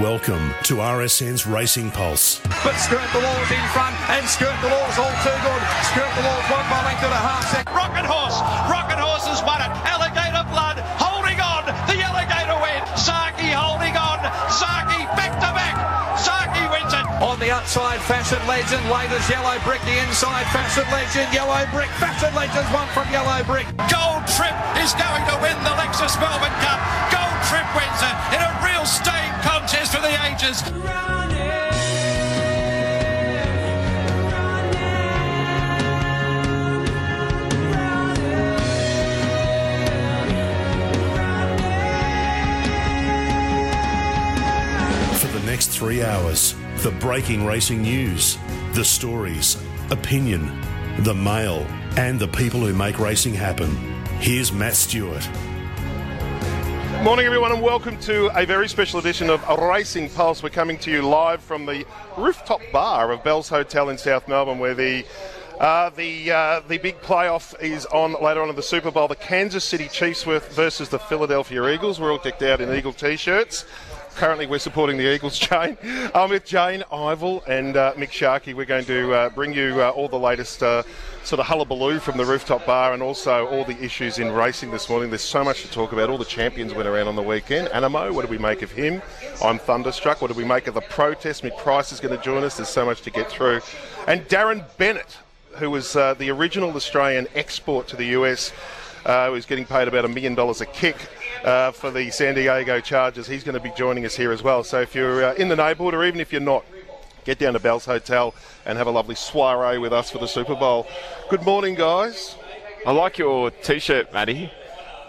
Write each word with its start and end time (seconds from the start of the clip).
Welcome 0.00 0.56
to 0.72 0.80
RSN's 0.80 1.44
Racing 1.44 1.92
Pulse. 1.92 2.40
But 2.64 2.80
Skirt 2.80 3.04
the 3.12 3.20
Law's 3.20 3.50
in 3.52 3.60
front, 3.76 3.92
and 4.08 4.24
Skirt 4.24 4.56
the 4.64 4.72
Law's 4.72 4.96
all 4.96 5.12
too 5.20 5.36
good. 5.44 5.62
Skirt 5.92 6.08
the 6.16 6.24
Law's 6.24 6.48
one 6.48 6.64
by 6.72 6.80
length 6.88 7.04
and 7.04 7.12
a 7.12 7.20
half 7.20 7.44
second. 7.52 7.68
Rocket 7.76 8.08
Horse, 8.08 8.40
Rocket 8.72 8.96
Horse 8.96 9.28
has 9.28 9.44
won 9.44 9.60
it. 9.60 9.68
Alligator 9.84 10.48
Blood 10.48 10.80
holding 10.96 11.36
on. 11.44 11.68
The 11.84 12.00
Alligator 12.08 12.56
win. 12.64 12.80
Saki 12.96 13.52
holding 13.52 13.92
on. 13.92 14.16
Saki 14.48 15.04
back 15.12 15.36
to 15.44 15.52
back. 15.52 15.76
Saki 16.16 16.64
wins 16.72 16.96
it. 16.96 17.04
On 17.20 17.36
the 17.36 17.52
outside, 17.52 18.00
Facet 18.08 18.40
Legend. 18.48 18.80
Latest 18.88 19.28
Yellow 19.28 19.60
Brick. 19.60 19.84
The 19.84 20.00
inside, 20.08 20.48
Facet 20.56 20.88
Legend. 20.88 21.28
Yellow 21.36 21.68
Brick. 21.68 21.92
Facet 22.00 22.32
Legend's 22.32 22.72
one 22.72 22.88
from 22.96 23.04
Yellow 23.12 23.44
Brick. 23.44 23.68
Gold 23.92 24.24
Trip 24.40 24.56
is 24.80 24.96
going 24.96 25.24
to 25.28 25.36
win 25.44 25.52
the 25.68 25.74
Lexus 25.76 26.16
Melbourne 26.16 26.56
Cup. 26.64 26.80
Gold 27.12 27.40
Trip 27.52 27.68
wins 27.76 28.00
it 28.00 28.16
in 28.32 28.40
a 28.40 28.52
real 28.64 28.88
staying 28.88 29.11
contest 29.82 29.94
for 29.94 30.02
the 30.02 30.14
ages. 30.26 30.62
For 45.20 45.38
the 45.38 45.46
next 45.46 45.68
three 45.68 46.02
hours, 46.02 46.54
the 46.78 46.90
breaking 47.00 47.46
racing 47.46 47.82
news, 47.82 48.38
the 48.72 48.84
stories, 48.84 49.62
opinion, 49.90 50.60
the 51.00 51.14
mail, 51.14 51.66
and 51.96 52.18
the 52.18 52.28
people 52.28 52.60
who 52.60 52.72
make 52.72 52.98
racing 52.98 53.34
happen. 53.34 53.70
Here's 54.20 54.52
Matt 54.52 54.74
Stewart. 54.74 55.28
Morning, 57.02 57.26
everyone, 57.26 57.50
and 57.50 57.60
welcome 57.60 57.98
to 58.02 58.30
a 58.40 58.46
very 58.46 58.68
special 58.68 59.00
edition 59.00 59.28
of 59.28 59.44
Racing 59.58 60.08
Pulse. 60.10 60.40
We're 60.40 60.50
coming 60.50 60.78
to 60.78 60.90
you 60.92 61.02
live 61.02 61.42
from 61.42 61.66
the 61.66 61.84
rooftop 62.16 62.60
bar 62.72 63.10
of 63.10 63.24
Bell's 63.24 63.48
Hotel 63.48 63.90
in 63.90 63.98
South 63.98 64.28
Melbourne, 64.28 64.60
where 64.60 64.72
the 64.72 65.04
uh, 65.58 65.90
the 65.90 66.30
uh, 66.30 66.60
the 66.68 66.78
big 66.78 67.00
playoff 67.00 67.60
is 67.60 67.86
on 67.86 68.14
later 68.22 68.40
on 68.40 68.50
in 68.50 68.54
the 68.54 68.62
Super 68.62 68.92
Bowl. 68.92 69.08
The 69.08 69.16
Kansas 69.16 69.64
City 69.64 69.88
Chiefs 69.88 70.22
versus 70.22 70.90
the 70.90 70.98
Philadelphia 71.00 71.68
Eagles. 71.70 72.00
We're 72.00 72.12
all 72.12 72.18
decked 72.18 72.42
out 72.44 72.60
in 72.60 72.72
Eagle 72.72 72.92
t-shirts. 72.92 73.64
Currently, 74.14 74.46
we're 74.46 74.60
supporting 74.60 74.96
the 74.96 75.12
Eagles, 75.12 75.38
Jane. 75.40 75.76
I'm 76.14 76.30
with 76.30 76.44
Jane, 76.44 76.84
Ivel, 76.92 77.42
and 77.48 77.76
uh, 77.76 77.94
Mick 77.94 78.12
Sharkey. 78.12 78.54
We're 78.54 78.64
going 78.64 78.84
to 78.84 79.12
uh, 79.12 79.28
bring 79.30 79.52
you 79.52 79.82
uh, 79.82 79.90
all 79.90 80.08
the 80.08 80.20
latest 80.20 80.62
uh, 80.62 80.84
sort 81.24 81.38
of 81.38 81.46
hullabaloo 81.46 82.00
from 82.00 82.16
the 82.16 82.24
rooftop 82.24 82.66
bar 82.66 82.92
and 82.92 83.02
also 83.02 83.46
all 83.46 83.64
the 83.64 83.80
issues 83.82 84.18
in 84.18 84.32
racing 84.32 84.70
this 84.70 84.88
morning. 84.88 85.10
There's 85.10 85.22
so 85.22 85.44
much 85.44 85.62
to 85.62 85.70
talk 85.70 85.92
about. 85.92 86.10
All 86.10 86.18
the 86.18 86.24
champions 86.24 86.74
went 86.74 86.88
around 86.88 87.08
on 87.08 87.16
the 87.16 87.22
weekend. 87.22 87.68
Animo, 87.68 88.12
what 88.12 88.24
do 88.26 88.30
we 88.30 88.38
make 88.38 88.62
of 88.62 88.72
him? 88.72 89.00
I'm 89.42 89.58
thunderstruck. 89.58 90.20
What 90.20 90.32
do 90.32 90.36
we 90.36 90.44
make 90.44 90.66
of 90.66 90.74
the 90.74 90.80
protest? 90.80 91.42
Mick 91.42 91.56
Price 91.58 91.92
is 91.92 92.00
going 92.00 92.16
to 92.16 92.22
join 92.22 92.42
us. 92.42 92.56
There's 92.56 92.68
so 92.68 92.84
much 92.84 93.02
to 93.02 93.10
get 93.10 93.30
through. 93.30 93.60
And 94.08 94.22
Darren 94.28 94.64
Bennett, 94.78 95.18
who 95.58 95.70
was 95.70 95.94
uh, 95.94 96.14
the 96.14 96.30
original 96.30 96.74
Australian 96.74 97.28
export 97.34 97.86
to 97.88 97.96
the 97.96 98.06
US, 98.06 98.52
uh, 99.04 99.30
who's 99.30 99.46
getting 99.46 99.64
paid 99.64 99.88
about 99.88 100.04
a 100.04 100.08
million 100.08 100.34
dollars 100.34 100.60
a 100.60 100.66
kick 100.66 100.96
uh, 101.44 101.70
for 101.70 101.90
the 101.90 102.10
San 102.10 102.34
Diego 102.34 102.80
Chargers. 102.80 103.26
He's 103.26 103.44
going 103.44 103.54
to 103.54 103.60
be 103.60 103.72
joining 103.76 104.04
us 104.04 104.16
here 104.16 104.32
as 104.32 104.42
well. 104.42 104.64
So 104.64 104.80
if 104.80 104.94
you're 104.94 105.24
uh, 105.24 105.34
in 105.34 105.48
the 105.48 105.56
neighbourhood, 105.56 105.94
or 105.94 106.04
even 106.04 106.20
if 106.20 106.32
you're 106.32 106.40
not, 106.40 106.64
get 107.24 107.38
down 107.38 107.52
to 107.52 107.60
Bell's 107.60 107.84
Hotel 107.84 108.34
and 108.66 108.78
have 108.78 108.86
a 108.86 108.90
lovely 108.90 109.14
soiree 109.14 109.78
with 109.78 109.92
us 109.92 110.10
for 110.10 110.18
the 110.18 110.26
Super 110.26 110.54
Bowl. 110.54 110.86
Good 111.30 111.42
morning, 111.42 111.74
guys. 111.74 112.36
I 112.86 112.92
like 112.92 113.18
your 113.18 113.50
T-shirt, 113.50 114.12
Matty. 114.12 114.50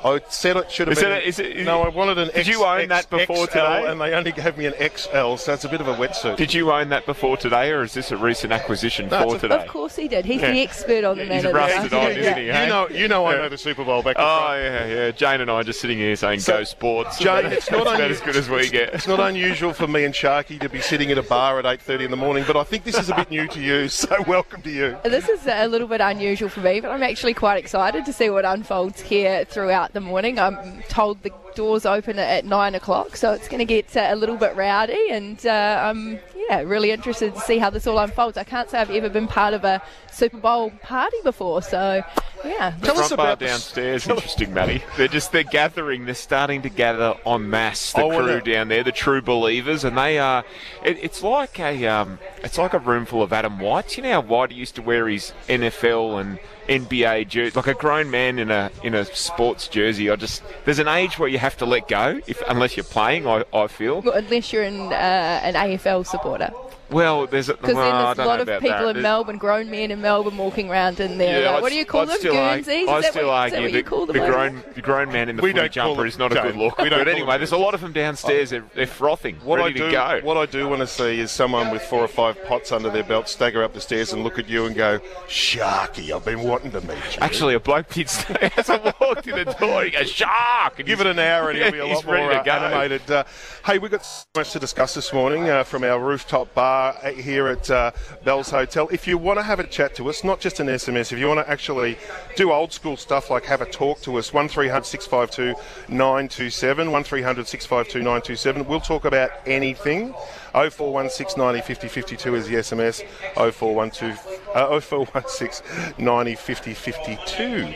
I 0.06 0.20
said 0.28 0.58
it 0.58 0.72
should 0.72 0.88
have 0.90 0.98
Is 0.98 1.04
been. 1.04 1.12
it- 1.14 1.24
is 1.24 1.40
it- 1.40 1.58
no, 1.60 1.82
I 1.82 1.88
wanted 1.90 2.18
an 2.18 2.28
XL. 2.30 2.34
Did 2.34 2.40
X, 2.40 2.48
you 2.50 2.66
own 2.66 2.80
X- 2.80 2.90
that 2.90 3.10
before 3.10 3.46
XL, 3.46 3.52
today? 3.54 3.86
And 3.88 4.02
they 4.02 4.14
only 4.14 4.32
gave 4.34 4.58
me 4.58 4.66
an 4.66 4.74
XL, 4.74 5.36
so 5.38 5.54
it's 5.54 5.64
a 5.64 5.70
bit 5.70 5.80
of 5.82 5.88
a 5.88 5.94
wetsuit. 5.96 6.36
Did 6.36 6.54
you 6.54 6.72
own 6.72 6.90
that 6.90 7.06
before 7.06 7.38
today, 7.38 7.72
or 7.72 7.84
is 7.84 7.94
this 7.94 8.12
a 8.12 8.18
recent 8.18 8.52
acquisition 8.52 9.08
No, 9.10 9.30
for 9.30 9.36
a- 9.36 9.40
today? 9.40 9.56
Of 9.56 9.68
course 9.68 9.96
he 9.96 10.08
did. 10.08 10.26
He's 10.26 10.42
Yeah. 10.42 10.52
the 10.52 10.62
expert 10.62 11.04
on 11.06 11.18
the 11.18 11.24
He's 11.24 11.44
matter. 11.44 11.54
rusted 11.54 11.94
on, 11.94 12.12
isn't 12.12 12.38
he? 12.38 12.46
you 12.48 12.52
know, 12.52 12.88
you 12.90 13.08
know, 13.08 13.26
I 13.28 13.36
know 13.36 13.50
the 13.50 13.58
Super 13.58 13.84
Bowl 13.86 14.02
back. 14.02 14.16
Oh 14.20 14.22
front. 14.48 14.62
yeah, 14.64 14.86
yeah. 14.88 15.12
Jane 15.12 15.42
and 15.42 15.50
I 15.50 15.56
are 15.56 15.64
just 15.64 15.80
sitting 15.80 15.98
here 15.98 16.16
saying 16.16 16.40
So, 16.42 16.58
"Go 16.58 16.64
Sports." 16.64 17.20
Jane, 17.20 17.46
it's 17.46 17.72
not 17.72 17.86
That's 17.86 17.96
about 17.98 18.12
as 18.12 18.20
good 18.20 18.36
as 18.36 18.50
we 18.50 18.70
get. 18.70 18.94
It's 18.94 19.08
not 19.08 19.20
unusual 19.22 19.74
for 19.74 19.88
me 19.88 20.04
and 20.04 20.14
Sharky 20.14 20.60
to 20.60 20.70
be 20.70 20.82
sitting 20.82 21.12
at 21.12 21.18
a 21.18 21.24
bar 21.24 21.60
at 21.60 21.66
8:30 21.66 22.06
in 22.06 22.12
the 22.12 22.18
morning, 22.18 22.44
but 22.46 22.58
I 22.58 22.64
think 22.64 22.84
this 22.84 22.98
is 23.00 23.10
a 23.10 23.16
bit 23.16 23.30
new 23.32 23.48
to 23.48 23.60
you. 23.62 23.88
So 23.88 24.16
welcome 24.28 24.62
to 24.64 24.70
you. 24.70 24.98
This 25.04 25.30
is 25.30 25.48
a 25.48 25.68
little 25.68 25.88
bit 25.88 26.02
unusual 26.02 26.50
for 26.50 26.60
me, 26.60 26.80
but 26.82 26.92
I'm 26.92 27.04
actually 27.04 27.34
quite 27.34 27.58
excited 27.58 28.06
to 28.06 28.12
see 28.14 28.30
what 28.30 28.44
unfolds 28.46 29.02
here 29.02 29.46
throughout 29.46 29.93
the 29.94 30.02
morning. 30.02 30.40
I'm 30.40 30.82
told 30.90 31.22
the 31.24 31.32
doors 31.56 31.86
open 31.86 32.20
at 32.20 32.46
nine 32.46 32.76
o'clock, 32.76 33.16
so 33.16 33.32
it's 33.34 33.48
going 33.48 33.60
to 33.60 33.66
get 33.66 33.96
uh, 33.96 34.08
a 34.10 34.16
little 34.16 34.38
bit 34.38 34.56
rowdy, 34.56 35.10
and 35.12 35.44
uh, 35.46 35.82
I'm 35.84 36.20
yeah 36.50 36.62
really 36.62 36.92
interested 36.92 37.34
to 37.34 37.40
see 37.40 37.60
how 37.60 37.70
this 37.70 37.88
all 37.88 38.00
unfolds. 38.00 38.38
I 38.38 38.44
can't 38.44 38.70
say 38.70 38.80
I've 38.80 38.90
ever 38.90 39.10
been 39.10 39.28
part 39.28 39.54
of 39.54 39.64
a 39.64 39.82
Super 40.12 40.38
Bowl 40.38 40.72
party 40.82 41.18
before, 41.24 41.62
so 41.62 42.04
yeah. 42.46 42.74
Tell 42.82 43.00
us 43.00 43.08
Front 43.08 43.18
bar 43.18 43.26
about 43.28 43.40
the- 43.40 43.46
downstairs. 43.48 44.08
Interesting, 44.08 44.54
Matty. 44.54 44.84
They're 44.98 45.08
just 45.08 45.32
they're 45.32 45.44
gathering. 45.44 46.06
They're 46.06 46.14
starting 46.16 46.62
to 46.64 46.70
gather 46.70 47.16
en 47.26 47.50
masse. 47.50 47.94
The 47.94 48.02
Oh, 48.02 48.08
well, 48.08 48.20
crew 48.24 48.36
now- 48.38 48.40
down 48.42 48.68
there, 48.70 48.84
the 48.84 48.92
true 48.92 49.22
believers, 49.22 49.84
and 49.84 49.98
they 49.98 50.20
are. 50.20 50.44
It, 50.84 50.98
it's 51.02 51.24
like 51.24 51.60
a 51.60 51.86
um, 51.88 52.20
it's 52.44 52.58
like 52.58 52.74
a 52.74 52.80
room 52.80 53.06
full 53.06 53.22
of 53.24 53.32
Adam 53.34 53.60
Whites. 53.60 53.98
You 53.98 54.04
know 54.04 54.12
how 54.14 54.22
White 54.22 54.52
used 54.52 54.76
to 54.76 54.82
wear 54.82 55.08
his 55.08 55.34
NFL 55.48 56.20
and 56.22 56.40
NBA 56.70 57.28
jersey, 57.28 57.52
like 57.56 57.68
a 57.68 57.74
grown 57.74 58.10
man 58.10 58.40
in 58.40 58.50
a 58.50 58.72
in 58.84 58.94
a 58.96 59.04
sports 59.06 59.68
jersey. 59.68 60.10
I 60.10 60.16
just 60.16 60.44
there's 60.66 60.80
an 60.80 60.88
age 60.88 61.20
where 61.20 61.28
you 61.30 61.38
have 61.40 61.58
to 61.58 61.66
let 61.66 61.88
go, 61.88 62.20
if 62.28 62.42
unless 62.48 62.78
you're 62.78 62.84
playing. 62.86 63.28
I, 63.28 63.44
I 63.54 63.68
feel. 63.68 64.02
Well, 64.02 64.14
Unless 64.14 64.54
you're 64.54 64.64
an, 64.64 64.92
uh, 64.92 64.96
an 65.44 65.54
AFL 65.56 66.06
supporter. 66.06 66.52
Well, 66.94 67.28
there's 67.28 67.50
a, 67.50 67.54
Because 67.56 67.76
well, 67.76 67.92
then 68.08 68.16
there's 68.16 68.20
a 68.20 68.30
lot 68.30 68.40
of 68.40 68.48
people 68.48 68.70
that. 68.70 68.80
in 68.80 68.86
There's- 68.94 69.04
Melbourne, 69.04 69.38
grown 69.38 69.70
men 69.70 69.92
in 69.92 70.02
Melbourne 70.02 70.38
walking 70.38 70.70
around 70.70 71.00
in 71.00 71.18
there. 71.18 71.42
Yeah, 71.42 71.52
like, 71.52 71.62
what 71.64 71.70
do 71.70 71.76
you 71.76 71.86
call 71.86 72.02
I'd 72.02 72.10
them? 72.10 72.18
still 72.20 72.38
argue- 72.38 72.64
Guernseys? 72.66 72.84
Is 72.84 72.90
I 72.90 73.02
that 73.02 73.12
still 73.12 73.28
what, 73.28 73.34
is 73.48 73.54
argue 73.54 73.56
that 73.56 73.62
what 73.64 73.72
that 73.72 73.78
you 73.78 73.84
call 73.84 74.06
them? 74.06 74.18
the 74.18 74.26
grown, 74.28 74.64
the 74.76 74.82
grown 74.82 75.12
man 75.12 75.30
in 75.30 75.36
the 75.38 75.42
We 75.42 75.50
footy 75.50 75.60
don't 75.62 75.72
jumper 75.72 76.06
is 76.06 76.18
not 76.18 76.32
a 76.32 76.42
good 76.42 76.56
look. 76.56 76.78
we 76.78 76.90
don't 76.90 77.00
But 77.00 77.08
anyway, 77.08 77.38
there's 77.38 77.52
a 77.52 77.58
lot 77.58 77.74
of 77.74 77.82
them 77.82 77.92
downstairs. 77.94 78.52
They're, 78.52 78.64
they're 78.76 78.86
frothing, 78.88 79.38
What 79.44 79.58
ready 79.60 79.76
I 79.76 79.78
do, 79.78 79.86
to 79.88 79.92
go. 79.92 80.20
what 80.24 80.38
I 80.38 80.46
do 80.46 80.68
want 80.70 80.82
to 80.82 80.88
see 80.88 81.20
is 81.20 81.32
someone 81.32 81.72
with 81.72 81.82
four 81.82 82.00
or 82.02 82.08
five 82.08 82.42
pots 82.46 82.72
under 82.72 82.90
their 82.90 83.04
belt 83.04 83.28
stagger 83.28 83.64
up 83.64 83.74
the 83.74 83.82
stairs 83.82 84.14
and 84.14 84.24
look 84.24 84.38
at 84.40 84.48
you 84.48 84.66
and 84.66 84.76
go, 84.76 85.00
"Sharky, 85.28 86.12
I've 86.16 86.24
been 86.26 86.44
wanting 86.44 86.72
to 86.72 86.82
meet 86.82 86.98
you." 87.16 87.20
Actually, 87.22 87.56
a 87.56 87.60
bloke 87.60 87.90
did 87.90 88.10
say 88.10 88.52
as 88.58 88.70
I 88.70 88.94
walked 89.02 89.28
in 89.28 89.36
the 89.36 89.46
door, 89.60 89.84
he 89.84 89.90
goes, 89.92 90.10
"Shark!" 90.10 90.78
And 90.78 90.86
Give 90.88 91.02
it 91.02 91.08
an 91.08 91.20
hour 91.20 91.50
and 91.50 91.58
he'll 91.60 91.72
be 91.72 91.80
a 91.80 91.86
lot 91.96 92.06
more 92.06 92.32
uh, 92.32 92.44
animated. 92.44 93.10
Uh, 93.10 93.24
hey, 93.66 93.78
we've 93.80 93.92
got 93.92 94.06
so 94.06 94.26
much 94.36 94.52
to 94.52 94.60
discuss 94.60 94.94
this 94.94 95.12
morning 95.12 95.50
uh, 95.50 95.64
from 95.64 95.84
our 95.84 96.00
rooftop 96.00 96.54
bar 96.54 96.83
uh, 96.84 97.12
here 97.12 97.48
at 97.48 97.70
uh, 97.70 97.92
Bell's 98.24 98.50
Hotel. 98.50 98.88
If 98.92 99.08
you 99.08 99.18
want 99.18 99.40
to 99.40 99.44
have 99.44 99.60
a 99.60 99.68
chat 99.68 99.96
to 99.96 100.10
us, 100.10 100.24
not 100.24 100.40
just 100.40 100.60
an 100.60 100.68
SMS, 100.68 101.12
if 101.12 101.20
you 101.20 101.28
want 101.28 101.46
to 101.46 101.50
actually 101.50 101.98
do 102.36 102.52
old 102.52 102.74
school 102.74 102.98
stuff 102.98 103.30
like 103.30 103.46
have 103.46 103.62
a 103.62 103.66
talk 103.66 104.02
to 104.02 104.18
us, 104.18 104.34
1300 104.34 104.86
652 104.86 105.60
927, 105.94 106.92
1300 106.92 107.48
652 107.48 108.00
927. 108.00 108.68
We'll 108.68 108.80
talk 108.80 109.06
about 109.06 109.32
anything. 109.46 110.14
0416 110.54 111.40
90 111.42 111.62
50 111.62 111.88
52 111.88 112.36
is 112.36 112.48
the 112.48 112.56
SMS. 112.56 113.04
0412, 113.36 114.42
uh, 114.54 114.80
0416 114.80 115.96
90 115.98 116.36
50 116.36 116.74
52. 116.74 117.74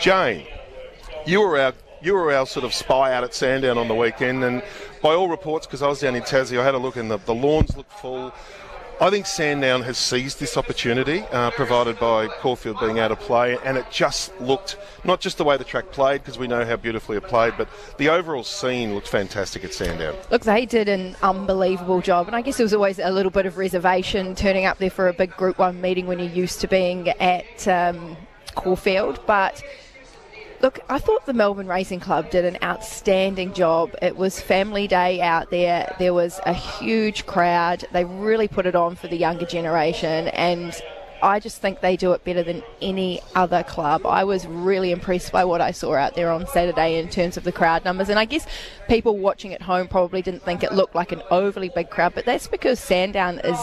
Jane, 0.00 0.46
you 1.26 1.40
were 1.40 1.58
our 1.58 1.74
you 2.00 2.14
were 2.14 2.32
our 2.32 2.46
sort 2.46 2.64
of 2.64 2.72
spy 2.72 3.12
out 3.12 3.24
at 3.24 3.34
Sandown 3.34 3.78
on 3.78 3.88
the 3.88 3.94
weekend, 3.94 4.44
and 4.44 4.62
by 5.02 5.14
all 5.14 5.28
reports, 5.28 5.66
because 5.66 5.82
I 5.82 5.88
was 5.88 6.00
down 6.00 6.14
in 6.14 6.22
Tassie, 6.22 6.58
I 6.58 6.64
had 6.64 6.74
a 6.74 6.78
look, 6.78 6.96
and 6.96 7.10
the, 7.10 7.18
the 7.18 7.34
lawns 7.34 7.76
look 7.76 7.90
full. 7.90 8.32
I 9.00 9.10
think 9.10 9.26
Sandown 9.26 9.82
has 9.82 9.96
seized 9.96 10.40
this 10.40 10.56
opportunity 10.56 11.20
uh, 11.30 11.52
provided 11.52 12.00
by 12.00 12.26
Caulfield 12.26 12.80
being 12.80 12.98
out 12.98 13.12
of 13.12 13.20
play, 13.20 13.56
and 13.64 13.78
it 13.78 13.86
just 13.92 14.32
looked 14.40 14.76
not 15.04 15.20
just 15.20 15.38
the 15.38 15.44
way 15.44 15.56
the 15.56 15.62
track 15.62 15.92
played, 15.92 16.22
because 16.22 16.36
we 16.36 16.48
know 16.48 16.64
how 16.64 16.74
beautifully 16.74 17.16
it 17.16 17.22
played, 17.22 17.54
but 17.56 17.68
the 17.98 18.08
overall 18.08 18.42
scene 18.42 18.94
looked 18.94 19.06
fantastic 19.06 19.62
at 19.64 19.72
Sandown. 19.72 20.16
Look, 20.32 20.42
they 20.42 20.66
did 20.66 20.88
an 20.88 21.14
unbelievable 21.22 22.00
job, 22.00 22.26
and 22.26 22.34
I 22.34 22.42
guess 22.42 22.56
there 22.56 22.64
was 22.64 22.74
always 22.74 22.98
a 22.98 23.12
little 23.12 23.30
bit 23.30 23.46
of 23.46 23.56
reservation 23.56 24.34
turning 24.34 24.64
up 24.64 24.78
there 24.78 24.90
for 24.90 25.06
a 25.06 25.12
big 25.12 25.30
Group 25.36 25.58
One 25.60 25.80
meeting 25.80 26.08
when 26.08 26.18
you're 26.18 26.28
used 26.28 26.60
to 26.62 26.66
being 26.66 27.08
at 27.08 27.68
um, 27.68 28.16
Caulfield. 28.56 29.20
But 29.28 29.62
look, 30.60 30.80
I 30.88 30.98
thought 30.98 31.26
the 31.26 31.32
Melbourne 31.32 31.68
Racing 31.68 32.00
Club 32.00 32.30
did 32.30 32.44
an 32.44 32.58
outstanding 32.62 33.52
job. 33.52 33.94
It 34.02 34.16
was 34.16 34.40
family 34.40 34.86
day 34.86 35.20
out 35.20 35.50
there. 35.50 35.94
There 35.98 36.14
was 36.14 36.40
a 36.46 36.52
huge 36.52 37.26
crowd. 37.26 37.84
They 37.92 38.04
really 38.04 38.48
put 38.48 38.66
it 38.66 38.74
on 38.74 38.96
for 38.96 39.08
the 39.08 39.16
younger 39.16 39.46
generation, 39.46 40.28
and 40.28 40.74
I 41.22 41.40
just 41.40 41.60
think 41.60 41.80
they 41.80 41.96
do 41.96 42.12
it 42.12 42.24
better 42.24 42.42
than 42.42 42.62
any 42.80 43.20
other 43.34 43.62
club. 43.62 44.06
I 44.06 44.24
was 44.24 44.46
really 44.46 44.92
impressed 44.92 45.32
by 45.32 45.44
what 45.44 45.60
I 45.60 45.72
saw 45.72 45.94
out 45.94 46.14
there 46.14 46.30
on 46.30 46.46
Saturday 46.46 46.98
in 46.98 47.08
terms 47.08 47.36
of 47.36 47.44
the 47.44 47.52
crowd 47.52 47.84
numbers. 47.84 48.08
And 48.08 48.18
I 48.18 48.24
guess 48.24 48.46
people 48.88 49.16
watching 49.16 49.52
at 49.52 49.62
home 49.62 49.88
probably 49.88 50.22
didn't 50.22 50.42
think 50.44 50.62
it 50.62 50.72
looked 50.72 50.94
like 50.94 51.12
an 51.12 51.22
overly 51.30 51.70
big 51.74 51.90
crowd, 51.90 52.14
but 52.14 52.24
that's 52.24 52.46
because 52.46 52.78
Sandown 52.78 53.40
is 53.40 53.58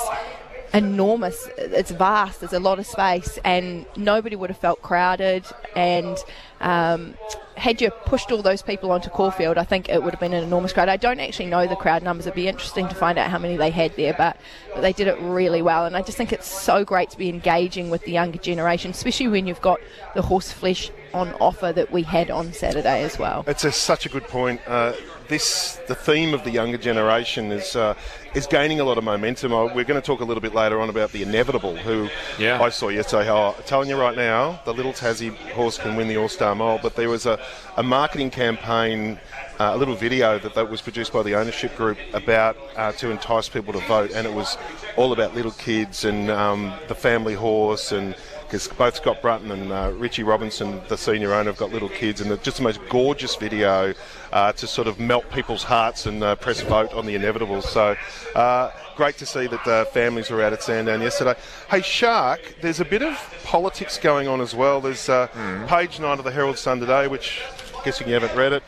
enormous. 0.75 1.49
It's 1.57 1.91
vast. 1.91 2.41
There's 2.41 2.53
a 2.53 2.59
lot 2.59 2.79
of 2.79 2.85
space, 2.85 3.39
and 3.43 3.85
nobody 3.95 4.35
would 4.35 4.49
have 4.49 4.59
felt 4.59 4.81
crowded. 4.81 5.45
And 5.75 6.17
um, 6.61 7.15
had 7.55 7.81
you 7.81 7.89
pushed 7.89 8.31
all 8.31 8.41
those 8.41 8.61
people 8.61 8.91
onto 8.91 9.09
Caulfield, 9.09 9.57
I 9.57 9.63
think 9.63 9.89
it 9.89 10.03
would 10.03 10.13
have 10.13 10.19
been 10.19 10.33
an 10.33 10.43
enormous 10.43 10.73
crowd. 10.73 10.89
I 10.89 10.97
don't 10.97 11.19
actually 11.19 11.47
know 11.47 11.67
the 11.67 11.75
crowd 11.75 12.03
numbers. 12.03 12.25
It'd 12.25 12.35
be 12.35 12.47
interesting 12.47 12.87
to 12.89 12.95
find 12.95 13.17
out 13.17 13.29
how 13.29 13.39
many 13.39 13.55
they 13.55 13.69
had 13.69 13.95
there, 13.95 14.13
but, 14.17 14.37
but 14.73 14.81
they 14.81 14.93
did 14.93 15.07
it 15.07 15.17
really 15.19 15.61
well. 15.61 15.85
And 15.85 15.95
I 15.95 16.01
just 16.01 16.17
think 16.17 16.33
it's 16.33 16.47
so 16.47 16.83
great 16.83 17.09
to 17.11 17.17
be 17.17 17.29
engaging 17.29 17.89
with 17.89 18.03
the 18.03 18.11
younger 18.11 18.39
generation, 18.39 18.91
especially 18.91 19.29
when 19.29 19.47
you've 19.47 19.61
got 19.61 19.79
the 20.13 20.21
horse 20.21 20.51
flesh 20.51 20.91
on 21.15 21.33
offer 21.39 21.71
that 21.71 21.91
we 21.91 22.03
had 22.03 22.29
on 22.29 22.51
Saturday 22.53 23.03
as 23.03 23.17
well. 23.17 23.43
It's 23.47 23.63
a, 23.63 23.71
such 23.71 24.05
a 24.05 24.09
good 24.09 24.23
point. 24.27 24.59
Uh, 24.67 24.93
this 25.27 25.79
the 25.87 25.95
theme 25.95 26.35
of 26.35 26.43
the 26.43 26.51
younger 26.51 26.77
generation 26.77 27.51
is 27.51 27.75
uh, 27.75 27.95
is 28.35 28.45
gaining 28.45 28.79
a 28.79 28.83
lot 28.83 28.97
of 28.97 29.03
momentum. 29.03 29.53
Uh, 29.53 29.65
we're 29.73 29.83
going 29.85 29.99
to 29.99 30.05
talk 30.05 30.19
a 30.19 30.25
little 30.25 30.41
bit 30.41 30.53
later 30.53 30.79
on 30.79 30.89
about 30.89 31.11
the 31.13 31.23
inevitable, 31.23 31.75
who 31.75 32.09
Yeah. 32.37 32.61
I 32.61 32.69
saw 32.69 32.89
yesterday. 32.89 33.25
How 33.25 33.55
telling 33.65 33.89
you 33.89 33.97
right 33.99 34.15
now, 34.15 34.59
the 34.65 34.73
little 34.73 34.93
Tassie 34.93 35.35
horse 35.53 35.77
can 35.79 35.95
win 35.95 36.07
the 36.07 36.17
All 36.17 36.29
Star 36.29 36.53
Mile. 36.53 36.79
But 36.81 36.95
there 36.95 37.09
was 37.09 37.25
a, 37.25 37.39
a 37.77 37.81
marketing 37.81 38.29
campaign, 38.29 39.17
uh, 39.59 39.71
a 39.73 39.77
little 39.77 39.95
video 39.95 40.37
that, 40.37 40.53
that 40.53 40.69
was 40.69 40.81
produced 40.81 41.11
by 41.11 41.23
the 41.23 41.33
ownership 41.35 41.75
group 41.75 41.97
about 42.13 42.55
uh, 42.75 42.91
to 42.93 43.09
entice 43.09 43.49
people 43.49 43.73
to 43.73 43.79
vote, 43.87 44.11
and 44.11 44.27
it 44.27 44.33
was 44.33 44.57
all 44.95 45.11
about 45.11 45.33
little 45.33 45.51
kids 45.53 46.05
and 46.05 46.29
um, 46.29 46.71
the 46.87 46.95
family 46.95 47.33
horse 47.33 47.91
and 47.91 48.15
because 48.45 48.67
both 48.67 48.95
Scott 48.95 49.21
Brunton 49.21 49.51
and 49.51 49.71
uh, 49.71 49.91
Richie 49.95 50.23
Robinson, 50.23 50.81
the 50.87 50.97
senior 50.97 51.33
owner, 51.33 51.49
have 51.49 51.57
got 51.57 51.71
little 51.71 51.89
kids, 51.89 52.21
and 52.21 52.31
it's 52.31 52.43
just 52.43 52.57
the 52.57 52.63
most 52.63 52.79
gorgeous 52.89 53.35
video 53.35 53.93
uh, 54.31 54.51
to 54.53 54.67
sort 54.67 54.87
of 54.87 54.99
melt 54.99 55.29
people's 55.31 55.63
hearts 55.63 56.05
and 56.05 56.23
uh, 56.23 56.35
press 56.35 56.61
vote 56.61 56.93
on 56.93 57.05
the 57.05 57.15
inevitable. 57.15 57.61
So 57.61 57.95
uh, 58.35 58.71
great 58.95 59.17
to 59.17 59.25
see 59.25 59.47
that 59.47 59.63
the 59.65 59.87
families 59.91 60.29
were 60.29 60.41
out 60.43 60.53
at 60.53 60.61
Sandown 60.63 61.01
yesterday. 61.01 61.35
Hey, 61.69 61.81
Shark, 61.81 62.55
there's 62.61 62.79
a 62.79 62.85
bit 62.85 63.01
of 63.01 63.17
politics 63.43 63.97
going 63.97 64.27
on 64.27 64.41
as 64.41 64.55
well. 64.55 64.79
There's 64.79 65.09
uh, 65.09 65.27
page 65.67 65.99
nine 65.99 66.19
of 66.19 66.23
the 66.23 66.31
Herald 66.31 66.57
Sun 66.57 66.79
today, 66.79 67.07
which 67.07 67.41
I'm 67.75 67.83
guessing 67.83 68.07
you 68.07 68.13
haven't 68.13 68.35
read 68.37 68.53
it. 68.53 68.63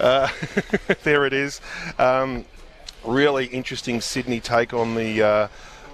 Uh, 0.00 0.28
there 1.04 1.24
it 1.24 1.32
is. 1.32 1.60
Um, 1.98 2.44
really 3.04 3.46
interesting 3.46 4.00
Sydney 4.00 4.40
take 4.40 4.74
on 4.74 4.94
the. 4.94 5.48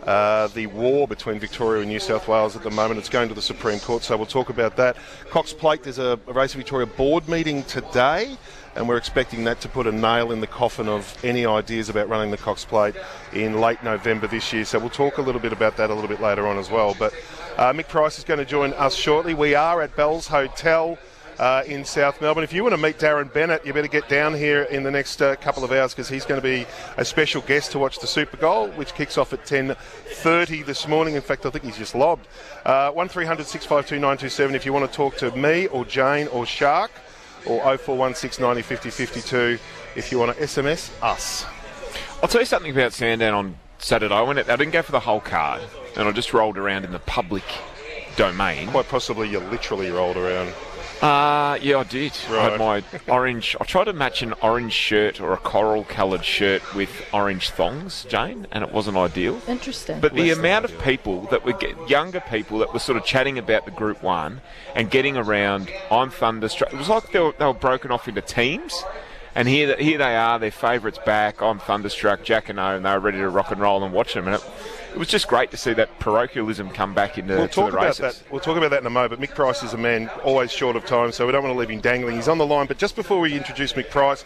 Uh, 0.06 0.47
the 0.55 0.69
war 0.69 1.08
between 1.08 1.41
Victoria 1.41 1.82
and 1.82 1.91
New 1.91 1.99
South 1.99 2.29
Wales 2.29 2.55
at 2.55 2.62
the 2.62 2.70
moment. 2.70 2.99
It's 2.99 3.08
going 3.08 3.29
to 3.29 3.35
the 3.35 3.43
Supreme 3.43 3.81
Court, 3.81 4.05
so 4.05 4.17
we'll 4.17 4.25
talk 4.25 4.50
about 4.50 4.76
that. 4.76 4.97
Cox 5.31 5.53
Plate, 5.53 5.82
there's 5.82 5.99
a, 5.99 6.19
a 6.29 6.32
Race 6.32 6.55
Victoria 6.55 6.87
board 6.87 7.29
meeting 7.29 7.64
today, 7.64 8.37
and 8.76 8.87
we're 8.87 8.99
expecting 8.99 9.43
that 9.44 9.61
to 9.62 9.69
put 9.69 9.88
a 9.88 9.91
nail 9.91 10.31
in 10.31 10.41
the 10.41 10.47
coffin 10.47 10.88
of 10.88 11.12
any 11.25 11.44
ideas 11.44 11.88
about 11.88 12.08
running 12.08 12.31
the 12.31 12.37
Cox 12.37 12.64
Plate 12.64 12.94
in 13.32 13.61
late 13.61 13.82
November 13.82 14.29
this 14.29 14.53
year. 14.53 14.64
So 14.64 14.79
we'll 14.79 14.91
talk 14.91 15.19
a 15.19 15.23
little 15.23 15.41
bit 15.41 15.53
about 15.53 15.76
that 15.79 15.91
a 15.91 15.94
little 15.94 16.09
bit 16.09 16.20
later 16.20 16.47
on 16.47 16.56
as 16.56 16.70
well. 16.70 16.94
But 16.97 17.12
uh, 17.56 17.73
Mick 17.73 17.88
Price 17.88 18.17
is 18.17 18.23
going 18.23 18.38
to 18.38 18.44
join 18.44 18.75
us 18.75 18.94
shortly. 18.94 19.35
We 19.35 19.56
are 19.56 19.82
at 19.82 19.97
Bell's 19.97 20.29
Hotel 20.29 20.99
uh, 21.38 21.62
in 21.67 21.85
South 21.85 22.21
Melbourne. 22.21 22.44
If 22.44 22.53
you 22.53 22.62
want 22.62 22.75
to 22.75 22.81
meet 22.81 22.99
Darren 22.99 23.33
Bennett, 23.33 23.65
you 23.67 23.73
better 23.73 23.88
get 23.88 24.09
down 24.09 24.35
here 24.35 24.62
in 24.65 24.83
the 24.83 24.91
next 24.91 25.21
uh, 25.21 25.37
couple 25.37 25.65
of 25.65 25.73
hours 25.73 25.93
because 25.93 26.09
he's 26.09 26.25
going 26.25 26.41
to 26.41 26.47
be 26.47 26.67
a 26.97 27.05
special 27.05 27.43
guest 27.43 27.73
to 27.73 27.79
watch 27.79 27.99
the 27.99 28.06
Super 28.06 28.37
Bowl, 28.37 28.69
which 28.71 28.94
kicks 28.94 29.19
off 29.19 29.33
at 29.33 29.44
10:30 29.44 30.65
this 30.65 30.88
morning. 30.88 31.15
In 31.15 31.23
fact, 31.23 31.47
I 31.47 31.50
think 31.50 31.65
he's 31.65 31.79
just 31.79 31.94
lobbed. 31.94 32.27
Uh, 32.65 32.91
One 32.91 33.09
652 33.09 33.97
927 33.97 34.55
if 34.55 34.65
you 34.65 34.73
want 34.73 34.91
to 34.91 34.97
talk 34.97 35.17
to 35.19 35.31
me 35.37 35.67
or 35.69 35.85
Jane 35.85 36.29
or 36.29 36.47
Shark, 36.47 36.91
or 37.47 37.61
0416 37.79 38.43
90 38.44 38.62
50 38.62 38.91
52 38.91 39.59
if 39.94 40.11
you 40.11 40.19
want 40.19 40.37
to 40.37 40.43
SMS 40.43 40.91
us. 41.03 41.44
I'll 42.23 42.29
tell 42.29 42.41
you 42.41 42.47
something 42.47 42.73
about 42.73 42.93
Sandown 42.93 43.35
on 43.35 43.56
Saturday. 43.79 44.15
I 44.15 44.23
went. 44.23 44.38
I 44.38 44.56
didn't 44.56 44.73
go 44.73 44.83
for 44.83 44.93
the 44.93 45.00
whole 45.00 45.21
card, 45.21 45.62
and 45.97 46.09
I 46.09 46.12
just 46.12 46.33
rolled 46.33 46.59
around 46.59 46.85
in 46.85 46.93
the 46.93 46.99
public 47.00 47.44
domain. 48.17 48.69
Quite 48.69 48.88
possibly 48.88 49.29
you 49.29 49.38
literally 49.38 49.91
rolled 49.91 50.17
around. 50.17 50.53
Uh, 51.02 51.58
yeah, 51.60 51.78
I 51.78 51.82
did. 51.84 52.12
I 52.28 52.32
Right. 52.32 52.50
had 52.52 52.58
my 52.58 52.82
orange. 53.14 53.54
I 53.60 53.64
tried 53.64 53.84
to 53.84 53.93
match 53.93 54.22
an 54.22 54.32
orange 54.43 54.72
shirt 54.72 55.20
or 55.20 55.34
a 55.34 55.37
coral-coloured 55.37 56.25
shirt 56.25 56.75
with 56.75 56.90
orange 57.12 57.50
thongs, 57.50 58.06
Jane, 58.08 58.46
and 58.50 58.64
it 58.64 58.72
wasn't 58.72 58.96
ideal. 58.96 59.40
Interesting. 59.46 60.00
But 60.00 60.14
the 60.14 60.22
Less 60.28 60.37
than 60.37 60.38
amount 60.46 60.64
of 60.64 60.82
people 60.82 61.22
that 61.31 61.44
were 61.44 61.52
get, 61.52 61.76
younger 61.88 62.20
people 62.20 62.58
that 62.60 62.72
were 62.72 62.78
sort 62.78 62.96
of 62.96 63.04
chatting 63.04 63.37
about 63.38 63.66
the 63.66 63.70
Group 63.72 64.02
One 64.02 64.40
and 64.75 64.90
getting 64.90 65.19
around, 65.19 65.70
I'm 65.90 66.10
thunderstruck. 66.10 66.72
It 66.72 66.78
was 66.78 66.88
like 66.88 67.12
they 67.12 67.20
were, 67.20 67.34
they 67.38 67.44
were 67.44 67.52
broken 67.54 67.90
off 67.90 68.08
into 68.08 68.22
teams. 68.22 68.82
And 69.34 69.46
here, 69.46 69.76
here 69.76 69.99
they 69.99 70.16
are, 70.16 70.38
their 70.38 70.50
favourites 70.50 70.99
back. 71.04 71.42
I'm 71.42 71.58
thunderstruck, 71.58 72.20
Jacquinot, 72.25 72.76
and 72.76 72.87
they 72.87 72.90
were 72.92 73.00
ready 73.00 73.19
to 73.19 73.28
rock 73.28 73.50
and 73.50 73.60
roll 73.60 73.84
and 73.84 73.92
watch 73.92 74.14
them. 74.14 74.26
And 74.28 74.37
it, 74.37 74.44
it 74.96 74.98
was 74.98 75.08
just 75.08 75.28
great 75.28 75.50
to 75.50 75.58
see 75.58 75.75
that 75.75 75.98
parochialism 75.98 76.70
come 76.70 76.94
back 76.94 77.19
into 77.19 77.37
We'll 77.37 77.48
talk 77.48 77.70
the 77.70 77.76
about 77.76 77.84
races. 77.84 77.98
that. 78.22 78.32
We'll 78.32 78.40
talk 78.40 78.56
about 78.56 78.70
that 78.70 78.81
in 78.81 78.87
a 78.87 78.90
moment. 78.90 79.10
But 79.10 79.20
Mick 79.20 79.34
Price 79.34 79.62
is 79.62 79.75
a 79.75 79.76
man 79.76 80.08
always 80.25 80.50
short 80.50 80.75
of 80.75 80.87
time, 80.87 81.12
so 81.12 81.26
we 81.26 81.32
don't 81.32 81.43
want 81.43 81.54
to 81.54 81.58
leave 81.58 81.69
him 81.69 81.82
dangling. 81.82 82.16
He's 82.16 82.28
on 82.28 82.38
the 82.38 82.46
line, 82.46 82.64
but 82.66 82.78
just 82.78 82.96
before 82.96 83.20
we 83.20 83.37
introduce 83.37 83.75
Mick 83.75 83.90
Price, 83.90 84.25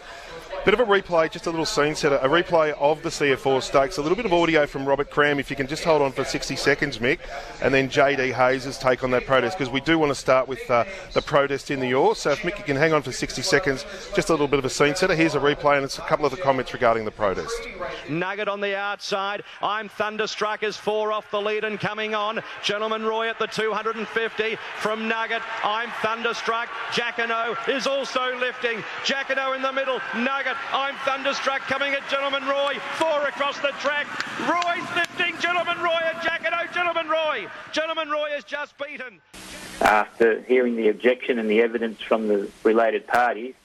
bit 0.63 0.75
of 0.75 0.79
a 0.79 0.85
replay, 0.85 1.29
just 1.29 1.47
a 1.47 1.49
little 1.49 1.65
scene 1.65 1.95
setter, 1.95 2.17
a 2.17 2.29
replay 2.29 2.71
of 2.73 3.01
the 3.01 3.09
CF 3.09 3.45
Orr 3.47 3.61
Stakes, 3.61 3.97
a 3.97 4.01
little 4.01 4.15
bit 4.15 4.25
of 4.25 4.33
audio 4.33 4.67
from 4.67 4.85
Robert 4.85 5.09
Cram. 5.09 5.39
If 5.39 5.49
you 5.49 5.55
can 5.55 5.65
just 5.65 5.83
hold 5.83 6.03
on 6.03 6.11
for 6.11 6.23
60 6.23 6.55
seconds, 6.55 6.99
Mick, 6.99 7.19
and 7.63 7.73
then 7.73 7.89
JD 7.89 8.33
Hayes' 8.33 8.77
take 8.77 9.03
on 9.03 9.09
that 9.11 9.25
protest, 9.25 9.57
because 9.57 9.71
we 9.71 9.81
do 9.81 9.97
want 9.97 10.11
to 10.11 10.15
start 10.15 10.47
with 10.47 10.69
uh, 10.69 10.85
the 11.13 11.21
protest 11.21 11.71
in 11.71 11.79
the 11.79 11.95
Orr. 11.95 12.15
So 12.15 12.31
if 12.31 12.41
Mick, 12.41 12.59
you 12.59 12.63
can 12.63 12.77
hang 12.77 12.93
on 12.93 13.01
for 13.01 13.11
60 13.11 13.41
seconds, 13.41 13.85
just 14.13 14.29
a 14.29 14.33
little 14.33 14.47
bit 14.47 14.59
of 14.59 14.65
a 14.65 14.69
scene 14.69 14.93
setter. 14.93 15.15
Here's 15.15 15.33
a 15.33 15.39
replay, 15.39 15.77
and 15.77 15.83
it's 15.83 15.97
a 15.97 16.01
couple 16.01 16.25
of 16.25 16.31
the 16.31 16.37
comments 16.37 16.73
regarding 16.73 17.05
the 17.05 17.11
protest. 17.11 17.55
Nugget 18.07 18.47
on 18.47 18.61
the 18.61 18.77
outside. 18.77 19.43
I'm 19.63 19.89
Thunderstruck 19.89 20.61
is 20.61 20.77
four 20.77 21.11
off 21.11 21.29
the 21.31 21.41
lead 21.41 21.63
and 21.63 21.79
coming 21.79 22.13
on. 22.13 22.39
Gentleman 22.63 23.03
Roy 23.03 23.29
at 23.29 23.39
the 23.39 23.47
250 23.47 24.57
from 24.77 25.07
Nugget. 25.07 25.41
I'm 25.63 25.89
Thunderstruck. 26.03 26.69
Jacquinot 26.91 27.67
is 27.67 27.87
also 27.87 28.37
lifting. 28.37 28.83
Jacquinot 29.03 29.55
in 29.55 29.63
the 29.63 29.73
middle. 29.73 29.99
Nugget. 30.15 30.50
I'm 30.71 30.95
Thunderstruck 31.05 31.61
coming 31.61 31.93
at 31.93 32.07
Gentleman 32.09 32.43
Roy. 32.47 32.75
Four 32.97 33.27
across 33.27 33.57
the 33.59 33.69
track. 33.79 34.07
Roy's 34.41 34.95
lifting. 34.95 35.37
Gentleman 35.39 35.79
Roy 35.81 35.99
and 36.03 36.17
Jacquinot. 36.19 36.67
Oh, 36.69 36.73
Gentleman 36.73 37.07
Roy. 37.07 37.47
Gentleman 37.71 38.09
Roy 38.09 38.29
is 38.35 38.43
just 38.43 38.77
beaten. 38.77 39.21
after 39.81 40.41
hearing 40.41 40.75
the 40.75 40.89
objection 40.89 41.39
and 41.39 41.49
the 41.49 41.61
evidence 41.61 42.01
from 42.01 42.27
the 42.27 42.49
related 42.63 43.07
parties, 43.07 43.55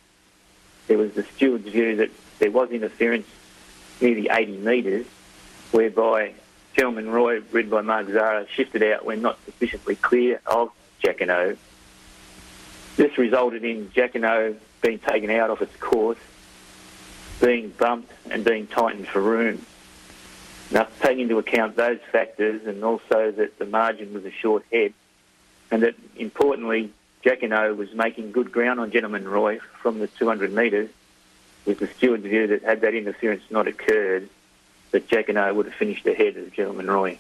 there 0.86 0.98
was 0.98 1.12
the 1.12 1.24
steward's 1.24 1.68
view 1.68 1.96
that 1.96 2.10
there 2.38 2.50
was 2.50 2.70
interference 2.70 3.26
near 4.00 4.14
the 4.14 4.30
80 4.32 4.58
metres, 4.58 5.06
whereby 5.72 6.34
Gentleman 6.74 7.10
Roy, 7.10 7.40
ridden 7.50 7.70
by 7.70 7.80
Mark 7.80 8.06
Zahra, 8.08 8.46
shifted 8.48 8.82
out 8.82 9.04
when 9.04 9.22
not 9.22 9.38
sufficiently 9.44 9.96
clear 9.96 10.40
of 10.46 10.70
Jacquinot. 11.02 11.56
This 12.96 13.18
resulted 13.18 13.64
in 13.64 13.88
Jacquinot 13.88 14.56
being 14.82 14.98
taken 14.98 15.30
out 15.30 15.50
of 15.50 15.60
its 15.62 15.74
course, 15.76 16.18
being 17.40 17.70
bumped 17.70 18.12
and 18.30 18.44
being 18.44 18.66
tightened 18.66 19.08
for 19.08 19.20
room. 19.20 19.64
Now, 20.70 20.88
taking 21.00 21.20
into 21.20 21.38
account 21.38 21.76
those 21.76 22.00
factors 22.10 22.66
and 22.66 22.82
also 22.82 23.30
that 23.30 23.58
the 23.58 23.66
margin 23.66 24.12
was 24.12 24.24
a 24.24 24.30
short 24.32 24.64
head, 24.72 24.92
and 25.70 25.82
that 25.82 25.94
importantly, 26.16 26.92
Jacquinot 27.24 27.76
was 27.76 27.92
making 27.94 28.32
good 28.32 28.52
ground 28.52 28.80
on 28.80 28.90
Gentleman 28.90 29.28
Roy 29.28 29.58
from 29.80 29.98
the 29.98 30.08
200 30.08 30.52
metres, 30.52 30.90
with 31.64 31.78
the 31.78 31.86
steward's 31.86 32.24
view 32.24 32.46
that 32.48 32.62
had 32.62 32.80
that 32.80 32.94
interference 32.94 33.42
not 33.50 33.66
occurred, 33.68 34.28
that 34.90 35.08
Jacquinot 35.08 35.54
would 35.54 35.66
have 35.66 35.74
finished 35.74 36.06
ahead 36.06 36.36
of 36.36 36.52
Gentleman 36.52 36.88
Roy. 36.88 37.18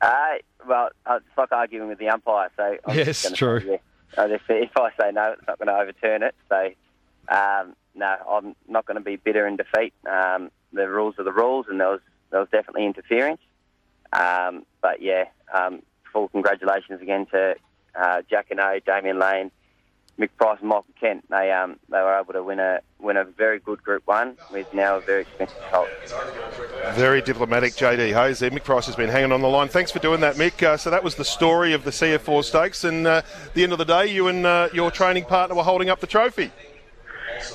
Uh, 0.00 0.36
well, 0.66 0.90
uh, 1.06 1.16
it's 1.16 1.38
like 1.38 1.52
arguing 1.52 1.88
with 1.88 1.98
the 1.98 2.08
umpire. 2.08 2.50
So 2.56 2.78
I'm 2.86 2.96
Yes, 2.96 3.30
true. 3.32 3.60
Say, 3.60 3.80
yeah. 4.16 4.22
Uh, 4.22 4.28
if, 4.28 4.42
if 4.48 4.76
I 4.76 4.90
say 4.98 5.12
no, 5.12 5.32
it's 5.32 5.46
not 5.46 5.58
going 5.58 5.68
to 5.68 5.78
overturn 5.78 6.22
it. 6.22 6.34
So 6.48 6.72
um, 7.28 7.74
no, 7.94 8.16
I'm 8.28 8.54
not 8.68 8.86
going 8.86 8.96
to 8.96 9.02
be 9.02 9.16
bitter 9.16 9.46
in 9.46 9.56
defeat. 9.56 9.92
Um, 10.10 10.50
the 10.72 10.88
rules 10.88 11.18
are 11.18 11.24
the 11.24 11.32
rules, 11.32 11.66
and 11.68 11.80
there 11.80 11.88
was 11.88 12.00
there 12.30 12.40
was 12.40 12.48
definitely 12.50 12.86
interference. 12.86 13.40
Um, 14.12 14.64
but 14.80 15.02
yeah, 15.02 15.24
um, 15.54 15.82
full 16.12 16.28
congratulations 16.28 17.00
again 17.00 17.26
to 17.26 17.56
uh, 17.94 18.22
Jack 18.28 18.46
and 18.50 18.60
O, 18.60 18.78
Damian 18.84 19.18
Lane, 19.18 19.50
Mick 20.18 20.30
Price, 20.36 20.58
and 20.60 20.68
Michael 20.68 20.84
Kent. 21.00 21.24
They 21.30 21.50
um, 21.50 21.78
they 21.88 21.98
were 21.98 22.18
able 22.18 22.32
to 22.34 22.42
win 22.42 22.60
a 22.60 22.80
win 22.98 23.16
a 23.16 23.24
very 23.24 23.58
good 23.58 23.82
Group 23.82 24.06
One 24.06 24.36
with 24.52 24.72
now 24.74 24.96
a 24.96 25.00
very 25.00 25.22
expensive 25.22 25.60
colt. 25.70 25.88
Very 26.92 27.22
diplomatic 27.22 27.72
JD 27.74 28.12
Hayes 28.12 28.38
there. 28.40 28.50
Mick 28.50 28.64
Price 28.64 28.86
has 28.86 28.96
been 28.96 29.10
hanging 29.10 29.32
on 29.32 29.40
the 29.40 29.48
line. 29.48 29.68
Thanks 29.68 29.90
for 29.90 29.98
doing 29.98 30.20
that, 30.20 30.36
Mick. 30.36 30.62
Uh, 30.62 30.76
so 30.76 30.90
that 30.90 31.02
was 31.02 31.14
the 31.14 31.24
story 31.24 31.72
of 31.72 31.84
the 31.84 31.90
CF 31.90 32.28
Orr 32.28 32.42
Stakes, 32.42 32.84
and 32.84 33.06
uh, 33.06 33.22
at 33.44 33.54
the 33.54 33.62
end 33.62 33.72
of 33.72 33.78
the 33.78 33.84
day, 33.84 34.06
you 34.06 34.28
and 34.28 34.46
uh, 34.46 34.68
your 34.72 34.90
training 34.90 35.24
partner 35.24 35.56
were 35.56 35.64
holding 35.64 35.88
up 35.88 36.00
the 36.00 36.06
trophy. 36.06 36.50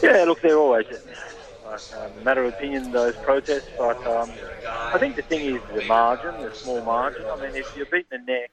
Yeah, 0.03 0.25
look, 0.25 0.39
they're 0.41 0.57
always 0.57 0.85
um, 1.65 2.17
a 2.17 2.21
matter 2.21 2.43
of 2.43 2.53
opinion, 2.53 2.91
those 2.91 3.15
protests, 3.21 3.69
but 3.77 3.97
um, 4.05 4.31
I 4.93 4.97
think 4.97 5.15
the 5.15 5.23
thing 5.23 5.45
is 5.45 5.61
the 5.73 5.81
margin, 5.81 6.41
the 6.41 6.51
small 6.61 6.81
margin. 6.81 7.25
I 7.29 7.35
mean, 7.37 7.55
if 7.55 7.67
you're 7.73 7.85
beating 7.85 8.05
the 8.11 8.17
neck, 8.19 8.51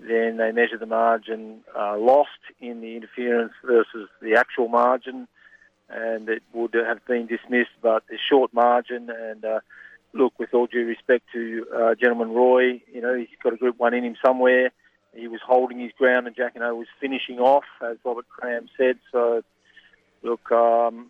then 0.00 0.36
they 0.36 0.52
measure 0.52 0.78
the 0.78 0.86
margin 0.86 1.60
uh, 1.76 1.96
lost 1.96 2.30
in 2.60 2.80
the 2.80 2.96
interference 2.96 3.52
versus 3.64 4.08
the 4.20 4.34
actual 4.36 4.68
margin, 4.68 5.28
and 5.88 6.28
it 6.28 6.42
would 6.52 6.74
have 6.74 7.04
been 7.06 7.26
dismissed, 7.26 7.70
but 7.80 8.02
the 8.08 8.18
short 8.28 8.52
margin, 8.52 9.10
and 9.10 9.44
uh, 9.44 9.60
look, 10.12 10.38
with 10.38 10.52
all 10.54 10.66
due 10.66 10.86
respect 10.86 11.24
to 11.32 11.66
uh, 11.74 11.94
Gentleman 11.94 12.32
Roy, 12.32 12.82
you 12.92 13.00
know, 13.00 13.14
he's 13.14 13.28
got 13.42 13.52
a 13.52 13.56
Group 13.56 13.78
1 13.78 13.94
in 13.94 14.04
him 14.04 14.16
somewhere. 14.24 14.70
He 15.14 15.28
was 15.28 15.40
holding 15.46 15.78
his 15.78 15.92
ground 15.92 16.26
and 16.26 16.34
Jacquinot 16.34 16.76
was 16.76 16.86
finishing 17.00 17.38
off, 17.38 17.64
as 17.82 17.98
Robert 18.04 18.26
Cram 18.28 18.68
said. 18.76 18.98
So, 19.10 19.42
look, 20.22 20.50
um, 20.52 21.08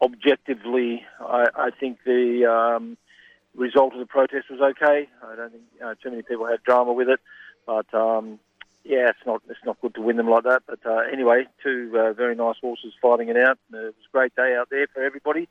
objectively, 0.00 1.02
I, 1.20 1.46
I 1.56 1.70
think 1.78 1.98
the 2.04 2.46
um, 2.46 2.96
result 3.56 3.92
of 3.94 3.98
the 3.98 4.06
protest 4.06 4.50
was 4.50 4.60
okay. 4.60 5.08
I 5.22 5.36
don't 5.36 5.52
think 5.52 5.62
uh, 5.84 5.94
too 6.02 6.10
many 6.10 6.22
people 6.22 6.46
had 6.46 6.62
drama 6.62 6.92
with 6.92 7.08
it, 7.08 7.20
but 7.66 7.92
um, 7.94 8.38
yeah, 8.84 9.08
it's 9.08 9.26
not 9.26 9.42
it's 9.48 9.64
not 9.64 9.80
good 9.80 9.94
to 9.94 10.02
win 10.02 10.16
them 10.16 10.28
like 10.28 10.44
that. 10.44 10.62
But 10.66 10.80
uh, 10.84 11.00
anyway, 11.12 11.46
two 11.62 11.92
uh, 11.96 12.12
very 12.12 12.34
nice 12.34 12.56
horses 12.60 12.92
fighting 13.00 13.28
it 13.28 13.36
out. 13.36 13.58
It 13.72 13.76
was 13.76 13.94
a 14.08 14.12
great 14.12 14.34
day 14.36 14.54
out 14.58 14.68
there 14.70 14.86
for 14.92 15.02
everybody. 15.02 15.48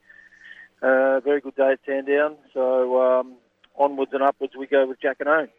Uh, 0.81 1.19
very 1.21 1.41
good 1.41 1.55
day 1.55 1.71
at 1.71 1.79
Sandown. 1.85 2.35
So 2.53 3.01
um, 3.01 3.35
onwards 3.77 4.11
and 4.13 4.21
upwards 4.21 4.53
we 4.57 4.67
go 4.67 4.85
with 4.85 4.99
Jacquinot. 5.01 5.49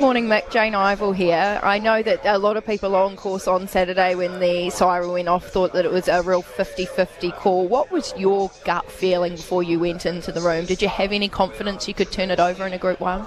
Morning, 0.00 0.26
Mick. 0.26 0.50
Jane 0.50 0.74
Ivel 0.74 1.12
here. 1.12 1.60
I 1.62 1.78
know 1.78 2.02
that 2.02 2.20
a 2.24 2.38
lot 2.38 2.56
of 2.56 2.66
people 2.66 2.94
on 2.94 3.16
course 3.16 3.46
on 3.46 3.68
Saturday 3.68 4.14
when 4.14 4.40
the 4.40 4.70
siren 4.70 5.12
went 5.12 5.28
off 5.28 5.46
thought 5.46 5.72
that 5.72 5.84
it 5.84 5.90
was 5.90 6.08
a 6.08 6.22
real 6.22 6.42
50 6.42 6.86
50 6.86 7.30
call. 7.32 7.68
What 7.68 7.90
was 7.90 8.12
your 8.16 8.50
gut 8.64 8.90
feeling 8.90 9.32
before 9.32 9.62
you 9.62 9.78
went 9.78 10.06
into 10.06 10.32
the 10.32 10.40
room? 10.40 10.66
Did 10.66 10.82
you 10.82 10.88
have 10.88 11.12
any 11.12 11.28
confidence 11.28 11.88
you 11.88 11.94
could 11.94 12.10
turn 12.12 12.30
it 12.30 12.40
over 12.40 12.66
in 12.66 12.72
a 12.72 12.78
Group 12.78 13.00
1? 13.00 13.26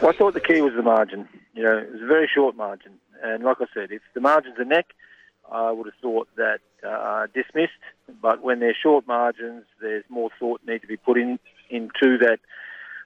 Well, 0.00 0.10
I 0.10 0.16
thought 0.16 0.34
the 0.34 0.40
key 0.40 0.60
was 0.60 0.74
the 0.74 0.82
margin. 0.82 1.28
You 1.54 1.62
know, 1.64 1.78
it 1.78 1.92
was 1.92 2.02
a 2.02 2.06
very 2.06 2.28
short 2.32 2.56
margin. 2.56 2.92
And 3.22 3.44
like 3.44 3.58
I 3.60 3.66
said, 3.72 3.90
if 3.90 4.02
the 4.14 4.20
margin's 4.20 4.56
a 4.58 4.64
neck, 4.64 4.86
I 5.50 5.70
would 5.70 5.86
have 5.86 5.94
thought 6.00 6.28
that 6.36 6.60
uh, 6.86 7.26
dismissed. 7.34 7.72
But 8.20 8.42
when 8.42 8.60
they're 8.60 8.76
short 8.80 9.06
margins, 9.06 9.64
there's 9.80 10.04
more 10.08 10.30
thought 10.38 10.60
need 10.66 10.80
to 10.80 10.86
be 10.86 10.96
put 10.96 11.18
in 11.18 11.38
into 11.70 12.18
that 12.18 12.38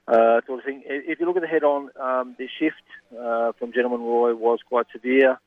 uh, 0.07 0.41
sort 0.45 0.59
of 0.59 0.65
thing. 0.65 0.83
If 0.85 1.19
you 1.19 1.25
look 1.25 1.35
at 1.35 1.41
the 1.41 1.47
head-on, 1.47 1.89
um, 1.99 2.35
the 2.37 2.47
shift 2.59 2.75
uh, 3.19 3.51
from 3.59 3.73
Gentleman 3.73 4.01
Roy 4.01 4.33
was 4.35 4.59
quite 4.67 4.85
severe, 4.93 5.39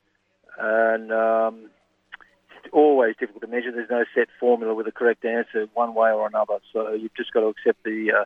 and 0.58 1.10
um, 1.12 1.70
it's 2.62 2.72
always 2.72 3.16
difficult 3.18 3.42
to 3.42 3.48
measure. 3.48 3.72
There's 3.72 3.90
no 3.90 4.04
set 4.14 4.28
formula 4.38 4.74
with 4.74 4.86
a 4.86 4.92
correct 4.92 5.24
answer 5.24 5.66
one 5.74 5.94
way 5.94 6.10
or 6.10 6.26
another. 6.26 6.58
So 6.72 6.92
you've 6.92 7.14
just 7.14 7.32
got 7.32 7.40
to 7.40 7.46
accept 7.46 7.82
the 7.84 8.12
uh, 8.20 8.24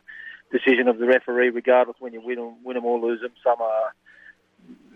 decision 0.51 0.87
of 0.87 0.97
the 0.97 1.05
referee, 1.05 1.49
regardless 1.49 1.97
when 1.99 2.13
you 2.13 2.21
win 2.21 2.37
them, 2.37 2.55
win 2.63 2.75
them 2.75 2.85
or 2.85 2.99
lose 2.99 3.21
them. 3.21 3.31
Some 3.43 3.61
are, 3.61 3.93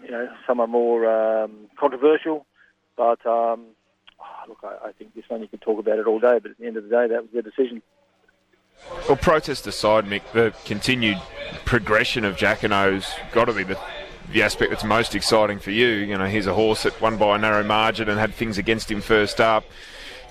you 0.04 0.12
know, 0.12 0.30
some 0.46 0.60
are 0.60 0.68
more 0.68 1.44
um, 1.44 1.68
controversial, 1.80 2.46
but 2.98 3.26
um, 3.26 3.68
oh, 4.20 4.44
look, 4.50 4.60
I, 4.64 4.90
I 4.90 4.92
think 4.92 5.16
this 5.16 5.26
one 5.30 5.42
you 5.42 5.48
could 5.48 5.62
talk 5.62 5.80
about 5.80 6.00
it 6.00 6.08
all 6.08 6.20
day. 6.20 6.40
But 6.42 6.52
at 6.52 6.58
the 6.58 6.66
end 6.68 6.78
of 6.78 6.84
the 6.84 6.90
day, 6.90 7.08
that 7.08 7.22
was 7.22 7.32
their 7.32 7.42
decision. 7.42 7.82
Well, 9.08 9.18
protest 9.18 9.66
aside, 9.68 10.06
Mick, 10.06 10.22
the 10.34 10.54
continued 10.66 11.18
progression 11.66 12.26
of 12.26 12.36
Jacquinot's 12.36 13.12
got 13.32 13.46
to 13.46 13.54
be 13.54 13.64
the 13.64 13.78
the 14.32 14.44
aspect 14.44 14.70
that's 14.70 14.84
most 14.84 15.16
exciting 15.16 15.60
for 15.60 15.72
you. 15.72 15.88
You 15.88 16.18
know, 16.18 16.28
he's 16.28 16.48
a 16.48 16.54
horse 16.54 16.84
that 16.84 17.00
won 17.02 17.18
by 17.18 17.36
a 17.36 17.40
narrow 17.40 17.64
margin 17.64 18.10
and 18.10 18.20
had 18.20 18.34
things 18.34 18.58
against 18.58 18.92
him 18.92 19.02
first 19.02 19.42
up. 19.42 19.64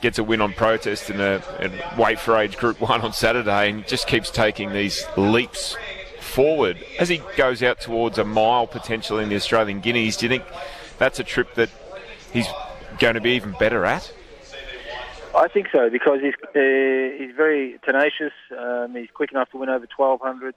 Gets 0.00 0.18
a 0.18 0.24
win 0.24 0.40
on 0.40 0.52
protest 0.52 1.10
in 1.10 1.20
a, 1.20 1.42
a 1.58 2.00
weight 2.00 2.20
for 2.20 2.36
age 2.36 2.56
Group 2.56 2.80
One 2.88 3.00
on 3.00 3.12
Saturday, 3.12 3.70
and 3.70 3.86
just 3.86 4.06
keeps 4.06 4.30
taking 4.30 4.72
these 4.72 5.04
leaps 5.16 5.76
forward 6.20 6.78
as 7.00 7.08
he 7.08 7.20
goes 7.36 7.62
out 7.62 7.80
towards 7.80 8.18
a 8.18 8.24
mile 8.24 8.66
potential 8.66 9.18
in 9.18 9.28
the 9.28 9.34
Australian 9.34 9.80
Guineas. 9.80 10.16
Do 10.16 10.26
you 10.26 10.30
think 10.30 10.44
that's 10.98 11.18
a 11.18 11.24
trip 11.24 11.54
that 11.54 11.70
he's 12.32 12.46
going 13.00 13.14
to 13.14 13.20
be 13.20 13.30
even 13.30 13.52
better 13.58 13.84
at? 13.84 14.12
I 15.38 15.46
think 15.46 15.68
so 15.72 15.88
because 15.88 16.18
he's 16.20 16.34
uh, 16.42 17.16
he's 17.16 17.34
very 17.36 17.78
tenacious. 17.84 18.32
Um, 18.58 18.96
he's 18.96 19.10
quick 19.14 19.30
enough 19.30 19.48
to 19.50 19.56
win 19.56 19.68
over 19.68 19.86
1200. 19.96 20.54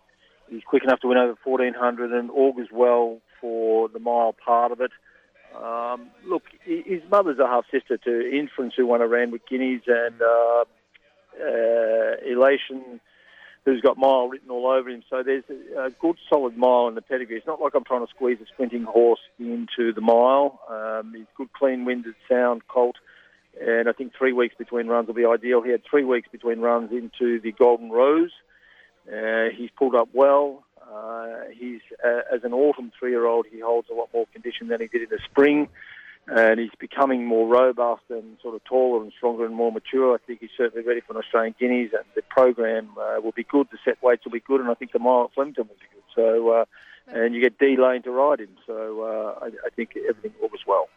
He's 0.49 0.63
quick 0.63 0.83
enough 0.83 0.99
to 1.01 1.07
win 1.07 1.19
over 1.19 1.35
1400 1.43 2.11
and 2.11 2.31
augurs 2.31 2.69
well 2.71 3.19
for 3.39 3.89
the 3.89 3.99
mile 3.99 4.33
part 4.33 4.71
of 4.71 4.81
it. 4.81 4.91
Um, 5.55 6.07
look, 6.25 6.43
his 6.65 7.03
mother's 7.11 7.37
a 7.37 7.45
half 7.45 7.65
sister 7.71 7.97
to 7.97 8.31
Inference, 8.31 8.73
who 8.75 8.87
won 8.87 9.01
a 9.01 9.07
Randwick 9.07 9.47
Guineas, 9.47 9.83
and 9.85 10.19
uh, 10.19 10.63
uh, 11.39 12.15
Elation, 12.25 12.99
who's 13.65 13.81
got 13.81 13.97
mile 13.97 14.29
written 14.29 14.49
all 14.49 14.65
over 14.65 14.89
him. 14.89 15.03
So 15.09 15.21
there's 15.23 15.43
a, 15.77 15.91
good, 15.91 16.17
solid 16.27 16.57
mile 16.57 16.87
in 16.87 16.95
the 16.95 17.01
pedigree. 17.01 17.37
It's 17.37 17.47
not 17.47 17.61
like 17.61 17.75
I'm 17.75 17.83
trying 17.83 18.05
to 18.05 18.09
squeeze 18.09 18.39
a 18.41 18.47
sprinting 18.47 18.83
horse 18.83 19.21
into 19.37 19.93
the 19.93 20.01
mile. 20.01 20.59
Um, 20.69 21.13
he's 21.15 21.27
good, 21.37 21.53
clean-winded, 21.53 22.15
sound 22.27 22.67
colt 22.67 22.95
and 23.59 23.89
I 23.89 23.91
think 23.91 24.13
three 24.17 24.33
weeks 24.33 24.55
between 24.57 24.87
runs 24.87 25.07
will 25.07 25.13
be 25.13 25.25
ideal. 25.25 25.61
He 25.61 25.71
had 25.71 25.83
three 25.89 26.03
weeks 26.03 26.27
between 26.31 26.59
runs 26.59 26.91
into 26.91 27.39
the 27.39 27.51
Golden 27.51 27.89
Rose. 27.91 28.31
Uh, 29.11 29.49
he's 29.55 29.69
pulled 29.77 29.95
up 29.95 30.09
well. 30.13 30.63
Uh, 30.91 31.45
he's 31.53 31.81
uh, 32.03 32.21
as 32.33 32.43
an 32.43 32.53
autumn 32.53 32.91
three-year-old, 32.97 33.45
he 33.51 33.59
holds 33.59 33.87
a 33.89 33.93
lot 33.93 34.09
more 34.13 34.25
condition 34.33 34.67
than 34.67 34.81
he 34.81 34.87
did 34.87 35.01
in 35.01 35.09
the 35.09 35.19
spring, 35.23 35.69
and 36.27 36.59
he's 36.59 36.71
becoming 36.79 37.25
more 37.25 37.47
robust 37.47 38.03
and 38.09 38.37
sort 38.41 38.55
of 38.55 38.63
taller 38.65 39.01
and 39.01 39.13
stronger 39.15 39.45
and 39.45 39.55
more 39.55 39.71
mature. 39.71 40.13
I 40.13 40.17
think 40.25 40.41
he's 40.41 40.49
certainly 40.57 40.85
ready 40.85 41.01
for 41.01 41.13
an 41.13 41.19
Australian 41.19 41.55
Guineas, 41.59 41.91
and 41.93 42.03
the 42.15 42.21
program 42.23 42.89
uh, 42.99 43.21
will 43.21 43.31
be 43.31 43.43
good. 43.43 43.67
The 43.71 43.77
set 43.85 44.01
weights 44.03 44.25
will 44.25 44.33
be 44.33 44.41
good, 44.41 44.59
and 44.59 44.69
I 44.69 44.73
think 44.73 44.91
the 44.91 44.99
mile 44.99 45.25
at 45.25 45.33
Flemington 45.33 45.67
will 45.67 45.75
be 45.75 45.87
good. 45.93 46.03
So, 46.13 46.49
uh, 46.49 46.65
and 47.07 47.33
you 47.33 47.41
get 47.41 47.57
D 47.57 47.77
Lane 47.77 48.03
to 48.03 48.11
ride 48.11 48.39
him, 48.39 48.57
so 48.67 49.01
uh, 49.01 49.45
I, 49.45 49.47
I 49.65 49.69
think 49.75 49.91
everything 49.95 50.33
as 50.43 50.67
well. 50.67 50.89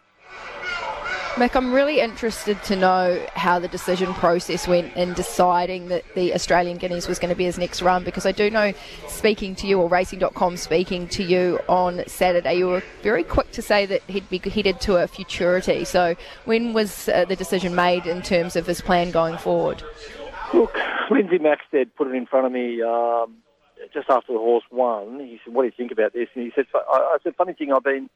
Mick, 1.35 1.57
I'm 1.57 1.73
really 1.73 1.99
interested 1.99 2.63
to 2.63 2.77
know 2.77 3.21
how 3.35 3.59
the 3.59 3.67
decision 3.67 4.15
process 4.15 4.69
went 4.69 4.95
in 4.97 5.15
deciding 5.15 5.89
that 5.89 6.05
the 6.15 6.33
Australian 6.33 6.77
Guineas 6.77 7.09
was 7.09 7.19
going 7.19 7.31
to 7.31 7.35
be 7.35 7.43
his 7.43 7.59
next 7.59 7.83
run 7.83 8.05
because 8.05 8.25
I 8.25 8.31
do 8.31 8.49
know, 8.51 8.73
speaking 9.09 9.57
to 9.57 9.67
you, 9.67 9.81
or 9.81 9.89
Racing.com 9.89 10.57
speaking 10.57 11.09
to 11.09 11.25
you 11.25 11.59
on 11.69 12.05
Saturday, 12.07 12.55
you 12.55 12.69
were 12.69 12.85
very 13.03 13.25
quick 13.25 13.51
to 13.51 13.63
say 13.63 13.85
that 13.85 14.03
he'd 14.03 14.29
be 14.31 14.39
headed 14.39 14.81
to 14.83 15.03
a 15.03 15.09
futurity. 15.09 15.85
So, 15.85 16.15
when 16.45 16.73
was 16.73 17.09
uh, 17.09 17.25
the 17.25 17.35
decision 17.35 17.75
made 17.75 18.07
in 18.07 18.23
terms 18.23 18.55
of 18.55 18.69
his 18.69 18.81
plan 18.81 19.11
going 19.11 19.37
forward? 19.37 19.83
Look, 20.53 20.79
Lindsay 21.11 21.39
Maxted 21.39 21.97
put 21.97 22.07
it 22.07 22.15
in 22.15 22.27
front 22.27 22.47
of 22.47 22.53
me 22.53 22.81
um, 22.81 23.39
just 23.93 24.09
after 24.09 24.33
the 24.33 24.39
horse 24.39 24.65
won. 24.71 25.19
He 25.19 25.41
said, 25.45 25.53
What 25.53 25.63
do 25.63 25.67
you 25.67 25.75
think 25.77 25.91
about 25.91 26.13
this? 26.13 26.29
And 26.37 26.45
he 26.45 26.53
said, 26.55 26.67
I 26.73 27.17
said, 27.25 27.35
Funny 27.35 27.55
thing, 27.55 27.73
I've 27.73 27.83
been 27.83 28.09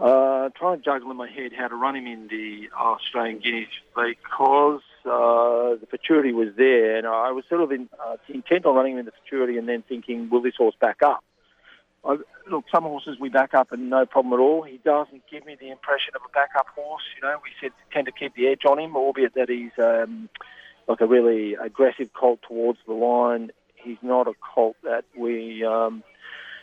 uh, 0.00 0.48
trying 0.56 0.78
to 0.78 0.84
juggle 0.84 1.10
in 1.10 1.16
my 1.16 1.30
head 1.30 1.52
how 1.56 1.68
to 1.68 1.76
run 1.76 1.96
him 1.96 2.06
in 2.06 2.28
the 2.28 2.68
Australian 2.76 3.40
Guineas 3.40 3.68
because 3.94 4.80
uh, 5.04 5.78
the 5.80 5.86
futurity 5.88 6.32
was 6.32 6.48
there, 6.56 6.96
and 6.96 7.06
I 7.06 7.30
was 7.32 7.44
sort 7.48 7.62
of 7.62 7.72
in, 7.72 7.88
uh, 8.04 8.16
intent 8.28 8.66
on 8.66 8.74
running 8.74 8.94
him 8.94 9.00
in 9.00 9.06
the 9.06 9.12
futurity, 9.22 9.58
and 9.58 9.68
then 9.68 9.82
thinking, 9.88 10.30
will 10.30 10.42
this 10.42 10.54
horse 10.56 10.74
back 10.80 11.02
up? 11.04 11.24
I, 12.04 12.16
look, 12.50 12.64
some 12.72 12.82
horses 12.82 13.16
we 13.20 13.28
back 13.28 13.54
up 13.54 13.70
and 13.70 13.88
no 13.88 14.06
problem 14.06 14.32
at 14.32 14.42
all. 14.42 14.62
He 14.62 14.78
doesn't 14.84 15.22
give 15.30 15.46
me 15.46 15.56
the 15.58 15.70
impression 15.70 16.14
of 16.16 16.22
a 16.28 16.32
backup 16.32 16.66
horse. 16.74 17.02
You 17.16 17.28
know, 17.28 17.36
we 17.42 17.50
said 17.60 17.70
tend 17.92 18.06
to 18.06 18.12
keep 18.12 18.34
the 18.34 18.48
edge 18.48 18.62
on 18.68 18.78
him, 18.78 18.96
albeit 18.96 19.34
that 19.34 19.48
he's 19.48 19.70
um, 19.78 20.28
like 20.88 21.00
a 21.00 21.06
really 21.06 21.54
aggressive 21.54 22.12
colt 22.12 22.40
towards 22.46 22.80
the 22.86 22.94
line. 22.94 23.52
He's 23.76 23.98
not 24.02 24.26
a 24.26 24.34
colt 24.54 24.76
that 24.82 25.04
we 25.16 25.64
um, 25.64 26.02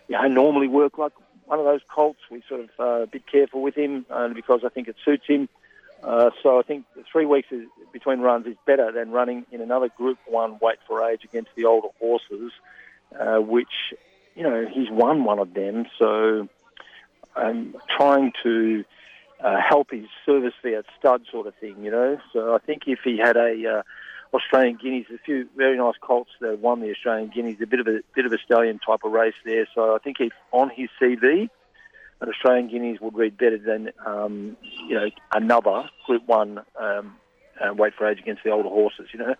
you 0.09 0.17
know, 0.17 0.27
normally 0.27 0.67
work 0.67 0.97
like 0.97 1.13
one 1.49 1.57
of 1.57 1.65
those 1.65 1.81
colts. 1.89 2.19
We 2.29 2.43
sort 2.47 2.61
of 2.61 2.69
uh, 2.79 3.03
a 3.03 3.07
bit 3.07 3.25
careful 3.25 3.63
with 3.63 3.75
him 3.75 4.05
uh, 4.11 4.27
because 4.29 4.61
I 4.63 4.69
think 4.69 4.87
it 4.87 4.95
suits 5.03 5.25
him. 5.25 5.49
Uh, 6.03 6.29
so 6.43 6.59
I 6.59 6.61
think 6.61 6.85
three 7.11 7.25
weeks 7.25 7.51
is, 7.51 7.65
between 7.91 8.19
runs 8.19 8.45
is 8.45 8.55
better 8.67 8.91
than 8.91 9.09
running 9.09 9.45
in 9.51 9.59
another 9.59 9.89
Group 9.89 10.19
One 10.27 10.59
weight 10.61 10.77
for 10.87 11.03
age 11.09 11.23
against 11.23 11.49
the 11.55 11.65
older 11.65 11.89
horses, 11.99 12.51
uh, 13.19 13.37
which 13.37 13.93
you 14.35 14.43
know 14.43 14.67
he's 14.71 14.91
won 14.91 15.23
one 15.23 15.39
of 15.39 15.55
them. 15.55 15.87
So 15.97 16.47
I'm 17.35 17.75
trying 17.97 18.31
to 18.43 18.85
uh, 19.43 19.57
help 19.59 19.89
his 19.89 20.05
service 20.27 20.53
there, 20.61 20.79
at 20.79 20.85
stud 20.99 21.23
sort 21.31 21.47
of 21.47 21.55
thing, 21.55 21.83
you 21.83 21.89
know. 21.89 22.19
So 22.31 22.53
I 22.53 22.59
think 22.59 22.83
if 22.85 22.99
he 23.03 23.17
had 23.17 23.37
a 23.37 23.79
uh, 23.79 23.81
Australian 24.33 24.77
Guineas. 24.81 25.07
A 25.13 25.17
few 25.17 25.47
very 25.55 25.77
nice 25.77 25.95
colts 26.01 26.31
that 26.41 26.59
won 26.59 26.81
the 26.81 26.91
Australian 26.91 27.29
Guineas. 27.29 27.57
A 27.61 27.67
bit 27.67 27.79
of 27.79 27.87
a 27.87 28.01
bit 28.15 28.25
of 28.25 28.33
a 28.33 28.37
stallion 28.37 28.79
type 28.79 29.01
of 29.03 29.11
race 29.11 29.33
there. 29.45 29.67
So 29.73 29.95
I 29.95 29.99
think 29.99 30.17
if 30.19 30.33
on 30.51 30.69
his 30.69 30.89
CV, 31.01 31.49
an 32.21 32.29
Australian 32.29 32.69
Guineas 32.69 32.99
would 33.01 33.15
read 33.15 33.37
better 33.37 33.57
than 33.57 33.91
um, 34.05 34.57
you 34.87 34.95
know 34.95 35.09
another 35.33 35.89
Group 36.05 36.27
One 36.27 36.59
um, 36.79 37.15
uh, 37.59 37.73
weight 37.73 37.93
for 37.97 38.07
age 38.07 38.19
against 38.19 38.43
the 38.43 38.51
older 38.51 38.69
horses. 38.69 39.07
You 39.13 39.19
know, 39.19 39.35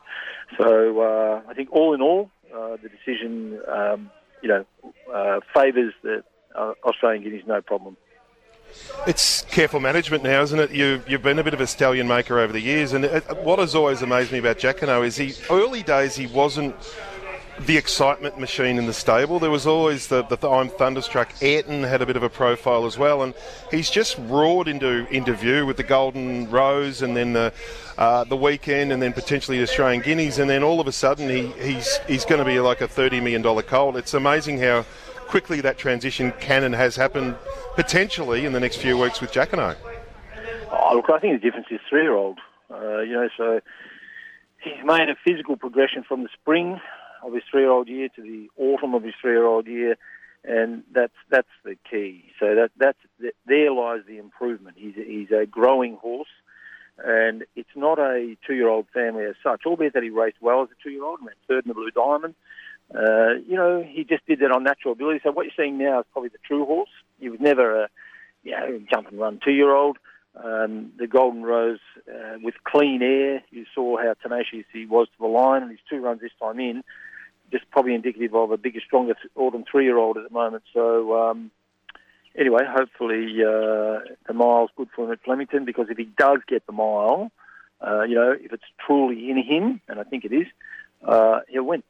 so 0.58 1.02
uh, 1.02 1.42
I 1.48 1.54
think 1.54 1.70
all 1.72 1.94
in 1.94 2.02
all, 2.02 2.30
uh, 2.54 2.78
the 2.82 2.90
decision 2.90 3.60
um, 3.68 4.12
you 4.42 4.50
know 4.50 4.66
uh, 5.14 5.40
favours 5.54 5.94
the 6.04 6.24
uh, 6.56 6.74
Australian 6.84 7.24
Guineas 7.24 7.44
no 7.48 7.62
problem. 7.62 7.98
It's 9.08 9.44
careful 9.44 9.80
management 9.80 10.24
now, 10.24 10.42
isn't 10.42 10.60
it? 10.60 10.72
You, 10.72 11.02
you've 11.08 11.24
been 11.24 11.40
a 11.40 11.44
bit 11.44 11.54
of 11.54 11.62
a 11.62 11.68
stallion 11.68 12.08
maker 12.08 12.40
over 12.40 12.52
the 12.52 12.60
years, 12.60 12.94
and 12.94 13.06
it, 13.06 13.24
what 13.44 13.60
has 13.60 13.74
always 13.74 14.02
amazed 14.02 14.32
me 14.32 14.40
about 14.40 14.58
Jacquinot 14.58 15.06
is 15.06 15.16
he 15.16 15.34
early 15.50 15.84
days 15.84 16.16
he 16.16 16.28
wasn't 16.28 16.76
the 17.66 17.76
excitement 17.76 18.40
machine 18.40 18.78
in 18.78 18.86
the 18.86 18.94
stable. 18.94 19.40
There 19.40 19.52
was 19.52 19.68
always 19.68 20.08
the, 20.08 20.24
the, 20.24 20.38
the 20.38 20.50
I'm 20.50 20.70
Thunderstruck. 20.70 21.34
Ayrton 21.42 21.84
had 21.84 22.02
a 22.02 22.06
bit 22.06 22.16
of 22.16 22.24
a 22.24 22.30
profile 22.30 22.86
as 22.86 22.98
well, 22.98 23.24
and 23.24 23.34
he's 23.72 23.90
just 23.90 24.18
roared 24.18 24.68
into 24.68 25.08
into 25.14 25.34
view 25.34 25.66
with 25.66 25.78
the 25.78 25.84
Golden 25.84 26.50
Rose, 26.50 27.02
and 27.02 27.16
then 27.16 27.34
the 27.34 27.54
uh, 27.98 28.24
the 28.24 28.38
weekend, 28.38 28.92
and 28.94 29.02
then 29.02 29.14
potentially 29.14 29.62
Australian 29.62 30.02
Guineas, 30.02 30.40
and 30.40 30.50
then 30.50 30.64
all 30.64 30.80
of 30.80 30.88
a 30.88 30.92
sudden 30.92 31.30
he, 31.30 31.48
he's 31.62 31.98
he's 32.08 32.26
going 32.26 32.40
to 32.40 32.46
be 32.46 32.60
like 32.60 32.82
a 32.82 32.88
thirty 32.88 33.20
million 33.20 33.42
dollar 33.42 33.62
colt. 33.62 33.98
It's 33.98 34.14
amazing 34.14 34.60
how 34.60 34.86
quickly 35.30 35.62
that 35.62 35.78
transition 35.78 36.34
can 36.40 36.64
and 36.64 36.74
has 36.74 36.96
happened 36.96 37.36
potentially 37.76 38.46
in 38.46 38.52
the 38.52 38.60
next 38.60 38.78
few 38.78 38.98
weeks 38.98 39.22
with 39.22 39.32
Jacquinot. 39.32 39.78
Oh, 40.72 40.96
look, 40.96 41.10
I 41.10 41.20
think 41.20 41.40
the 41.40 41.46
difference 41.46 41.68
is 41.70 41.80
three-year-old. 41.88 42.40
Uh, 42.72 43.02
you 43.02 43.14
know, 43.14 43.30
so 43.38 43.60
he's 44.64 44.84
made 44.84 45.08
a 45.08 45.16
physical 45.24 45.56
progression 45.56 46.04
from 46.04 46.24
the 46.24 46.30
spring 46.34 46.82
of 47.24 47.34
his 47.34 47.44
three-year-old 47.50 47.88
year 47.88 48.10
to 48.16 48.22
the 48.24 48.50
autumn 48.58 48.96
of 48.96 49.04
his 49.04 49.14
three-year-old 49.22 49.68
year, 49.68 49.98
and 50.44 50.84
that's 50.92 51.14
that's 51.30 51.48
the 51.64 51.76
key. 51.90 52.26
So 52.40 52.56
that 52.56 52.72
that's 52.78 52.98
there 53.46 53.72
lies 53.72 54.02
the 54.08 54.18
improvement. 54.18 54.78
He's 54.80 54.98
a, 54.98 55.04
he's 55.04 55.32
a 55.32 55.46
growing 55.46 55.98
horse, 55.98 56.30
and 57.04 57.46
it's 57.56 57.76
not 57.76 58.00
a 58.00 58.36
two-year-old 58.48 58.88
family 58.94 59.26
as 59.26 59.36
such. 59.44 59.62
Albeit 59.68 59.94
that 59.94 60.04
he 60.04 60.10
raced 60.10 60.38
well 60.42 60.64
as 60.64 60.70
a 60.70 60.84
two-year-old, 60.84 61.20
and 61.20 61.28
ran 61.28 61.36
third 61.48 61.66
in 61.66 61.70
the 61.70 61.76
Blue 61.76 61.92
Diamond. 61.92 62.34
Uh, 62.94 63.36
you 63.48 63.56
know, 63.56 63.86
he 63.88 64.04
just 64.04 64.26
did 64.26 64.40
that 64.40 64.52
on 64.52 64.64
natural 64.64 64.94
ability. 64.94 65.20
So 65.24 65.32
what 65.32 65.44
you're 65.44 65.54
seeing 65.56 65.78
now 65.78 66.00
is 66.00 66.06
probably 66.12 66.30
the 66.30 66.40
true 66.46 66.66
horse. 66.66 66.90
He 67.20 67.30
was 67.30 67.40
never 67.40 67.84
a 67.84 67.90
you 68.44 68.52
know 68.52 68.82
jump 68.90 69.10
and 69.10 69.20
run 69.20 69.40
two-year-old. 69.44 69.98
Um, 70.36 70.92
the 70.98 71.08
Golden 71.08 71.44
Rose 71.44 71.80
uh, 72.08 72.38
with 72.42 72.56
clean 72.64 73.02
air. 73.02 73.44
You 73.52 73.66
saw 73.76 73.98
how 73.98 74.14
tenacious 74.22 74.66
he 74.72 74.86
was 74.86 75.08
to 75.08 75.20
the 75.20 75.28
line, 75.28 75.64
and 75.64 75.72
his 75.72 75.80
two 75.90 76.00
runs 76.00 76.22
this 76.22 76.32
time 76.42 76.60
in 76.60 76.84
just 77.52 77.70
probably 77.72 77.96
indicative 77.96 78.36
of 78.36 78.52
a 78.52 78.58
bigger, 78.58 78.80
stronger 78.86 79.16
autumn 79.36 79.66
three-year-old 79.70 80.18
at 80.18 80.24
the 80.24 80.34
moment. 80.34 80.64
So 80.74 81.30
um, 81.30 81.52
anyway, 82.38 82.64
hopefully 82.68 83.38
uh, 83.42 84.02
the 84.28 84.34
mile's 84.34 84.70
good 84.76 84.90
for 84.96 85.06
him 85.06 85.12
at 85.12 85.24
Flemington 85.24 85.66
because 85.66 85.88
if 85.90 85.98
he 85.98 86.06
does 86.06 86.40
get 86.48 86.66
the 86.66 86.74
mile, 86.74 87.32
uh, 87.86 88.04
you 88.04 88.16
know, 88.16 88.32
if 88.32 88.54
it's 88.54 88.64
truly 88.86 89.30
in 89.30 89.38
him, 89.38 89.82
and 89.88 90.00
I 90.00 90.04
think 90.04 90.26
it 90.26 90.34
is, 90.34 90.48
uh, 91.04 91.40
he'll 91.50 91.64
win. 91.64 91.84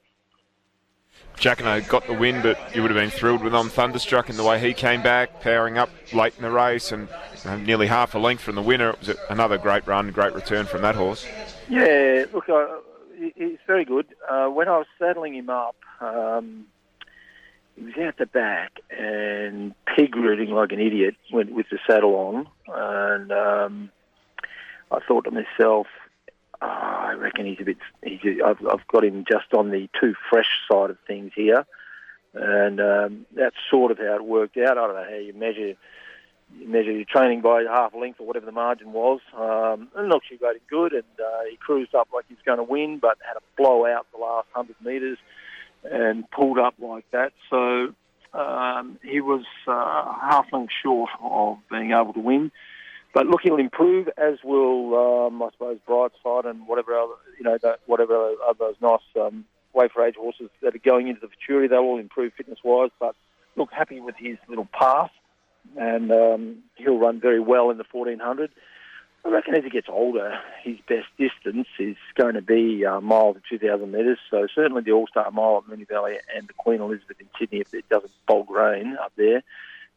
Jacquinot 1.39 1.87
got 1.87 2.05
the 2.05 2.13
win, 2.13 2.41
but 2.41 2.75
you 2.75 2.81
would 2.81 2.91
have 2.91 2.99
been 2.99 3.09
thrilled 3.09 3.41
with 3.41 3.55
I'm 3.55 3.69
Thunderstruck 3.69 4.29
in 4.29 4.35
the 4.35 4.43
way 4.43 4.59
he 4.59 4.73
came 4.73 5.01
back, 5.01 5.39
powering 5.41 5.77
up 5.77 5.89
late 6.11 6.33
in 6.35 6.43
the 6.43 6.51
race 6.51 6.91
and 6.91 7.07
uh, 7.45 7.55
nearly 7.55 7.87
half 7.87 8.13
a 8.13 8.19
length 8.19 8.41
from 8.41 8.55
the 8.55 8.61
winner. 8.61 8.89
It 8.89 8.99
was 8.99 9.17
another 9.29 9.57
great 9.57 9.87
run, 9.87 10.11
great 10.11 10.33
return 10.33 10.65
from 10.65 10.81
that 10.81 10.95
horse. 10.95 11.25
Yeah, 11.69 12.25
look, 12.33 12.49
uh, 12.49 12.67
he's 13.35 13.57
very 13.65 13.85
good. 13.85 14.05
Uh, 14.29 14.47
when 14.47 14.67
I 14.67 14.79
was 14.79 14.87
saddling 14.99 15.33
him 15.33 15.49
up, 15.49 15.77
um, 16.01 16.65
he 17.77 17.83
was 17.83 17.93
out 18.01 18.17
the 18.17 18.25
back 18.25 18.81
and 18.89 19.73
pig 19.95 20.17
rooting 20.17 20.49
like 20.49 20.73
an 20.73 20.81
idiot 20.81 21.15
with, 21.31 21.47
with 21.49 21.67
the 21.71 21.79
saddle 21.87 22.15
on, 22.15 22.47
and 22.67 23.31
um, 23.31 23.91
I 24.91 24.99
thought 25.07 25.23
to 25.23 25.31
myself, 25.31 25.87
oh, 26.61 26.67
I 26.67 27.13
reckon 27.13 27.45
he's 27.45 27.59
a 27.59 27.65
bit. 27.65 27.77
He's, 28.03 28.41
I've, 28.45 28.65
I've 28.65 28.87
got 28.87 29.03
him 29.03 29.25
just 29.29 29.53
on 29.53 29.71
the 29.71 29.89
too 29.99 30.15
fresh 30.29 30.49
side 30.71 30.89
of 30.89 30.97
things 31.07 31.31
here, 31.35 31.65
and 32.33 32.79
um, 32.79 33.25
that's 33.35 33.55
sort 33.69 33.91
of 33.91 33.97
how 33.97 34.15
it 34.15 34.25
worked 34.25 34.57
out. 34.57 34.77
I 34.77 34.87
don't 34.87 34.95
know 34.95 35.07
how 35.09 35.15
you 35.15 35.33
measure 35.33 35.75
measure 36.65 36.91
your 36.91 37.05
training 37.05 37.41
by 37.41 37.63
half 37.63 37.93
length 37.93 38.19
or 38.19 38.25
whatever 38.25 38.45
the 38.45 38.51
margin 38.51 38.91
was. 38.91 39.19
Um, 39.37 39.89
and 39.95 40.09
look, 40.09 40.23
she 40.27 40.37
it 40.55 40.63
good, 40.69 40.93
and 40.93 41.03
uh, 41.19 41.43
he 41.49 41.57
cruised 41.57 41.93
up 41.93 42.09
like 42.13 42.25
he 42.27 42.33
was 42.33 42.43
going 42.43 42.57
to 42.57 42.63
win, 42.63 42.99
but 42.99 43.17
had 43.25 43.37
a 43.37 43.43
blowout 43.57 44.07
the 44.11 44.19
last 44.19 44.47
hundred 44.53 44.75
metres 44.83 45.17
and 45.83 46.29
pulled 46.31 46.59
up 46.59 46.75
like 46.79 47.05
that. 47.11 47.33
So 47.49 47.93
um, 48.33 48.99
he 49.03 49.21
was 49.21 49.45
uh, 49.67 50.13
half 50.21 50.47
length 50.51 50.67
short 50.83 51.09
of 51.21 51.57
being 51.69 51.91
able 51.91 52.13
to 52.13 52.19
win. 52.19 52.51
But 53.13 53.25
look, 53.27 53.41
he'll 53.41 53.57
improve, 53.57 54.07
as 54.17 54.39
will 54.43 55.27
um, 55.27 55.41
I 55.41 55.49
suppose 55.51 55.79
Brightside 55.87 56.45
and 56.45 56.67
whatever 56.67 56.97
other 56.97 57.15
you 57.37 57.43
know 57.43 57.57
that, 57.63 57.79
whatever 57.85 58.33
other 58.47 58.71
nice 58.81 58.99
um, 59.19 59.45
way 59.73 59.87
for 59.87 60.05
age 60.05 60.15
horses 60.15 60.49
that 60.61 60.75
are 60.75 60.79
going 60.79 61.07
into 61.07 61.21
the 61.21 61.27
futurity. 61.27 61.67
They'll 61.67 61.79
all 61.79 61.99
improve 61.99 62.33
fitness 62.33 62.59
wise. 62.63 62.91
But 62.99 63.15
look, 63.55 63.71
happy 63.71 63.99
with 63.99 64.15
his 64.17 64.37
little 64.47 64.67
path 64.71 65.11
and 65.77 66.11
um, 66.11 66.57
he'll 66.75 66.97
run 66.97 67.19
very 67.19 67.39
well 67.39 67.69
in 67.69 67.77
the 67.77 67.85
1400. 67.91 68.51
I 69.25 69.29
reckon 69.29 69.55
as 69.55 69.63
he 69.63 69.69
gets 69.69 69.89
older, 69.89 70.39
his 70.63 70.77
best 70.87 71.07
distance 71.17 71.67
is 71.77 71.97
going 72.15 72.35
to 72.35 72.41
be 72.41 72.83
a 72.83 72.95
uh, 72.95 73.01
mile 73.01 73.33
to 73.33 73.41
2,000 73.49 73.91
metres. 73.91 74.17
So 74.31 74.47
certainly 74.53 74.81
the 74.81 74.93
All-Star 74.93 75.29
Mile 75.31 75.63
at 75.63 75.69
Moonee 75.69 75.87
Valley 75.87 76.17
and 76.35 76.47
the 76.47 76.53
Queen 76.53 76.79
Elizabeth 76.79 77.19
in 77.19 77.27
Sydney, 77.37 77.59
if 77.59 77.73
it 77.73 77.87
doesn't 77.89 78.11
bog 78.27 78.49
rain 78.49 78.97
up 79.01 79.11
there, 79.17 79.43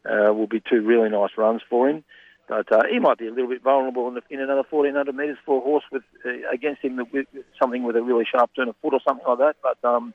uh, 0.05 0.33
will 0.33 0.47
be 0.47 0.59
two 0.59 0.81
really 0.81 1.09
nice 1.09 1.31
runs 1.37 1.61
for 1.69 1.89
him. 1.89 2.03
But 2.47 2.71
uh, 2.71 2.83
he 2.91 2.99
might 2.99 3.17
be 3.17 3.27
a 3.27 3.31
little 3.31 3.49
bit 3.49 3.63
vulnerable 3.63 4.07
in, 4.09 4.15
the, 4.15 4.21
in 4.29 4.41
another 4.41 4.63
1,400 4.69 5.15
metres 5.15 5.37
for 5.45 5.57
a 5.57 5.61
horse 5.61 5.85
with 5.91 6.03
uh, 6.25 6.29
against 6.51 6.81
him 6.81 6.99
with 7.11 7.27
something 7.59 7.83
with 7.83 7.95
a 7.95 8.03
really 8.03 8.25
sharp 8.29 8.51
turn 8.55 8.67
of 8.67 8.75
foot 8.81 8.93
or 8.93 8.99
something 9.07 9.25
like 9.27 9.39
that. 9.39 9.55
But 9.63 9.87
um, 9.87 10.13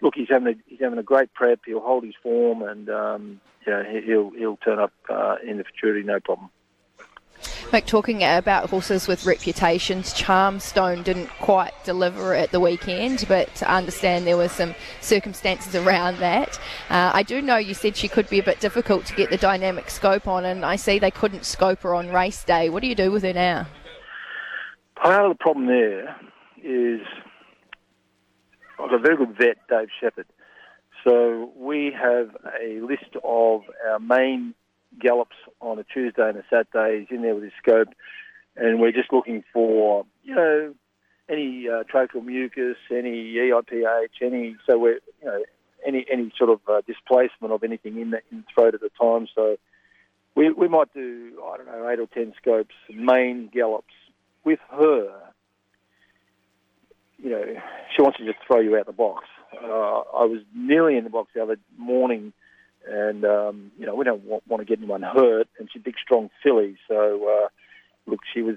look, 0.00 0.14
he's 0.16 0.28
having 0.28 0.48
a, 0.48 0.56
he's 0.66 0.80
having 0.80 0.98
a 0.98 1.04
great 1.04 1.32
prep. 1.34 1.60
He'll 1.64 1.80
hold 1.80 2.04
his 2.04 2.14
form, 2.22 2.62
and 2.62 2.90
um, 2.90 3.40
know, 3.68 3.84
he'll 4.04 4.30
he'll 4.30 4.56
turn 4.58 4.78
up 4.78 4.92
uh, 5.08 5.36
in 5.46 5.58
the 5.58 5.64
futurity, 5.64 6.04
no 6.04 6.20
problem. 6.20 6.50
Mick, 7.70 7.84
talking 7.84 8.24
about 8.24 8.70
horses 8.70 9.06
with 9.06 9.26
reputations, 9.26 10.14
Charmstone 10.14 11.04
didn't 11.04 11.28
quite 11.38 11.72
deliver 11.84 12.32
at 12.32 12.50
the 12.50 12.60
weekend, 12.60 13.26
but 13.28 13.62
I 13.62 13.76
understand 13.76 14.26
there 14.26 14.38
were 14.38 14.48
some 14.48 14.74
circumstances 15.02 15.74
around 15.74 16.16
that. 16.16 16.58
Uh, 16.88 17.10
I 17.12 17.22
do 17.22 17.42
know 17.42 17.58
you 17.58 17.74
said 17.74 17.94
she 17.94 18.08
could 18.08 18.26
be 18.30 18.38
a 18.38 18.42
bit 18.42 18.58
difficult 18.58 19.04
to 19.04 19.14
get 19.14 19.28
the 19.28 19.36
dynamic 19.36 19.90
scope 19.90 20.26
on, 20.26 20.46
and 20.46 20.64
I 20.64 20.76
see 20.76 20.98
they 20.98 21.10
couldn't 21.10 21.44
scope 21.44 21.82
her 21.82 21.94
on 21.94 22.08
race 22.10 22.42
day. 22.42 22.70
What 22.70 22.80
do 22.80 22.88
you 22.88 22.94
do 22.94 23.10
with 23.10 23.22
her 23.22 23.34
now? 23.34 23.66
Part 24.96 25.26
of 25.26 25.36
the 25.36 25.38
problem 25.38 25.66
there 25.66 26.16
is 26.64 27.02
I've 28.80 28.88
got 28.88 28.94
a 28.94 28.98
very 28.98 29.18
good 29.18 29.36
vet, 29.36 29.58
Dave 29.68 29.88
Shepherd. 30.00 30.26
So 31.04 31.52
we 31.54 31.94
have 31.94 32.30
a 32.62 32.80
list 32.80 33.14
of 33.22 33.60
our 33.86 33.98
main 33.98 34.54
gallops 34.98 35.36
on 35.60 35.78
a 35.78 35.84
Tuesday 35.84 36.28
and 36.28 36.38
a 36.38 36.44
Saturday. 36.50 37.00
He's 37.00 37.16
in 37.16 37.22
there 37.22 37.34
with 37.34 37.44
his 37.44 37.52
scope, 37.62 37.88
and 38.56 38.80
we're 38.80 38.92
just 38.92 39.12
looking 39.12 39.44
for 39.52 40.04
you 40.24 40.34
know 40.34 40.74
any 41.28 41.68
uh, 41.68 41.84
tracheal 41.84 42.24
mucus, 42.24 42.76
any 42.90 43.34
EIPH, 43.34 44.22
any 44.22 44.56
so 44.66 44.78
we're 44.78 45.00
you 45.20 45.26
know 45.26 45.42
any 45.86 46.06
any 46.10 46.32
sort 46.36 46.50
of 46.50 46.60
uh, 46.68 46.80
displacement 46.86 47.52
of 47.52 47.62
anything 47.62 47.98
in 47.98 48.10
the, 48.10 48.20
in 48.30 48.38
the 48.38 48.44
throat 48.54 48.74
at 48.74 48.80
the 48.80 48.90
time. 49.00 49.28
So 49.34 49.56
we 50.34 50.50
we 50.50 50.68
might 50.68 50.92
do 50.94 51.32
I 51.44 51.56
don't 51.56 51.66
know 51.66 51.88
eight 51.88 52.00
or 52.00 52.06
ten 52.06 52.32
scopes, 52.40 52.74
main 52.90 53.48
gallops 53.52 53.94
with 54.44 54.60
her. 54.70 55.10
You 57.20 57.30
know, 57.30 57.44
she 57.94 58.02
wants 58.02 58.18
to 58.18 58.24
just 58.24 58.38
throw 58.46 58.60
you 58.60 58.76
out 58.76 58.86
the 58.86 58.92
box. 58.92 59.26
Uh, 59.52 59.66
I 59.66 60.24
was 60.24 60.40
nearly 60.54 60.96
in 60.96 61.02
the 61.02 61.10
box 61.10 61.30
the 61.34 61.42
other 61.42 61.56
morning, 61.76 62.32
and 62.88 63.24
um, 63.24 63.70
you 63.78 63.86
know 63.86 63.94
we 63.94 64.04
don't 64.04 64.24
want, 64.24 64.46
want 64.46 64.60
to 64.60 64.64
get 64.64 64.78
anyone 64.78 65.02
hurt. 65.02 65.48
And 65.58 65.68
she's 65.70 65.80
a 65.80 65.84
big, 65.84 65.96
strong 66.02 66.30
filly, 66.42 66.76
so 66.88 67.28
uh, 67.28 67.48
look, 68.06 68.20
she 68.32 68.42
was 68.42 68.56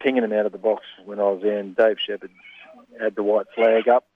pinging 0.00 0.24
him 0.24 0.32
out 0.32 0.46
of 0.46 0.52
the 0.52 0.58
box 0.58 0.84
when 1.04 1.18
I 1.18 1.24
was. 1.24 1.42
And 1.44 1.76
Dave 1.76 1.96
Shepherd 2.04 2.30
had 3.00 3.14
the 3.14 3.22
white 3.22 3.46
flag 3.54 3.88
up 3.88 4.06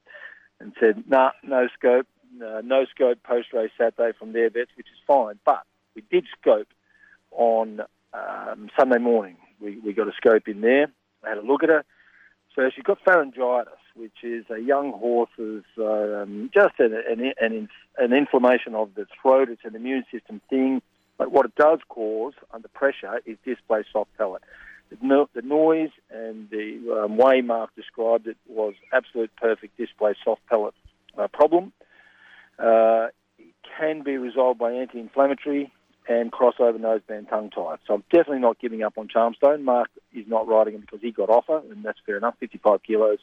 and 0.60 0.72
said, 0.78 1.04
"Nah, 1.08 1.30
no 1.42 1.68
scope, 1.74 2.06
uh, 2.44 2.62
no 2.64 2.84
scope 2.86 3.22
post 3.22 3.52
race 3.52 3.70
Saturday 3.78 4.16
from 4.18 4.32
their 4.32 4.50
vets, 4.50 4.70
which 4.76 4.88
is 4.88 4.98
fine." 5.06 5.38
But 5.44 5.62
we 5.94 6.02
did 6.10 6.26
scope 6.40 6.68
on 7.30 7.80
um, 8.12 8.68
Sunday 8.78 8.98
morning. 8.98 9.36
We 9.60 9.78
we 9.78 9.92
got 9.92 10.08
a 10.08 10.12
scope 10.16 10.48
in 10.48 10.60
there. 10.60 10.88
I 11.24 11.30
had 11.30 11.38
a 11.38 11.42
look 11.42 11.62
at 11.62 11.70
her. 11.70 11.84
So 12.54 12.70
she's 12.74 12.84
got 12.84 13.04
pharyngitis 13.04 13.66
which 13.96 14.22
is 14.22 14.44
a 14.50 14.60
young 14.60 14.92
horse's 14.92 15.64
um, 15.78 16.50
just 16.52 16.74
an, 16.78 16.94
an, 17.08 17.32
an, 17.40 17.68
an 17.98 18.12
inflammation 18.12 18.74
of 18.74 18.94
the 18.94 19.06
throat. 19.20 19.48
It's 19.48 19.64
an 19.64 19.74
immune 19.74 20.04
system 20.12 20.40
thing. 20.50 20.82
But 21.18 21.32
what 21.32 21.46
it 21.46 21.54
does 21.54 21.78
cause 21.88 22.34
under 22.52 22.68
pressure 22.68 23.20
is 23.24 23.38
displaced 23.44 23.88
soft 23.92 24.10
palate. 24.18 24.42
The, 24.90 25.26
the 25.34 25.42
noise 25.42 25.90
and 26.10 26.48
the 26.50 27.02
um, 27.04 27.16
way 27.16 27.40
Mark 27.40 27.74
described 27.74 28.26
it 28.26 28.36
was 28.46 28.74
absolute 28.92 29.30
perfect 29.36 29.76
displaced 29.76 30.20
soft 30.24 30.42
palate 30.48 30.74
uh, 31.18 31.26
problem. 31.28 31.72
Uh, 32.58 33.08
it 33.38 33.54
can 33.78 34.02
be 34.02 34.16
resolved 34.16 34.58
by 34.58 34.72
anti-inflammatory 34.72 35.72
and 36.08 36.30
crossover 36.30 36.78
noseband 36.78 37.28
tongue 37.28 37.50
tie. 37.50 37.76
So 37.86 37.94
I'm 37.94 38.04
definitely 38.12 38.38
not 38.38 38.60
giving 38.60 38.82
up 38.82 38.96
on 38.96 39.08
Charmstone. 39.08 39.62
Mark 39.62 39.88
is 40.14 40.26
not 40.28 40.46
riding 40.46 40.74
him 40.74 40.82
because 40.82 41.00
he 41.00 41.10
got 41.10 41.30
offer, 41.30 41.62
and 41.70 41.84
that's 41.84 41.98
fair 42.06 42.16
enough. 42.16 42.36
55 42.38 42.82
kilos 42.84 43.18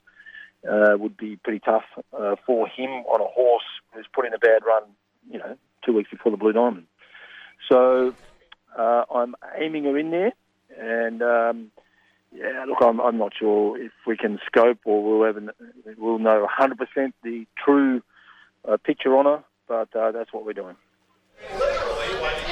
uh, 0.69 0.97
would 0.97 1.17
be 1.17 1.36
pretty 1.38 1.60
tough 1.60 1.84
uh, 2.17 2.36
for 2.45 2.67
him 2.67 2.89
on 2.89 3.21
a 3.21 3.26
horse 3.26 3.63
who's 3.93 4.08
put 4.13 4.26
in 4.26 4.34
a 4.34 4.39
bad 4.39 4.63
run, 4.65 4.84
you 5.30 5.39
know, 5.39 5.58
two 5.86 5.93
weeks 5.93 6.10
before 6.10 6.32
the 6.32 6.38
Blue 6.38 6.54
Diamond. 6.54 6.88
So 7.69 8.13
uh, 8.78 9.04
I'm 9.13 9.36
aiming 9.58 9.86
her 9.86 9.97
in 9.97 10.12
there, 10.12 10.34
and 10.78 11.21
um, 11.21 11.71
yeah, 12.36 12.65
look, 12.67 12.80
I'm, 12.82 12.99
I'm 12.99 13.17
not 13.17 13.34
sure 13.38 13.80
if 13.82 13.91
we 14.08 14.17
can 14.17 14.39
scope 14.45 14.80
or 14.86 15.04
we'll 15.04 15.28
ever 15.28 15.54
we'll 15.97 16.19
know 16.19 16.47
100% 16.60 17.13
the 17.23 17.45
true 17.63 18.02
a 18.65 18.78
picture 18.78 19.15
on 19.17 19.26
her, 19.26 19.43
but 19.67 19.95
uh, 19.95 20.12
that's 20.12 20.32
what 20.34 20.45
we're 20.45 20.54
doing. 20.54 20.76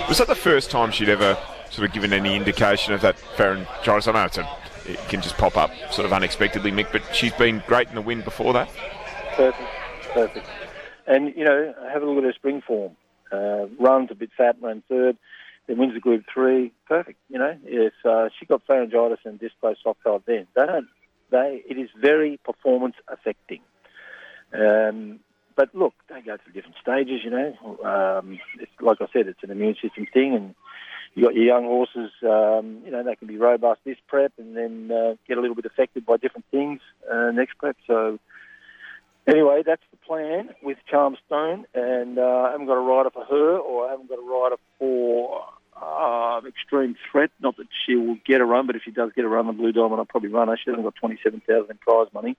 Was 0.08 0.18
that 0.18 0.28
the 0.28 0.36
first 0.36 0.70
time 0.70 0.92
she'd 0.92 1.10
ever 1.10 1.38
sort 1.70 1.88
of 1.88 1.94
given 1.94 2.12
any 2.12 2.36
indication 2.36 2.94
of 2.94 3.02
that 3.02 3.18
pharyngitis? 3.38 4.08
I 4.08 4.12
know 4.12 4.26
it's 4.26 4.38
a, 4.38 4.58
it 4.92 5.00
can 5.10 5.22
just 5.22 5.38
pop 5.38 5.58
up 5.58 5.72
sort 5.92 6.06
of 6.06 6.14
unexpectedly, 6.14 6.72
Mick, 6.72 6.92
but 6.92 7.02
she's 7.14 7.34
been 7.34 7.64
great 7.68 7.88
in 7.90 7.96
the 7.96 8.02
wind 8.02 8.24
before 8.24 8.54
that. 8.54 8.70
Perfect, 9.36 9.70
perfect. 10.14 10.48
And, 11.08 11.34
you 11.36 11.44
know, 11.44 11.74
have 11.92 12.04
a 12.04 12.06
look 12.06 12.18
at 12.20 12.24
her 12.24 12.34
spring 12.34 12.62
form. 12.62 12.96
Uh, 13.32 13.68
runs 13.80 14.10
a 14.12 14.16
bit 14.16 14.30
fat, 14.38 14.58
ran 14.62 14.84
third, 14.90 15.18
then 15.68 15.78
wins 15.78 15.94
the 15.94 16.00
Group 16.00 16.26
3. 16.34 16.72
Perfect, 16.88 17.18
you 17.30 17.40
know. 17.40 17.58
If 17.64 17.94
uh, 18.06 18.30
she 18.38 18.46
got 18.46 18.66
pharyngitis 18.68 19.20
and 19.26 19.40
displaced 19.40 19.82
oxide 19.86 20.24
then, 20.26 20.48
they 20.56 20.66
don't, 20.66 20.88
they, 21.30 21.64
it 21.68 21.78
is 21.78 21.90
very 22.00 22.40
performance 22.44 22.96
affecting. 23.08 23.62
Um, 24.54 25.22
but 25.56 25.74
look, 25.74 25.94
they 26.10 26.22
go 26.22 26.38
through 26.38 26.54
different 26.54 26.78
stages, 26.82 27.22
you 27.24 27.30
know. 27.30 27.56
Um, 27.84 28.40
it's, 28.60 28.72
like 28.82 29.02
I 29.02 29.08
said, 29.14 29.28
it's 29.28 29.44
an 29.44 29.52
immune 29.52 29.76
system 29.82 30.08
thing, 30.14 30.36
and 30.36 30.56
you 31.14 31.24
got 31.24 31.36
your 31.36 31.44
young 31.44 31.66
horses, 31.66 32.12
um, 32.24 32.82
you 32.86 32.92
know, 32.92 33.04
they 33.04 33.16
can 33.16 33.28
be 33.28 33.38
robust 33.38 33.82
this 33.84 33.98
prep 34.08 34.32
and 34.38 34.56
then 34.56 34.92
uh, 34.92 35.16
get 35.28 35.38
a 35.38 35.42
little 35.42 35.56
bit 35.56 35.66
affected 35.66 36.06
by 36.06 36.18
different 36.18 36.46
things 36.52 36.80
uh, 37.12 37.32
next 37.32 37.58
prep. 37.58 37.76
So, 37.86 38.18
anyway, 39.28 39.64
that's 39.66 39.84
the 39.92 39.98
plan 39.98 40.52
with 40.64 40.78
Charmstone, 40.92 41.66
and 41.74 42.18
uh, 42.18 42.22
I 42.48 42.52
haven't 42.52 42.68
got 42.68 42.78
a 42.78 42.80
rider 42.80 43.10
for 43.10 43.26
her, 43.26 43.58
or 43.58 43.88
I 43.88 43.92
haven't 43.92 44.10
got 44.10 44.20
a 44.20 44.22
rider 44.22 44.56
for 44.80 45.44
uh, 45.82 46.42
Extreme 46.48 46.96
Threat. 47.12 47.32
Not 47.42 47.58
that 47.58 47.68
she 47.86 47.96
will 47.96 48.18
get 48.26 48.40
a 48.40 48.46
run, 48.46 48.68
but 48.68 48.78
if 48.78 48.84
she 48.84 48.92
does 48.92 49.12
get 49.14 49.26
a 49.26 49.30
run, 49.30 49.48
the 49.48 49.54
Blue 49.54 49.74
Diamond, 49.74 50.00
I'll 50.00 50.06
probably 50.06 50.30
run 50.30 50.48
her. 50.48 50.58
She 50.58 50.70
hasn't 50.70 50.84
got 50.84 50.96
27000 50.96 51.70
in 51.70 51.78
prize 51.78 52.08
money. 52.14 52.38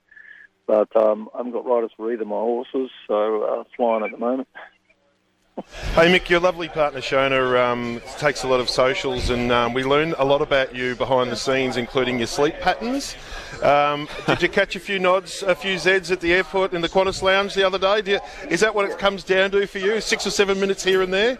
But 0.66 0.96
um, 0.96 1.28
I 1.34 1.38
haven't 1.38 1.52
got 1.52 1.66
riders 1.66 1.90
for 1.96 2.12
either 2.12 2.24
my 2.24 2.36
horses, 2.36 2.90
so 3.08 3.42
uh, 3.42 3.64
flying 3.76 4.04
at 4.04 4.12
the 4.12 4.18
moment. 4.18 4.48
Hey 5.94 6.10
Mick, 6.10 6.30
your 6.30 6.40
lovely 6.40 6.68
partner 6.68 7.00
Shona 7.00 7.62
um, 7.62 8.00
takes 8.18 8.44
a 8.44 8.48
lot 8.48 8.60
of 8.60 8.70
socials, 8.70 9.28
and 9.28 9.52
um, 9.52 9.74
we 9.74 9.84
learn 9.84 10.14
a 10.16 10.24
lot 10.24 10.40
about 10.40 10.74
you 10.74 10.96
behind 10.96 11.30
the 11.30 11.36
scenes, 11.36 11.76
including 11.76 12.16
your 12.16 12.26
sleep 12.26 12.58
patterns. 12.60 13.14
Um, 13.62 14.08
did 14.26 14.40
you 14.40 14.48
catch 14.48 14.74
a 14.74 14.80
few 14.80 14.98
nods, 14.98 15.42
a 15.42 15.54
few 15.54 15.76
Zs 15.76 16.10
at 16.10 16.20
the 16.20 16.32
airport 16.32 16.72
in 16.72 16.80
the 16.80 16.88
Qantas 16.88 17.20
lounge 17.20 17.52
the 17.52 17.64
other 17.64 17.78
day? 17.78 18.02
You, 18.10 18.20
is 18.48 18.60
that 18.60 18.74
what 18.74 18.90
it 18.90 18.98
comes 18.98 19.22
down 19.22 19.50
to 19.50 19.66
for 19.66 19.78
you? 19.78 20.00
Six 20.00 20.26
or 20.26 20.30
seven 20.30 20.58
minutes 20.58 20.82
here 20.82 21.02
and 21.02 21.12
there? 21.12 21.38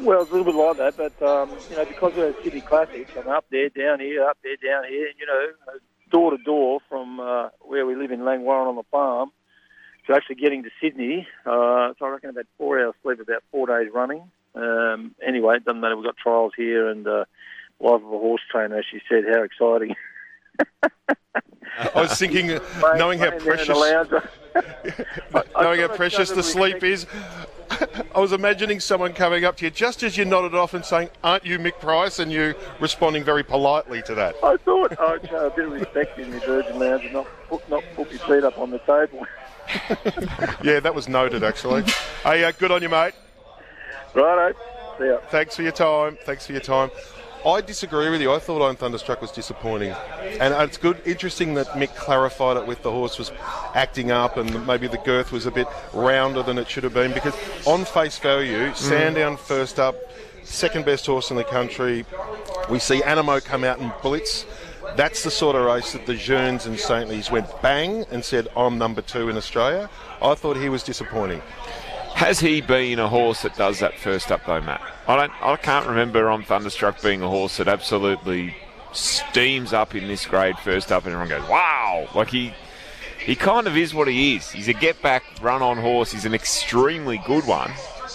Well, 0.00 0.20
it's 0.20 0.30
a 0.30 0.34
little 0.34 0.52
bit 0.52 0.58
like 0.58 0.76
that, 0.76 0.96
but 0.98 1.26
um, 1.26 1.50
you 1.70 1.76
know, 1.76 1.86
because 1.86 2.18
of 2.18 2.36
Sydney 2.44 2.60
Classics, 2.60 3.10
I'm 3.16 3.28
up 3.28 3.46
there, 3.50 3.70
down 3.70 4.00
here, 4.00 4.24
up 4.24 4.36
there, 4.42 4.56
down 4.56 4.84
here, 4.84 5.08
you 5.18 5.24
know, 5.24 5.48
door 6.10 6.32
to 6.32 6.38
door 6.44 6.80
from 6.90 7.20
uh, 7.20 7.48
where 7.60 7.86
we 7.86 7.96
live 7.96 8.10
in 8.10 8.20
Langwarrin 8.20 8.68
on 8.68 8.76
the 8.76 8.84
farm 8.90 9.30
to 10.06 10.14
actually 10.14 10.36
getting 10.36 10.62
to 10.62 10.70
Sydney. 10.80 11.26
Uh, 11.44 11.92
so 11.98 12.06
I 12.06 12.08
reckon 12.08 12.30
about 12.30 12.46
four 12.58 12.80
hours 12.80 12.94
sleep, 13.02 13.20
about 13.20 13.42
four 13.50 13.66
days 13.66 13.90
running. 13.92 14.22
Um, 14.54 15.14
anyway, 15.26 15.56
it 15.56 15.64
doesn't 15.64 15.80
matter. 15.80 15.96
We've 15.96 16.06
got 16.06 16.16
trials 16.16 16.52
here, 16.56 16.88
and 16.88 17.06
uh, 17.06 17.24
life 17.80 18.02
of 18.02 18.04
a 18.04 18.18
horse 18.18 18.40
trainer, 18.50 18.78
as 18.78 18.84
she 18.90 19.00
said, 19.08 19.24
how 19.30 19.42
exciting. 19.42 19.94
I 21.94 22.00
was 22.00 22.18
thinking, 22.18 22.58
knowing 22.96 23.18
how 23.18 23.38
precious, 23.38 23.68
knowing 25.60 25.80
how 25.80 25.88
precious 25.88 26.30
the 26.30 26.42
sleep 26.42 26.82
is, 26.82 27.06
I 28.14 28.20
was 28.20 28.32
imagining 28.32 28.80
someone 28.80 29.12
coming 29.12 29.44
up 29.44 29.56
to 29.58 29.66
you 29.66 29.70
just 29.70 30.02
as 30.02 30.16
you 30.16 30.24
nodded 30.24 30.54
off 30.54 30.72
and 30.72 30.84
saying, 30.84 31.10
"Aren't 31.22 31.44
you 31.44 31.58
Mick 31.58 31.78
Price?" 31.80 32.18
and 32.18 32.32
you 32.32 32.54
responding 32.80 33.24
very 33.24 33.42
politely 33.42 34.02
to 34.02 34.14
that. 34.14 34.36
I 34.42 34.56
thought 34.58 34.98
I'd 34.98 35.28
show 35.28 35.46
a 35.46 35.50
bit 35.50 35.66
of 35.66 35.72
respect 35.72 36.18
in 36.18 36.30
the 36.30 36.40
Virgin 36.40 36.78
Lounge 36.78 37.04
and 37.04 37.12
not 37.12 37.26
put, 37.48 37.68
not 37.68 37.84
put 37.94 38.10
your 38.10 38.20
feet 38.20 38.44
up 38.44 38.58
on 38.58 38.70
the 38.70 38.78
table. 38.78 39.26
Yeah, 40.62 40.80
that 40.80 40.94
was 40.94 41.08
noted 41.08 41.42
actually. 41.44 41.82
hey, 42.22 42.44
uh, 42.44 42.52
good 42.52 42.70
on 42.70 42.82
you, 42.82 42.88
mate. 42.88 43.14
Righto. 44.14 44.58
See 44.98 45.06
ya. 45.06 45.18
Thanks 45.28 45.56
for 45.56 45.62
your 45.62 45.72
time. 45.72 46.16
Thanks 46.24 46.46
for 46.46 46.52
your 46.52 46.60
time. 46.60 46.90
I 47.44 47.60
disagree 47.60 48.10
with 48.10 48.20
you. 48.20 48.32
I 48.32 48.40
thought 48.40 48.66
I'm 48.66 48.74
Thunderstruck 48.74 49.20
was 49.20 49.30
disappointing, 49.30 49.94
and 50.40 50.52
it's 50.52 50.76
good, 50.76 51.00
interesting 51.04 51.54
that 51.54 51.68
Mick 51.68 51.94
clarified 51.94 52.56
it 52.56 52.66
with 52.66 52.82
the 52.82 52.90
horse 52.90 53.18
was 53.18 53.30
acting 53.74 54.10
up, 54.10 54.36
and 54.36 54.66
maybe 54.66 54.88
the 54.88 54.98
girth 54.98 55.30
was 55.30 55.46
a 55.46 55.52
bit 55.52 55.68
rounder 55.92 56.42
than 56.42 56.58
it 56.58 56.68
should 56.68 56.82
have 56.82 56.94
been. 56.94 57.12
Because 57.12 57.34
on 57.64 57.84
face 57.84 58.18
value, 58.18 58.74
Sandown 58.74 59.36
first 59.36 59.78
up, 59.78 59.94
second 60.42 60.84
best 60.84 61.06
horse 61.06 61.30
in 61.30 61.36
the 61.36 61.44
country. 61.44 62.04
We 62.68 62.80
see 62.80 63.00
Animo 63.04 63.38
come 63.38 63.62
out 63.62 63.78
and 63.78 63.92
blitz. 64.02 64.44
That's 64.96 65.24
the 65.24 65.30
sort 65.30 65.56
of 65.56 65.64
race 65.66 65.92
that 65.92 66.06
the 66.06 66.14
Jeunes 66.14 66.66
and 66.66 66.76
Saintleys 66.76 67.30
went 67.30 67.46
bang 67.62 68.04
and 68.10 68.24
said, 68.24 68.48
"I'm 68.56 68.78
number 68.78 69.02
two 69.02 69.28
in 69.28 69.36
Australia." 69.36 69.90
I 70.22 70.34
thought 70.34 70.56
he 70.56 70.68
was 70.68 70.82
disappointing. 70.82 71.42
Has 72.14 72.40
he 72.40 72.62
been 72.62 72.98
a 72.98 73.08
horse 73.08 73.42
that 73.42 73.56
does 73.56 73.80
that 73.80 73.98
first 73.98 74.32
up 74.32 74.46
though, 74.46 74.60
Matt? 74.60 74.80
I 75.06 75.16
don't. 75.16 75.32
I 75.42 75.56
can't 75.56 75.86
remember 75.86 76.30
I'm 76.30 76.42
Thunderstruck 76.42 77.02
being 77.02 77.22
a 77.22 77.28
horse 77.28 77.58
that 77.58 77.68
absolutely 77.68 78.56
steams 78.92 79.74
up 79.74 79.94
in 79.94 80.08
this 80.08 80.24
grade 80.24 80.58
first 80.58 80.90
up, 80.90 81.04
and 81.04 81.12
everyone 81.12 81.28
goes, 81.28 81.46
"Wow!" 81.48 82.08
Like 82.14 82.28
he, 82.28 82.54
he 83.22 83.34
kind 83.34 83.66
of 83.66 83.76
is 83.76 83.92
what 83.92 84.08
he 84.08 84.36
is. 84.36 84.50
He's 84.50 84.68
a 84.68 84.72
get 84.72 85.02
back, 85.02 85.24
run 85.42 85.60
on 85.60 85.76
horse. 85.76 86.10
He's 86.12 86.24
an 86.24 86.32
extremely 86.32 87.18
good 87.26 87.46
one, 87.46 87.70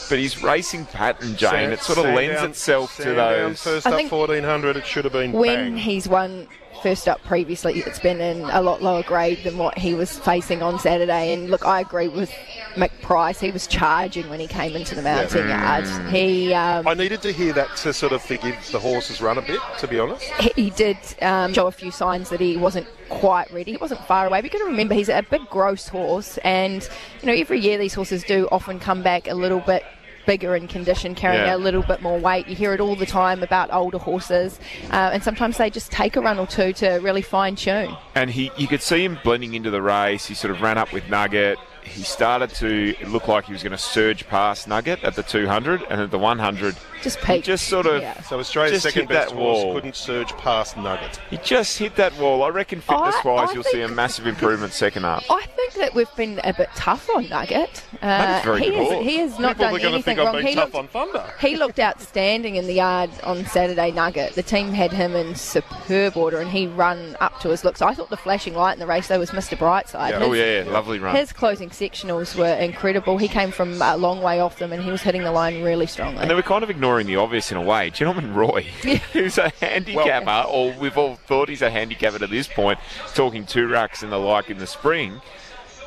but 0.10 0.18
his 0.18 0.42
racing 0.42 0.86
pattern, 0.86 1.36
Jane, 1.36 1.70
it 1.70 1.82
sort 1.82 2.00
of 2.00 2.06
lends 2.06 2.42
itself 2.42 2.96
to 2.98 3.14
those. 3.14 3.62
First 3.62 3.86
I 3.86 3.92
up 3.92 3.98
think 3.98 4.12
1400, 4.12 4.78
it 4.78 4.86
should 4.88 5.04
have 5.04 5.14
been 5.14 5.32
when 5.32 5.74
bang. 5.74 5.78
he's 5.78 6.08
won 6.08 6.48
first 6.82 7.08
up 7.08 7.24
previously, 7.24 7.80
it's 7.80 8.00
been 8.00 8.20
in 8.20 8.41
a 8.41 8.62
lot 8.62 8.82
lower 8.82 9.04
grade 9.04 9.44
than 9.44 9.58
what 9.58 9.78
he 9.78 9.94
was 9.94 10.17
facing 10.20 10.62
on 10.62 10.80
Saturday. 10.80 11.34
And 11.34 11.50
look, 11.50 11.65
I 11.65 11.82
agree 11.82 12.08
with 12.08 12.32
Mick 12.76 12.91
Price. 13.02 13.39
He 13.39 13.52
was 13.52 13.67
charging 13.67 14.30
when 14.30 14.39
he 14.39 14.48
came 14.48 14.76
into 14.76 14.96
the 14.96 15.02
mounting 15.02 15.48
yard. 15.48 15.88
He 16.10 16.54
um, 16.54 16.88
I 16.88 16.94
needed 16.94 17.22
to 17.24 17.32
hear 17.32 17.54
that 17.54 17.76
to 17.78 17.94
sort 17.94 18.12
of 18.13 18.22
forgive 18.22 18.56
the 18.72 18.80
horse's 18.80 19.22
run 19.22 19.38
a 19.38 19.41
bit, 19.41 19.60
to 19.80 19.88
be 19.88 20.00
honest. 20.00 20.24
he, 20.39 20.63
he 20.63 20.70
did 20.72 20.98
um, 21.22 21.54
show 21.54 21.67
a 21.67 21.72
few 21.72 21.91
signs 21.91 22.30
that 22.30 22.39
he 22.39 22.58
wasn't 22.58 22.88
quite 23.10 23.52
ready. 23.52 23.72
He 23.72 23.78
wasn't 23.78 24.04
far 24.06 24.26
away. 24.26 24.41
But 24.41 24.52
you 24.52 24.60
got 24.60 24.65
to 24.65 24.72
remember, 24.72 24.94
he's 24.94 25.10
a 25.10 25.24
big, 25.30 25.48
gross 25.50 25.88
horse, 25.88 26.38
and 26.39 26.88
you 27.22 27.28
know 27.28 27.34
every 27.34 27.60
year 27.60 27.78
these 27.78 27.94
horses 27.94 28.24
do 28.24 28.48
often 28.52 28.80
come 28.80 29.04
back 29.04 29.28
a 29.28 29.36
little 29.36 29.60
bit 29.60 29.84
bigger 30.26 30.56
in 30.56 30.68
condition, 30.68 31.16
carrying 31.16 31.46
Yeah. 31.46 31.56
a 31.56 31.58
little 31.58 31.84
bit 31.84 32.02
more 32.02 32.18
weight. 32.20 32.48
You 32.48 32.56
hear 32.56 32.74
it 32.74 32.80
all 32.80 32.96
the 32.96 33.06
time 33.06 33.44
about 33.44 33.72
older 33.74 33.98
horses, 33.98 34.60
uh, 34.92 35.12
and 35.14 35.24
sometimes 35.24 35.58
they 35.58 35.70
just 35.70 35.92
take 35.92 36.16
a 36.16 36.22
run 36.22 36.40
or 36.40 36.48
two 36.48 36.74
to 36.74 37.00
really 37.00 37.22
fine 37.22 37.56
tune. 37.56 37.96
and 38.16 38.30
he 38.30 38.52
you 38.58 38.68
could 38.68 38.82
see 38.82 39.04
him 39.04 39.18
blending 39.24 39.54
into 39.54 39.70
the 39.70 39.82
race. 39.82 40.26
He 40.26 40.34
sort 40.34 40.52
of 40.52 40.62
ran 40.62 40.78
up 40.78 40.92
with 40.94 41.10
Nugget. 41.10 41.58
He 41.84 42.04
started 42.04 42.52
to 42.56 42.94
look 43.08 43.28
like 43.28 43.46
he 43.46 43.54
was 43.54 43.64
going 43.64 43.72
to 43.72 43.78
surge 43.78 44.28
past 44.28 44.68
Nugget 44.68 45.04
at 45.04 45.16
the 45.16 45.24
200, 45.24 45.82
and 45.90 46.00
at 46.00 46.12
the 46.12 46.20
100, 46.20 46.76
Just 47.04 47.20
he 47.20 47.26
peak. 47.36 47.44
just 47.44 47.68
sort 47.68 47.86
of 47.86 48.02
Yeah. 48.02 48.22
So 48.24 48.40
Australia's 48.40 48.82
Just 48.82 48.84
second 48.94 49.10
hit 49.10 49.10
that 49.10 49.26
best 49.30 49.34
horse 49.36 49.74
couldn't 49.74 49.96
surge 49.96 50.30
past 50.38 50.78
Nugget. 50.78 51.20
he 51.30 51.38
just 51.38 51.78
hit 51.78 51.96
that 51.96 52.18
wall. 52.18 52.44
I 52.44 52.50
reckon 52.50 52.82
fitness-wise, 52.82 53.50
I 53.50 53.54
you'll 53.54 53.64
see 53.64 53.82
a 53.82 53.88
massive 53.88 54.28
improvement 54.28 54.74
second 54.74 55.06
up. 55.06 55.24
I 55.30 55.42
think 55.56 55.74
that 55.76 55.94
we've 55.94 56.14
been 56.16 56.40
a 56.44 56.54
bit 56.54 56.70
tough 56.76 57.10
on 57.16 57.28
Nugget. 57.30 57.84
Uh, 58.02 58.06
Nugget's 58.08 58.46
very 58.46 58.60
he, 58.64 58.70
good 58.72 58.98
is, 59.00 59.06
he 59.06 59.18
has 59.18 59.40
not 59.40 59.58
People 59.58 59.66
done 59.78 59.86
are 59.86 59.88
anything 59.88 60.04
think 60.04 60.18
wrong. 60.20 60.28
I've 60.28 60.34
been 60.36 60.48
He 60.48 60.56
tough 60.56 60.74
looked, 60.74 60.96
on 60.96 61.12
Thunder. 61.14 61.34
he 61.40 61.56
looked 61.56 61.80
outstanding 61.80 62.56
in 62.56 62.66
the 62.68 62.74
yard 62.74 63.10
on 63.24 63.46
Saturday 63.46 63.92
Nugget. 63.92 64.34
The 64.36 64.44
team 64.44 64.74
had 64.74 64.92
him 64.92 65.16
in 65.16 65.36
superb 65.36 66.18
order 66.18 66.40
and 66.40 66.50
he 66.50 66.68
run 66.68 67.16
up 67.20 67.40
to 67.42 67.50
his 67.50 67.64
looks. 67.64 67.82
I 67.82 67.94
thought 67.94 68.10
the 68.10 68.18
flashing 68.18 68.54
light 68.56 68.74
in 68.74 68.80
the 68.80 68.88
race 68.88 69.08
though 69.08 69.20
was 69.20 69.32
Mr. 69.32 69.58
Brightside. 69.58 70.14
Oh 70.22 70.32
His- 70.32 70.66
yeah, 70.68 70.72
lovely 70.72 71.00
run. 71.00 71.16
His 71.16 71.32
closing 71.34 71.70
sectionals 71.70 72.36
were 72.36 72.54
incredible. 72.56 73.18
He 73.18 73.28
came 73.28 73.52
from 73.52 73.82
a 73.82 73.98
long 73.98 74.22
way 74.22 74.40
off 74.40 74.58
them 74.60 74.72
and 74.74 74.84
he 74.84 74.92
was 74.92 75.02
hitting 75.02 75.24
the 75.24 75.32
line 75.32 75.64
really 75.64 75.86
strongly. 75.88 76.22
And 76.22 76.30
they 76.30 76.36
were 76.36 76.42
kind 76.42 76.64
of 76.64 76.70
ignoring 76.70 76.90
the 76.99 77.15
obvious 77.15 77.51
in 77.51 77.58
a 77.58 77.62
way. 77.62 77.89
Gentleman 77.89 78.34
Roy, 78.34 78.62
who's 79.13 79.38
a 79.38 79.49
handicapper, 79.60 80.47
or 80.49 80.73
we've 80.80 80.97
all 80.97 81.15
thought 81.15 81.49
he's 81.49 81.62
a 81.62 81.69
handicapper 81.69 82.19
to 82.19 82.27
this 82.27 82.47
point, 82.47 82.80
talking 83.13 83.45
two 83.45 83.67
racks 83.67 84.04
and 84.04 84.12
the 84.12 84.17
like 84.17 84.49
in 84.49 84.58
the 84.58 84.67
spring. 84.67 85.21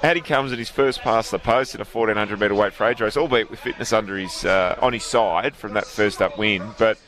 Out 0.02 0.16
he 0.16 0.22
comes 0.22 0.52
at 0.52 0.58
his 0.58 0.68
first 0.68 1.00
pass 1.00 1.30
the 1.30 1.38
post 1.38 1.74
in 1.74 1.80
a 1.80 1.84
1400 1.84 2.38
metre 2.38 2.54
weight 2.54 2.74
for 2.74 2.86
age 2.86 3.00
race, 3.00 3.16
albeit 3.16 3.50
with 3.50 3.60
fitness 3.60 3.92
under 3.92 4.18
his 4.18 4.44
uh, 4.44 4.78
on 4.82 4.92
his 4.92 5.04
side 5.04 5.56
from 5.56 5.72
that 5.74 5.86
first 5.86 6.20
up 6.20 6.36
win. 6.36 6.62
But 6.78 6.98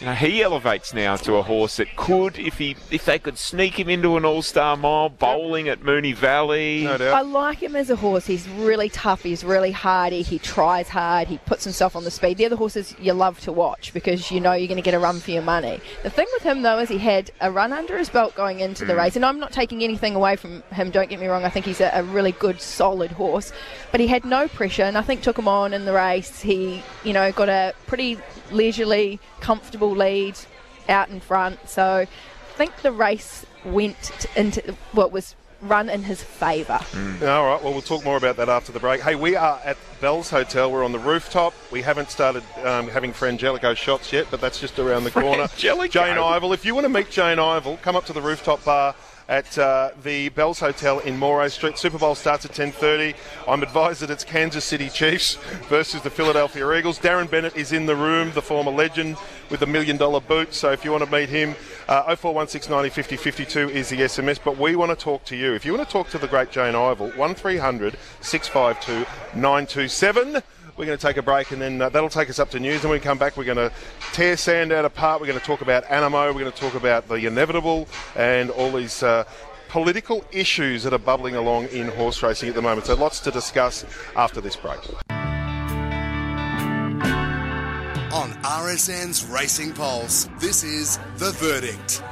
you 0.00 0.06
know, 0.06 0.14
he 0.14 0.42
elevates 0.42 0.94
now 0.94 1.16
to 1.16 1.34
a 1.36 1.42
horse 1.42 1.78
that 1.78 1.96
could, 1.96 2.38
if 2.38 2.58
he 2.58 2.76
if 2.90 3.04
they 3.04 3.18
could 3.18 3.36
sneak 3.36 3.78
him 3.78 3.88
into 3.88 4.16
an 4.16 4.24
All 4.24 4.42
Star 4.42 4.76
mile, 4.76 5.08
bowling 5.08 5.68
at 5.68 5.80
Moonee 5.80 6.14
Valley. 6.14 6.84
No 6.84 6.96
I 7.12 7.22
like 7.22 7.58
him 7.58 7.74
as 7.74 7.90
a 7.90 7.96
horse. 7.96 8.26
He's 8.26 8.48
really 8.50 8.88
tough. 8.90 9.22
He's 9.22 9.42
really 9.42 9.72
hardy. 9.72 10.22
He 10.22 10.38
tries 10.38 10.88
hard. 10.88 11.26
He 11.26 11.38
puts 11.38 11.64
himself 11.64 11.96
on 11.96 12.04
the 12.04 12.10
speed. 12.10 12.38
The 12.38 12.46
other 12.46 12.56
horses 12.56 12.94
you 13.00 13.12
love 13.12 13.40
to 13.40 13.52
watch 13.52 13.92
because 13.92 14.30
you 14.30 14.40
know 14.40 14.52
you're 14.52 14.68
going 14.68 14.76
to 14.76 14.82
get 14.82 14.94
a 14.94 14.98
run 15.00 15.18
for 15.18 15.32
your 15.32 15.42
money. 15.42 15.80
The 16.04 16.10
thing 16.10 16.26
with 16.34 16.42
him, 16.42 16.62
though, 16.62 16.78
is 16.78 16.88
he 16.88 16.98
had 16.98 17.30
a 17.40 17.50
run 17.50 17.72
under 17.72 17.98
his 17.98 18.08
belt 18.08 18.34
going 18.36 18.60
into 18.60 18.84
the 18.84 18.92
hmm. 18.92 19.00
race. 19.00 19.16
And 19.16 19.24
I'm 19.24 19.40
not 19.40 19.52
taking 19.52 19.82
anything 19.82 20.14
away 20.14 20.36
from 20.36 20.62
him, 20.72 20.90
don't 20.90 21.10
get 21.10 21.18
me 21.18 21.26
wrong. 21.26 21.44
I 21.44 21.50
think 21.50 21.66
he's 21.66 21.80
a, 21.80 21.90
a 21.92 22.04
really 22.04 22.32
good, 22.32 22.60
solid 22.60 23.10
horse. 23.10 23.52
But 23.90 24.00
he 24.00 24.06
had 24.06 24.24
no 24.24 24.46
pressure, 24.48 24.84
and 24.84 24.96
I 24.96 25.02
think 25.02 25.22
took 25.22 25.38
him 25.38 25.48
on 25.48 25.72
in 25.72 25.84
the 25.84 25.92
race. 25.92 26.40
He, 26.40 26.82
you 27.04 27.12
know, 27.12 27.32
got 27.32 27.48
a 27.48 27.74
pretty 27.86 28.18
leisurely, 28.50 29.20
comfortable 29.40 29.87
lead 29.94 30.38
out 30.88 31.08
in 31.10 31.20
front. 31.20 31.68
So 31.68 31.84
I 31.84 32.06
think 32.56 32.82
the 32.82 32.92
race 32.92 33.44
went 33.64 34.26
into 34.36 34.74
what 34.92 35.12
was 35.12 35.34
run 35.60 35.88
in 35.88 36.04
his 36.04 36.22
favour. 36.22 36.78
All 36.94 37.46
right, 37.46 37.62
well, 37.62 37.72
we'll 37.72 37.82
talk 37.82 38.04
more 38.04 38.16
about 38.16 38.36
that 38.36 38.48
after 38.48 38.70
the 38.72 38.78
break. 38.78 39.00
Hey, 39.00 39.16
we 39.16 39.34
are 39.34 39.60
at 39.64 39.76
Bell's 40.00 40.30
Hotel. 40.30 40.70
We're 40.70 40.84
on 40.84 40.92
the 40.92 40.98
rooftop. 40.98 41.52
We 41.72 41.82
haven't 41.82 42.10
started 42.10 42.44
um, 42.64 42.88
having 42.88 43.12
Frangelico 43.12 43.76
shots 43.76 44.12
yet, 44.12 44.28
but 44.30 44.40
that's 44.40 44.60
just 44.60 44.78
around 44.78 45.04
the 45.04 45.10
corner. 45.22 45.44
Frangelico? 45.44 45.90
Jane 45.90 46.16
Ivel. 46.16 46.54
If 46.54 46.64
you 46.64 46.74
want 46.74 46.84
to 46.84 46.88
meet 46.88 47.10
Jane 47.10 47.38
Ivel, 47.38 47.80
come 47.82 47.96
up 47.96 48.04
to 48.06 48.12
the 48.12 48.22
rooftop 48.22 48.64
bar 48.64 48.94
at 49.28 49.58
uh, 49.58 49.90
the 50.02 50.30
Bell's 50.30 50.58
Hotel 50.58 50.98
in 51.00 51.18
Moray 51.18 51.50
Street. 51.50 51.76
Super 51.76 51.98
Bowl 51.98 52.14
starts 52.14 52.44
at 52.46 52.52
10.30. 52.52 53.14
I'm 53.46 53.62
advised 53.62 54.00
that 54.00 54.10
it's 54.10 54.24
Kansas 54.24 54.64
City 54.64 54.88
Chiefs 54.88 55.34
versus 55.68 56.00
the 56.00 56.10
Philadelphia 56.10 56.72
Eagles. 56.72 56.98
Darren 56.98 57.30
Bennett 57.30 57.54
is 57.54 57.72
in 57.72 57.86
the 57.86 57.94
room, 57.94 58.32
the 58.32 58.42
former 58.42 58.70
legend 58.70 59.16
with 59.50 59.60
the 59.60 59.66
million 59.66 59.96
dollar 59.96 60.20
boot. 60.20 60.54
So 60.54 60.72
if 60.72 60.84
you 60.84 60.92
want 60.92 61.04
to 61.04 61.10
meet 61.10 61.28
him, 61.28 61.54
uh, 61.88 62.14
0416 62.16 62.90
50 62.90 63.16
52 63.16 63.70
is 63.70 63.88
the 63.90 63.96
SMS. 63.96 64.38
But 64.42 64.56
we 64.56 64.76
want 64.76 64.90
to 64.90 64.96
talk 64.96 65.24
to 65.26 65.36
you. 65.36 65.54
If 65.54 65.64
you 65.64 65.74
want 65.74 65.86
to 65.86 65.92
talk 65.92 66.08
to 66.10 66.18
the 66.18 66.28
great 66.28 66.50
Jane 66.50 66.74
Ivel, 66.74 67.16
1300 67.16 67.96
652 68.20 69.38
927. 69.38 70.42
We're 70.78 70.86
going 70.86 70.96
to 70.96 71.06
take 71.06 71.16
a 71.16 71.22
break 71.22 71.50
and 71.50 71.60
then 71.60 71.82
uh, 71.82 71.88
that'll 71.88 72.08
take 72.08 72.30
us 72.30 72.38
up 72.38 72.50
to 72.50 72.60
news. 72.60 72.82
And 72.82 72.90
when 72.90 73.00
we 73.00 73.02
come 73.02 73.18
back, 73.18 73.36
we're 73.36 73.42
going 73.42 73.56
to 73.56 73.72
tear 74.12 74.36
Sandown 74.36 74.84
apart. 74.84 75.20
We're 75.20 75.26
going 75.26 75.40
to 75.40 75.44
talk 75.44 75.60
about 75.60 75.82
Animo. 75.90 76.32
We're 76.32 76.38
going 76.38 76.52
to 76.52 76.58
talk 76.58 76.74
about 76.74 77.08
the 77.08 77.16
inevitable 77.16 77.88
and 78.14 78.50
all 78.50 78.70
these 78.70 79.02
uh, 79.02 79.24
political 79.68 80.24
issues 80.30 80.84
that 80.84 80.92
are 80.92 80.98
bubbling 81.00 81.34
along 81.34 81.64
in 81.68 81.88
horse 81.88 82.22
racing 82.22 82.48
at 82.48 82.54
the 82.54 82.62
moment. 82.62 82.86
So 82.86 82.94
lots 82.94 83.18
to 83.20 83.32
discuss 83.32 83.84
after 84.14 84.40
this 84.40 84.54
break. 84.54 84.78
On 88.12 88.30
RSN's 88.44 89.26
Racing 89.26 89.72
Pulse, 89.72 90.28
this 90.38 90.62
is 90.62 90.98
The 91.16 91.32
Verdict. 91.32 92.04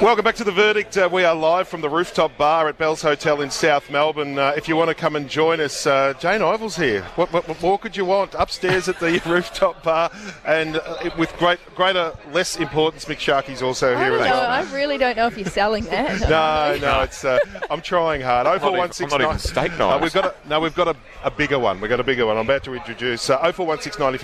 Welcome 0.00 0.24
back 0.24 0.36
to 0.36 0.44
the 0.44 0.52
verdict. 0.52 0.96
Uh, 0.96 1.08
we 1.10 1.24
are 1.24 1.34
live 1.34 1.66
from 1.66 1.80
the 1.80 1.88
rooftop 1.90 2.36
bar 2.38 2.68
at 2.68 2.78
Bell's 2.78 3.02
Hotel 3.02 3.40
in 3.40 3.50
South 3.50 3.90
Melbourne. 3.90 4.38
Uh, 4.38 4.52
if 4.56 4.68
you 4.68 4.76
want 4.76 4.90
to 4.90 4.94
come 4.94 5.16
and 5.16 5.28
join 5.28 5.58
us, 5.58 5.88
uh, 5.88 6.14
Jane 6.20 6.40
Ivel's 6.40 6.76
here. 6.76 7.02
What, 7.16 7.32
what, 7.32 7.48
what 7.48 7.60
more 7.60 7.80
could 7.80 7.96
you 7.96 8.04
want? 8.04 8.32
Upstairs 8.34 8.88
at 8.88 9.00
the 9.00 9.20
rooftop 9.26 9.82
bar, 9.82 10.12
and 10.46 10.76
uh, 10.76 11.10
with 11.18 11.36
great, 11.38 11.58
greater, 11.74 12.16
less 12.30 12.54
importance, 12.58 13.06
Mick 13.06 13.18
Sharkey's 13.18 13.60
also 13.60 13.96
I 13.96 14.04
here 14.04 14.10
don't 14.10 14.20
know. 14.20 14.34
I 14.36 14.72
really 14.72 14.98
don't 14.98 15.16
know 15.16 15.26
if 15.26 15.36
you're 15.36 15.48
selling 15.50 15.82
that. 15.86 16.20
No, 16.28 16.78
no, 16.80 17.00
it's. 17.02 17.24
Uh, 17.24 17.40
I'm 17.68 17.80
trying 17.80 18.20
hard. 18.20 18.46
Oh 18.46 18.56
four 18.60 18.76
one 18.78 18.92
six 18.92 19.12
I'm 19.12 19.18
not 19.20 19.24
nine. 19.26 19.34
even 19.36 19.38
steak 19.40 19.72
No, 19.78 19.90
knives. 19.90 20.02
we've 20.04 20.12
got 20.12 20.26
a, 20.26 20.48
no, 20.48 20.60
we've 20.60 20.74
got 20.76 20.86
a, 20.88 20.96
a 21.24 21.30
bigger 21.32 21.58
one. 21.58 21.80
We've 21.80 21.90
got 21.90 21.98
a 21.98 22.04
bigger 22.04 22.24
one. 22.24 22.36
I'm 22.36 22.44
about 22.44 22.62
to 22.64 22.74
introduce. 22.74 23.28
Uh, 23.30 23.38
0416 23.50 24.14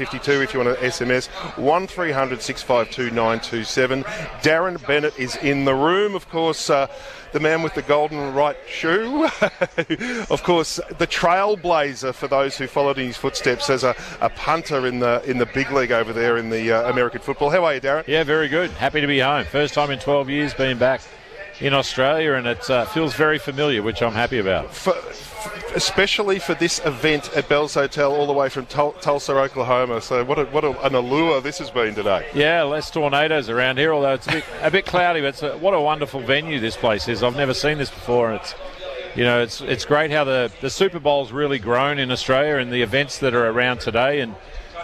if 0.42 0.54
you 0.54 0.60
want 0.60 0.78
to 0.78 0.84
SMS. 0.86 1.26
1300 1.58 2.40
652 2.40 3.10
927. 3.12 4.04
Darren 4.04 4.83
Bennett 4.86 5.18
is 5.18 5.36
in 5.36 5.64
the 5.64 5.74
room, 5.74 6.14
of 6.14 6.28
course. 6.28 6.70
Uh, 6.70 6.86
the 7.32 7.40
man 7.40 7.62
with 7.62 7.74
the 7.74 7.82
golden 7.82 8.32
right 8.32 8.56
shoe. 8.68 9.24
of 10.30 10.42
course, 10.44 10.78
the 10.98 11.06
trailblazer 11.06 12.14
for 12.14 12.28
those 12.28 12.56
who 12.56 12.68
followed 12.68 12.96
in 12.96 13.08
his 13.08 13.16
footsteps 13.16 13.68
as 13.68 13.82
a, 13.82 13.96
a 14.20 14.30
punter 14.30 14.86
in 14.86 15.00
the 15.00 15.20
in 15.26 15.38
the 15.38 15.46
big 15.46 15.70
league 15.72 15.90
over 15.90 16.12
there 16.12 16.36
in 16.36 16.48
the 16.48 16.70
uh, 16.70 16.90
American 16.90 17.20
football. 17.20 17.50
How 17.50 17.64
are 17.64 17.74
you, 17.74 17.80
Darren? 17.80 18.06
Yeah, 18.06 18.22
very 18.22 18.48
good. 18.48 18.70
Happy 18.70 19.00
to 19.00 19.06
be 19.08 19.18
home. 19.18 19.44
First 19.46 19.74
time 19.74 19.90
in 19.90 19.98
12 19.98 20.30
years 20.30 20.54
being 20.54 20.78
back 20.78 21.00
in 21.60 21.72
Australia, 21.72 22.34
and 22.34 22.46
it 22.46 22.68
uh, 22.68 22.84
feels 22.86 23.14
very 23.14 23.38
familiar, 23.38 23.82
which 23.82 24.02
I'm 24.02 24.12
happy 24.12 24.38
about. 24.38 24.74
for, 24.74 24.94
especially 25.74 26.38
for 26.38 26.54
this 26.54 26.80
event 26.84 27.34
at 27.36 27.48
Bell's 27.48 27.74
Hotel, 27.74 28.14
all 28.14 28.26
the 28.26 28.32
way 28.32 28.48
from 28.48 28.66
Tul- 28.66 28.92
Tulsa, 28.92 29.32
Oklahoma. 29.32 30.00
So 30.00 30.24
what, 30.24 30.38
a, 30.38 30.44
what 30.46 30.64
a, 30.64 30.80
an 30.86 30.94
allure 30.94 31.40
this 31.40 31.58
has 31.58 31.70
been 31.70 31.94
today. 31.94 32.26
Yeah, 32.34 32.62
less 32.62 32.90
tornadoes 32.90 33.48
around 33.48 33.78
here, 33.78 33.92
although 33.92 34.14
it's 34.14 34.26
a 34.26 34.32
bit, 34.32 34.44
a 34.62 34.70
bit 34.70 34.86
cloudy. 34.86 35.20
But 35.20 35.28
it's 35.28 35.42
a, 35.42 35.56
what 35.58 35.74
a 35.74 35.80
wonderful 35.80 36.20
venue 36.20 36.60
this 36.60 36.76
place 36.76 37.08
is. 37.08 37.22
I've 37.22 37.36
never 37.36 37.54
seen 37.54 37.78
this 37.78 37.90
before, 37.90 38.30
and 38.30 38.40
it's 38.40 38.54
you 39.14 39.24
know 39.24 39.42
it's 39.42 39.60
it's 39.60 39.84
great 39.84 40.10
how 40.10 40.24
the 40.24 40.50
the 40.60 40.70
Super 40.70 40.98
Bowl's 40.98 41.32
really 41.32 41.58
grown 41.58 41.98
in 41.98 42.10
Australia 42.10 42.56
and 42.56 42.72
the 42.72 42.82
events 42.82 43.18
that 43.18 43.34
are 43.34 43.48
around 43.48 43.80
today 43.80 44.20
and. 44.20 44.34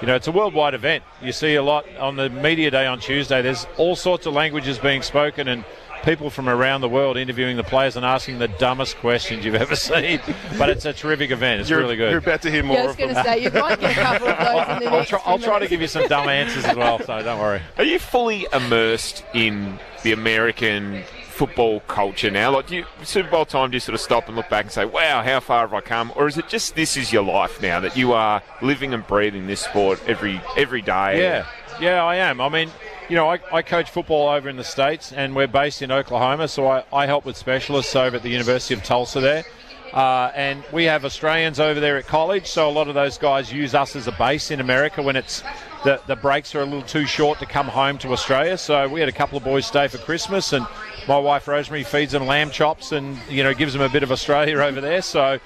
You 0.00 0.06
know, 0.06 0.14
it's 0.14 0.28
a 0.28 0.32
worldwide 0.32 0.72
event. 0.72 1.04
You 1.20 1.30
see 1.30 1.56
a 1.56 1.62
lot 1.62 1.84
on 1.98 2.16
the 2.16 2.30
media 2.30 2.70
day 2.70 2.86
on 2.86 3.00
Tuesday. 3.00 3.42
There's 3.42 3.66
all 3.76 3.94
sorts 3.94 4.24
of 4.24 4.32
languages 4.32 4.78
being 4.78 5.02
spoken 5.02 5.46
and 5.46 5.62
people 6.02 6.30
from 6.30 6.48
around 6.48 6.80
the 6.80 6.88
world 6.88 7.16
interviewing 7.16 7.56
the 7.56 7.64
players 7.64 7.96
and 7.96 8.04
asking 8.04 8.38
the 8.38 8.48
dumbest 8.48 8.96
questions 8.98 9.44
you've 9.44 9.54
ever 9.54 9.76
seen. 9.90 10.20
But 10.58 10.70
it's 10.70 10.84
a 10.84 10.92
terrific 10.92 11.30
event. 11.30 11.60
It's 11.62 11.70
You're, 11.70 11.80
really 11.80 11.96
good. 11.96 12.10
you're 12.10 12.18
about 12.18 12.42
to 12.42 12.50
hear 12.50 12.62
more 12.62 12.76
Yeah, 12.76 12.82
I 12.82 12.86
was 12.86 12.96
going 12.96 13.14
to 13.14 13.22
say 13.24 13.42
you 13.42 13.50
might 13.50 13.80
get 13.80 13.92
a 13.92 14.00
couple 14.00 14.28
of 14.28 14.38
those. 14.38 14.76
in 14.76 14.84
the 14.84 14.86
I'll, 14.90 14.98
next 14.98 15.08
try, 15.10 15.20
I'll 15.24 15.38
try 15.38 15.58
to 15.58 15.68
give 15.68 15.80
you 15.80 15.86
some 15.88 16.06
dumb 16.08 16.28
answers 16.28 16.64
as 16.64 16.76
well, 16.76 16.98
so 17.00 17.22
don't 17.22 17.38
worry. 17.40 17.60
Are 17.78 17.84
you 17.84 17.98
fully 17.98 18.46
immersed 18.52 19.24
in 19.34 19.78
the 20.02 20.12
American 20.12 21.02
football 21.28 21.80
culture 21.80 22.30
now? 22.30 22.50
Like, 22.50 22.66
do 22.66 22.76
you 22.76 22.84
Super 23.02 23.30
Bowl 23.30 23.44
time, 23.44 23.70
do 23.70 23.76
you 23.76 23.80
sort 23.80 23.94
of 23.94 24.00
stop 24.00 24.26
and 24.28 24.36
look 24.36 24.48
back 24.48 24.64
and 24.66 24.72
say, 24.72 24.84
"Wow, 24.84 25.22
how 25.22 25.40
far 25.40 25.62
have 25.66 25.74
I 25.74 25.80
come?" 25.80 26.12
Or 26.16 26.26
is 26.26 26.36
it 26.38 26.48
just 26.48 26.74
this 26.74 26.96
is 26.96 27.12
your 27.12 27.22
life 27.22 27.60
now 27.62 27.80
that 27.80 27.96
you 27.96 28.12
are 28.12 28.42
living 28.62 28.92
and 28.92 29.06
breathing 29.06 29.46
this 29.46 29.60
sport 29.62 30.00
every 30.06 30.40
every 30.56 30.82
day? 30.82 31.20
Yeah, 31.20 31.46
yeah, 31.80 32.04
I 32.04 32.16
am. 32.16 32.40
I 32.40 32.48
mean, 32.48 32.70
you 33.10 33.16
know, 33.16 33.28
I, 33.28 33.40
I 33.52 33.62
coach 33.62 33.90
football 33.90 34.28
over 34.28 34.48
in 34.48 34.56
the 34.56 34.62
States, 34.62 35.12
and 35.12 35.34
we're 35.34 35.48
based 35.48 35.82
in 35.82 35.90
Oklahoma, 35.90 36.46
so 36.46 36.68
I, 36.68 36.84
I 36.92 37.06
help 37.06 37.24
with 37.24 37.36
specialists 37.36 37.96
over 37.96 38.16
at 38.16 38.22
the 38.22 38.28
University 38.28 38.72
of 38.72 38.84
Tulsa 38.84 39.20
there. 39.20 39.44
Uh, 39.92 40.30
and 40.36 40.62
we 40.72 40.84
have 40.84 41.04
Australians 41.04 41.58
over 41.58 41.80
there 41.80 41.96
at 41.96 42.06
college, 42.06 42.46
so 42.46 42.68
a 42.68 42.70
lot 42.70 42.86
of 42.86 42.94
those 42.94 43.18
guys 43.18 43.52
use 43.52 43.74
us 43.74 43.96
as 43.96 44.06
a 44.06 44.12
base 44.12 44.52
in 44.52 44.60
America 44.60 45.02
when 45.02 45.16
it's 45.16 45.42
the, 45.82 46.00
the 46.06 46.14
breaks 46.14 46.54
are 46.54 46.60
a 46.60 46.64
little 46.64 46.82
too 46.82 47.04
short 47.04 47.40
to 47.40 47.46
come 47.46 47.66
home 47.66 47.98
to 47.98 48.12
Australia. 48.12 48.56
So 48.56 48.86
we 48.86 49.00
had 49.00 49.08
a 49.08 49.12
couple 49.12 49.36
of 49.36 49.42
boys 49.42 49.66
stay 49.66 49.88
for 49.88 49.98
Christmas, 49.98 50.52
and 50.52 50.64
my 51.08 51.18
wife 51.18 51.48
Rosemary 51.48 51.82
feeds 51.82 52.12
them 52.12 52.26
lamb 52.26 52.52
chops 52.52 52.92
and 52.92 53.18
you 53.28 53.42
know 53.42 53.54
gives 53.54 53.72
them 53.72 53.82
a 53.82 53.88
bit 53.88 54.04
of 54.04 54.12
Australia 54.12 54.58
over 54.58 54.80
there. 54.80 55.02
So 55.02 55.40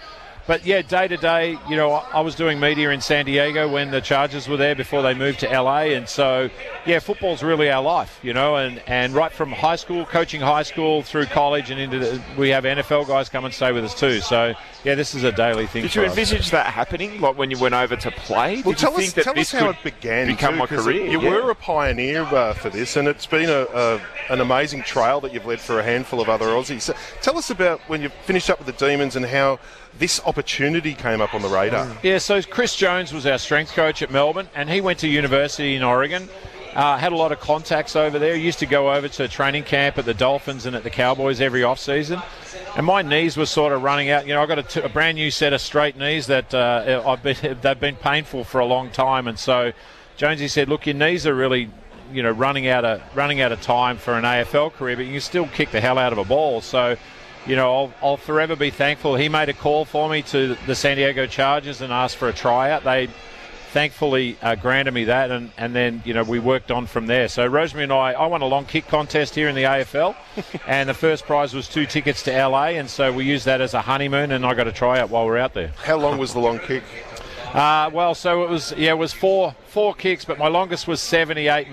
but 0.46 0.64
yeah, 0.66 0.82
day 0.82 1.08
to 1.08 1.16
day, 1.16 1.58
you 1.68 1.76
know, 1.76 1.92
I 1.92 2.04
I 2.14 2.20
was 2.20 2.34
doing 2.34 2.60
media 2.60 2.90
in 2.90 3.00
San 3.00 3.24
Diego 3.24 3.68
when 3.68 3.90
the 3.90 4.00
Chargers 4.00 4.48
were 4.48 4.56
there 4.56 4.74
before 4.74 5.02
they 5.02 5.14
moved 5.14 5.40
to 5.40 5.46
LA, 5.48 5.94
and 5.96 6.08
so 6.08 6.50
yeah, 6.86 6.98
football's 6.98 7.42
really 7.42 7.70
our 7.70 7.82
life, 7.82 8.18
you 8.22 8.32
know, 8.34 8.56
and, 8.56 8.80
and 8.86 9.14
right 9.14 9.32
from 9.32 9.50
high 9.52 9.76
school, 9.76 10.04
coaching 10.04 10.40
high 10.40 10.62
school 10.62 11.02
through 11.02 11.26
college 11.26 11.70
and 11.70 11.80
into 11.80 11.98
the, 11.98 12.22
we 12.36 12.50
have 12.50 12.64
NFL 12.64 13.08
guys 13.08 13.28
come 13.28 13.44
and 13.44 13.54
stay 13.54 13.72
with 13.72 13.84
us 13.84 13.98
too. 13.98 14.20
So 14.20 14.54
yeah, 14.84 14.94
this 14.94 15.14
is 15.14 15.24
a 15.24 15.32
daily 15.32 15.66
thing. 15.66 15.82
Did 15.82 15.92
for 15.92 16.00
you 16.00 16.06
us. 16.06 16.10
envisage 16.12 16.50
that 16.50 16.66
happening, 16.66 17.20
like 17.20 17.38
when 17.38 17.50
you 17.50 17.58
went 17.58 17.74
over 17.74 17.96
to 17.96 18.10
play? 18.10 18.56
Well, 18.62 18.72
Did 18.72 18.78
tell 18.78 18.92
you 18.92 18.98
us, 18.98 19.02
think 19.04 19.14
that 19.14 19.24
tell 19.24 19.34
this 19.34 19.54
us 19.54 19.60
how 19.60 19.66
could 19.72 19.76
it 19.88 19.94
began. 19.94 20.26
become 20.26 20.54
too, 20.54 20.58
my 20.60 20.66
'cause 20.66 20.84
career? 20.84 21.06
You 21.06 21.20
Yeah. 21.22 21.30
were 21.30 21.50
a 21.50 21.54
pioneer 21.54 22.22
uh, 22.22 22.52
for 22.52 22.68
this, 22.70 22.96
and 22.96 23.08
it's 23.08 23.26
been 23.26 23.48
a, 23.48 23.66
a, 23.74 24.00
an 24.28 24.40
amazing 24.40 24.82
trail 24.82 25.20
that 25.22 25.32
you've 25.32 25.46
led 25.46 25.60
for 25.60 25.80
a 25.80 25.82
handful 25.82 26.20
of 26.20 26.28
other 26.28 26.46
Aussies. 26.46 26.82
So 26.82 26.94
tell 27.22 27.38
us 27.38 27.48
about 27.50 27.80
when 27.88 28.02
you 28.02 28.10
finished 28.26 28.50
up 28.50 28.58
with 28.58 28.66
the 28.66 28.86
Demons 28.86 29.16
and 29.16 29.24
how 29.24 29.58
this 29.98 30.20
opportunity 30.24 30.94
came 30.94 31.20
up 31.20 31.34
on 31.34 31.42
the 31.42 31.48
radar. 31.48 31.96
Yeah, 32.02 32.18
so 32.18 32.42
Chris 32.42 32.74
Jones 32.74 33.12
was 33.12 33.26
our 33.26 33.38
strength 33.38 33.72
coach 33.72 34.02
at 34.02 34.10
Melbourne, 34.10 34.48
and 34.54 34.68
he 34.68 34.80
went 34.80 34.98
to 35.00 35.08
university 35.08 35.76
in 35.76 35.82
Oregon. 35.82 36.28
Uh, 36.74 36.96
had 36.96 37.12
a 37.12 37.16
lot 37.16 37.30
of 37.30 37.38
contacts 37.38 37.94
over 37.94 38.18
there. 38.18 38.34
Used 38.34 38.58
to 38.58 38.66
go 38.66 38.92
over 38.92 39.06
to 39.06 39.28
training 39.28 39.62
camp 39.62 39.96
at 39.96 40.04
the 40.04 40.14
Dolphins 40.14 40.66
and 40.66 40.74
at 40.74 40.82
the 40.82 40.90
Cowboys 40.90 41.40
every 41.40 41.62
off 41.62 41.78
season. 41.78 42.20
And 42.76 42.84
my 42.84 43.02
knees 43.02 43.36
were 43.36 43.46
sort 43.46 43.72
of 43.72 43.82
running 43.82 44.10
out. 44.10 44.26
You 44.26 44.34
know, 44.34 44.42
I 44.42 44.46
got 44.46 44.58
a, 44.58 44.64
t- 44.64 44.80
a 44.80 44.88
brand 44.88 45.14
new 45.14 45.30
set 45.30 45.52
of 45.52 45.60
straight 45.60 45.96
knees 45.96 46.26
that 46.26 46.52
uh, 46.52 47.02
I've 47.06 47.22
been 47.22 47.58
they've 47.62 47.78
been 47.78 47.94
painful 47.94 48.42
for 48.42 48.60
a 48.60 48.66
long 48.66 48.90
time. 48.90 49.28
And 49.28 49.38
so 49.38 49.72
Jonesy 50.16 50.48
said, 50.48 50.68
"Look, 50.68 50.86
your 50.86 50.94
knees 50.94 51.26
are 51.26 51.34
really." 51.34 51.70
You 52.12 52.22
know, 52.22 52.30
running 52.30 52.68
out 52.68 52.84
of 52.84 53.02
running 53.16 53.40
out 53.40 53.50
of 53.50 53.62
time 53.62 53.96
for 53.96 54.12
an 54.12 54.24
AFL 54.24 54.74
career, 54.74 54.94
but 54.94 55.06
you 55.06 55.12
can 55.12 55.20
still 55.22 55.46
kick 55.48 55.70
the 55.70 55.80
hell 55.80 55.98
out 55.98 56.12
of 56.12 56.18
a 56.18 56.24
ball. 56.24 56.60
So, 56.60 56.96
you 57.46 57.56
know, 57.56 57.74
I'll, 57.74 57.94
I'll 58.02 58.16
forever 58.16 58.56
be 58.56 58.70
thankful. 58.70 59.16
He 59.16 59.28
made 59.28 59.48
a 59.48 59.52
call 59.52 59.84
for 59.84 60.08
me 60.08 60.22
to 60.22 60.56
the 60.66 60.74
San 60.74 60.96
Diego 60.96 61.26
Chargers 61.26 61.80
and 61.80 61.92
asked 61.92 62.16
for 62.16 62.28
a 62.28 62.32
tryout. 62.32 62.84
They 62.84 63.08
thankfully 63.74 64.36
uh, 64.40 64.54
granted 64.54 64.94
me 64.94 65.04
that, 65.04 65.32
and, 65.32 65.50
and 65.58 65.74
then 65.74 66.00
you 66.04 66.14
know 66.14 66.22
we 66.22 66.38
worked 66.38 66.70
on 66.70 66.86
from 66.86 67.06
there. 67.06 67.28
So 67.28 67.44
Rosemary 67.44 67.84
and 67.84 67.92
I, 67.92 68.12
I 68.12 68.26
won 68.26 68.40
a 68.40 68.46
long 68.46 68.64
kick 68.64 68.86
contest 68.86 69.34
here 69.34 69.48
in 69.48 69.56
the 69.56 69.64
AFL, 69.64 70.14
and 70.66 70.88
the 70.88 70.94
first 70.94 71.26
prize 71.26 71.52
was 71.52 71.68
two 71.68 71.84
tickets 71.84 72.22
to 72.22 72.30
LA, 72.30 72.66
and 72.78 72.88
so 72.88 73.12
we 73.12 73.24
used 73.24 73.44
that 73.46 73.60
as 73.60 73.74
a 73.74 73.82
honeymoon, 73.82 74.30
and 74.30 74.46
I 74.46 74.54
got 74.54 74.68
a 74.68 74.72
tryout 74.72 75.10
while 75.10 75.24
we 75.24 75.32
we're 75.32 75.38
out 75.38 75.54
there. 75.54 75.72
How 75.82 75.98
long 75.98 76.18
was 76.18 76.32
the 76.32 76.38
long 76.38 76.60
kick? 76.60 76.84
Uh, 77.52 77.90
well, 77.92 78.14
so 78.14 78.44
it 78.44 78.48
was 78.48 78.72
yeah, 78.76 78.90
it 78.90 78.98
was 78.98 79.12
four 79.12 79.54
four 79.66 79.92
kicks, 79.92 80.24
but 80.24 80.38
my 80.38 80.48
longest 80.48 80.86
was 80.86 81.00
78 81.00 81.68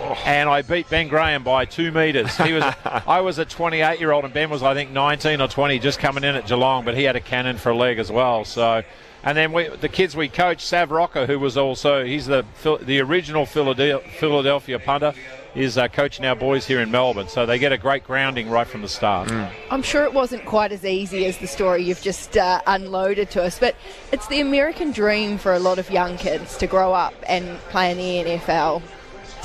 metres. 0.00 0.18
And 0.24 0.48
I 0.48 0.62
beat 0.62 0.88
Ben 0.88 1.08
Graham 1.08 1.42
by 1.42 1.64
two 1.64 1.92
metres. 1.92 2.36
He 2.36 2.52
was, 2.52 2.64
I 2.84 3.20
was 3.20 3.38
a 3.38 3.44
28 3.44 4.00
year 4.00 4.12
old, 4.12 4.24
and 4.24 4.32
Ben 4.32 4.50
was, 4.50 4.62
I 4.62 4.74
think, 4.74 4.90
19 4.90 5.40
or 5.40 5.48
20, 5.48 5.78
just 5.78 5.98
coming 5.98 6.24
in 6.24 6.34
at 6.34 6.46
Geelong. 6.46 6.84
But 6.84 6.96
he 6.96 7.04
had 7.04 7.16
a 7.16 7.20
cannon 7.20 7.56
for 7.56 7.70
a 7.70 7.76
leg 7.76 7.98
as 7.98 8.10
well. 8.10 8.44
So, 8.44 8.82
and 9.24 9.36
then 9.36 9.52
we, 9.52 9.68
the 9.68 9.88
kids 9.88 10.16
we 10.16 10.28
coached, 10.28 10.62
Sav 10.62 10.90
Rocca, 10.90 11.26
who 11.26 11.38
was 11.38 11.56
also 11.56 12.04
he's 12.04 12.26
the 12.26 12.44
the 12.82 13.00
original 13.00 13.46
Philadelphia, 13.46 14.00
Philadelphia 14.18 14.78
punter, 14.80 15.14
is 15.54 15.78
uh, 15.78 15.88
coaching 15.88 16.24
our 16.24 16.34
boys 16.34 16.66
here 16.66 16.80
in 16.80 16.90
Melbourne. 16.90 17.28
So 17.28 17.46
they 17.46 17.58
get 17.58 17.72
a 17.72 17.78
great 17.78 18.04
grounding 18.04 18.50
right 18.50 18.66
from 18.66 18.82
the 18.82 18.88
start. 18.88 19.30
I'm 19.70 19.82
sure 19.82 20.04
it 20.04 20.12
wasn't 20.12 20.44
quite 20.44 20.72
as 20.72 20.84
easy 20.84 21.26
as 21.26 21.38
the 21.38 21.46
story 21.46 21.84
you've 21.84 22.02
just 22.02 22.36
uh, 22.36 22.62
unloaded 22.66 23.30
to 23.32 23.42
us, 23.42 23.58
but 23.58 23.76
it's 24.12 24.26
the 24.28 24.40
American 24.40 24.90
dream 24.90 25.38
for 25.38 25.52
a 25.52 25.58
lot 25.58 25.78
of 25.78 25.90
young 25.90 26.16
kids 26.16 26.56
to 26.58 26.66
grow 26.66 26.92
up 26.92 27.14
and 27.28 27.58
play 27.70 27.90
in 27.90 27.98
the 27.98 28.30
NFL. 28.38 28.82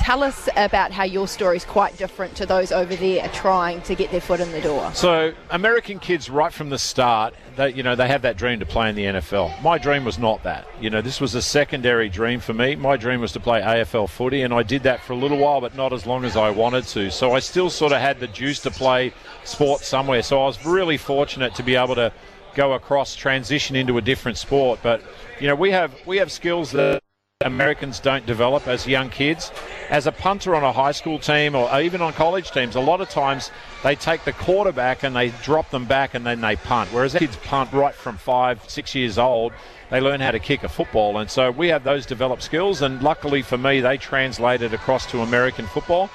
Tell 0.08 0.22
us 0.22 0.48
about 0.56 0.90
how 0.90 1.04
your 1.04 1.28
story 1.28 1.54
is 1.54 1.66
quite 1.66 1.94
different 1.98 2.34
to 2.34 2.46
those 2.46 2.72
over 2.72 2.96
there 2.96 3.28
trying 3.34 3.78
to 3.82 3.94
get 3.94 4.10
their 4.10 4.22
foot 4.22 4.40
in 4.40 4.50
the 4.52 4.60
door. 4.62 4.90
So, 4.94 5.34
American 5.50 5.98
kids, 5.98 6.30
right 6.30 6.50
from 6.50 6.70
the 6.70 6.78
start, 6.78 7.34
they, 7.56 7.74
you 7.74 7.82
know, 7.82 7.94
they 7.94 8.08
have 8.08 8.22
that 8.22 8.38
dream 8.38 8.58
to 8.60 8.64
play 8.64 8.88
in 8.88 8.96
the 8.96 9.04
NFL. 9.04 9.60
My 9.60 9.76
dream 9.76 10.06
was 10.06 10.18
not 10.18 10.42
that. 10.44 10.66
You 10.80 10.88
know, 10.88 11.02
this 11.02 11.20
was 11.20 11.34
a 11.34 11.42
secondary 11.42 12.08
dream 12.08 12.40
for 12.40 12.54
me. 12.54 12.74
My 12.74 12.96
dream 12.96 13.20
was 13.20 13.32
to 13.32 13.40
play 13.40 13.60
AFL 13.60 14.08
footy, 14.08 14.40
and 14.40 14.54
I 14.54 14.62
did 14.62 14.84
that 14.84 15.02
for 15.02 15.12
a 15.12 15.16
little 15.16 15.36
while, 15.36 15.60
but 15.60 15.76
not 15.76 15.92
as 15.92 16.06
long 16.06 16.24
as 16.24 16.38
I 16.38 16.48
wanted 16.48 16.84
to. 16.84 17.10
So, 17.10 17.34
I 17.34 17.40
still 17.40 17.68
sort 17.68 17.92
of 17.92 18.00
had 18.00 18.18
the 18.18 18.28
juice 18.28 18.60
to 18.60 18.70
play 18.70 19.12
sport 19.44 19.82
somewhere. 19.82 20.22
So, 20.22 20.40
I 20.40 20.46
was 20.46 20.64
really 20.64 20.96
fortunate 20.96 21.54
to 21.56 21.62
be 21.62 21.74
able 21.74 21.96
to 21.96 22.14
go 22.54 22.72
across, 22.72 23.14
transition 23.14 23.76
into 23.76 23.98
a 23.98 24.00
different 24.00 24.38
sport. 24.38 24.80
But 24.82 25.02
you 25.38 25.48
know, 25.48 25.54
we 25.54 25.70
have 25.72 25.94
we 26.06 26.16
have 26.16 26.32
skills 26.32 26.72
that 26.72 27.02
Americans 27.46 28.00
don't 28.00 28.26
develop 28.26 28.66
as 28.66 28.84
young 28.84 29.08
kids. 29.10 29.52
As 29.90 30.08
a 30.08 30.10
punter 30.10 30.56
on 30.56 30.64
a 30.64 30.72
high 30.72 30.90
school 30.90 31.20
team 31.20 31.54
or 31.54 31.80
even 31.80 32.02
on 32.02 32.12
college 32.14 32.50
teams, 32.50 32.74
a 32.74 32.80
lot 32.80 33.00
of 33.00 33.08
times 33.10 33.52
they 33.84 33.94
take 33.94 34.24
the 34.24 34.32
quarterback 34.32 35.04
and 35.04 35.14
they 35.14 35.28
drop 35.44 35.70
them 35.70 35.84
back 35.84 36.14
and 36.14 36.26
then 36.26 36.40
they 36.40 36.56
punt. 36.56 36.92
Whereas 36.92 37.14
kids 37.14 37.36
punt 37.44 37.72
right 37.72 37.94
from 37.94 38.16
five, 38.16 38.68
six 38.68 38.92
years 38.92 39.18
old, 39.18 39.52
they 39.88 40.00
learn 40.00 40.18
how 40.18 40.32
to 40.32 40.40
kick 40.40 40.64
a 40.64 40.68
football. 40.68 41.18
And 41.18 41.30
so 41.30 41.52
we 41.52 41.68
have 41.68 41.84
those 41.84 42.06
developed 42.06 42.42
skills. 42.42 42.82
And 42.82 43.00
luckily 43.04 43.42
for 43.42 43.56
me, 43.56 43.80
they 43.82 43.98
translated 43.98 44.74
across 44.74 45.06
to 45.12 45.20
American 45.20 45.68
football. 45.68 46.10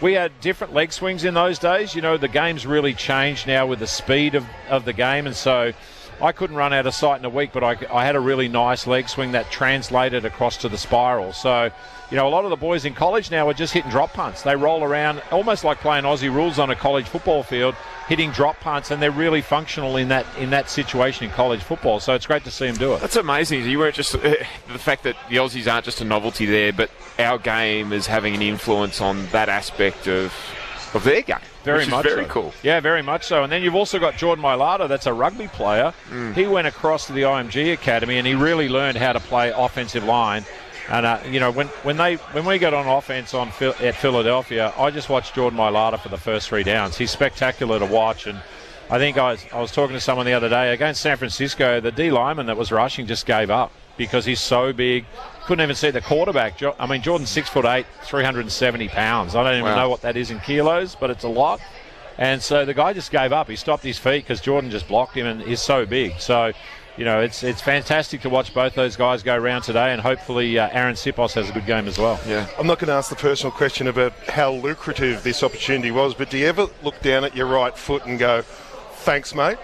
We 0.00 0.14
had 0.14 0.32
different 0.40 0.72
leg 0.72 0.94
swings 0.94 1.24
in 1.24 1.34
those 1.34 1.58
days. 1.58 1.94
You 1.94 2.00
know, 2.00 2.16
the 2.16 2.28
game's 2.28 2.64
really 2.64 2.94
changed 2.94 3.46
now 3.46 3.66
with 3.66 3.80
the 3.80 3.86
speed 3.86 4.34
of, 4.34 4.46
of 4.70 4.86
the 4.86 4.94
game. 4.94 5.26
And 5.26 5.36
so 5.36 5.74
I 6.20 6.32
couldn't 6.32 6.56
run 6.56 6.72
out 6.72 6.86
of 6.86 6.94
sight 6.94 7.18
in 7.18 7.24
a 7.24 7.30
week, 7.30 7.50
but 7.52 7.64
I, 7.64 7.76
I 7.92 8.04
had 8.04 8.16
a 8.16 8.20
really 8.20 8.48
nice 8.48 8.86
leg 8.86 9.08
swing 9.08 9.32
that 9.32 9.50
translated 9.50 10.24
across 10.24 10.56
to 10.58 10.68
the 10.68 10.78
spiral. 10.78 11.32
So, 11.32 11.70
you 12.10 12.16
know, 12.16 12.28
a 12.28 12.30
lot 12.30 12.44
of 12.44 12.50
the 12.50 12.56
boys 12.56 12.84
in 12.84 12.94
college 12.94 13.30
now 13.30 13.48
are 13.48 13.54
just 13.54 13.72
hitting 13.72 13.90
drop 13.90 14.12
punts. 14.12 14.42
They 14.42 14.54
roll 14.54 14.84
around 14.84 15.22
almost 15.30 15.64
like 15.64 15.78
playing 15.78 16.04
Aussie 16.04 16.32
rules 16.32 16.58
on 16.58 16.70
a 16.70 16.76
college 16.76 17.06
football 17.06 17.42
field, 17.42 17.74
hitting 18.06 18.30
drop 18.32 18.60
punts, 18.60 18.90
and 18.90 19.00
they're 19.00 19.10
really 19.10 19.40
functional 19.40 19.96
in 19.96 20.08
that 20.08 20.26
in 20.38 20.50
that 20.50 20.68
situation 20.68 21.26
in 21.26 21.32
college 21.32 21.62
football. 21.62 22.00
So 22.00 22.14
it's 22.14 22.26
great 22.26 22.44
to 22.44 22.50
see 22.50 22.66
them 22.66 22.76
do 22.76 22.94
it. 22.94 23.00
That's 23.00 23.16
amazing. 23.16 23.64
You 23.64 23.78
weren't 23.78 23.94
just 23.94 24.14
uh, 24.14 24.18
the 24.20 24.78
fact 24.78 25.04
that 25.04 25.16
the 25.28 25.36
Aussies 25.36 25.72
aren't 25.72 25.84
just 25.84 26.00
a 26.00 26.04
novelty 26.04 26.46
there, 26.46 26.72
but 26.72 26.90
our 27.18 27.38
game 27.38 27.92
is 27.92 28.06
having 28.06 28.34
an 28.34 28.42
influence 28.42 29.00
on 29.00 29.26
that 29.28 29.48
aspect 29.48 30.06
of 30.08 30.34
of 30.94 31.04
their 31.04 31.22
game. 31.22 31.38
Very 31.64 31.86
much 31.86 32.04
very 32.04 32.24
so. 32.24 32.30
cool. 32.30 32.54
Yeah, 32.62 32.80
very 32.80 33.02
much 33.02 33.24
so. 33.24 33.42
And 33.42 33.52
then 33.52 33.62
you've 33.62 33.74
also 33.74 33.98
got 33.98 34.16
Jordan 34.16 34.44
Mailata, 34.44 34.88
that's 34.88 35.06
a 35.06 35.12
rugby 35.12 35.48
player. 35.48 35.94
Mm. 36.10 36.34
He 36.34 36.46
went 36.46 36.66
across 36.66 37.06
to 37.06 37.12
the 37.12 37.22
IMG 37.22 37.72
Academy 37.72 38.18
and 38.18 38.26
he 38.26 38.34
really 38.34 38.68
learned 38.68 38.98
how 38.98 39.12
to 39.12 39.20
play 39.20 39.52
offensive 39.54 40.04
line. 40.04 40.44
And 40.88 41.06
uh, 41.06 41.20
you 41.28 41.38
know 41.38 41.50
when, 41.50 41.68
when 41.84 41.96
they 41.96 42.16
when 42.16 42.44
we 42.44 42.58
got 42.58 42.74
on 42.74 42.86
offense 42.86 43.34
on 43.34 43.50
Phil, 43.52 43.74
at 43.80 43.94
Philadelphia, 43.94 44.72
I 44.76 44.90
just 44.90 45.08
watched 45.08 45.34
Jordan 45.34 45.58
Mailata 45.58 45.98
for 45.98 46.08
the 46.08 46.18
first 46.18 46.48
three 46.48 46.64
downs. 46.64 46.96
He's 46.96 47.10
spectacular 47.10 47.78
to 47.78 47.86
watch, 47.86 48.26
and 48.26 48.40
I 48.90 48.98
think 48.98 49.16
I 49.16 49.32
was, 49.32 49.46
I 49.52 49.60
was 49.60 49.70
talking 49.70 49.94
to 49.94 50.00
someone 50.00 50.26
the 50.26 50.32
other 50.32 50.48
day 50.48 50.72
against 50.72 51.00
San 51.00 51.16
Francisco. 51.16 51.80
The 51.80 51.92
D 51.92 52.10
lineman 52.10 52.46
that 52.46 52.56
was 52.56 52.72
rushing 52.72 53.06
just 53.06 53.26
gave 53.26 53.48
up 53.48 53.72
because 53.96 54.24
he's 54.24 54.40
so 54.40 54.72
big. 54.72 55.04
Couldn't 55.46 55.62
even 55.62 55.74
see 55.74 55.90
the 55.90 56.00
quarterback. 56.00 56.60
I 56.78 56.86
mean, 56.86 57.02
Jordan's 57.02 57.30
six 57.30 57.48
foot 57.48 57.64
eight, 57.64 57.86
370 58.04 58.88
pounds. 58.88 59.34
I 59.34 59.42
don't 59.42 59.54
even 59.54 59.64
Wow. 59.64 59.76
know 59.76 59.88
what 59.88 60.02
that 60.02 60.16
is 60.16 60.30
in 60.30 60.38
kilos, 60.40 60.94
but 60.94 61.10
it's 61.10 61.24
a 61.24 61.28
lot. 61.28 61.60
And 62.18 62.40
so 62.42 62.64
the 62.64 62.74
guy 62.74 62.92
just 62.92 63.10
gave 63.10 63.32
up. 63.32 63.48
He 63.48 63.56
stopped 63.56 63.82
his 63.82 63.98
feet 63.98 64.24
because 64.24 64.40
Jordan 64.40 64.70
just 64.70 64.86
blocked 64.86 65.16
him, 65.16 65.26
and 65.26 65.42
he's 65.42 65.60
so 65.62 65.84
big. 65.86 66.20
So, 66.20 66.52
you 66.96 67.04
know, 67.04 67.20
it's 67.20 67.42
it's 67.42 67.60
fantastic 67.60 68.20
to 68.20 68.28
watch 68.30 68.54
both 68.54 68.74
those 68.74 68.96
guys 68.96 69.22
go 69.24 69.34
around 69.34 69.62
today, 69.62 69.92
and 69.92 70.00
hopefully 70.00 70.58
uh, 70.58 70.68
Arryn 70.68 70.92
Siposs 70.92 71.32
has 71.34 71.48
a 71.50 71.52
good 71.52 71.66
game 71.66 71.88
as 71.88 71.98
well. 71.98 72.20
Yeah. 72.28 72.46
I'm 72.58 72.66
not 72.66 72.78
going 72.78 72.88
to 72.88 72.94
ask 72.94 73.08
the 73.10 73.16
personal 73.16 73.50
question 73.50 73.88
about 73.88 74.12
how 74.28 74.52
lucrative 74.52 75.22
this 75.24 75.42
opportunity 75.42 75.90
was, 75.90 76.14
but 76.14 76.30
do 76.30 76.38
you 76.38 76.46
ever 76.46 76.66
look 76.82 77.00
down 77.00 77.24
at 77.24 77.34
your 77.34 77.46
right 77.46 77.76
foot 77.76 78.04
and 78.06 78.18
go, 78.18 78.42
thanks, 78.42 79.34
mate? 79.34 79.56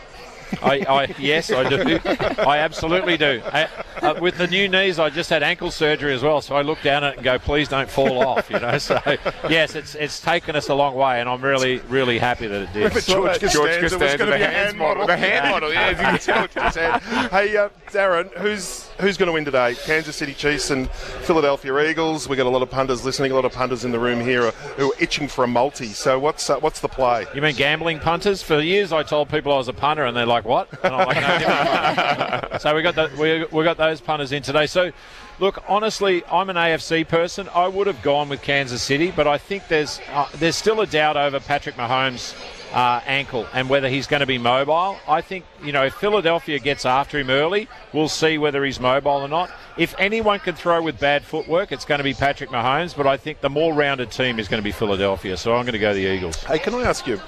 I, 0.63 0.85
I 0.89 1.15
yes, 1.19 1.51
I 1.51 1.69
do. 1.69 2.01
I 2.05 2.59
absolutely 2.59 3.17
do. 3.17 3.43
I, 3.45 3.69
uh, 4.03 4.15
with 4.21 4.39
the 4.39 4.47
new 4.47 4.69
knees, 4.69 4.99
I 4.99 5.11
just 5.11 5.31
had 5.31 5.43
ankle 5.43 5.71
surgery 5.71 6.13
as 6.15 6.23
well, 6.23 6.41
so 6.41 6.57
I 6.57 6.63
look 6.63 6.81
down 6.83 7.05
at 7.05 7.13
it 7.13 7.17
and 7.17 7.25
go, 7.25 7.39
"Please 7.39 7.69
don't 7.69 7.89
fall 7.91 8.27
off." 8.27 8.51
You 8.51 8.59
know. 8.61 8.79
So 8.79 9.01
yes, 9.49 9.75
it's 9.75 9.95
it's 9.95 10.21
taken 10.21 10.57
us 10.57 10.69
a 10.69 10.75
long 10.75 10.95
way, 10.95 11.21
and 11.21 11.29
I'm 11.29 11.43
really 11.43 11.79
really 11.89 12.19
happy 12.19 12.47
that 12.47 12.63
it 12.63 12.73
did. 12.73 12.77
Remember 12.77 13.01
George 13.01 13.41
Costanza, 13.41 13.55
George 13.59 13.83
was 13.83 13.93
Costanza, 13.93 14.19
going 14.19 14.19
to 14.19 14.25
the 14.33 14.39
be 14.39 14.43
a 14.43 14.47
hands 14.47 14.67
hand 14.67 14.79
model. 14.79 14.95
model. 15.03 15.07
The 15.07 15.17
hand 15.17 15.51
model, 15.51 15.73
yeah, 15.73 15.81
as 15.87 15.99
you 15.99 16.05
can 16.05 16.19
tell. 16.19 16.37
George 16.39 16.55
Costanza. 16.55 17.29
hey, 17.29 17.57
uh, 17.57 17.69
Darren, 17.91 18.33
who's 18.39 18.88
who's 19.01 19.17
going 19.17 19.29
to 19.29 19.33
win 19.33 19.45
today? 19.45 19.75
Kansas 19.85 20.17
City 20.17 20.35
Chiefs 20.35 20.71
and 20.71 20.91
Philadelphia 20.91 21.79
Eagles. 21.89 22.29
We 22.29 22.37
got 22.37 22.47
a 22.47 22.51
lot 22.51 22.63
of 22.63 22.71
punters 22.71 23.05
listening. 23.05 23.33
A 23.33 23.35
lot 23.35 23.45
of 23.45 23.53
punters 23.53 23.85
in 23.85 23.93
the 23.93 23.99
room 23.99 24.21
here 24.21 24.51
who 24.51 24.93
are 24.93 24.95
itching 25.01 25.29
for 25.29 25.45
a 25.45 25.47
multi. 25.47 25.89
So 25.89 26.19
what's 26.19 26.51
uh, 26.51 26.59
what's 26.59 26.81
the 26.81 26.89
play? 26.89 27.27
You 27.35 27.43
mean 27.43 27.55
gambling 27.55 28.01
punters? 28.01 28.43
For 28.43 28.61
years, 28.61 28.93
I 28.93 29.03
told 29.03 29.29
people 29.29 29.53
I 29.53 29.57
was 29.57 29.69
a 29.69 29.73
punter, 29.73 30.05
and 30.05 30.17
they're 30.17 30.27
like, 30.27 30.45
"What?" 30.45 30.69
And 30.85 30.95
I'm 30.95 31.07
like, 31.07 32.51
no, 32.53 32.59
so 32.59 32.75
we 32.75 32.83
got 32.83 32.95
the, 32.95 33.11
we, 33.19 33.45
we 33.57 33.65
got 33.65 33.77
those 33.77 34.01
punters 34.01 34.33
in 34.33 34.43
today. 34.43 34.67
So, 34.67 34.93
look, 35.39 35.63
honestly, 35.69 36.25
I'm 36.27 36.51
an 36.51 36.57
AFC 36.57 37.07
person. 37.07 37.49
I 37.55 37.69
would 37.69 37.87
have 37.87 38.03
gone 38.03 38.29
with 38.29 38.43
Kansas 38.43 38.83
City, 38.83 39.13
but 39.15 39.27
I 39.27 39.39
think 39.39 39.69
there's 39.69 40.01
uh, 40.11 40.29
there's 40.35 40.57
still 40.57 40.81
a 40.81 40.87
doubt 40.87 41.17
over 41.17 41.41
Patrick 41.41 41.77
Mahomes. 41.77 42.35
Uh, 42.73 43.01
ankle 43.07 43.47
and 43.55 43.71
whether 43.71 43.89
he's 43.89 44.07
going 44.07 44.21
to 44.21 44.27
be 44.27 44.37
mobile. 44.37 44.99
I 45.09 45.23
think, 45.23 45.47
you 45.65 45.73
know, 45.73 45.87
if 45.87 45.95
Philadelphia 45.95 46.59
gets 46.59 46.85
after 46.85 47.19
him 47.19 47.31
early, 47.31 47.67
we'll 47.95 48.11
see 48.11 48.37
whether 48.37 48.63
he's 48.63 48.79
mobile 48.79 49.23
or 49.23 49.29
not. 49.29 49.51
If 49.79 49.95
anyone 49.99 50.39
can 50.39 50.55
throw 50.55 50.83
with 50.83 51.01
bad 51.01 51.25
footwork, 51.25 51.73
it's 51.73 51.87
going 51.87 51.97
to 51.97 52.05
be 52.05 52.13
Patrick 52.13 52.51
Mahomes, 52.51 52.95
but 52.95 53.07
I 53.07 53.17
think 53.17 53.41
the 53.41 53.49
more 53.49 53.73
rounded 53.73 54.11
team 54.11 54.39
is 54.39 54.49
going 54.49 54.61
to 54.61 54.65
be 54.65 54.71
Philadelphia. 54.71 55.39
So 55.39 55.55
I'm 55.55 55.63
going 55.63 55.73
to 55.73 55.79
go 55.79 55.95
the 55.95 56.01
Eagles. 56.01 56.37
Hey, 56.45 56.59
can 56.59 56.75
I 56.75 56.83
ask 56.83 57.07
you, 57.07 57.19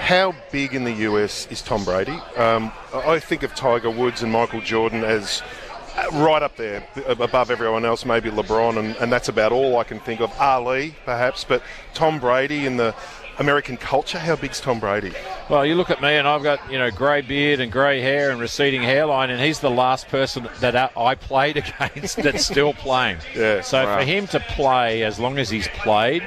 how 0.00 0.34
big 0.50 0.74
in 0.74 0.82
the 0.82 0.92
US 0.92 1.46
is 1.46 1.62
Tom 1.62 1.84
Brady? 1.84 2.18
Um, 2.36 2.72
I 2.92 3.20
think 3.20 3.44
of 3.44 3.54
Tiger 3.54 3.90
Woods 3.90 4.22
and 4.22 4.32
Michael 4.32 4.60
Jordan 4.60 5.04
as 5.04 5.42
uh, 5.96 6.08
right 6.14 6.42
up 6.42 6.56
there, 6.56 6.86
above 7.06 7.50
everyone 7.50 7.84
else, 7.84 8.04
maybe 8.04 8.30
LeBron, 8.30 8.78
and, 8.78 8.96
and 8.96 9.12
that's 9.12 9.28
about 9.28 9.52
all 9.52 9.78
I 9.78 9.84
can 9.84 10.00
think 10.00 10.20
of. 10.20 10.32
Ali, 10.40 10.94
perhaps, 11.04 11.44
but 11.44 11.62
Tom 11.94 12.18
Brady 12.18 12.66
in 12.66 12.78
the 12.78 12.94
American 13.42 13.76
culture, 13.76 14.18
how 14.20 14.36
big's 14.36 14.60
Tom 14.60 14.78
Brady? 14.78 15.12
Well, 15.50 15.66
you 15.66 15.74
look 15.74 15.90
at 15.90 16.00
me, 16.00 16.14
and 16.14 16.28
I've 16.28 16.44
got 16.44 16.70
you 16.70 16.78
know 16.78 16.90
grey 16.90 17.20
beard 17.22 17.58
and 17.58 17.72
grey 17.72 18.00
hair 18.00 18.30
and 18.30 18.40
receding 18.40 18.82
hairline, 18.82 19.30
and 19.30 19.40
he's 19.40 19.58
the 19.58 19.68
last 19.70 20.06
person 20.08 20.48
that 20.60 20.92
I 20.96 21.14
played 21.16 21.56
against 21.80 22.16
that's 22.22 22.46
still 22.46 22.72
playing. 22.72 23.18
Yeah, 23.34 23.60
So 23.62 23.84
wow. 23.84 23.98
for 23.98 24.04
him 24.04 24.26
to 24.28 24.40
play 24.40 25.02
as 25.02 25.18
long 25.18 25.38
as 25.38 25.50
he's 25.50 25.66
played, 25.68 26.22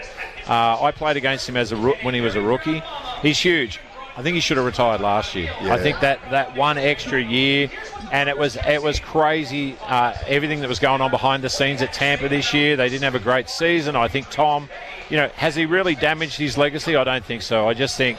uh, 0.48 0.82
I 0.82 0.92
played 0.92 1.16
against 1.18 1.48
him 1.48 1.56
as 1.56 1.72
a 1.72 1.78
when 1.78 2.14
he 2.14 2.22
was 2.22 2.36
a 2.36 2.42
rookie. 2.42 2.84
He's 3.22 3.40
huge. 3.40 3.80
I 4.18 4.22
think 4.22 4.36
he 4.36 4.40
should 4.40 4.58
have 4.58 4.66
retired 4.66 5.02
last 5.02 5.36
year. 5.36 5.52
Yeah. 5.62 5.74
I 5.74 5.78
think 5.78 6.00
that, 6.00 6.20
that 6.32 6.56
one 6.56 6.78
extra 6.78 7.22
year, 7.22 7.70
and 8.12 8.30
it 8.30 8.38
was 8.38 8.56
it 8.56 8.82
was 8.82 9.00
crazy. 9.00 9.78
Uh, 9.88 10.14
everything 10.28 10.62
that 10.62 10.70
was 10.70 10.80
going 10.80 11.02
on 11.02 11.12
behind 11.12 11.44
the 11.44 11.50
scenes 11.50 11.82
at 11.82 11.92
Tampa 11.94 12.30
this 12.30 12.54
year, 12.54 12.76
they 12.76 12.88
didn't 12.90 13.04
have 13.04 13.16
a 13.16 13.20
great 13.20 13.50
season. 13.50 13.96
I 13.96 14.08
think 14.08 14.30
Tom, 14.30 14.70
you 15.10 15.18
know, 15.18 15.28
has 15.30 15.56
he 15.56 15.66
really 15.66 15.96
damaged 15.96 16.38
his 16.38 16.58
legacy? 16.58 16.96
I 16.96 17.04
don't 17.04 17.24
think 17.26 17.42
so. 17.42 17.68
I 17.68 17.74
just 17.74 17.98
think 17.98 18.18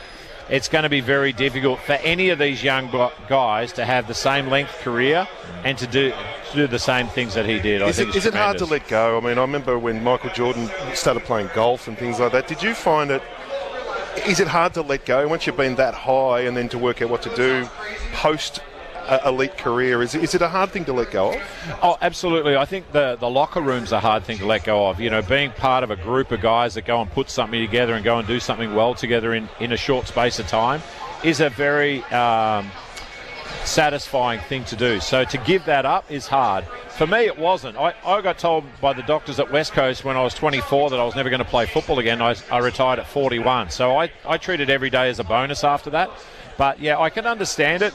it's 0.48 0.68
going 0.68 0.84
to 0.84 0.88
be 0.88 1.00
very 1.00 1.32
difficult 1.32 1.80
for 1.80 1.94
any 1.94 2.28
of 2.30 2.38
these 2.38 2.62
young 2.62 2.90
guys 3.28 3.72
to 3.74 3.84
have 3.84 4.06
the 4.06 4.14
same 4.14 4.48
length 4.48 4.78
career 4.80 5.26
and 5.64 5.76
to 5.78 5.86
do 5.86 6.12
to 6.50 6.56
do 6.56 6.66
the 6.68 6.78
same 6.78 7.08
things 7.08 7.34
that 7.34 7.44
he 7.46 7.58
did. 7.58 7.82
I 7.82 7.88
Is 7.88 7.96
think 7.96 8.10
it, 8.10 8.16
it's 8.16 8.26
it 8.26 8.34
hard 8.34 8.58
to 8.58 8.64
let 8.64 8.86
go? 8.86 9.18
I 9.18 9.20
mean, 9.20 9.38
I 9.38 9.40
remember 9.40 9.78
when 9.78 10.04
Michael 10.04 10.30
Jordan 10.30 10.70
started 10.94 11.24
playing 11.24 11.50
golf 11.54 11.88
and 11.88 11.98
things 11.98 12.20
like 12.20 12.32
that. 12.32 12.46
Did 12.46 12.62
you 12.62 12.74
find 12.74 13.10
it? 13.10 13.22
Is 14.26 14.40
it 14.40 14.46
hard 14.46 14.72
to 14.74 14.82
let 14.82 15.04
go 15.04 15.26
once 15.28 15.46
you've 15.46 15.56
been 15.56 15.74
that 15.74 15.94
high 15.94 16.40
and 16.40 16.56
then 16.56 16.68
to 16.70 16.78
work 16.78 17.02
out 17.02 17.10
what 17.10 17.22
to 17.22 17.34
do 17.34 17.68
post 18.12 18.60
elite 19.24 19.56
career? 19.56 20.02
Is, 20.02 20.14
is 20.14 20.34
it 20.34 20.42
a 20.42 20.48
hard 20.48 20.70
thing 20.70 20.84
to 20.86 20.92
let 20.92 21.10
go 21.10 21.34
of? 21.34 21.42
Oh, 21.82 21.96
absolutely. 22.00 22.56
I 22.56 22.64
think 22.64 22.90
the, 22.92 23.16
the 23.16 23.28
locker 23.28 23.60
room's 23.60 23.92
a 23.92 24.00
hard 24.00 24.24
thing 24.24 24.38
to 24.38 24.46
let 24.46 24.64
go 24.64 24.88
of. 24.88 25.00
You 25.00 25.10
know, 25.10 25.22
being 25.22 25.50
part 25.52 25.84
of 25.84 25.90
a 25.90 25.96
group 25.96 26.32
of 26.32 26.40
guys 26.40 26.74
that 26.74 26.84
go 26.84 27.00
and 27.00 27.10
put 27.10 27.30
something 27.30 27.60
together 27.60 27.94
and 27.94 28.04
go 28.04 28.18
and 28.18 28.26
do 28.26 28.40
something 28.40 28.74
well 28.74 28.94
together 28.94 29.34
in, 29.34 29.48
in 29.60 29.72
a 29.72 29.76
short 29.76 30.06
space 30.06 30.38
of 30.38 30.46
time 30.48 30.80
is 31.24 31.40
a 31.40 31.50
very 31.50 32.02
um, 32.04 32.70
satisfying 33.64 34.40
thing 34.40 34.64
to 34.64 34.76
do. 34.76 35.00
So 35.00 35.24
to 35.24 35.38
give 35.38 35.64
that 35.66 35.84
up 35.84 36.10
is 36.10 36.26
hard. 36.26 36.64
For 36.96 37.06
me, 37.06 37.26
it 37.26 37.38
wasn't. 37.38 37.76
I, 37.76 37.94
I 38.04 38.22
got 38.22 38.38
told 38.38 38.64
by 38.80 38.92
the 38.92 39.02
doctors 39.02 39.38
at 39.38 39.50
West 39.52 39.72
Coast 39.72 40.04
when 40.04 40.16
I 40.16 40.22
was 40.22 40.34
24 40.34 40.90
that 40.90 41.00
I 41.00 41.04
was 41.04 41.14
never 41.14 41.28
going 41.28 41.40
to 41.42 41.44
play 41.44 41.66
football 41.66 41.98
again. 41.98 42.22
I, 42.22 42.36
I 42.50 42.58
retired 42.58 42.98
at 42.98 43.06
41. 43.06 43.70
So 43.70 43.98
I, 43.98 44.10
I 44.26 44.38
treated 44.38 44.70
every 44.70 44.90
day 44.90 45.10
as 45.10 45.18
a 45.18 45.24
bonus 45.24 45.62
after 45.64 45.90
that. 45.90 46.10
But 46.56 46.80
yeah, 46.80 46.98
I 46.98 47.10
can 47.10 47.26
understand 47.26 47.82
it. 47.82 47.92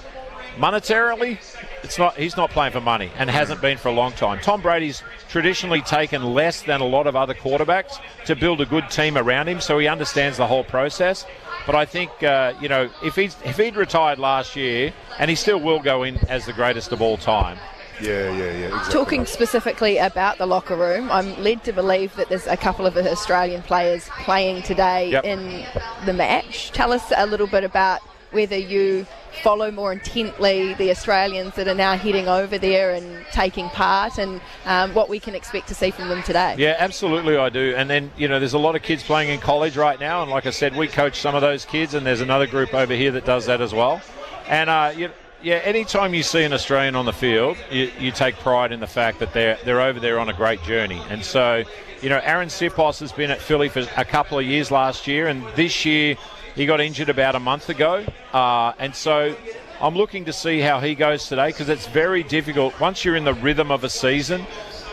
Monetarily, 0.57 1.37
it's 1.83 1.97
not. 1.97 2.15
He's 2.17 2.35
not 2.37 2.49
playing 2.51 2.73
for 2.73 2.81
money 2.81 3.09
and 3.17 3.29
hasn't 3.29 3.61
been 3.61 3.77
for 3.77 3.87
a 3.89 3.93
long 3.93 4.11
time. 4.11 4.39
Tom 4.41 4.61
Brady's 4.61 5.01
traditionally 5.29 5.81
taken 5.81 6.23
less 6.33 6.61
than 6.63 6.81
a 6.81 6.85
lot 6.85 7.07
of 7.07 7.15
other 7.15 7.33
quarterbacks 7.33 7.99
to 8.25 8.35
build 8.35 8.59
a 8.61 8.65
good 8.65 8.89
team 8.89 9.17
around 9.17 9.47
him, 9.47 9.61
so 9.61 9.79
he 9.79 9.87
understands 9.87 10.37
the 10.37 10.47
whole 10.47 10.63
process. 10.63 11.25
But 11.65 11.75
I 11.75 11.85
think 11.85 12.11
uh, 12.23 12.53
you 12.61 12.67
know 12.69 12.89
if 13.03 13.15
he's 13.15 13.35
if 13.45 13.57
he'd 13.57 13.75
retired 13.75 14.19
last 14.19 14.55
year, 14.55 14.93
and 15.19 15.29
he 15.29 15.35
still 15.35 15.59
will 15.59 15.79
go 15.79 16.03
in 16.03 16.17
as 16.27 16.45
the 16.45 16.53
greatest 16.53 16.91
of 16.91 17.01
all 17.01 17.17
time. 17.17 17.57
Yeah, 18.01 18.31
yeah, 18.31 18.37
yeah. 18.45 18.67
Exactly. 18.67 18.93
Talking 18.93 19.25
specifically 19.27 19.97
about 19.99 20.37
the 20.39 20.47
locker 20.47 20.75
room, 20.75 21.11
I'm 21.11 21.39
led 21.41 21.63
to 21.65 21.71
believe 21.71 22.15
that 22.15 22.29
there's 22.29 22.47
a 22.47 22.57
couple 22.57 22.87
of 22.87 22.97
Australian 22.97 23.61
players 23.61 24.09
playing 24.23 24.63
today 24.63 25.11
Yep. 25.11 25.23
in 25.23 25.65
the 26.05 26.13
match. 26.13 26.71
Tell 26.71 26.91
us 26.91 27.03
a 27.15 27.27
little 27.27 27.45
bit 27.45 27.63
about 27.63 28.01
whether 28.31 28.57
you 28.57 29.05
follow 29.43 29.71
more 29.71 29.93
intently 29.93 30.73
the 30.75 30.91
Australians 30.91 31.55
that 31.55 31.67
are 31.67 31.75
now 31.75 31.95
heading 31.95 32.27
over 32.27 32.57
there 32.57 32.93
and 32.93 33.25
taking 33.31 33.69
part, 33.69 34.17
and 34.17 34.41
um, 34.65 34.93
what 34.93 35.09
we 35.09 35.19
can 35.19 35.35
expect 35.35 35.67
to 35.69 35.75
see 35.75 35.91
from 35.91 36.09
them 36.09 36.21
today. 36.23 36.55
Yeah, 36.57 36.75
absolutely, 36.77 37.37
I 37.37 37.49
do. 37.49 37.73
And 37.75 37.89
then, 37.89 38.11
you 38.17 38.27
know, 38.27 38.39
there's 38.39 38.53
a 38.53 38.59
lot 38.59 38.75
of 38.75 38.81
kids 38.81 39.03
playing 39.03 39.29
in 39.29 39.39
college 39.39 39.77
right 39.77 39.99
now. 39.99 40.21
And 40.21 40.29
like 40.29 40.45
I 40.45 40.51
said, 40.51 40.75
we 40.75 40.87
coach 40.87 41.19
some 41.19 41.35
of 41.35 41.41
those 41.41 41.65
kids, 41.65 41.93
and 41.93 42.05
there's 42.05 42.21
another 42.21 42.47
group 42.47 42.73
over 42.73 42.93
here 42.93 43.11
that 43.11 43.25
does 43.25 43.45
that 43.45 43.61
as 43.61 43.73
well. 43.73 44.01
And, 44.47 44.69
uh, 44.69 44.93
you, 44.95 45.09
yeah, 45.41 45.55
anytime 45.55 46.13
you 46.13 46.21
see 46.21 46.43
an 46.43 46.53
Australian 46.53 46.95
on 46.95 47.05
the 47.05 47.13
field, 47.13 47.57
you, 47.71 47.91
you 47.99 48.11
take 48.11 48.35
pride 48.35 48.71
in 48.71 48.79
the 48.79 48.87
fact 48.87 49.19
that 49.19 49.33
they're, 49.33 49.57
they're 49.65 49.81
over 49.81 49.99
there 49.99 50.19
on 50.19 50.29
a 50.29 50.33
great 50.33 50.61
journey. 50.63 51.01
And 51.09 51.25
so, 51.25 51.63
you 52.01 52.09
know, 52.09 52.19
Arryn 52.19 52.47
Siposs 52.47 52.99
has 52.99 53.11
been 53.11 53.31
at 53.31 53.39
Philly 53.39 53.69
for 53.69 53.85
a 53.97 54.05
couple 54.05 54.37
of 54.37 54.45
years 54.45 54.69
last 54.69 55.07
year, 55.07 55.27
and 55.27 55.43
this 55.55 55.85
year 55.85 56.15
he 56.55 56.65
got 56.65 56.81
injured 56.81 57.09
about 57.09 57.35
a 57.35 57.39
month 57.39 57.69
ago. 57.69 58.05
Uh, 58.33 58.73
and 58.79 58.95
so 58.95 59.35
I'm 59.79 59.95
looking 59.95 60.25
to 60.25 60.33
see 60.33 60.59
how 60.59 60.79
he 60.79 60.95
goes 60.95 61.27
today 61.27 61.47
because 61.47 61.69
it's 61.69 61.87
very 61.87 62.23
difficult. 62.23 62.79
Once 62.79 63.03
you're 63.03 63.15
in 63.15 63.23
the 63.23 63.33
rhythm 63.33 63.71
of 63.71 63.83
a 63.83 63.89
season, 63.89 64.45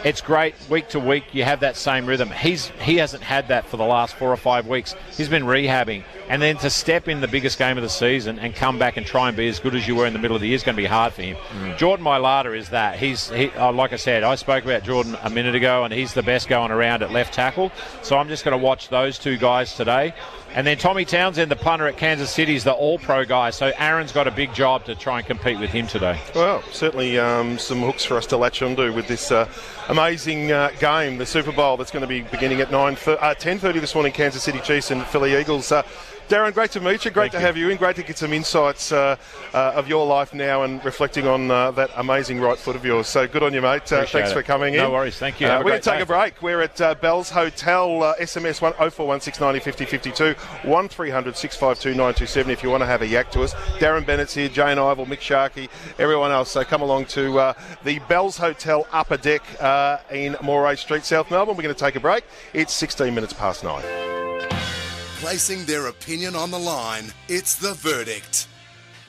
it's 0.05 0.21
great 0.21 0.55
week 0.71 0.89
to 0.91 1.01
week. 1.01 1.25
You 1.33 1.45
have 1.45 1.61
that 1.61 1.77
same 1.77 2.07
rhythm. 2.07 2.31
He's 2.31 2.69
he 2.81 2.97
hasn't 2.97 3.23
had 3.23 3.49
that 3.49 3.67
for 3.67 3.77
the 3.77 3.85
last 3.85 4.15
four 4.15 4.33
or 4.33 4.37
five 4.37 4.67
weeks. 4.67 4.95
He's 5.17 5.29
been 5.29 5.43
rehabbing, 5.43 6.05
and 6.29 6.43
then 6.43 6.57
to 6.59 6.71
step 6.71 7.09
in 7.09 7.21
the 7.21 7.29
biggest 7.29 7.59
game 7.59 7.77
of 7.77 7.83
the 7.83 7.89
season 7.89 8.39
and 8.39 8.55
come 8.55 8.79
back 8.79 8.97
and 8.97 9.07
try 9.07 9.29
and 9.29 9.37
be 9.37 9.49
as 9.49 9.59
good 9.59 9.75
as 9.75 9.89
you 9.89 9.95
were 9.97 10.07
in 10.07 10.13
the 10.13 10.19
middle 10.19 10.35
of 10.35 10.41
the 10.41 10.49
year 10.49 10.57
is 10.57 10.63
going 10.63 10.77
to 10.77 10.83
be 10.83 10.87
hard 10.87 11.13
for 11.13 11.23
him. 11.23 11.37
Jordan 11.77 12.05
Mailata 12.05 12.57
is 12.57 12.69
that. 12.71 12.99
He's 12.99 13.31
he, 13.31 13.51
uh, 13.51 13.73
like 13.73 13.93
I 13.93 13.97
said, 13.97 14.23
I 14.23 14.35
spoke 14.35 14.65
about 14.65 14.83
Jordan 14.83 15.17
a 15.23 15.31
minute 15.31 15.55
ago, 15.55 15.85
and 15.85 15.93
he's 15.93 16.15
the 16.15 16.23
best 16.23 16.49
going 16.49 16.71
around 16.71 17.03
at 17.03 17.13
left 17.13 17.35
tackle. 17.35 17.73
So 18.03 18.19
I'm 18.19 18.29
just 18.29 18.45
going 18.45 18.59
to 18.59 18.63
watch 18.63 18.89
those 18.89 19.19
two 19.19 19.37
guys 19.37 19.75
today. 19.75 20.15
And 20.55 20.67
then 20.67 20.79
Tommy 20.79 21.05
Townsend, 21.05 21.51
the 21.51 21.57
punter 21.57 21.87
at 21.87 21.99
Kansas 21.99 22.31
City, 22.31 22.55
is 22.55 22.65
the 22.65 22.73
all-pro 22.73 23.27
guy. 23.27 23.51
So 23.51 23.71
Arryn's 23.73 24.13
got 24.13 24.27
a 24.27 24.31
big 24.31 24.55
job 24.55 24.85
to 24.87 24.95
try 24.95 25.19
and 25.19 25.27
compete 25.27 25.59
with 25.59 25.71
him 25.71 25.87
today. 25.87 26.19
Well, 26.35 26.63
certainly 26.73 27.19
um, 27.19 27.59
some 27.59 27.81
hooks 27.81 28.05
for 28.05 28.17
us 28.17 28.27
to 28.27 28.39
latch 28.39 28.63
onto 28.63 28.93
with 28.95 29.07
this 29.09 29.31
uh, 29.31 29.47
amazing 29.89 30.51
uh, 30.51 30.71
game, 30.81 31.19
the 31.19 31.27
Super 31.27 31.53
Bowl 31.53 31.77
that's 31.77 31.91
going 31.91 32.01
to 32.01 32.07
be 32.07 32.23
beginning 32.23 32.61
at 32.61 32.71
9 32.71 32.97
th- 32.97 33.19
uh, 33.21 33.35
10.30 33.35 33.81
this 33.81 33.95
morning, 33.95 34.13
Kansas 34.13 34.43
City 34.43 34.61
Chiefs 34.61 34.91
and 34.91 35.05
Philly 35.05 35.39
Eagles. 35.39 35.71
Darren, 36.29 36.53
great 36.53 36.71
to 36.73 36.81
meet 36.81 37.07
you. 37.07 37.11
Great 37.11 37.33
Thank 37.33 37.33
to 37.33 37.39
you. 37.39 37.47
have 37.47 37.57
you 37.57 37.71
in. 37.71 37.79
Great 37.79 37.97
to 37.97 38.03
get 38.03 38.19
some 38.19 38.35
insights 38.35 38.93
uh, 38.93 39.17
uh, 39.55 39.73
of 39.75 39.89
your 39.89 40.07
life 40.07 40.35
now 40.35 40.63
and 40.63 40.85
reflecting 40.85 41.27
on 41.27 41.51
uh, 41.51 41.71
that 41.71 41.91
amazing 41.97 42.39
right 42.39 42.59
foot 42.59 42.77
of 42.77 42.85
yours. 42.85 43.07
So 43.07 43.27
good 43.27 43.43
on 43.43 43.55
you, 43.55 43.63
mate. 43.63 43.91
Uh, 43.91 44.05
thanks 44.05 44.31
it. 44.31 44.35
for 44.35 44.43
coming 44.43 44.75
in. 44.75 44.81
No 44.81 44.91
worries. 44.91 45.17
Thank 45.17 45.41
you. 45.41 45.47
Uh, 45.47 45.57
we're 45.59 45.71
going 45.71 45.81
to 45.81 45.91
take 45.91 46.01
day. 46.01 46.03
a 46.03 46.07
break. 46.07 46.43
We're 46.43 46.61
at 46.61 46.79
uh, 46.83 46.95
Bell's 46.97 47.31
Hotel, 47.31 48.03
uh, 48.03 48.15
SMS 48.17 48.61
1 48.61 48.75
041690 48.75 49.61
50 49.61 49.85
52, 49.87 50.35
1300 50.69 51.35
652 51.35 51.97
927 51.97 52.51
if 52.51 52.63
you 52.63 52.69
want 52.69 52.83
to 52.83 52.87
have 52.87 53.01
a 53.01 53.07
yak 53.07 53.31
to 53.31 53.41
us. 53.41 53.55
Darren 53.79 54.05
Bennett's 54.05 54.35
here, 54.35 54.51
Jane 54.51 54.77
Ivel, 54.77 55.07
Mick 55.07 55.21
Sharkey, 55.21 55.71
everyone 55.99 56.31
else. 56.31 56.51
So 56.51 56.63
come 56.63 56.83
along 56.83 57.07
to 57.07 57.39
uh, 57.39 57.55
the 57.85 58.01
Bell's 58.01 58.37
Hotel 58.37 58.87
Upper 58.93 59.17
Deck 59.17 59.43
uh, 59.63 59.97
in 60.13 60.37
Moray 60.43 60.77
Street, 60.77 61.07
South 61.07 61.31
Melbourne. 61.31 61.57
We're 61.57 61.63
going 61.63 61.75
to 61.75 61.81
take 61.81 61.97
a 61.97 62.01
break. 62.01 62.25
It's 62.53 62.75
16 62.75 63.15
minutes 63.15 63.33
past 63.33 63.65
nine. 63.65 64.18
Placing 65.21 65.65
their 65.65 65.89
opinion 65.89 66.37
on 66.37 66.53
the 66.53 66.61
line, 66.61 67.13
it's 67.27 67.57
the 67.57 67.75
verdict. 67.75 68.47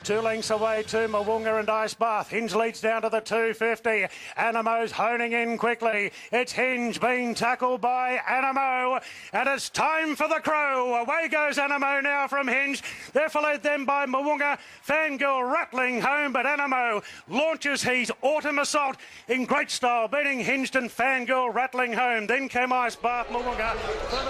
Two 0.03 0.21
lengths 0.21 0.49
away 0.49 0.83
to 0.87 1.07
Mawunga 1.07 1.59
and 1.59 1.69
Ice 1.69 1.93
Bath. 1.93 2.29
Hinge 2.29 2.55
leads 2.55 2.81
down 2.81 3.01
to 3.01 3.09
the 3.09 3.19
250. 3.19 4.07
Anamoe's 4.37 4.91
honing 4.91 5.33
in 5.33 5.57
quickly. 5.57 6.11
It's 6.31 6.51
Hinge 6.51 6.99
being 6.99 7.35
tackled 7.35 7.81
by 7.81 8.17
Anamoe. 8.27 9.01
And 9.33 9.49
it's 9.49 9.69
time 9.69 10.15
for 10.15 10.27
the 10.27 10.39
Crow. 10.41 10.95
Away 10.95 11.27
goes 11.27 11.57
Anamoe 11.57 12.01
now 12.01 12.27
from 12.27 12.47
Hinge. 12.47 12.81
They're 13.13 13.29
followed 13.29 13.61
then 13.61 13.85
by 13.85 14.05
Mawunga. 14.05 14.57
Fangirl 14.87 15.51
rattling 15.51 16.01
home, 16.01 16.31
but 16.33 16.45
Anamoe 16.45 17.03
launches 17.27 17.83
his 17.83 18.11
autumn 18.21 18.59
assault 18.59 18.97
in 19.27 19.45
great 19.45 19.69
style, 19.69 20.07
beating 20.07 20.39
Hinged 20.39 20.75
and 20.75 20.89
Fangirl 20.89 21.53
rattling 21.53 21.93
home. 21.93 22.25
Then 22.25 22.49
came 22.49 22.73
Ice 22.73 22.95
Bath, 22.95 23.27
Mawunga. 23.27 23.75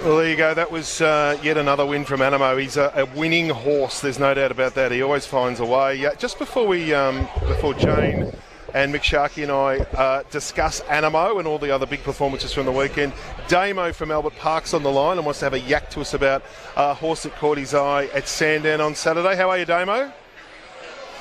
Well, 0.03 0.17
there 0.17 0.29
you 0.29 0.35
go. 0.35 0.53
That 0.53 0.71
was 0.71 0.99
uh, 1.01 1.37
yet 1.43 1.57
another 1.57 1.85
win 1.85 2.05
from 2.05 2.21
Anamoe. 2.21 2.59
He's 2.59 2.77
a, 2.77 2.91
a 2.95 3.05
winning 3.17 3.49
horse. 3.49 4.01
There's 4.01 4.19
no 4.19 4.33
doubt 4.33 4.51
about 4.51 4.75
that. 4.75 4.91
He 4.91 5.01
always 5.01 5.25
finds 5.25 5.58
a 5.59 5.65
way. 5.65 6.05
Uh, 6.05 6.13
just 6.15 6.39
before 6.39 6.65
we, 6.65 6.93
um, 6.93 7.27
before 7.47 7.73
Jane 7.73 8.31
and 8.73 8.93
Mick 8.93 9.03
Sharkey 9.03 9.43
and 9.43 9.51
I 9.51 9.79
uh, 9.79 10.23
discuss 10.31 10.81
Anamoe 10.81 11.39
and 11.39 11.47
all 11.47 11.57
the 11.57 11.71
other 11.71 11.85
big 11.85 12.03
performances 12.03 12.53
from 12.53 12.65
the 12.65 12.71
weekend, 12.71 13.13
Damo 13.47 13.93
from 13.93 14.11
Albert 14.11 14.35
Park's 14.35 14.73
on 14.73 14.83
the 14.83 14.91
line 14.91 15.17
and 15.17 15.25
wants 15.25 15.39
to 15.39 15.45
have 15.45 15.53
a 15.53 15.59
yak 15.59 15.89
to 15.91 16.01
us 16.01 16.13
about 16.13 16.43
a 16.75 16.93
horse 16.93 17.23
that 17.23 17.35
caught 17.35 17.57
his 17.57 17.73
eye 17.73 18.05
at 18.13 18.27
Sandown 18.27 18.81
on 18.81 18.95
Saturday. 18.95 19.35
How 19.35 19.49
are 19.49 19.57
you, 19.57 19.65
Damo? 19.65 20.11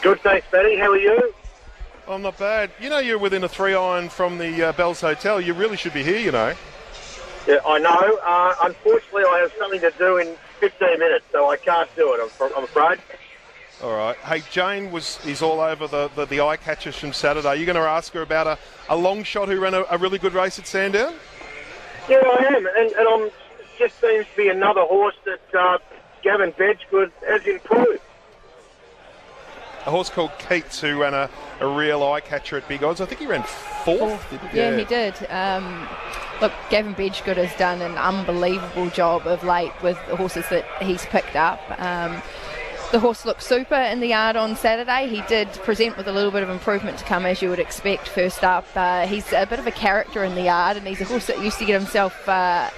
Good, 0.03 0.21
thanks, 0.21 0.47
Betty. 0.51 0.77
How 0.77 0.91
are 0.91 0.99
you? 0.99 1.35
I'm 2.07 2.23
not 2.23 2.39
bad. 2.39 2.71
You 2.81 2.89
know, 2.89 2.99
you're 2.99 3.19
within 3.19 3.45
a 3.45 3.49
three 3.49 3.75
iron 3.75 4.09
from 4.09 4.39
the 4.39 4.69
uh, 4.69 4.73
Bells 4.73 5.01
Hotel. 5.01 5.41
You 5.41 5.55
really 5.55 5.77
should 5.77 5.93
be 5.93 6.03
here. 6.03 6.19
You 6.19 6.33
know. 6.33 6.55
Yeah, 7.47 7.61
I 7.67 7.79
know. 7.79 8.19
Uh, 8.25 8.55
unfortunately, 8.63 9.25
I 9.29 9.39
have 9.39 9.53
something 9.59 9.81
to 9.81 9.91
do 9.99 10.19
in 10.19 10.37
15 10.61 10.99
minutes, 10.99 11.25
so 11.33 11.49
I 11.49 11.57
can't 11.57 11.89
do 11.97 12.15
it, 12.15 12.21
I'm, 12.41 12.53
I'm 12.57 12.65
afraid. 12.65 12.99
All 13.83 13.97
right. 13.97 14.17
Hey, 14.17 14.43
Jane 14.51 14.91
was 14.91 15.25
is 15.25 15.41
all 15.41 15.61
over 15.61 15.87
the, 15.87 16.11
the, 16.17 16.25
the 16.27 16.41
eye 16.41 16.57
catchers 16.57 16.97
from 16.97 17.13
Saturday. 17.13 17.57
You're 17.57 17.67
going 17.67 17.77
to 17.77 17.83
ask 17.83 18.13
her 18.13 18.23
about 18.23 18.49
a, 18.49 18.59
a 18.89 18.97
long 18.97 19.23
shot 19.23 19.49
who 19.49 19.61
ran 19.61 19.75
a, 19.75 19.85
a 19.89 19.99
really 19.99 20.19
good 20.19 20.35
race 20.35 20.59
at 20.59 20.67
Sandown? 20.67 21.15
Yeah, 22.09 22.17
I 22.17 22.45
am, 22.45 22.67
and, 22.67 22.93
and 22.93 23.09
I'm 23.09 23.31
just 23.79 24.01
seems 24.01 24.27
to 24.27 24.37
be 24.37 24.49
another 24.49 24.81
horse 24.81 25.15
that 25.25 25.59
uh, 25.59 25.79
Gavin 26.23 26.53
Bedgegood 26.53 27.13
has 27.29 27.47
improved. 27.47 28.01
A 29.87 29.91
horse 29.91 30.11
called 30.11 30.33
Keats 30.39 30.81
who 30.81 31.01
ran 31.01 31.15
a, 31.15 31.31
a 31.61 31.67
real 31.67 32.03
eye 32.03 32.21
catcher 32.21 32.57
at 32.57 32.67
Big 32.67 32.83
Odds. 32.83 33.01
I 33.01 33.07
think 33.07 33.21
he 33.21 33.27
ran 33.27 33.45
fourth. 33.45 34.29
didn't 34.29 34.53
Yeah, 34.53 34.77
he 34.77 34.85
did. 34.85 35.15
Um, 35.31 35.89
look, 36.41 36.53
Gavin 36.69 36.97
Bedgegood 36.97 37.37
has 37.37 37.57
done 37.57 37.81
an 37.81 37.97
unbelievable 37.97 38.91
job 38.91 39.27
of 39.27 39.45
late 39.45 39.73
with 39.83 39.99
the 40.09 40.17
horses 40.17 40.49
that 40.51 40.67
he's 40.83 41.07
picked 41.07 41.37
up. 41.37 41.61
Um, 41.79 42.21
the 42.93 42.99
horse 42.99 43.25
looked 43.27 43.43
super 43.43 43.75
in 43.75 44.01
the 44.01 44.09
yard 44.09 44.37
on 44.37 44.57
Saturday. 44.57 45.09
He 45.09 45.23
did 45.23 45.49
present 45.65 45.97
with 45.97 46.09
a 46.09 46.13
little 46.13 46.31
bit 46.31 46.43
of 46.43 46.51
improvement 46.51 46.99
to 46.99 47.05
come, 47.05 47.27
as 47.27 47.43
you 47.43 47.51
would 47.51 47.59
expect. 47.59 48.09
First 48.09 48.43
up, 48.45 48.67
uh, 48.75 49.07
he's 49.07 49.33
a 49.33 49.47
bit 49.47 49.59
of 49.59 49.67
a 49.67 49.71
character 49.71 50.25
in 50.25 50.35
the 50.35 50.43
yard, 50.43 50.77
and 50.77 50.87
he's 50.87 51.01
a 51.01 51.05
horse 51.05 51.27
that 51.27 51.43
used 51.43 51.59
to 51.59 51.65
get 51.65 51.81
himself. 51.81 52.29
Uh, 52.29 52.71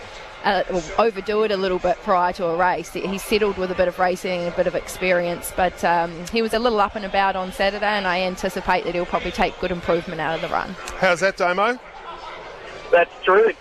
uh, 0.42 0.62
overdo 0.98 1.42
it 1.42 1.50
a 1.50 1.56
little 1.56 1.78
bit 1.78 1.98
prior 1.98 2.32
to 2.32 2.46
a 2.46 2.56
race. 2.56 2.94
He's 2.94 3.22
settled 3.22 3.58
with 3.58 3.70
a 3.70 3.74
bit 3.74 3.88
of 3.88 3.98
racing 3.98 4.40
and 4.40 4.48
a 4.50 4.56
bit 4.56 4.66
of 4.66 4.74
experience, 4.74 5.52
but 5.54 5.84
um, 5.84 6.14
he 6.32 6.40
was 6.40 6.54
a 6.54 6.58
little 6.58 6.80
up 6.80 6.96
and 6.96 7.04
about 7.04 7.36
on 7.36 7.52
Saturday, 7.52 7.84
and 7.84 8.06
I 8.06 8.22
anticipate 8.22 8.84
that 8.84 8.94
he'll 8.94 9.04
probably 9.04 9.32
take 9.32 9.58
good 9.60 9.70
improvement 9.70 10.18
out 10.18 10.34
of 10.34 10.40
the 10.40 10.48
run. 10.48 10.74
How's 10.96 11.20
that, 11.20 11.36
Damo? 11.36 11.78
That's 12.90 13.12
true. 13.22 13.52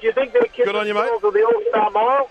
Do 0.00 0.06
you 0.08 0.12
think 0.12 0.32
they're 0.32 0.42
Good 0.64 0.74
on 0.74 0.88
you, 0.88 0.94
mate. 0.94 1.08
of 1.08 1.32
the 1.32 1.44
All-Star 1.44 1.90
Mile? 1.90 2.28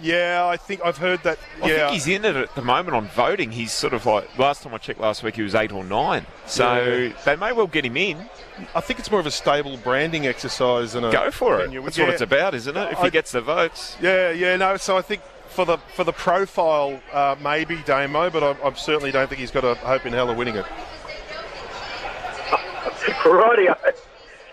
Yeah, 0.00 0.46
I 0.46 0.56
think 0.56 0.80
I've 0.84 0.98
heard 0.98 1.22
that. 1.24 1.38
I 1.62 1.68
yeah, 1.68 1.76
think 1.88 1.92
he's 1.94 2.06
in 2.06 2.24
it 2.24 2.36
at 2.36 2.54
the 2.54 2.62
moment 2.62 2.94
on 2.96 3.08
voting. 3.08 3.50
He's 3.50 3.72
sort 3.72 3.92
of 3.94 4.06
like 4.06 4.38
last 4.38 4.62
time 4.62 4.72
I 4.72 4.78
checked 4.78 5.00
last 5.00 5.22
week, 5.24 5.34
he 5.36 5.42
was 5.42 5.54
eight 5.56 5.72
or 5.72 5.82
nine. 5.84 6.24
So 6.46 6.82
Yeah. 6.82 7.12
they 7.24 7.34
may 7.36 7.50
well 7.52 7.66
get 7.66 7.84
him 7.84 7.96
in. 7.96 8.28
I 8.74 8.80
think 8.80 9.00
it's 9.00 9.10
more 9.10 9.18
of 9.20 9.26
a 9.26 9.30
stable 9.30 9.76
branding 9.78 10.26
exercise 10.26 10.92
than 10.92 11.04
a. 11.04 11.10
Go 11.12 11.30
for 11.32 11.58
it. 11.60 11.64
genuine- 11.64 11.86
That's 11.86 11.98
yeah. 11.98 12.04
what 12.04 12.12
it's 12.12 12.22
about, 12.22 12.54
isn't 12.54 12.76
it? 12.76 12.92
If 12.92 12.98
I- 13.00 13.04
he 13.06 13.10
gets 13.10 13.32
the 13.32 13.40
votes. 13.40 13.96
Yeah, 14.00 14.30
yeah, 14.30 14.54
no. 14.56 14.76
So 14.76 14.96
I 14.96 15.02
think 15.02 15.22
for 15.48 15.64
the 15.64 15.78
for 15.96 16.04
the 16.04 16.12
profile, 16.12 17.00
uh, 17.12 17.34
maybe 17.42 17.76
Damo, 17.84 18.30
but 18.30 18.42
I, 18.44 18.54
I 18.68 18.72
certainly 18.74 19.10
don't 19.10 19.28
think 19.28 19.40
he's 19.40 19.50
got 19.50 19.64
a 19.64 19.74
hope 19.74 20.06
in 20.06 20.12
hell 20.12 20.30
of 20.30 20.36
winning 20.36 20.54
it. 20.56 20.66
Rightio. 23.24 23.76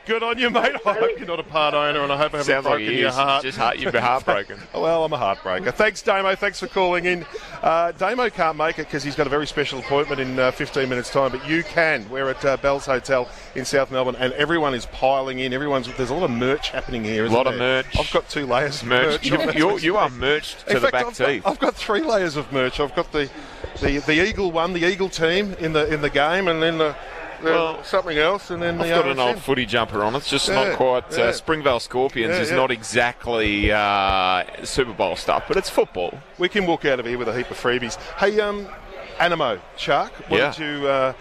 Good 0.06 0.22
on 0.22 0.38
you, 0.38 0.52
mate. 0.52 0.76
I 0.86 0.94
hope 0.94 1.18
you're 1.18 1.28
not 1.28 1.40
a 1.40 1.44
part 1.44 1.74
owner, 1.74 2.02
and 2.02 2.12
I 2.12 2.18
hope 2.18 2.36
I 2.36 2.38
haven't 2.38 2.46
Sounds 2.46 2.66
like 2.66 2.76
broken 2.76 2.94
he 2.94 3.00
your 3.00 3.12
heart. 3.12 3.44
Just 3.44 3.58
heart, 3.58 3.80
you'd 3.80 3.92
be 3.92 3.98
heartbroken. 3.98 4.60
well, 4.76 5.04
I'm 5.04 5.12
a 5.14 5.18
heartbreaker. 5.18 5.74
Thanks, 5.74 6.04
Damo. 6.04 6.36
Thanks 6.36 6.60
for 6.60 6.68
calling 6.68 7.06
in. 7.06 7.26
Uh, 7.64 7.92
Damo 7.94 8.30
can't 8.30 8.56
make 8.56 8.78
it 8.78 8.84
because 8.86 9.04
he's 9.04 9.16
got 9.16 9.26
a 9.26 9.32
very 9.32 9.48
special 9.48 9.80
appointment 9.80 10.22
in 10.22 10.38
uh, 10.38 10.52
15 10.52 10.88
minutes' 10.88 11.10
time, 11.10 11.32
but 11.32 11.48
you 11.50 11.64
can. 11.64 12.08
We're 12.10 12.30
at 12.30 12.46
uh, 12.46 12.58
Bell's 12.58 12.86
Hotel 12.86 13.28
in 13.56 13.66
South 13.66 13.90
Melbourne, 13.90 14.16
and 14.18 14.32
everyone 14.34 14.76
is 14.76 14.86
piling 14.88 15.40
in. 15.40 15.54
Everyone's 15.54 15.92
there's 15.96 16.12
a 16.12 16.14
lot 16.14 16.30
of 16.30 16.32
merch 16.32 16.70
happening 16.70 17.04
here. 17.04 17.26
A 17.26 17.30
lot 17.30 17.48
of 17.48 17.58
there? 17.58 17.84
merch. 17.84 17.98
I've 17.98 18.12
got 18.12 18.30
two 18.30 18.46
layers 18.46 18.84
of 18.84 18.88
Merch. 18.88 19.32
merch. 19.32 19.56
You're, 19.56 19.80
you 19.80 19.98
are 19.98 20.10
merched 20.10 20.68
to 20.68 20.76
In 20.76 20.82
the 20.82 20.82
fact, 20.82 20.92
back 20.92 21.06
I've 21.08 21.18
teeth. 21.18 21.44
Got, 21.44 21.52
I've 21.52 21.60
got 21.60 21.76
three 21.76 22.02
layers 22.02 22.36
of 22.36 22.52
merch. 22.52 22.80
I've 22.80 22.96
got 22.96 23.12
the, 23.12 23.28
the, 23.82 23.98
the 24.00 24.28
Eagle 24.28 24.52
one, 24.52 24.74
the 24.74 24.86
Eagle 24.86 25.10
team 25.10 25.54
in 25.60 25.74
the 25.74 25.92
in 25.92 26.02
the 26.02 26.12
game, 26.12 26.48
and 26.48 26.62
then 26.62 26.78
the, 26.78 26.90
the 26.90 26.96
Well, 27.52 27.84
something 27.84 28.18
else, 28.18 28.50
and 28.52 28.62
then 28.62 28.80
I've 28.82 28.88
the 28.88 28.94
got 28.96 29.08
an 29.08 29.20
old 29.20 29.40
footy 29.42 29.66
jumper 29.66 30.04
on. 30.04 30.16
It's 30.16 30.30
just 30.30 30.48
Yeah, 30.48 30.56
not 30.70 30.78
quite. 30.78 31.04
yeah. 31.12 31.26
Uh, 31.26 31.32
Springvale 31.32 31.80
Scorpions 31.80 32.36
Yeah, 32.36 32.42
is 32.42 32.52
not 32.52 32.72
exactly 32.72 33.72
uh, 33.72 34.44
Super 34.64 34.94
Bowl 34.94 35.16
stuff, 35.16 35.46
but 35.48 35.58
it's 35.58 35.70
football. 35.70 36.20
We 36.38 36.50
can 36.50 36.66
walk 36.66 36.86
out 36.86 37.00
of 37.00 37.06
here 37.06 37.18
with 37.18 37.28
a 37.30 37.36
heap 37.36 37.50
of 37.52 37.58
freebies. 37.62 37.96
Hey, 38.18 38.40
um, 38.40 38.68
Anamoe 39.18 39.60
Shark, 39.78 40.12
what 40.30 40.38
Yeah. 40.40 40.52
did 40.52 40.60
you? 40.82 40.88
Uh, 40.88 41.14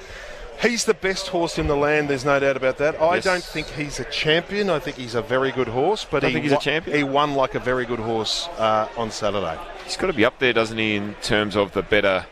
He's 0.63 0.85
the 0.85 0.95
best 0.95 1.27
horse 1.29 1.59
in 1.59 1.67
the 1.67 1.75
land. 1.77 2.09
There's 2.09 2.25
no 2.25 2.39
doubt 2.39 2.57
about 2.57 2.79
that. 2.79 3.03
I 3.03 3.17
Yes. 3.17 3.25
don't 3.25 3.43
think 3.43 3.67
he's 3.71 3.99
a 3.99 4.05
champion. 4.05 4.71
I 4.71 4.79
think 4.79 4.97
he's 4.97 5.17
a 5.17 5.21
very 5.21 5.51
good 5.51 5.67
horse, 5.67 6.07
but 6.09 6.21
Don't 6.21 6.31
he 6.31 6.35
think 6.35 6.45
he's 6.45 6.53
a 6.53 6.59
champion? 6.59 6.97
He 6.97 7.03
won 7.03 7.35
like 7.35 7.57
a 7.57 7.59
very 7.59 7.85
good 7.85 7.99
horse 7.99 8.49
uh, 8.57 8.87
on 8.97 9.11
Saturday. 9.11 9.59
He's 9.85 9.97
got 9.97 10.07
to 10.07 10.13
be 10.13 10.25
up 10.25 10.39
there, 10.39 10.53
doesn't 10.53 10.79
he, 10.79 10.95
in 10.95 11.17
terms 11.23 11.57
of 11.57 11.73
the 11.73 11.83
better 11.83 12.27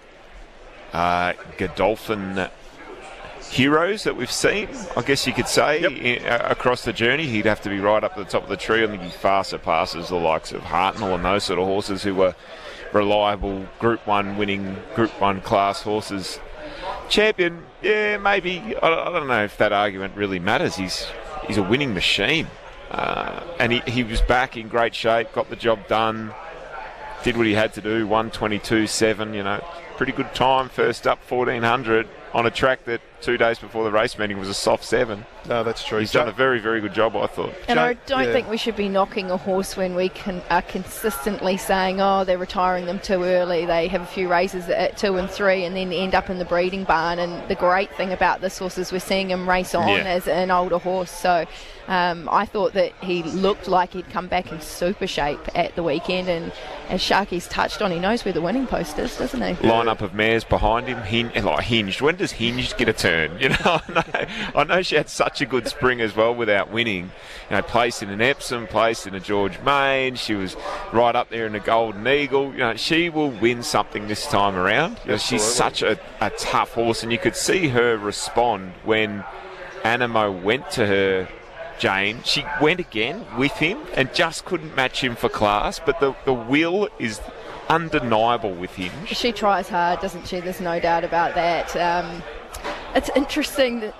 uh, 0.92 1.32
Godolphin 1.58 2.48
heroes 3.52 4.04
that 4.04 4.16
we've 4.16 4.32
seen? 4.32 4.68
I 4.96 5.02
guess 5.02 5.26
you 5.26 5.32
could 5.32 5.46
say 5.48 5.84
i- 5.84 6.26
uh, 6.28 6.50
across 6.50 6.82
the 6.84 6.92
journey, 6.92 7.26
he'd 7.26 7.44
have 7.44 7.60
to 7.62 7.68
be 7.68 7.78
right 7.80 8.02
up 8.02 8.12
at 8.12 8.18
the 8.18 8.24
top 8.24 8.42
of 8.44 8.48
the 8.48 8.56
tree. 8.56 8.82
I 8.82 8.86
think 8.86 9.02
he 9.02 9.10
far 9.10 9.44
surpasses 9.44 10.08
the 10.08 10.16
likes 10.16 10.52
of 10.52 10.62
Hartnell 10.62 11.14
and 11.14 11.24
those 11.24 11.44
sort 11.44 11.58
of 11.58 11.66
horses 11.66 12.02
who 12.02 12.14
were 12.14 12.34
reliable 12.92 13.66
Group 13.78 14.06
One 14.06 14.36
winning 14.36 14.76
Group 14.94 15.10
One 15.20 15.40
class 15.42 15.82
horses. 15.82 16.40
Champion, 17.08 17.62
yeah, 17.82 18.16
maybe. 18.16 18.74
I, 18.82 18.88
I 18.88 19.12
don't 19.12 19.28
know 19.28 19.44
if 19.44 19.58
that 19.58 19.72
argument 19.72 20.16
really 20.16 20.38
matters. 20.38 20.76
He's 20.76 21.06
he's 21.46 21.58
a 21.58 21.62
winning 21.62 21.92
machine, 21.92 22.46
uh, 22.90 23.42
and 23.60 23.72
he, 23.72 23.80
he 23.86 24.02
was 24.02 24.22
back 24.22 24.56
in 24.56 24.68
great 24.68 24.94
shape, 24.94 25.32
got 25.32 25.50
the 25.50 25.56
job 25.56 25.86
done 25.88 26.32
did 27.22 27.36
what 27.36 27.46
he 27.46 27.54
had 27.54 27.72
to 27.72 27.80
do, 27.80 28.04
122.7, 28.08 29.32
you 29.32 29.44
know, 29.44 29.64
pretty 29.96 30.10
good 30.10 30.34
time, 30.34 30.68
first 30.68 31.06
up 31.06 31.20
1400 31.30 32.08
on 32.34 32.46
a 32.46 32.50
track 32.50 32.84
that 32.84 33.00
two 33.22 33.38
days 33.38 33.58
before 33.58 33.84
the 33.84 33.90
race 33.90 34.18
meeting 34.18 34.38
was 34.38 34.48
a 34.48 34.54
soft 34.54 34.84
seven. 34.84 35.24
No, 35.48 35.64
that's 35.64 35.82
true. 35.84 35.98
He's 36.00 36.12
done 36.12 36.28
a 36.28 36.32
very, 36.32 36.58
very 36.60 36.80
good 36.80 36.92
job, 36.92 37.16
I 37.16 37.26
thought. 37.26 37.54
And 37.68 37.80
I 37.80 37.94
don't 38.06 38.26
think 38.32 38.48
we 38.50 38.56
should 38.56 38.76
be 38.76 38.88
knocking 38.88 39.30
a 39.30 39.36
horse 39.36 39.76
when 39.76 39.94
we 39.94 40.08
can, 40.08 40.42
are 40.50 40.62
consistently 40.62 41.56
saying, 41.56 42.00
oh, 42.00 42.24
they're 42.24 42.38
retiring 42.38 42.84
them 42.86 42.98
too 43.00 43.22
early. 43.22 43.64
They 43.64 43.88
have 43.88 44.02
a 44.02 44.06
few 44.06 44.28
races 44.28 44.68
at 44.68 44.96
two 44.98 45.16
and 45.16 45.30
three 45.30 45.64
and 45.64 45.74
then 45.74 45.92
end 45.92 46.14
up 46.14 46.28
in 46.30 46.38
the 46.38 46.44
breeding 46.44 46.84
barn. 46.84 47.18
And 47.18 47.48
the 47.48 47.54
great 47.54 47.92
thing 47.96 48.12
about 48.12 48.40
this 48.40 48.58
horse 48.58 48.78
is 48.78 48.92
we're 48.92 48.98
seeing 49.00 49.30
him 49.30 49.48
race 49.48 49.74
on 49.74 49.88
Yeah. 49.88 50.04
as 50.04 50.28
an 50.28 50.50
older 50.50 50.78
horse. 50.78 51.10
So 51.10 51.44
um, 51.88 52.28
I 52.30 52.44
thought 52.44 52.72
that 52.74 52.92
he 53.02 53.22
looked 53.24 53.66
like 53.68 53.92
he'd 53.94 54.10
come 54.10 54.28
back 54.28 54.52
in 54.52 54.60
super 54.60 55.06
shape 55.06 55.40
at 55.56 55.74
the 55.74 55.82
weekend. 55.82 56.28
And 56.28 56.52
as 56.88 57.00
Sharky's 57.02 57.48
touched 57.48 57.82
on, 57.82 57.90
he 57.90 57.98
knows 57.98 58.24
where 58.24 58.32
the 58.34 58.40
winning 58.42 58.66
post 58.66 58.98
is, 58.98 59.16
doesn't 59.16 59.40
he? 59.42 59.54
Lineup 59.66 60.00
of 60.00 60.14
mares 60.14 60.44
behind 60.44 60.86
him, 60.86 61.02
hin- 61.02 61.32
like 61.44 61.64
hinged. 61.64 62.00
When 62.00 62.16
does 62.16 62.32
hinged 62.32 62.76
get 62.78 62.88
a 62.88 62.92
turn? 62.92 63.11
You 63.40 63.48
know, 63.50 63.56
I 63.64 63.80
know, 63.88 64.50
I 64.60 64.64
know 64.64 64.82
she 64.82 64.96
had 64.96 65.08
such 65.08 65.40
a 65.40 65.46
good 65.46 65.68
spring 65.68 66.00
as 66.00 66.14
well 66.14 66.34
without 66.34 66.70
winning. 66.70 67.10
You 67.50 67.56
know, 67.56 67.62
placed 67.62 68.02
in 68.02 68.10
an 68.10 68.20
Epsom, 68.20 68.66
placed 68.66 69.06
in 69.06 69.14
a 69.14 69.20
George 69.20 69.58
Main. 69.60 70.16
She 70.16 70.34
was 70.34 70.56
right 70.92 71.14
up 71.14 71.30
there 71.30 71.46
in 71.46 71.54
a 71.54 71.60
Golden 71.60 72.06
Eagle. 72.06 72.52
You 72.52 72.58
know, 72.58 72.76
she 72.76 73.08
will 73.08 73.30
win 73.30 73.62
something 73.62 74.08
this 74.08 74.26
time 74.26 74.56
around. 74.56 74.98
You 75.04 75.12
know, 75.12 75.16
she's 75.18 75.42
such 75.42 75.82
a, 75.82 75.98
a 76.20 76.30
tough 76.30 76.72
horse, 76.72 77.02
and 77.02 77.12
you 77.12 77.18
could 77.18 77.36
see 77.36 77.68
her 77.68 77.96
respond 77.96 78.72
when 78.84 79.24
Anamoe 79.84 80.42
went 80.42 80.70
to 80.72 80.86
her. 80.86 81.28
Jane, 81.78 82.22
she 82.22 82.44
went 82.60 82.78
again 82.78 83.24
with 83.36 83.52
him 83.52 83.78
and 83.94 84.14
just 84.14 84.44
couldn't 84.44 84.76
match 84.76 85.02
him 85.02 85.16
for 85.16 85.28
class, 85.28 85.80
but 85.84 85.98
the, 85.98 86.14
the 86.24 86.32
will 86.32 86.88
is 87.00 87.20
undeniable 87.68 88.52
with 88.52 88.70
him. 88.72 88.92
She 89.06 89.32
tries 89.32 89.68
hard, 89.68 90.00
doesn't 90.00 90.26
she? 90.28 90.40
There's 90.40 90.60
no 90.60 90.78
doubt 90.78 91.02
about 91.04 91.34
that. 91.34 91.74
Um, 91.76 92.22
it's 92.94 93.10
interesting 93.16 93.80
that 93.80 93.94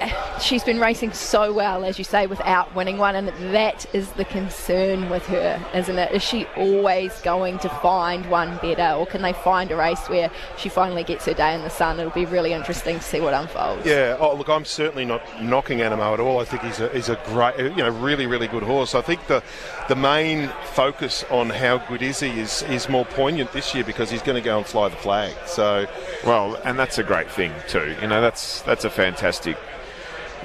she's 0.40 0.64
been 0.64 0.80
racing 0.80 1.12
so 1.12 1.52
well, 1.52 1.84
as 1.84 1.98
you 1.98 2.04
say, 2.04 2.26
without 2.26 2.74
winning 2.74 2.98
one, 2.98 3.16
and 3.16 3.28
that 3.54 3.86
is 3.94 4.10
the 4.12 4.24
concern 4.24 5.08
with 5.10 5.26
her, 5.26 5.64
isn't 5.74 5.98
it? 5.98 6.12
Is 6.12 6.22
she 6.22 6.46
always 6.56 7.20
going 7.22 7.58
to 7.60 7.68
find 7.68 8.28
one 8.30 8.56
better, 8.58 8.96
or 8.96 9.06
can 9.06 9.22
they 9.22 9.32
find 9.32 9.70
a 9.70 9.76
race 9.76 10.08
where 10.08 10.30
she 10.56 10.68
finally 10.68 11.04
gets 11.04 11.26
her 11.26 11.34
day 11.34 11.54
in 11.54 11.62
the 11.62 11.70
sun? 11.70 11.98
It'll 11.98 12.12
be 12.12 12.26
really 12.26 12.52
interesting 12.52 12.98
to 12.98 13.04
see 13.04 13.20
what 13.20 13.34
unfolds. 13.34 13.86
Yeah. 13.86 14.16
Oh, 14.18 14.34
look, 14.34 14.48
I'm 14.48 14.64
certainly 14.64 15.04
not 15.04 15.22
knocking 15.42 15.78
Anamoe 15.78 16.14
at 16.14 16.20
all. 16.20 16.40
I 16.40 16.44
think 16.44 16.62
he's 16.62 16.80
a 16.80 16.88
he's 16.90 17.08
a 17.08 17.18
great, 17.26 17.58
you 17.58 17.76
know, 17.76 17.90
really 17.90 18.26
really 18.26 18.48
good 18.48 18.62
horse. 18.62 18.94
I 18.94 19.00
think 19.00 19.26
the 19.26 19.42
the 19.88 19.96
main 19.96 20.48
focus 20.72 21.24
on 21.30 21.50
how 21.50 21.78
good 21.78 22.02
is 22.02 22.20
he 22.20 22.40
is 22.40 22.62
is 22.64 22.88
more 22.88 23.04
poignant 23.04 23.52
this 23.52 23.74
year 23.74 23.84
because 23.84 24.10
he's 24.10 24.22
going 24.22 24.40
to 24.40 24.44
go 24.44 24.58
and 24.58 24.66
fly 24.66 24.88
the 24.88 24.96
flag. 24.96 25.34
So, 25.46 25.86
well, 26.24 26.56
and 26.64 26.78
that's 26.78 26.98
a 26.98 27.02
great 27.02 27.30
thing 27.30 27.52
too. 27.66 27.96
You 28.00 28.06
know, 28.06 28.20
that's 28.20 28.62
that's 28.62 28.84
a 28.84 28.90
fantastic 28.90 29.56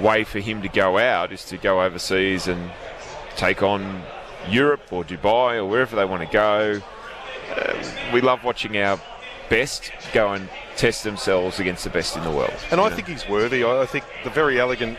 way 0.00 0.24
for 0.24 0.40
him 0.40 0.62
to 0.62 0.68
go 0.68 0.98
out 0.98 1.32
is 1.32 1.44
to 1.46 1.56
go 1.56 1.82
overseas 1.82 2.48
and 2.48 2.70
take 3.36 3.62
on 3.62 4.02
Europe 4.48 4.92
or 4.92 5.04
Dubai 5.04 5.56
or 5.56 5.66
wherever 5.66 5.96
they 5.96 6.04
want 6.04 6.22
to 6.22 6.32
go. 6.32 6.80
Uh, 7.50 8.10
we 8.12 8.20
love 8.20 8.44
watching 8.44 8.76
our 8.76 9.00
best 9.48 9.92
go 10.12 10.32
and 10.32 10.48
test 10.76 11.04
themselves 11.04 11.60
against 11.60 11.84
the 11.84 11.90
best 11.90 12.16
in 12.16 12.24
the 12.24 12.30
world. 12.30 12.54
And 12.70 12.80
I 12.80 12.88
know. 12.88 12.94
think 12.94 13.08
he's 13.08 13.28
worthy. 13.28 13.62
I 13.64 13.82
I 13.82 13.86
think 13.86 14.04
the 14.24 14.30
Verry 14.30 14.56
Elleegant 14.56 14.98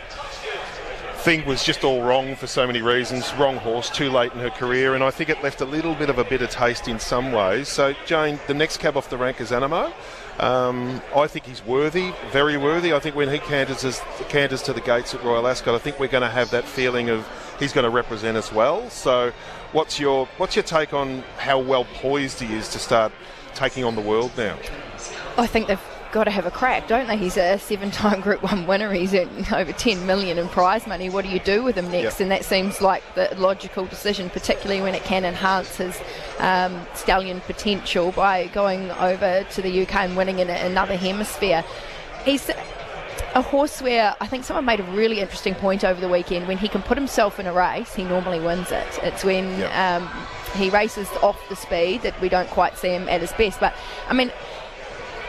thing 1.26 1.44
was 1.44 1.64
just 1.64 1.82
all 1.82 2.02
wrong 2.02 2.36
for 2.36 2.46
so 2.46 2.66
many 2.66 2.82
reasons. 2.82 3.34
Wrong 3.34 3.56
horse, 3.56 3.90
too 3.90 4.10
late 4.10 4.32
in 4.32 4.38
her 4.38 4.50
career, 4.50 4.94
and 4.94 5.02
I 5.02 5.10
think 5.10 5.28
it 5.28 5.42
left 5.42 5.60
a 5.60 5.64
little 5.64 5.94
bit 5.94 6.08
of 6.08 6.18
a 6.18 6.24
bitter 6.24 6.46
taste 6.46 6.86
in 6.86 7.00
some 7.00 7.32
ways. 7.32 7.68
So, 7.68 7.94
Jane, 8.06 8.38
the 8.46 8.54
next 8.54 8.76
cab 8.76 8.96
off 8.96 9.10
the 9.10 9.18
rank 9.18 9.40
is 9.40 9.50
Anamoe. 9.50 9.92
Um, 10.38 11.00
I 11.14 11.26
think 11.26 11.46
he's 11.46 11.64
worthy, 11.64 12.12
very 12.30 12.56
worthy. 12.56 12.92
I 12.92 13.00
think 13.00 13.16
when 13.16 13.30
he 13.30 13.38
canters, 13.38 14.00
canters 14.28 14.62
to 14.62 14.72
the 14.72 14.82
gates 14.82 15.14
at 15.14 15.24
Royal 15.24 15.46
Ascot, 15.46 15.74
I 15.74 15.78
think 15.78 15.98
we're 15.98 16.08
going 16.08 16.22
to 16.22 16.28
have 16.28 16.50
that 16.50 16.64
feeling 16.64 17.08
of 17.08 17.26
he's 17.58 17.72
going 17.72 17.84
to 17.84 17.90
represent 17.90 18.36
us 18.36 18.52
well. 18.52 18.88
So, 18.90 19.32
what's 19.72 19.98
your 19.98 20.26
what's 20.36 20.54
your 20.54 20.62
take 20.62 20.92
on 20.92 21.22
how 21.38 21.58
well 21.58 21.84
poised 21.84 22.40
he 22.40 22.54
is 22.54 22.68
to 22.70 22.78
start 22.78 23.12
taking 23.54 23.84
on 23.84 23.94
the 23.94 24.02
world 24.02 24.30
now? 24.36 24.58
I 25.38 25.46
think 25.46 25.68
they've 25.68 25.80
got 26.16 26.24
to 26.24 26.30
have 26.30 26.46
a 26.46 26.50
crack, 26.50 26.88
don't 26.88 27.06
they? 27.08 27.16
He's 27.18 27.36
a 27.36 27.58
seven-time 27.58 28.22
Group 28.22 28.42
One 28.42 28.66
winner. 28.66 28.90
He's 28.90 29.14
earned 29.14 29.52
over 29.52 29.70
10 29.70 30.06
million 30.06 30.38
in 30.38 30.48
prize 30.48 30.86
money. 30.86 31.10
What 31.10 31.26
do 31.26 31.30
you 31.30 31.40
do 31.40 31.62
with 31.62 31.76
him 31.76 31.90
next? 31.90 32.14
Yep. 32.14 32.20
And 32.20 32.30
that 32.30 32.44
seems 32.44 32.80
like 32.80 33.02
the 33.14 33.28
logical 33.36 33.84
decision, 33.84 34.30
particularly 34.30 34.80
when 34.80 34.94
it 34.94 35.02
can 35.04 35.26
enhance 35.26 35.76
his 35.76 36.00
um, 36.38 36.86
stallion 36.94 37.42
potential 37.42 38.12
by 38.12 38.46
going 38.46 38.90
over 38.92 39.44
to 39.50 39.60
the 39.60 39.82
UK 39.82 39.94
and 39.96 40.16
winning 40.16 40.38
in 40.38 40.48
another 40.48 40.96
hemisphere. 40.96 41.62
He's 42.24 42.50
a 43.34 43.42
horse 43.42 43.82
where 43.82 44.16
I 44.18 44.26
think 44.26 44.44
someone 44.44 44.64
made 44.64 44.80
a 44.80 44.84
really 44.84 45.20
interesting 45.20 45.54
point 45.54 45.84
over 45.84 46.00
the 46.00 46.08
weekend. 46.08 46.48
When 46.48 46.56
he 46.56 46.68
can 46.68 46.80
put 46.80 46.96
himself 46.96 47.38
in 47.38 47.46
a 47.46 47.52
race, 47.52 47.94
he 47.94 48.04
normally 48.04 48.40
wins 48.40 48.72
it. 48.72 48.98
It's 49.02 49.22
when 49.22 49.44
um, 49.74 50.08
he 50.54 50.70
races 50.70 51.10
off 51.22 51.38
the 51.50 51.56
speed 51.56 52.00
that 52.02 52.18
we 52.22 52.30
don't 52.30 52.48
quite 52.48 52.78
see 52.78 52.88
him 52.88 53.06
at 53.10 53.20
his 53.20 53.32
best. 53.34 53.60
But 53.60 53.74
I 54.08 54.14
mean, 54.14 54.32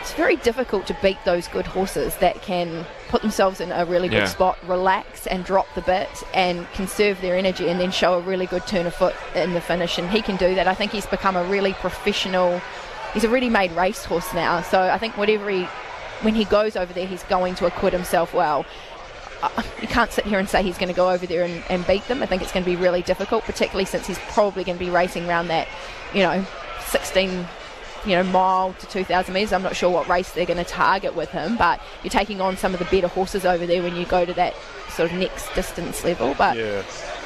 it's 0.08 0.16
very 0.16 0.38
difficult 0.38 0.88
to 0.88 0.96
beat 1.02 1.18
those 1.26 1.50
good 1.50 1.68
horses 1.68 2.16
that 2.18 2.42
can 2.42 2.86
put 3.10 3.22
themselves 3.22 3.60
in 3.60 3.74
a 3.74 3.84
really 3.84 4.08
good 4.08 4.20
Yeah. 4.20 4.26
spot, 4.28 4.58
relax 4.66 5.28
and 5.28 5.44
drop 5.44 5.68
the 5.76 5.82
bit 5.82 6.08
and 6.34 6.66
conserve 6.72 7.20
their 7.20 7.36
energy 7.36 7.68
and 7.68 7.78
then 7.78 7.92
show 7.92 8.14
a 8.14 8.22
really 8.22 8.46
good 8.46 8.66
turn 8.66 8.86
of 8.88 8.96
foot 8.96 9.16
in 9.36 9.54
the 9.54 9.60
finish. 9.60 9.98
And 9.98 10.10
he 10.10 10.22
can 10.22 10.38
do 10.38 10.56
that. 10.56 10.66
I 10.66 10.74
think 10.76 10.94
he's 10.94 11.06
become 11.06 11.36
a 11.36 11.44
really 11.44 11.74
professional, 11.74 12.62
he's 13.14 13.26
a 13.26 13.30
ready 13.30 13.50
made 13.50 13.74
racehorse 13.74 14.34
now. 14.34 14.62
So 14.62 14.80
I 14.80 14.98
think 14.98 15.18
whatever 15.18 15.50
he, 15.50 15.64
when 16.22 16.36
he 16.36 16.46
goes 16.46 16.78
over 16.78 16.94
there, 16.94 17.06
he's 17.06 17.24
going 17.24 17.56
to 17.56 17.66
acquit 17.66 17.92
himself 17.92 18.34
well. 18.34 18.66
Uh, 19.44 19.62
you 19.82 19.90
can't 19.90 20.14
sit 20.14 20.24
here 20.26 20.40
and 20.40 20.48
say 20.48 20.64
he's 20.64 20.78
going 20.78 20.88
to 20.88 20.96
go 20.96 21.10
over 21.12 21.28
there 21.28 21.44
and, 21.44 21.62
and 21.70 21.86
beat 21.86 22.08
them. 22.08 22.24
I 22.24 22.28
think 22.28 22.42
it's 22.42 22.54
going 22.54 22.64
to 22.64 22.70
be 22.72 22.78
really 22.78 23.02
difficult, 23.02 23.44
particularly 23.44 23.84
since 23.84 24.08
he's 24.08 24.20
probably 24.30 24.64
going 24.64 24.78
to 24.78 24.84
be 24.86 24.90
racing 24.90 25.28
around 25.28 25.50
that, 25.50 25.68
you 26.14 26.24
know, 26.24 26.46
16 26.86 27.46
you 28.08 28.16
know, 28.16 28.24
mile 28.24 28.74
to 28.74 28.88
2,000 28.88 29.34
metres. 29.34 29.52
I'm 29.52 29.64
not 29.64 29.76
sure 29.76 29.90
what 29.90 30.08
race 30.08 30.32
they're 30.32 30.46
going 30.46 30.64
to 30.64 30.64
target 30.64 31.16
with 31.16 31.30
him, 31.30 31.58
but 31.58 31.82
you're 32.04 32.10
taking 32.10 32.40
on 32.42 32.58
some 32.58 32.74
of 32.74 32.80
the 32.80 32.86
better 32.86 33.08
horses 33.08 33.46
over 33.46 33.66
there 33.66 33.84
when 33.84 33.96
you 33.96 34.06
go 34.06 34.26
to 34.26 34.34
that 34.34 34.56
sort 34.90 35.12
of 35.12 35.18
next 35.18 35.54
distance 35.54 36.04
level. 36.04 36.34
But 36.38 36.58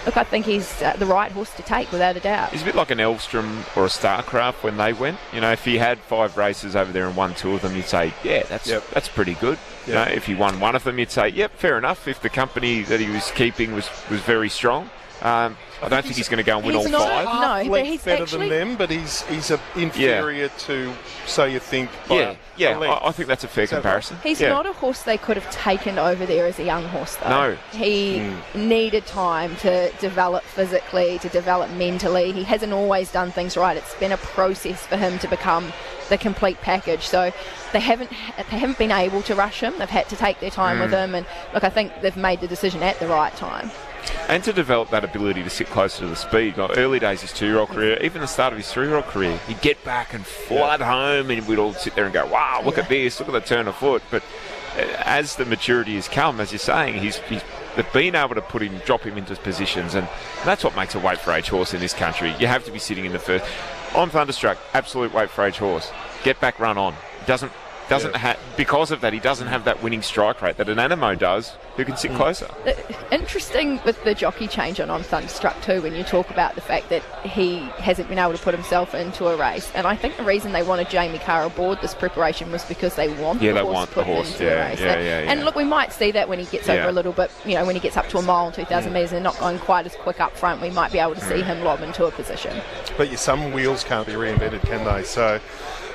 look, 0.06 0.18
I 0.18 0.24
think 0.24 0.46
he's 0.46 0.82
uh, 0.82 0.96
the 0.98 1.06
right 1.06 1.32
horse 1.32 1.54
to 1.56 1.64
take 1.64 1.92
without 1.92 2.18
a 2.18 2.20
doubt. 2.20 2.52
He's 2.52 2.64
a 2.64 2.66
bit 2.66 2.76
like 2.76 2.92
an 2.92 2.98
Elvstrom 2.98 3.78
or 3.78 3.86
a 3.86 3.90
Starcraft 3.90 4.64
when 4.64 4.78
they 4.78 4.94
went. 4.94 5.18
You 5.34 5.42
know, 5.42 5.52
if 5.52 5.64
he 5.64 5.78
had 5.78 6.00
five 6.00 6.38
races 6.38 6.76
over 6.76 6.92
there 6.92 7.08
and 7.08 7.16
won 7.16 7.36
two 7.36 7.54
of 7.54 7.62
them, 7.62 7.76
you'd 7.76 7.86
say, 7.86 8.14
yeah, 8.24 8.44
that's 8.44 8.70
that's 8.92 9.08
pretty 9.08 9.36
good. 9.36 9.58
You 9.88 9.94
know, 9.94 10.04
if 10.04 10.26
he 10.26 10.36
won 10.36 10.60
one 10.60 10.76
of 10.76 10.84
them, 10.84 11.00
you'd 11.00 11.12
say, 11.12 11.30
yep, 11.30 11.56
fair 11.58 11.78
enough. 11.78 12.08
If 12.08 12.22
the 12.22 12.30
company 12.30 12.84
that 12.84 13.00
he 13.00 13.10
was 13.10 13.32
keeping 13.32 13.74
was, 13.74 13.90
was 14.10 14.22
very 14.22 14.50
strong, 14.50 14.90
um, 15.22 15.58
I, 15.82 15.90
don't 15.90 16.04
think 16.04 16.16
he's 16.16 16.30
going 16.30 16.38
to 16.38 16.44
go 16.44 16.58
and 16.58 16.66
win 16.68 16.76
all 16.76 16.88
not- 16.90 17.02
five. 17.26 17.26
no, 17.26 17.70
but 17.70 17.72
length 17.74 17.88
he's 17.90 18.04
better 18.04 18.24
actually- 18.24 18.50
than 18.50 18.70
them, 18.70 18.78
but 18.78 18.90
he's 18.90 19.22
he's 19.24 19.52
a 19.52 19.60
inferior 19.76 20.50
to, 20.50 20.94
so 21.26 21.46
you 21.46 21.60
think. 21.60 21.90
By 22.08 22.16
Yeah, 22.16 22.36
yeah, 22.58 22.78
a. 22.78 22.82
I, 22.82 23.08
I 23.08 23.12
think 23.12 23.28
that's 23.28 23.44
a 23.44 23.48
fair 23.48 23.64
Is 23.64 23.70
that 23.72 23.78
right? 23.78 23.82
comparison. 23.84 24.18
He's 24.24 24.40
yeah. 24.42 24.50
not 24.50 24.66
a 24.66 24.74
horse 24.74 25.04
they 25.04 25.18
could 25.18 25.38
have 25.38 25.50
taken 25.52 25.98
over 25.98 26.26
there 26.26 26.46
as 26.46 26.60
a 26.60 26.64
young 26.64 26.84
horse, 26.86 27.16
though. 27.18 27.30
No. 27.30 27.58
He 27.72 28.18
Mm. 28.20 28.56
needed 28.56 29.06
time 29.06 29.56
to 29.58 29.92
develop 30.00 30.44
physically, 30.44 31.18
to 31.20 31.30
develop 31.30 31.70
mentally. 31.72 32.32
He 32.32 32.44
hasn't 32.44 32.74
always 32.74 33.12
done 33.12 33.32
things 33.32 33.58
right. 33.58 33.76
It's 33.78 33.96
been 33.96 34.12
a 34.12 34.18
process 34.18 34.86
for 34.86 34.98
him 34.98 35.18
to 35.20 35.28
become 35.28 35.72
the 36.10 36.18
complete 36.18 36.60
package. 36.62 37.08
So 37.08 37.32
they 37.74 37.80
haven't 37.80 38.10
they 38.10 38.58
haven't 38.58 38.78
been 38.78 38.92
able 38.92 39.22
to 39.24 39.36
rush 39.36 39.62
him. 39.62 39.74
They've 39.80 39.90
had 39.90 40.10
to 40.10 40.16
take 40.16 40.40
their 40.42 40.50
time 40.52 40.80
with 40.80 40.92
Mm. 40.92 41.04
him. 41.06 41.16
And 41.16 41.26
look, 41.54 41.64
I 41.64 41.70
think 41.70 41.92
they've 42.02 42.18
made 42.18 42.42
the 42.42 42.48
decision 42.48 42.84
at 42.84 43.00
the 43.00 43.08
right 43.08 43.36
time. 43.36 43.72
And 44.28 44.44
to 44.44 44.54
develop 44.54 44.90
that 44.92 45.04
ability 45.04 45.44
to 45.44 45.50
sit 45.50 45.68
closer 45.68 46.00
to 46.02 46.08
the 46.08 46.16
speed. 46.16 46.58
Like 46.58 46.78
early 46.78 47.00
days, 47.00 47.22
his 47.22 47.34
two-year-old 47.34 47.70
career, 47.70 47.98
even 48.02 48.22
the 48.22 48.28
start 48.28 48.54
of 48.54 48.58
his 48.58 48.72
three-year-old 48.72 49.06
career, 49.06 49.38
he'd 49.48 49.62
get 49.62 49.84
back 49.84 50.14
and 50.14 50.26
flood 50.26 50.82
home, 50.82 51.30
and 51.30 51.48
we'd 51.48 51.60
all 51.60 51.74
sit 51.74 51.96
there 51.96 52.06
and 52.06 52.14
go, 52.14 52.26
"Wow, 52.26 52.62
look 52.64 52.78
at 52.78 52.90
this! 52.90 53.20
Look 53.20 53.30
at 53.30 53.34
the 53.34 53.42
turn 53.42 53.68
of 53.68 53.76
foot." 53.76 54.02
But 54.10 54.24
uh, 54.78 54.82
as 55.06 55.36
the 55.36 55.46
maturity 55.46 55.96
has 55.96 56.08
come, 56.08 56.40
as 56.40 56.52
you're 56.52 56.60
saying, 56.60 57.02
he's, 57.02 57.18
he's 57.20 57.44
they've 57.76 57.94
been 57.94 58.16
able 58.16 58.36
to 58.36 58.42
put 58.42 58.62
him, 58.62 58.78
drop 58.86 59.02
him 59.02 59.18
into 59.18 59.36
positions, 59.36 59.96
and 59.96 60.08
that's 60.46 60.64
what 60.64 60.76
makes 60.76 60.96
a 60.96 61.00
weight 61.00 61.20
for 61.20 61.34
age 61.34 61.50
horse 61.50 61.74
in 61.74 61.80
this 61.80 61.94
country. 61.94 62.34
You 62.40 62.48
have 62.48 62.64
to 62.66 62.72
be 62.72 62.80
sitting 62.80 63.06
in 63.06 63.12
the 63.12 63.20
first. 63.20 63.46
On 63.96 64.10
Thunderstruck, 64.10 64.58
absolute 64.74 65.14
weight 65.14 65.30
for 65.30 65.46
age 65.46 65.58
horse. 65.58 65.92
Get 66.24 66.40
back, 66.40 66.60
run 66.60 66.78
on. 66.78 66.96
Doesn't 67.26 67.52
doesn't 67.92 68.16
ha- 68.16 68.38
because 68.58 68.90
of 68.92 69.02
that 69.02 69.12
he 69.14 69.20
doesn't 69.20 69.48
have 69.48 69.66
that 69.66 69.84
winning 69.84 70.02
strike 70.02 70.42
rate 70.42 70.56
that 70.58 70.70
an 70.70 70.78
Anamoe 70.78 71.20
does, 71.20 71.52
who 71.76 71.84
can 71.86 71.94
Mm. 71.94 72.00
sit 72.00 72.14
closer. 72.16 72.48
Uh, 72.66 72.72
Interesting 73.12 73.80
with 73.86 74.02
the 74.06 74.16
jockey 74.16 74.48
change 74.48 74.80
on 74.80 74.90
On 74.90 75.04
Thunderstruck 75.04 75.62
too, 75.62 75.82
when 75.82 75.94
you 75.94 76.04
talk 76.04 76.30
about 76.30 76.56
the 76.56 76.62
fact 76.62 76.88
that 76.90 77.04
he 77.24 77.60
hasn't 77.80 78.08
been 78.08 78.18
able 78.18 78.32
to 78.32 78.40
put 78.40 78.54
himself 78.54 78.96
into 78.96 79.28
a 79.28 79.36
race. 79.36 79.70
And 79.76 79.86
I 79.86 79.96
think 79.98 80.16
the 80.16 80.24
reason 80.24 80.54
they 80.54 80.64
wanted 80.64 80.90
Jamie 80.90 81.20
Kah 81.20 81.46
aboard 81.46 81.82
this 81.82 81.94
preparation 81.94 82.52
was 82.52 82.64
because 82.66 82.96
they 82.96 83.10
want 83.10 83.42
Yeah, 83.42 83.52
the 83.52 83.56
they 83.60 83.62
horse 83.66 83.74
want 83.76 83.90
the 83.90 83.96
put 83.96 84.06
horse, 84.06 84.32
into 84.32 84.46
yeah, 84.46 84.52
a 84.52 84.70
race. 84.70 84.80
yeah, 84.80 84.94
and, 84.94 85.06
yeah, 85.06 85.32
and 85.32 85.44
look, 85.46 85.56
we 85.56 85.66
might 85.66 85.92
see 85.92 86.12
that 86.12 86.30
when 86.30 86.40
he 86.40 86.46
gets 86.46 86.68
Yeah. 86.70 86.76
over 86.76 86.90
a 86.90 86.92
little 86.94 87.12
bit, 87.12 87.30
you 87.46 87.56
know, 87.56 87.66
when 87.66 87.76
he 87.76 87.82
gets 87.82 87.98
up 87.98 88.08
to 88.10 88.18
a 88.18 88.22
mile 88.22 88.46
and 88.46 88.56
2,000 88.56 88.92
Mm. 88.92 88.94
metres 88.96 89.12
and 89.12 89.24
not 89.24 89.38
going 89.40 89.60
quite 89.60 89.86
as 89.86 89.96
quick 89.96 90.22
up 90.22 90.36
front, 90.38 90.62
we 90.62 90.70
might 90.70 90.92
be 90.94 91.00
able 91.00 91.16
to 91.16 91.22
see 91.22 91.42
Mm. 91.42 91.46
him 91.46 91.64
lob 91.66 91.82
into 91.84 92.06
a 92.06 92.12
position. 92.12 92.62
But 92.98 93.10
yeah, 93.10 93.18
some 93.18 93.52
wheels 93.52 93.84
can't 93.84 94.08
be 94.08 94.14
reinvented, 94.14 94.62
can 94.68 94.86
they? 94.86 95.04
So, 95.04 95.40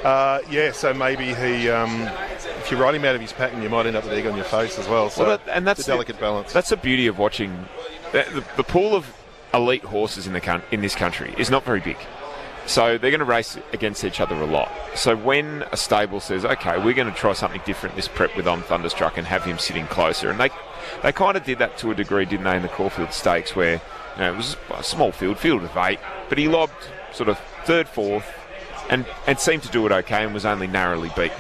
uh, 0.07 0.41
yeah, 0.51 0.71
so 0.73 0.95
maybe 0.95 1.35
he, 1.35 1.69
um, 1.69 2.03
if 2.61 2.71
you 2.71 2.77
ride 2.77 2.95
him 2.95 3.05
out 3.05 3.15
of 3.17 3.21
his 3.21 3.33
pattern, 3.33 3.61
you 3.63 3.69
might 3.69 3.87
end 3.87 3.97
up 3.97 4.05
with 4.05 4.13
egg 4.13 4.27
on 4.27 4.37
your 4.37 4.45
face 4.45 4.79
as 4.79 4.87
well. 4.89 5.11
So, 5.11 5.25
Well, 5.27 5.39
that- 5.39 5.53
and 5.57 5.67
that's 5.67 5.81
a 5.81 5.85
delicate 5.85 6.21
balance. 6.21 6.53
That's 6.53 6.69
the 6.69 6.77
beauty 6.77 7.09
of 7.09 7.19
watching 7.19 7.67
the, 8.13 8.25
the, 8.33 8.45
the 8.59 8.63
pool 8.63 8.95
of 8.95 9.13
elite 9.53 9.85
horses 9.85 10.27
in 10.27 10.33
the 10.33 10.63
in 10.71 10.81
this 10.81 10.95
country 10.95 11.35
is 11.39 11.51
not 11.51 11.65
very 11.65 11.81
big. 11.81 11.97
So 12.67 12.99
they're 12.99 13.11
going 13.13 13.21
to 13.21 13.25
race 13.25 13.57
against 13.73 14.05
each 14.05 14.21
other 14.21 14.35
a 14.35 14.45
lot. 14.47 14.73
So 14.95 15.15
when 15.17 15.65
a 15.71 15.77
stable 15.77 16.19
says, 16.21 16.45
"Okay, 16.45 16.79
we're 16.79 16.95
going 16.95 17.11
to 17.11 17.17
try 17.17 17.33
something 17.33 17.61
different 17.65 17.95
this 17.97 18.09
prep 18.09 18.37
with 18.37 18.47
On 18.49 18.61
Thunderstruck 18.63 19.17
and 19.19 19.27
have 19.27 19.45
him 19.45 19.59
sitting 19.59 19.87
closer," 19.87 20.31
and 20.31 20.39
they 20.41 20.51
they 21.03 21.13
kind 21.13 21.37
of 21.37 21.45
did 21.45 21.59
that 21.59 21.79
to 21.79 21.91
a 21.93 21.95
degree, 21.95 22.25
didn't 22.25 22.45
they, 22.45 22.57
in 22.57 22.63
the 22.63 22.69
Caulfield 22.69 23.13
Stakes, 23.13 23.55
where 23.55 23.75
you 23.75 24.21
know 24.21 24.33
it 24.33 24.37
was 24.37 24.57
a 24.75 24.83
small 24.83 25.13
field, 25.13 25.39
field 25.39 25.63
of 25.63 25.77
eight, 25.77 26.01
but 26.29 26.39
he 26.39 26.49
lobbed 26.49 26.73
sort 27.13 27.29
of 27.29 27.39
third, 27.65 27.89
fourth, 27.89 28.27
and 28.91 29.07
and 29.27 29.39
seemed 29.39 29.63
to 29.63 29.71
do 29.71 29.85
it 29.87 29.93
okay 29.93 30.25
and 30.25 30.35
was 30.35 30.45
only 30.45 30.67
narrowly 30.67 31.11
beaten 31.17 31.37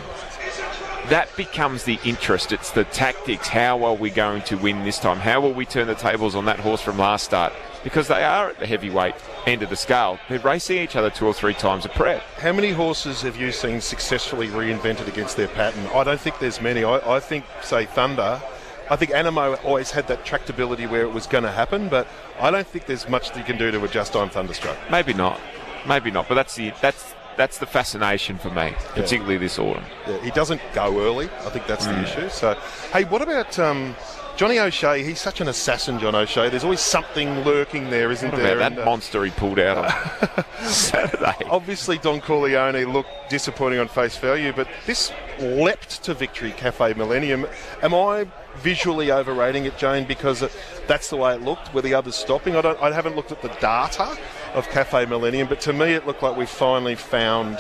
that 1.09 1.35
becomes 1.37 1.85
the 1.85 1.99
interest. 2.05 2.53
It's 2.53 2.73
the 2.73 2.85
tactics. 2.85 3.47
How 3.47 3.85
are 3.85 3.95
we 3.95 4.11
going 4.11 4.43
to 4.43 4.57
win 4.57 4.85
this 4.85 4.99
time? 4.99 5.19
How 5.19 5.41
will 5.41 5.53
we 5.53 5.65
turn 5.65 5.87
the 5.87 5.95
tables 5.95 6.35
on 6.35 6.47
that 6.47 6.59
horse 6.59 6.81
from 6.81 6.99
last 6.99 7.25
start? 7.25 7.53
Because 7.85 8.09
they 8.09 8.25
are 8.25 8.49
at 8.49 8.59
the 8.59 8.67
heavyweight 8.67 9.15
end 9.47 9.63
of 9.63 9.71
the 9.71 9.77
scale. 9.77 10.19
They're 10.29 10.41
racing 10.41 10.79
each 10.79 10.97
other 10.97 11.11
two 11.11 11.27
or 11.27 11.33
three 11.33 11.55
times 11.55 11.85
a 11.85 11.89
prep. 11.91 12.23
How 12.39 12.53
many 12.53 12.73
horses 12.73 13.23
have 13.23 13.37
you 13.37 13.53
seen 13.53 13.81
successfully 13.81 14.49
reinvented 14.49 15.07
against 15.07 15.37
their 15.37 15.49
pattern? 15.49 15.87
I 15.95 16.03
don't 16.03 16.21
think 16.21 16.41
there's 16.41 16.61
many. 16.61 16.83
I, 16.83 17.17
I 17.17 17.21
think, 17.21 17.45
say, 17.63 17.87
Thunder. 17.87 18.43
I 18.91 18.97
think 18.97 19.13
Anamoe 19.13 19.65
always 19.65 19.93
had 19.93 20.09
that 20.09 20.25
tractability 20.25 20.91
where 20.91 21.03
it 21.03 21.13
was 21.13 21.27
going 21.27 21.45
to 21.45 21.53
happen, 21.53 21.89
but 21.89 22.09
I 22.41 22.51
don't 22.51 22.67
think 22.67 22.87
there's 22.87 23.09
much 23.09 23.29
that 23.29 23.39
you 23.39 23.45
can 23.45 23.59
do 23.59 23.71
to 23.71 23.85
adjust 23.85 24.17
on 24.17 24.31
Thunderstruck. 24.31 24.77
Maybe 24.91 25.13
not. 25.13 25.41
Maybe 25.87 26.11
not. 26.11 26.29
But 26.29 26.35
that's 26.35 26.57
the 26.57 26.73
that's 26.81 27.15
that's 27.37 27.59
the 27.59 27.67
fascination 27.67 28.39
for 28.39 28.51
me, 28.51 28.75
particularly 28.95 29.37
this 29.37 29.59
autumn. 29.59 29.85
Yeah, 30.07 30.19
he 30.23 30.31
doesn't 30.31 30.61
go 30.73 31.01
early. 31.01 31.27
I 31.45 31.51
think 31.51 31.67
that's 31.67 31.87
the 31.87 31.93
Mm. 31.93 32.03
issue. 32.05 32.29
So, 32.31 32.55
hey, 32.93 33.05
what 33.05 33.23
about 33.23 33.59
um, 33.59 33.95
Johnny 34.37 34.59
O'Shea? 34.59 35.03
He's 35.03 35.21
such 35.21 35.41
an 35.41 35.49
assassin, 35.49 35.99
John 35.99 36.15
O'Shea. 36.15 36.49
There's 36.49 36.65
always 36.65 36.81
something 36.81 37.45
lurking 37.45 37.91
there, 37.91 38.11
isn't 38.11 38.31
What 38.33 38.41
there? 38.43 38.57
about 38.57 38.67
And, 38.73 38.77
that 38.79 38.83
uh, 38.83 38.87
monster 38.87 39.25
he 39.25 39.31
pulled 39.31 39.59
out 39.59 39.79
on 39.79 40.45
Saturday? 40.67 41.35
Obviously, 41.51 41.99
Don 41.99 42.21
Corleone 42.21 42.85
looked 42.93 43.11
disappointing 43.31 43.79
on 43.81 43.89
face 43.89 44.17
value, 44.17 44.53
but 44.55 44.69
this 44.87 45.13
leapt 45.41 46.03
to 46.05 46.15
victory, 46.15 46.53
Cafe 46.53 46.95
Millennium. 46.95 47.47
Am 47.83 47.95
I 47.95 48.27
visually 48.57 49.11
overrating 49.11 49.67
it, 49.67 49.77
Jane, 49.77 50.05
because 50.07 50.43
that's 50.87 51.11
the 51.11 51.17
way 51.17 51.35
it 51.35 51.43
looked? 51.43 51.73
Were 51.75 51.83
the 51.83 51.93
others 51.95 52.17
stopping? 52.17 52.57
I 52.57 52.63
don't. 52.63 52.81
I 52.81 52.91
haven't 52.93 53.17
looked 53.17 53.33
at 53.33 53.43
the 53.43 53.49
data 53.61 54.17
of 54.57 54.67
Cafe 54.71 55.05
Millennium, 55.05 55.47
but 55.49 55.61
to 55.61 55.73
me, 55.75 55.93
it 55.93 56.07
looked 56.07 56.23
like 56.23 56.35
we 56.35 56.47
finally 56.47 56.95
found 56.95 57.59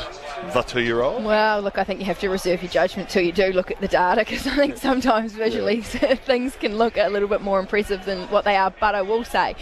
the 0.54 0.62
two-year-old. 0.62 1.24
Well, 1.24 1.60
look, 1.60 1.76
I 1.76 1.84
think 1.84 2.00
you 2.00 2.06
have 2.06 2.18
to 2.20 2.30
reserve 2.30 2.62
your 2.62 2.70
judgment 2.70 3.10
till 3.10 3.22
you 3.22 3.32
do 3.32 3.52
look 3.52 3.70
at 3.70 3.82
the 3.82 3.88
data 3.88 4.22
because 4.22 4.46
I 4.46 4.56
think 4.56 4.78
sometimes 4.78 5.34
visually 5.34 5.82
things 5.82 6.56
can 6.56 6.78
look 6.78 6.96
a 6.96 7.08
little 7.10 7.28
bit 7.28 7.42
more 7.42 7.60
impressive 7.60 8.06
than 8.06 8.26
what 8.28 8.44
they 8.44 8.56
are. 8.56 8.70
But 8.80 8.94
I 8.94 9.02
will 9.02 9.24
say, 9.24 9.54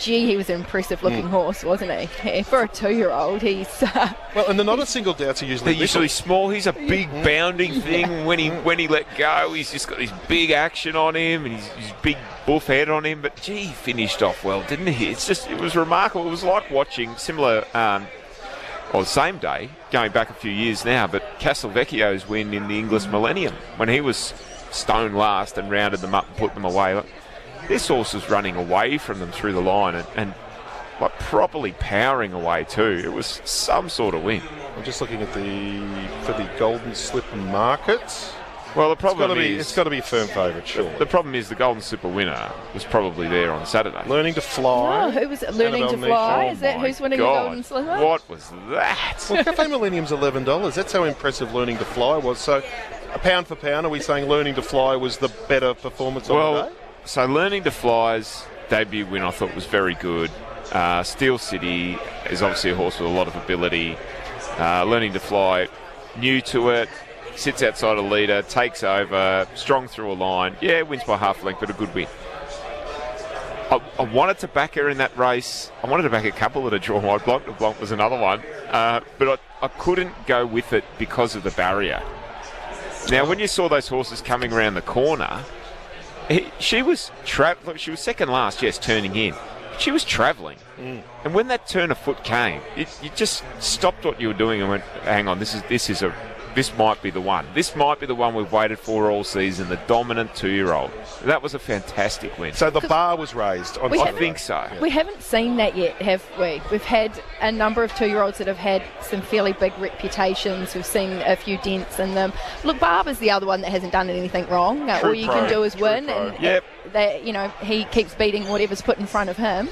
gee, 0.00 0.26
he 0.26 0.36
was 0.36 0.48
an 0.50 0.56
impressive 0.60 1.02
looking 1.02 1.24
Mm. 1.24 1.30
horse, 1.30 1.64
wasn't 1.64 1.90
he? 1.92 2.08
Yeah, 2.28 2.42
For 2.42 2.62
a 2.62 2.68
two 2.68 2.90
year 2.94 3.10
old, 3.10 3.42
he's. 3.42 3.68
Uh, 3.94 4.08
Well, 4.34 4.46
and 4.48 4.58
they're 4.58 4.66
not 4.66 4.78
a 4.78 4.86
single 4.86 5.14
doubts 5.14 5.42
are 5.42 5.46
usually 5.46 5.72
They're 5.72 5.80
usually 5.82 6.04
little. 6.04 6.14
small. 6.24 6.50
He's 6.50 6.66
a 6.66 6.72
big 6.72 7.10
bounding 7.24 7.80
thing. 7.80 8.24
When 8.26 8.38
he 8.38 8.48
when 8.50 8.78
he 8.78 8.88
let 8.88 9.06
go, 9.16 9.52
he's 9.54 9.70
just 9.72 9.88
got 9.88 9.98
this 9.98 10.12
big 10.28 10.50
action 10.50 10.96
on 10.96 11.14
him 11.16 11.44
and 11.46 11.54
he's, 11.54 11.66
he's 11.68 11.92
big 12.02 12.16
buff 12.46 12.66
head 12.66 12.88
on 12.90 13.04
him. 13.06 13.22
But 13.22 13.36
gee, 13.40 13.64
he 13.64 13.72
finished 13.72 14.22
off 14.22 14.44
well, 14.44 14.62
didn't 14.68 14.88
he? 14.88 15.08
It's 15.10 15.26
just 15.26 15.50
it 15.50 15.58
was 15.60 15.74
remarkable. 15.76 16.26
It 16.26 16.30
was 16.30 16.44
like 16.44 16.70
watching 16.70 17.16
similar. 17.16 17.64
Um, 17.74 18.06
well, 18.92 19.02
the 19.02 19.08
same 19.08 19.38
day, 19.38 19.70
going 19.90 20.12
back 20.12 20.30
a 20.30 20.34
few 20.34 20.50
years 20.50 20.84
now, 20.84 21.06
but 21.06 21.22
Castelvecchio's 21.40 22.28
win 22.28 22.54
in 22.54 22.68
the 22.68 22.78
Inglis 22.78 23.06
Millennium 23.08 23.54
when 23.78 23.88
he 23.88 24.00
was 24.00 24.32
stone 24.70 25.14
last 25.14 25.58
and 25.58 25.70
rounded 25.70 26.00
them 26.00 26.14
up 26.14 26.26
and 26.28 26.36
put 26.36 26.54
them 26.54 26.64
away. 26.64 27.02
This 27.68 27.88
horse 27.88 28.14
was 28.14 28.28
running 28.30 28.56
away 28.56 28.98
from 28.98 29.18
them 29.18 29.32
through 29.32 29.52
the 29.52 29.60
line 29.60 29.94
and, 29.94 30.06
and 30.16 30.34
like 31.00 31.18
properly 31.18 31.72
powering 31.72 32.32
away 32.32 32.64
too. 32.64 33.00
It 33.04 33.12
was 33.12 33.40
some 33.44 33.88
sort 33.88 34.14
of 34.14 34.22
win. 34.22 34.42
I'm 34.76 34.84
just 34.84 35.00
looking 35.00 35.20
at 35.20 35.32
the 35.34 35.80
for 36.22 36.32
the 36.32 36.48
Golden 36.58 36.94
Slip 36.94 37.24
market. 37.34 38.32
Well, 38.74 38.90
the 38.90 38.96
problem 38.96 39.22
it's 39.22 39.28
gotta 39.28 39.40
be, 39.40 39.54
is 39.54 39.60
it's 39.62 39.74
got 39.74 39.84
to 39.84 39.90
be 39.90 39.98
a 39.98 40.02
firm 40.02 40.28
favourite, 40.28 40.68
sure. 40.68 40.92
The 40.98 41.06
problem 41.06 41.34
is 41.34 41.48
the 41.48 41.54
Golden 41.54 41.80
Slipper 41.80 42.08
winner 42.08 42.52
was 42.74 42.84
probably 42.84 43.26
there 43.26 43.50
on 43.50 43.64
Saturday. 43.64 44.06
Learning 44.06 44.34
to 44.34 44.42
fly. 44.42 45.04
oh, 45.04 45.10
who 45.10 45.28
was 45.30 45.42
it? 45.42 45.54
Learning 45.54 45.88
to 45.88 45.96
fly? 45.96 46.40
Nichol. 46.42 46.52
Is 46.52 46.60
that 46.60 46.80
who's 46.80 47.00
winning 47.00 47.18
God, 47.18 47.36
the 47.36 47.40
Golden 47.44 47.62
Slipper? 47.62 48.04
What 48.04 48.28
was 48.28 48.50
that? 48.68 49.26
Well, 49.30 49.44
Cafe 49.44 49.66
Millennium's 49.68 50.12
eleven 50.12 50.44
dollars. 50.44 50.74
That's 50.74 50.92
how 50.92 51.04
impressive 51.04 51.54
Learning 51.54 51.78
to 51.78 51.86
Fly 51.86 52.18
was. 52.18 52.38
So, 52.38 52.62
a 53.14 53.18
pound 53.18 53.46
for 53.46 53.54
pound, 53.56 53.86
are 53.86 53.88
we 53.88 54.00
saying 54.00 54.28
Learning 54.28 54.54
to 54.56 54.62
Fly 54.62 54.94
was 54.94 55.16
the 55.16 55.28
better 55.48 55.72
performance 55.72 56.28
on 56.28 56.54
the 56.54 56.62
day? 56.64 56.76
So 57.06 57.24
learning 57.24 57.64
to 57.64 57.70
fly's 57.70 58.44
debut 58.68 59.06
win 59.06 59.22
I 59.22 59.30
thought 59.30 59.54
was 59.54 59.66
very 59.66 59.94
good. 59.94 60.30
Uh, 60.72 61.02
Steel 61.02 61.38
City 61.38 61.96
is 62.28 62.42
obviously 62.42 62.72
a 62.72 62.74
horse 62.74 62.98
with 62.98 63.08
a 63.08 63.12
lot 63.12 63.28
of 63.28 63.36
ability. 63.36 63.96
Uh, 64.58 64.84
learning 64.84 65.12
to 65.12 65.20
fly, 65.20 65.68
new 66.18 66.40
to 66.40 66.70
it, 66.70 66.88
sits 67.36 67.62
outside 67.62 67.98
a 67.98 68.02
leader, 68.02 68.42
takes 68.42 68.82
over, 68.82 69.46
strong 69.54 69.86
through 69.86 70.10
a 70.10 70.14
line. 70.14 70.56
Yeah, 70.60 70.82
wins 70.82 71.04
by 71.04 71.16
half 71.16 71.44
length, 71.44 71.60
but 71.60 71.70
a 71.70 71.74
good 71.74 71.94
win. 71.94 72.08
I, 73.70 73.80
I 73.98 74.02
wanted 74.02 74.38
to 74.38 74.48
back 74.48 74.74
her 74.74 74.88
in 74.88 74.98
that 74.98 75.16
race. 75.16 75.70
I 75.82 75.88
wanted 75.88 76.04
to 76.04 76.10
back 76.10 76.24
a 76.24 76.32
couple 76.32 76.66
at 76.66 76.72
a 76.72 76.78
draw 76.78 76.98
wide. 76.98 77.24
Blanc 77.24 77.44
de 77.44 77.52
Blanc 77.52 77.80
was 77.80 77.92
another 77.92 78.18
one, 78.18 78.40
uh, 78.70 79.00
but 79.18 79.40
I, 79.60 79.64
I 79.66 79.68
couldn't 79.68 80.26
go 80.26 80.46
with 80.46 80.72
it 80.72 80.84
because 80.98 81.36
of 81.36 81.42
the 81.42 81.50
barrier. 81.52 82.02
Now, 83.10 83.24
when 83.28 83.38
you 83.38 83.46
saw 83.46 83.68
those 83.68 83.86
horses 83.86 84.20
coming 84.20 84.52
around 84.52 84.74
the 84.74 84.82
corner, 84.82 85.44
he, 86.28 86.46
she 86.58 86.82
was 86.82 87.10
tra- 87.24 87.56
she 87.76 87.90
was 87.90 88.00
second 88.00 88.30
last, 88.30 88.62
yes, 88.62 88.78
turning 88.78 89.14
in. 89.16 89.34
She 89.78 89.90
was 89.90 90.04
travelling, 90.04 90.56
mm. 90.78 91.02
and 91.24 91.34
when 91.34 91.48
that 91.48 91.66
turn 91.66 91.90
of 91.90 91.98
foot 91.98 92.24
came, 92.24 92.62
it, 92.76 92.88
you 93.02 93.10
just 93.14 93.44
stopped 93.60 94.06
what 94.06 94.18
you 94.18 94.28
were 94.28 94.34
doing 94.34 94.62
and 94.62 94.70
went, 94.70 94.82
"Hang 95.02 95.28
on, 95.28 95.38
this 95.38 95.54
is 95.54 95.62
this 95.64 95.90
is 95.90 96.02
a 96.02 96.14
this 96.56 96.76
might 96.76 97.00
be 97.02 97.10
the 97.10 97.20
one. 97.20 97.46
This 97.54 97.76
might 97.76 98.00
be 98.00 98.06
the 98.06 98.14
one 98.14 98.34
we've 98.34 98.50
waited 98.50 98.78
for 98.78 99.10
all 99.10 99.22
season. 99.22 99.68
The 99.68 99.76
dominant 99.86 100.34
two-year-old. 100.34 100.90
That 101.24 101.42
was 101.42 101.54
a 101.54 101.58
fantastic 101.58 102.36
win. 102.38 102.54
So 102.54 102.70
the 102.70 102.80
bar 102.80 103.16
was 103.16 103.34
raised. 103.34 103.78
On 103.78 103.96
I 103.96 104.10
think 104.12 104.38
so. 104.38 104.66
We 104.80 104.90
haven't 104.90 105.22
seen 105.22 105.56
that 105.56 105.76
yet, 105.76 106.00
have 106.02 106.24
we? 106.40 106.60
We've 106.72 106.82
had 106.82 107.12
a 107.40 107.52
number 107.52 107.84
of 107.84 107.94
two 107.94 108.06
year 108.08 108.22
olds 108.22 108.38
that 108.38 108.46
have 108.46 108.56
had 108.56 108.82
some 109.02 109.20
fairly 109.20 109.52
big 109.52 109.72
reputations. 109.78 110.74
We've 110.74 110.84
seen 110.86 111.12
a 111.26 111.36
few 111.36 111.58
dents 111.58 111.98
in 111.98 112.14
them. 112.14 112.32
Look, 112.64 112.80
Barber's 112.80 113.18
the 113.18 113.30
other 113.30 113.46
one 113.46 113.60
that 113.60 113.70
hasn't 113.70 113.92
done 113.92 114.08
anything 114.08 114.48
wrong. 114.48 114.88
Uh, 114.88 114.98
True 114.98 115.10
All 115.10 115.14
you 115.14 115.26
pro. 115.26 115.34
can 115.34 115.48
do 115.50 115.62
is 115.62 115.74
True 115.74 115.82
win. 115.82 116.06
pro. 116.06 116.28
And 116.28 116.42
Yep. 116.42 116.64
They, 116.92 117.20
you 117.22 117.32
know, 117.32 117.48
he 117.62 117.84
keeps 117.84 118.14
beating 118.14 118.48
whatever's 118.48 118.80
put 118.80 118.98
in 118.98 119.06
front 119.06 119.28
of 119.28 119.36
him. 119.36 119.68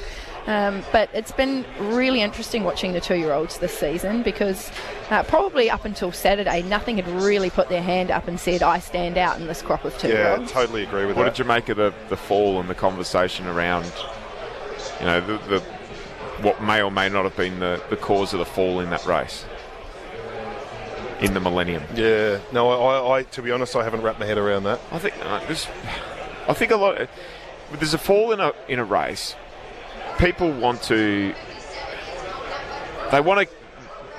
Um, 0.46 0.82
but 0.92 1.08
it's 1.14 1.32
been 1.32 1.64
really 1.78 2.20
interesting 2.20 2.64
watching 2.64 2.92
the 2.92 3.00
two 3.00 3.16
year 3.16 3.32
olds 3.32 3.58
this 3.58 3.76
season 3.76 4.22
because 4.22 4.70
uh, 5.10 5.22
probably 5.22 5.70
up 5.70 5.84
until 5.84 6.12
Saturday, 6.12 6.62
nothing 6.62 6.96
had 6.96 7.08
really 7.08 7.48
put 7.48 7.68
their 7.68 7.82
hand 7.82 8.10
up 8.10 8.28
and 8.28 8.38
said, 8.38 8.62
I 8.62 8.78
stand 8.78 9.16
out 9.16 9.40
in 9.40 9.46
this 9.46 9.62
crop 9.62 9.84
of 9.84 9.96
two 9.98 10.08
year 10.08 10.28
olds. 10.28 10.36
Yeah, 10.36 10.40
olds. 10.40 10.52
totally 10.52 10.82
agree 10.82 11.06
with 11.06 11.16
What 11.16 11.22
that. 11.22 11.30
What 11.30 11.36
did 11.36 11.38
you 11.38 11.44
make 11.46 11.68
of 11.70 11.78
the, 11.78 11.94
the 12.10 12.16
fall 12.16 12.60
and 12.60 12.68
the 12.68 12.74
conversation 12.74 13.46
around, 13.46 13.90
you 15.00 15.06
know, 15.06 15.20
the, 15.20 15.38
the 15.48 15.60
what 16.42 16.62
may 16.62 16.82
or 16.82 16.90
may 16.90 17.08
not 17.08 17.24
have 17.24 17.36
been 17.36 17.60
the, 17.60 17.82
the 17.90 17.96
cause 17.96 18.32
of 18.32 18.38
the 18.38 18.44
fall 18.44 18.80
in 18.80 18.90
that 18.90 19.06
race 19.06 19.44
in 21.20 21.32
the 21.32 21.40
Millennium? 21.40 21.82
Yeah, 21.94 22.38
no, 22.52 22.68
I, 22.68 22.74
I, 22.74 23.18
I, 23.18 23.22
to 23.22 23.42
be 23.42 23.50
honest, 23.50 23.74
I 23.76 23.84
haven't 23.84 24.02
wrapped 24.02 24.20
my 24.20 24.26
head 24.26 24.38
around 24.38 24.64
that. 24.64 24.80
I 24.92 24.98
think 24.98 25.14
uh, 25.24 25.44
this. 25.46 25.66
I 26.46 26.52
think 26.52 26.70
a 26.70 26.76
lot. 26.76 27.08
there's 27.72 27.94
a 27.94 27.98
fall 27.98 28.32
in 28.32 28.40
a 28.40 28.52
in 28.68 28.78
a 28.78 28.84
race, 28.84 29.34
people 30.18 30.50
want 30.52 30.82
to. 30.84 31.34
They 33.10 33.20
want 33.20 33.48
to. 33.48 33.54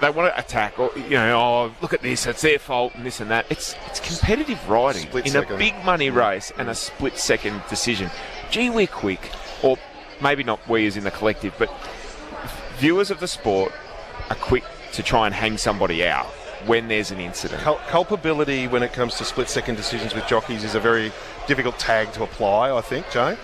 They 0.01 0.09
want 0.09 0.33
to 0.33 0.37
attack, 0.37 0.77
or 0.77 0.91
you 0.97 1.11
know, 1.11 1.39
oh 1.39 1.75
look 1.81 1.93
at 1.93 2.01
this, 2.01 2.25
it's 2.27 2.41
their 2.41 2.59
fault, 2.59 2.93
and 2.95 3.05
this 3.05 3.21
and 3.21 3.31
that. 3.31 3.45
It's 3.49 3.75
it's 3.87 4.01
competitive 4.01 4.69
riding 4.69 5.03
Split 5.03 5.25
in 5.25 5.31
second. 5.31 5.55
a 5.55 5.57
big 5.57 5.73
money 5.85 6.09
race 6.09 6.51
and 6.57 6.69
a 6.69 6.75
split 6.75 7.17
second 7.17 7.61
decision. 7.69 8.11
Gee, 8.51 8.69
we're 8.69 8.87
quick, 8.87 9.31
or 9.63 9.77
maybe 10.21 10.43
not 10.43 10.59
we 10.67 10.85
as 10.85 10.97
in 10.97 11.05
the 11.05 11.11
collective, 11.11 11.55
but 11.57 11.73
viewers 12.77 13.09
of 13.09 13.21
the 13.21 13.27
sport 13.27 13.71
are 14.29 14.35
quick 14.35 14.65
to 14.91 15.01
try 15.01 15.25
and 15.27 15.33
hang 15.33 15.57
somebody 15.57 16.05
out 16.05 16.25
when 16.65 16.89
there's 16.89 17.11
an 17.11 17.21
incident. 17.21 17.61
Cul- 17.61 17.79
culpability 17.87 18.67
when 18.67 18.83
it 18.83 18.91
comes 18.91 19.15
to 19.15 19.23
split 19.23 19.47
second 19.47 19.75
decisions 19.75 20.13
with 20.13 20.27
jockeys 20.27 20.65
is 20.65 20.75
a 20.75 20.79
very 20.79 21.11
difficult 21.47 21.79
tag 21.79 22.11
to 22.13 22.23
apply, 22.23 22.75
I 22.75 22.81
think, 22.81 23.09
Jane. 23.11 23.37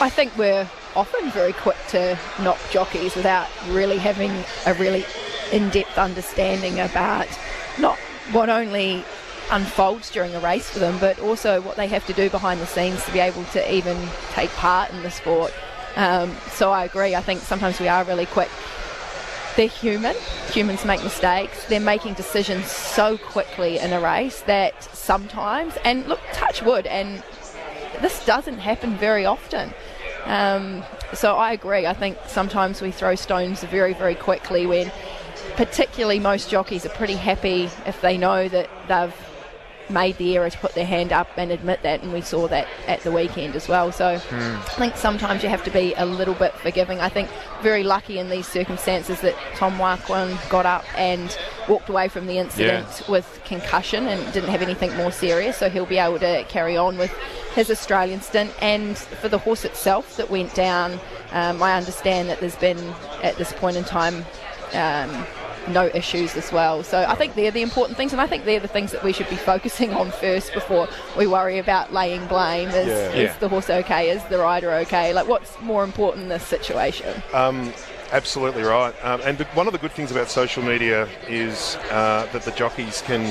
I 0.00 0.08
think 0.08 0.36
we're 0.38 0.68
often 0.94 1.30
very 1.32 1.52
quick 1.52 1.76
to 1.88 2.16
knock 2.40 2.58
jockeys 2.70 3.16
without 3.16 3.48
really 3.70 3.98
having 3.98 4.30
a 4.64 4.74
really 4.74 5.04
in-depth 5.50 5.98
understanding 5.98 6.78
about 6.78 7.26
not 7.80 7.98
what 8.30 8.48
only 8.48 9.04
unfolds 9.50 10.10
during 10.10 10.34
a 10.36 10.40
race 10.40 10.70
for 10.70 10.78
them, 10.78 10.98
but 10.98 11.18
also 11.18 11.60
what 11.62 11.76
they 11.76 11.88
have 11.88 12.06
to 12.06 12.12
do 12.12 12.30
behind 12.30 12.60
the 12.60 12.66
scenes 12.66 13.04
to 13.06 13.12
be 13.12 13.18
able 13.18 13.42
to 13.46 13.74
even 13.74 13.96
take 14.34 14.50
part 14.50 14.90
in 14.92 15.02
the 15.02 15.10
sport. 15.10 15.52
Um, 15.96 16.36
so 16.52 16.70
I 16.70 16.84
agree. 16.84 17.16
I 17.16 17.20
think 17.20 17.40
sometimes 17.40 17.80
we 17.80 17.88
are 17.88 18.04
really 18.04 18.26
quick. 18.26 18.50
They're 19.56 19.66
human. 19.66 20.14
Humans 20.52 20.84
make 20.84 21.02
mistakes. 21.02 21.64
They're 21.64 21.80
making 21.80 22.14
decisions 22.14 22.70
so 22.70 23.18
quickly 23.18 23.78
in 23.78 23.92
a 23.92 24.00
race 24.00 24.42
that 24.42 24.80
sometimes, 24.94 25.74
and 25.84 26.06
look, 26.06 26.20
touch 26.32 26.62
wood, 26.62 26.86
and 26.86 27.20
this 28.00 28.24
doesn't 28.24 28.58
happen 28.58 28.96
very 28.96 29.24
often. 29.24 29.74
Um, 30.24 30.82
so 31.14 31.36
I 31.36 31.52
agree. 31.52 31.86
I 31.86 31.94
think 31.94 32.18
sometimes 32.26 32.82
we 32.82 32.90
throw 32.90 33.14
stones 33.14 33.62
very, 33.64 33.94
very 33.94 34.14
quickly 34.14 34.66
when, 34.66 34.90
particularly, 35.56 36.18
most 36.18 36.50
jockeys 36.50 36.84
are 36.84 36.90
pretty 36.90 37.16
happy 37.16 37.70
if 37.86 38.00
they 38.00 38.18
know 38.18 38.48
that 38.48 38.68
they've 38.88 39.27
made 39.90 40.16
the 40.18 40.36
error 40.36 40.50
to 40.50 40.58
put 40.58 40.74
their 40.74 40.86
hand 40.86 41.12
up 41.12 41.28
and 41.36 41.50
admit 41.50 41.82
that, 41.82 42.02
and 42.02 42.12
we 42.12 42.20
saw 42.20 42.46
that 42.48 42.66
at 42.86 43.00
the 43.00 43.12
weekend 43.12 43.56
as 43.56 43.68
well. 43.68 43.90
So 43.92 44.06
I 44.30 44.60
think 44.76 44.96
sometimes 44.96 45.42
you 45.42 45.48
have 45.48 45.64
to 45.64 45.70
be 45.70 45.94
a 45.96 46.04
little 46.04 46.34
bit 46.34 46.52
forgiving. 46.54 47.00
I 47.00 47.08
think 47.08 47.28
very 47.62 47.82
lucky 47.82 48.18
in 48.18 48.28
these 48.30 48.46
circumstances 48.46 49.20
that 49.22 49.34
Tom 49.54 49.76
Marquand 49.76 50.38
got 50.48 50.66
up 50.66 50.84
and 50.98 51.36
walked 51.68 51.88
away 51.88 52.08
from 52.08 52.26
the 52.26 52.38
incident 52.38 52.86
Yeah. 53.00 53.10
with 53.10 53.40
concussion 53.44 54.06
and 54.08 54.32
didn't 54.32 54.50
have 54.50 54.62
anything 54.62 54.94
more 54.96 55.12
serious, 55.12 55.56
so 55.56 55.68
he'll 55.68 55.86
be 55.86 55.98
able 55.98 56.18
to 56.20 56.44
carry 56.48 56.76
on 56.76 56.96
with 56.98 57.10
his 57.54 57.70
Australian 57.70 58.20
stint. 58.20 58.50
And 58.62 58.96
for 58.96 59.28
the 59.28 59.38
horse 59.38 59.64
itself 59.64 60.16
that 60.16 60.30
went 60.30 60.54
down, 60.54 61.00
um, 61.32 61.62
I 61.62 61.74
understand 61.76 62.28
that 62.30 62.40
there's 62.40 62.56
been 62.56 62.78
at 63.22 63.36
this 63.36 63.52
point 63.52 63.76
in 63.76 63.84
time. 63.84 64.24
Um, 64.74 65.24
no 65.68 65.86
issues 65.94 66.36
as 66.36 66.50
well. 66.52 66.82
So 66.82 67.04
I 67.08 67.14
think 67.14 67.34
they're 67.34 67.50
the 67.50 67.62
important 67.62 67.96
things, 67.96 68.12
and 68.12 68.20
I 68.20 68.26
think 68.26 68.44
they're 68.44 68.60
the 68.60 68.68
things 68.68 68.92
that 68.92 69.02
we 69.04 69.12
should 69.12 69.28
be 69.28 69.36
focusing 69.52 69.92
on 69.92 70.10
first 70.10 70.52
before 70.52 70.88
we 71.16 71.26
worry 71.26 71.58
about 71.58 71.92
laying 71.92 72.26
blame. 72.26 72.68
Is, 72.68 72.86
Yeah. 72.88 73.10
is 73.10 73.14
Yeah. 73.30 73.38
the 73.38 73.48
horse 73.48 73.70
okay? 73.70 74.10
Is 74.10 74.22
the 74.24 74.38
rider 74.38 74.72
okay? 74.72 75.12
Like, 75.12 75.28
what's 75.28 75.60
more 75.60 75.84
important 75.84 76.24
in 76.24 76.28
this 76.28 76.46
situation? 76.46 77.22
Um, 77.32 77.72
absolutely 78.12 78.62
right. 78.62 78.94
Um, 79.04 79.20
and 79.24 79.36
the, 79.38 79.44
one 79.54 79.66
of 79.66 79.72
the 79.72 79.78
good 79.78 79.92
things 79.92 80.10
about 80.10 80.30
social 80.30 80.62
media 80.62 81.08
is 81.28 81.76
uh, 81.90 82.26
that 82.32 82.42
the 82.42 82.52
jockeys 82.52 83.02
can 83.02 83.22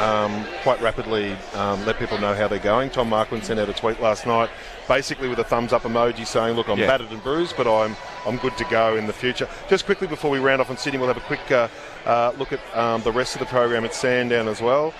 um, 0.00 0.44
quite 0.62 0.80
rapidly 0.80 1.36
um, 1.54 1.84
let 1.84 1.98
people 1.98 2.18
know 2.18 2.34
how 2.34 2.46
they're 2.48 2.58
going. 2.58 2.90
Tom 2.90 3.08
Marquand 3.08 3.44
sent 3.44 3.58
out 3.60 3.68
a 3.68 3.72
tweet 3.72 4.00
last 4.00 4.26
night, 4.26 4.48
basically 4.90 5.28
with 5.28 5.38
a 5.38 5.44
thumbs 5.44 5.72
up 5.72 5.84
emoji 5.84 6.26
saying, 6.26 6.56
"Look, 6.56 6.68
I'm 6.68 6.76
Yeah. 6.78 6.88
battered 6.88 7.10
and 7.12 7.22
bruised, 7.22 7.56
but 7.56 7.66
I'm 7.68 7.96
I'm 8.26 8.36
good 8.38 8.56
to 8.58 8.64
go 8.64 8.96
in 8.96 9.06
the 9.06 9.12
future." 9.12 9.48
Just 9.68 9.86
quickly 9.86 10.08
before 10.08 10.30
we 10.32 10.40
round 10.40 10.60
off 10.60 10.68
on 10.68 10.76
Sydney, 10.76 10.98
we'll 10.98 11.06
have 11.08 11.16
a 11.16 11.20
quick 11.32 11.46
uh, 11.52 11.68
uh, 12.04 12.32
look 12.36 12.52
at 12.52 12.60
um, 12.76 13.00
the 13.02 13.12
rest 13.12 13.34
of 13.36 13.38
the 13.38 13.46
program 13.46 13.84
at 13.84 13.94
Sandown 13.94 14.48
as 14.48 14.60
well. 14.60 14.92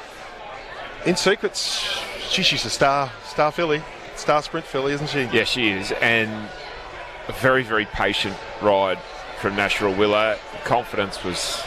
In 1.07 1.17
secrets, 1.17 1.85
she, 2.31 2.43
she's 2.45 2.65
a 2.65 2.71
star, 2.71 3.11
star 3.27 3.51
filly, 3.51 3.83
star 4.15 4.43
sprint 4.43 4.65
filly, 4.65 4.93
isn't 4.93 5.09
she? 5.09 5.23
Yeah, 5.33 5.45
she 5.45 5.71
is, 5.71 5.91
and 6.01 6.31
a 7.29 7.33
very, 7.33 7.65
very 7.65 7.87
patient 7.87 8.37
ride 8.63 8.99
from 9.41 9.57
Nash 9.57 9.79
Rawiller. 9.79 10.39
Confidence 10.65 11.25
was. 11.25 11.63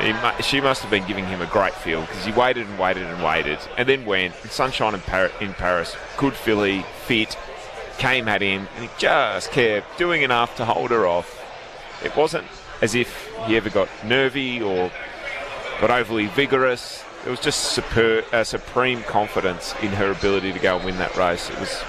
You 0.00 0.12
know, 0.12 0.20
mu- 0.36 0.42
she 0.42 0.60
must 0.60 0.82
have 0.82 0.90
been 0.92 1.06
giving 1.08 1.26
him 1.26 1.40
a 1.40 1.46
great 1.46 1.74
feel 1.74 2.02
because 2.02 2.24
he 2.24 2.30
waited 2.32 2.68
and 2.68 2.78
waited 2.78 3.02
and 3.04 3.20
waited, 3.22 3.58
and 3.76 3.88
then 3.88 4.04
went. 4.04 4.34
Sunshine 4.50 4.94
in, 4.94 5.00
Par- 5.00 5.32
in 5.40 5.54
Paris, 5.54 5.96
good 6.16 6.34
filly, 6.34 6.84
fit, 7.06 7.36
came 7.98 8.28
at 8.28 8.42
him, 8.42 8.68
and 8.74 8.84
he 8.84 8.90
just 8.98 9.50
kept 9.52 9.98
doing 9.98 10.22
enough 10.22 10.56
to 10.56 10.64
hold 10.64 10.90
her 10.90 11.06
off. 11.06 11.42
It 12.04 12.14
wasn't 12.16 12.46
as 12.82 12.94
if 12.94 13.30
he 13.46 13.56
ever 13.56 13.70
got 13.70 13.88
nervy 14.04 14.60
or 14.60 14.90
got 15.80 15.90
overly 15.90 16.26
vigorous. 16.26 17.02
It 17.24 17.30
was 17.30 17.40
just 17.40 17.72
super, 17.72 18.22
uh, 18.32 18.44
supreme 18.44 19.02
confidence 19.02 19.74
in 19.82 19.88
her 19.88 20.10
ability 20.12 20.52
to 20.52 20.58
go 20.58 20.76
and 20.76 20.84
win 20.84 20.98
that 20.98 21.16
race. 21.16 21.50
It 21.50 21.58
was 21.58 21.82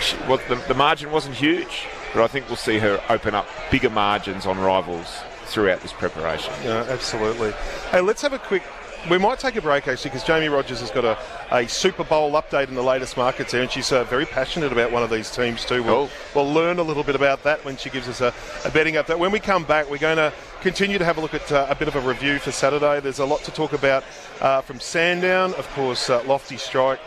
she, 0.00 0.16
well, 0.28 0.38
the, 0.48 0.56
the 0.68 0.74
margin 0.74 1.10
wasn't 1.10 1.34
huge, 1.34 1.86
but 2.14 2.22
I 2.22 2.28
think 2.28 2.48
we'll 2.48 2.56
see 2.56 2.78
her 2.78 3.02
open 3.08 3.34
up 3.34 3.46
bigger 3.70 3.90
margins 3.90 4.46
on 4.46 4.58
rivals 4.58 5.06
throughout 5.46 5.80
this 5.80 5.92
preparation. 5.92 6.52
Yeah, 6.62 6.86
absolutely. 6.88 7.52
Hey, 7.90 8.00
let's 8.00 8.22
have 8.22 8.32
a 8.32 8.38
quick. 8.38 8.62
We 9.10 9.16
might 9.16 9.38
take 9.38 9.56
a 9.56 9.62
break 9.62 9.88
actually 9.88 10.10
because 10.10 10.22
Jamie 10.24 10.48
Rogers 10.48 10.80
has 10.80 10.90
got 10.90 11.04
a, 11.04 11.16
a 11.50 11.66
Super 11.66 12.04
Bowl 12.04 12.32
update 12.32 12.68
in 12.68 12.74
the 12.74 12.82
latest 12.82 13.16
markets 13.16 13.52
there, 13.52 13.62
and 13.62 13.70
she's 13.70 13.90
uh, 13.90 14.04
very 14.04 14.26
passionate 14.26 14.70
about 14.70 14.92
one 14.92 15.02
of 15.02 15.08
these 15.08 15.30
teams 15.30 15.64
too. 15.64 15.82
We'll, 15.82 16.08
Cool. 16.08 16.44
we'll 16.44 16.52
learn 16.52 16.78
a 16.78 16.82
little 16.82 17.02
bit 17.02 17.14
about 17.14 17.42
that 17.44 17.64
when 17.64 17.78
she 17.78 17.88
gives 17.88 18.06
us 18.06 18.20
a, 18.20 18.34
a 18.66 18.70
betting 18.70 18.96
update. 18.96 19.18
When 19.18 19.30
we 19.30 19.40
come 19.40 19.64
back, 19.64 19.88
we're 19.90 19.96
going 19.96 20.18
to 20.18 20.32
continue 20.60 20.98
to 20.98 21.04
have 21.06 21.16
a 21.16 21.22
look 21.22 21.32
at 21.32 21.50
uh, 21.50 21.66
a 21.70 21.74
bit 21.74 21.88
of 21.88 21.96
a 21.96 22.00
review 22.00 22.38
for 22.38 22.52
Saturday. 22.52 23.00
There's 23.00 23.18
a 23.18 23.24
lot 23.24 23.42
to 23.44 23.50
talk 23.50 23.72
about 23.72 24.04
uh, 24.42 24.60
from 24.60 24.78
Sandown, 24.78 25.54
of 25.54 25.66
course, 25.70 26.10
uh, 26.10 26.22
Lofty 26.24 26.58
Strike. 26.58 27.00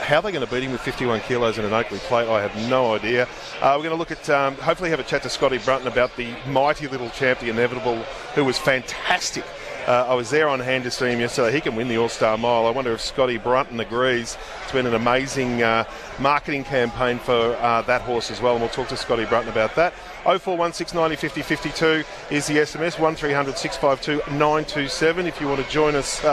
How 0.00 0.20
they're 0.20 0.32
going 0.32 0.44
to 0.44 0.52
beat 0.52 0.62
him 0.64 0.72
with 0.72 0.80
51 0.82 1.20
kilos 1.20 1.56
in 1.56 1.64
an 1.64 1.72
Oakleigh 1.72 1.98
plate, 2.00 2.28
I 2.28 2.42
have 2.42 2.68
no 2.68 2.94
idea. 2.94 3.28
Uh, 3.62 3.74
we're 3.76 3.84
going 3.84 3.90
to 3.90 3.96
look 3.96 4.10
at, 4.10 4.28
um, 4.28 4.54
hopefully, 4.56 4.90
have 4.90 5.00
a 5.00 5.04
chat 5.04 5.22
to 5.22 5.30
Scotty 5.30 5.58
Brunton 5.58 5.86
about 5.88 6.14
the 6.16 6.34
mighty 6.48 6.86
little 6.88 7.08
champ, 7.10 7.38
the 7.38 7.48
inevitable, 7.48 7.96
who 8.34 8.44
was 8.44 8.58
fantastic. 8.58 9.44
Uh, 9.86 10.04
I 10.08 10.14
was 10.14 10.30
there 10.30 10.48
on 10.48 10.58
hand 10.58 10.82
to 10.82 10.90
see 10.90 11.06
him 11.06 11.20
yesterday. 11.20 11.52
He 11.52 11.60
can 11.60 11.76
win 11.76 11.86
the 11.86 11.96
All 11.96 12.08
Star 12.08 12.36
Mile. 12.36 12.66
I 12.66 12.70
wonder 12.70 12.92
if 12.92 13.00
Scotty 13.00 13.38
Brunton 13.38 13.78
agrees. 13.78 14.36
It's 14.64 14.72
been 14.72 14.84
an 14.84 14.96
amazing 14.96 15.62
uh, 15.62 15.84
marketing 16.18 16.64
campaign 16.64 17.20
for 17.20 17.54
uh, 17.60 17.82
that 17.82 18.02
horse 18.02 18.32
as 18.32 18.40
well, 18.40 18.54
and 18.54 18.62
we'll 18.62 18.70
talk 18.70 18.88
to 18.88 18.96
Scotty 18.96 19.26
Brunton 19.26 19.52
about 19.52 19.76
that. 19.76 19.92
0416 20.24 20.98
90 20.98 21.14
50 21.14 21.42
52 21.42 22.04
is 22.32 22.48
the 22.48 22.54
SMS, 22.54 22.98
1300 22.98 23.56
652 23.56 24.32
927 24.32 25.26
if 25.28 25.40
you 25.40 25.46
want 25.46 25.64
to 25.64 25.70
join 25.70 25.94
us. 25.94 26.24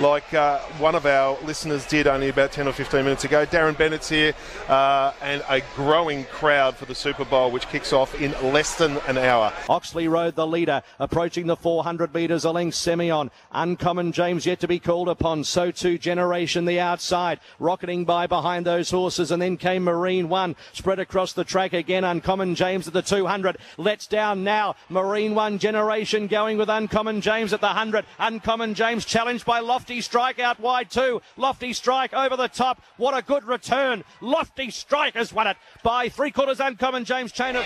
Like 0.00 0.32
uh, 0.32 0.60
one 0.78 0.94
of 0.94 1.06
our 1.06 1.36
listeners 1.42 1.84
did 1.84 2.06
only 2.06 2.28
about 2.28 2.52
10 2.52 2.68
or 2.68 2.72
15 2.72 3.02
minutes 3.02 3.24
ago. 3.24 3.44
Darren 3.44 3.76
Bennett's 3.76 4.08
here, 4.08 4.32
uh, 4.68 5.12
and 5.20 5.42
a 5.48 5.60
growing 5.74 6.24
crowd 6.26 6.76
for 6.76 6.84
the 6.84 6.94
Super 6.94 7.24
Bowl, 7.24 7.50
which 7.50 7.66
kicks 7.66 7.92
off 7.92 8.14
in 8.20 8.30
less 8.52 8.76
than 8.76 8.98
an 9.08 9.18
hour. 9.18 9.52
Oxley 9.68 10.06
Road, 10.06 10.36
the 10.36 10.46
leader, 10.46 10.82
approaching 11.00 11.48
the 11.48 11.56
400 11.56 12.14
metres. 12.14 12.44
Aling 12.44 12.70
Semyon, 12.70 13.32
Uncommon 13.50 14.12
James 14.12 14.46
yet 14.46 14.60
to 14.60 14.68
be 14.68 14.78
called 14.78 15.08
upon. 15.08 15.42
So 15.42 15.72
too 15.72 15.98
Generation 15.98 16.64
the 16.64 16.78
outside, 16.78 17.40
rocketing 17.58 18.04
by 18.04 18.28
behind 18.28 18.64
those 18.64 18.92
horses, 18.92 19.32
and 19.32 19.42
then 19.42 19.56
came 19.56 19.82
Marine 19.82 20.28
One, 20.28 20.54
spread 20.74 21.00
across 21.00 21.32
the 21.32 21.42
track 21.42 21.72
again. 21.72 22.04
Uncommon 22.04 22.54
James 22.54 22.86
at 22.86 22.94
the 22.94 23.02
200, 23.02 23.58
lets 23.78 24.06
down 24.06 24.44
now. 24.44 24.76
Marine 24.88 25.34
One 25.34 25.58
Generation 25.58 26.28
going 26.28 26.56
with 26.56 26.68
Uncommon 26.68 27.20
James 27.20 27.52
at 27.52 27.60
the 27.60 27.66
100. 27.66 28.04
Uncommon 28.20 28.74
James 28.74 29.04
challenged 29.04 29.44
by 29.44 29.58
Lofty 29.88 30.02
Strike 30.02 30.38
out 30.38 30.60
wide 30.60 30.90
too. 30.90 31.22
Lofty 31.38 31.72
Strike 31.72 32.12
over 32.12 32.36
the 32.36 32.48
top. 32.48 32.82
What 32.98 33.16
a 33.16 33.22
good 33.22 33.42
return. 33.44 34.04
Lofty 34.20 34.70
Strike 34.70 35.14
has 35.14 35.32
won 35.32 35.46
it 35.46 35.56
by 35.82 36.10
three 36.10 36.30
quarters. 36.30 36.60
Uncommon 36.60 37.06
James 37.06 37.32
chain 37.32 37.56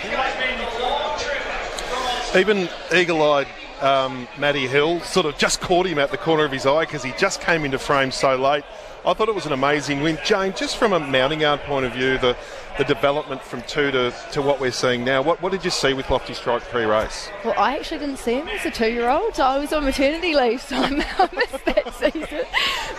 Even 2.33 2.69
eagle-eyed 2.95 3.47
um, 3.81 4.25
Matty 4.37 4.67
Hill 4.67 5.01
sort 5.01 5.25
of 5.25 5.37
just 5.37 5.59
caught 5.59 5.85
him 5.85 5.99
at 5.99 6.11
the 6.11 6.17
corner 6.17 6.45
of 6.45 6.53
his 6.53 6.65
eye 6.65 6.85
because 6.85 7.03
he 7.03 7.11
just 7.19 7.41
came 7.41 7.65
into 7.65 7.77
frame 7.77 8.09
so 8.09 8.37
late. 8.37 8.63
I 9.05 9.13
thought 9.13 9.27
it 9.27 9.35
was 9.35 9.45
an 9.45 9.51
amazing 9.51 10.01
win. 10.01 10.17
Jane, 10.23 10.53
just 10.55 10.77
from 10.77 10.93
a 10.93 10.99
mounting 11.01 11.41
yard 11.41 11.59
point 11.63 11.85
of 11.85 11.91
view, 11.91 12.17
the, 12.19 12.37
the 12.77 12.83
development 12.83 13.41
from 13.41 13.61
two 13.63 13.91
to, 13.91 14.13
to 14.31 14.41
what 14.41 14.59
we're 14.59 14.71
seeing 14.71 15.03
now, 15.03 15.21
what, 15.21 15.41
what 15.41 15.51
did 15.51 15.63
you 15.63 15.71
see 15.71 15.93
with 15.93 16.09
Lofty 16.09 16.33
Strike 16.33 16.63
pre-race? 16.63 17.29
Well, 17.45 17.53
I 17.57 17.77
actually 17.77 17.99
didn't 17.99 18.17
see 18.17 18.35
him 18.35 18.47
as 18.47 18.65
a 18.65 18.71
two-year-old. 18.71 19.39
I 19.39 19.59
was 19.59 19.71
on 19.73 19.83
maternity 19.83 20.35
leave, 20.35 20.61
so 20.61 20.77
I 20.77 20.89
missed 21.33 21.65
that 21.65 21.93
season. 21.95 22.45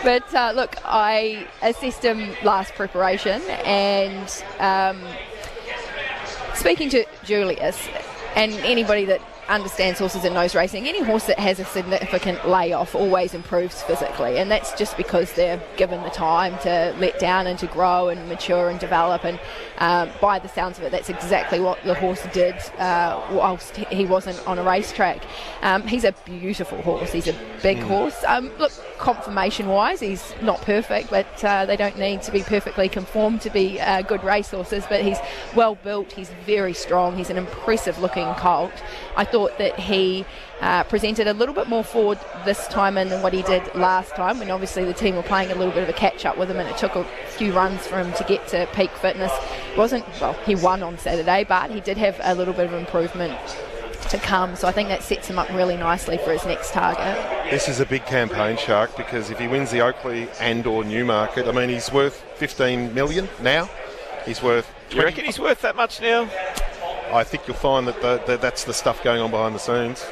But 0.03 0.33
uh, 0.33 0.53
look, 0.55 0.77
I 0.85 1.47
assessed 1.61 2.03
him 2.03 2.35
last 2.43 2.73
preparation, 2.75 3.41
and 3.65 4.43
um, 4.59 5.01
speaking 6.53 6.89
to 6.89 7.05
Julius 7.23 7.87
and 8.35 8.53
anybody 8.53 9.05
that 9.05 9.21
understands 9.47 9.99
horses 9.99 10.23
and 10.25 10.33
knows 10.33 10.55
racing, 10.55 10.87
any 10.87 11.01
horse 11.03 11.25
that 11.27 11.39
has 11.39 11.59
a 11.59 11.65
significant 11.65 12.47
layoff 12.47 12.95
always 12.95 13.33
improves 13.33 13.81
physically, 13.83 14.37
and 14.37 14.49
that's 14.49 14.73
just 14.77 14.97
because 14.97 15.33
they're 15.33 15.61
given 15.77 16.01
the 16.03 16.09
time 16.09 16.57
to 16.59 16.95
let 16.99 17.19
down 17.19 17.47
and 17.47 17.59
to 17.59 17.67
grow 17.67 18.09
and 18.09 18.27
mature 18.27 18.69
and 18.69 18.79
develop. 18.79 19.23
And 19.23 19.39
um, 19.77 20.09
by 20.21 20.39
the 20.39 20.47
sounds 20.49 20.77
of 20.77 20.83
it, 20.85 20.91
that's 20.91 21.09
exactly 21.09 21.59
what 21.59 21.81
the 21.83 21.93
horse 21.93 22.25
did 22.33 22.55
uh, 22.77 23.21
whilst 23.31 23.75
he 23.77 24.05
wasn't 24.05 24.45
on 24.47 24.57
a 24.59 24.63
racetrack. 24.63 25.23
Um, 25.61 25.83
he's 25.87 26.03
a 26.03 26.13
beautiful 26.25 26.81
horse. 26.81 27.11
He's 27.11 27.27
a 27.27 27.35
big 27.61 27.77
Mm. 27.77 27.87
horse. 27.87 28.23
Um, 28.25 28.51
look, 28.57 28.71
conformation 28.97 29.67
wise, 29.67 29.99
he's 29.99 30.33
not 30.41 30.61
perfect, 30.61 31.09
but 31.09 31.43
uh, 31.43 31.65
they 31.65 31.75
don't 31.75 31.97
need 31.97 32.21
to 32.23 32.31
be 32.31 32.41
perfectly 32.41 32.89
conformed 32.89 33.41
to 33.41 33.49
be 33.49 33.79
uh, 33.79 34.01
good 34.01 34.23
race 34.23 34.51
horses. 34.51 34.85
But 34.87 35.01
he's 35.03 35.17
well 35.55 35.75
built, 35.75 36.11
he's 36.11 36.29
very 36.45 36.73
strong, 36.73 37.17
he's 37.17 37.29
an 37.29 37.37
impressive 37.37 37.99
looking 37.99 38.33
colt. 38.35 38.73
I 39.15 39.25
thought 39.25 39.57
that 39.57 39.79
he 39.79 40.25
uh, 40.61 40.83
presented 40.83 41.27
a 41.27 41.33
little 41.33 41.53
bit 41.53 41.67
more 41.67 41.83
forward 41.83 42.19
this 42.45 42.67
time 42.67 42.95
than 42.95 43.21
what 43.21 43.33
he 43.33 43.41
did 43.43 43.63
last 43.75 44.15
time, 44.15 44.39
when 44.39 44.49
obviously 44.51 44.85
the 44.85 44.93
team 44.93 45.15
were 45.15 45.23
playing 45.23 45.51
a 45.51 45.55
little 45.55 45.73
bit 45.73 45.83
of 45.83 45.89
a 45.89 45.93
catch 45.93 46.25
up 46.25 46.37
with 46.37 46.49
him, 46.49 46.59
and 46.59 46.69
it 46.69 46.77
took 46.77 46.95
a 46.95 47.03
few 47.37 47.53
runs 47.53 47.85
for 47.87 47.99
him 47.99 48.13
to 48.13 48.23
get 48.23 48.47
to 48.47 48.67
peak 48.73 48.91
fitness. 48.91 49.31
It 49.71 49.77
wasn't 49.77 50.05
well, 50.21 50.33
he 50.45 50.55
won 50.55 50.83
on 50.83 50.97
Saturday, 50.97 51.43
but 51.43 51.71
he 51.71 51.81
did 51.81 51.97
have 51.97 52.19
a 52.23 52.35
little 52.35 52.53
bit 52.53 52.65
of 52.67 52.73
improvement 52.73 53.37
to 54.09 54.17
come. 54.17 54.55
So 54.55 54.67
I 54.67 54.71
think 54.71 54.89
that 54.89 55.03
sets 55.03 55.29
him 55.29 55.39
up 55.39 55.49
really 55.49 55.77
nicely 55.77 56.17
for 56.17 56.31
his 56.31 56.45
next 56.45 56.71
target. 56.71 57.17
This 57.49 57.67
is 57.67 57.79
a 57.79 57.85
big 57.85 58.05
campaign, 58.05 58.57
Shark, 58.57 58.95
because 58.97 59.29
if 59.29 59.39
he 59.39 59.47
wins 59.47 59.71
the 59.71 59.81
Oakleigh 59.81 60.27
and 60.39 60.65
or 60.65 60.83
Newmarket, 60.83 61.47
I 61.47 61.51
mean, 61.51 61.69
he's 61.69 61.91
worth 61.91 62.21
15 62.35 62.93
million 62.93 63.29
now. 63.41 63.69
He's 64.25 64.41
worth. 64.41 64.69
You 64.91 65.03
reckon 65.03 65.25
he's 65.25 65.39
worth 65.39 65.61
that 65.61 65.75
much 65.75 66.01
now? 66.01 66.29
I 67.11 67.23
think 67.23 67.47
you'll 67.47 67.57
find 67.57 67.87
that 67.87 68.01
the, 68.01 68.21
the, 68.25 68.37
that's 68.37 68.63
the 68.63 68.73
stuff 68.73 69.03
going 69.03 69.21
on 69.21 69.31
behind 69.31 69.55
the 69.55 69.59
scenes. 69.59 70.05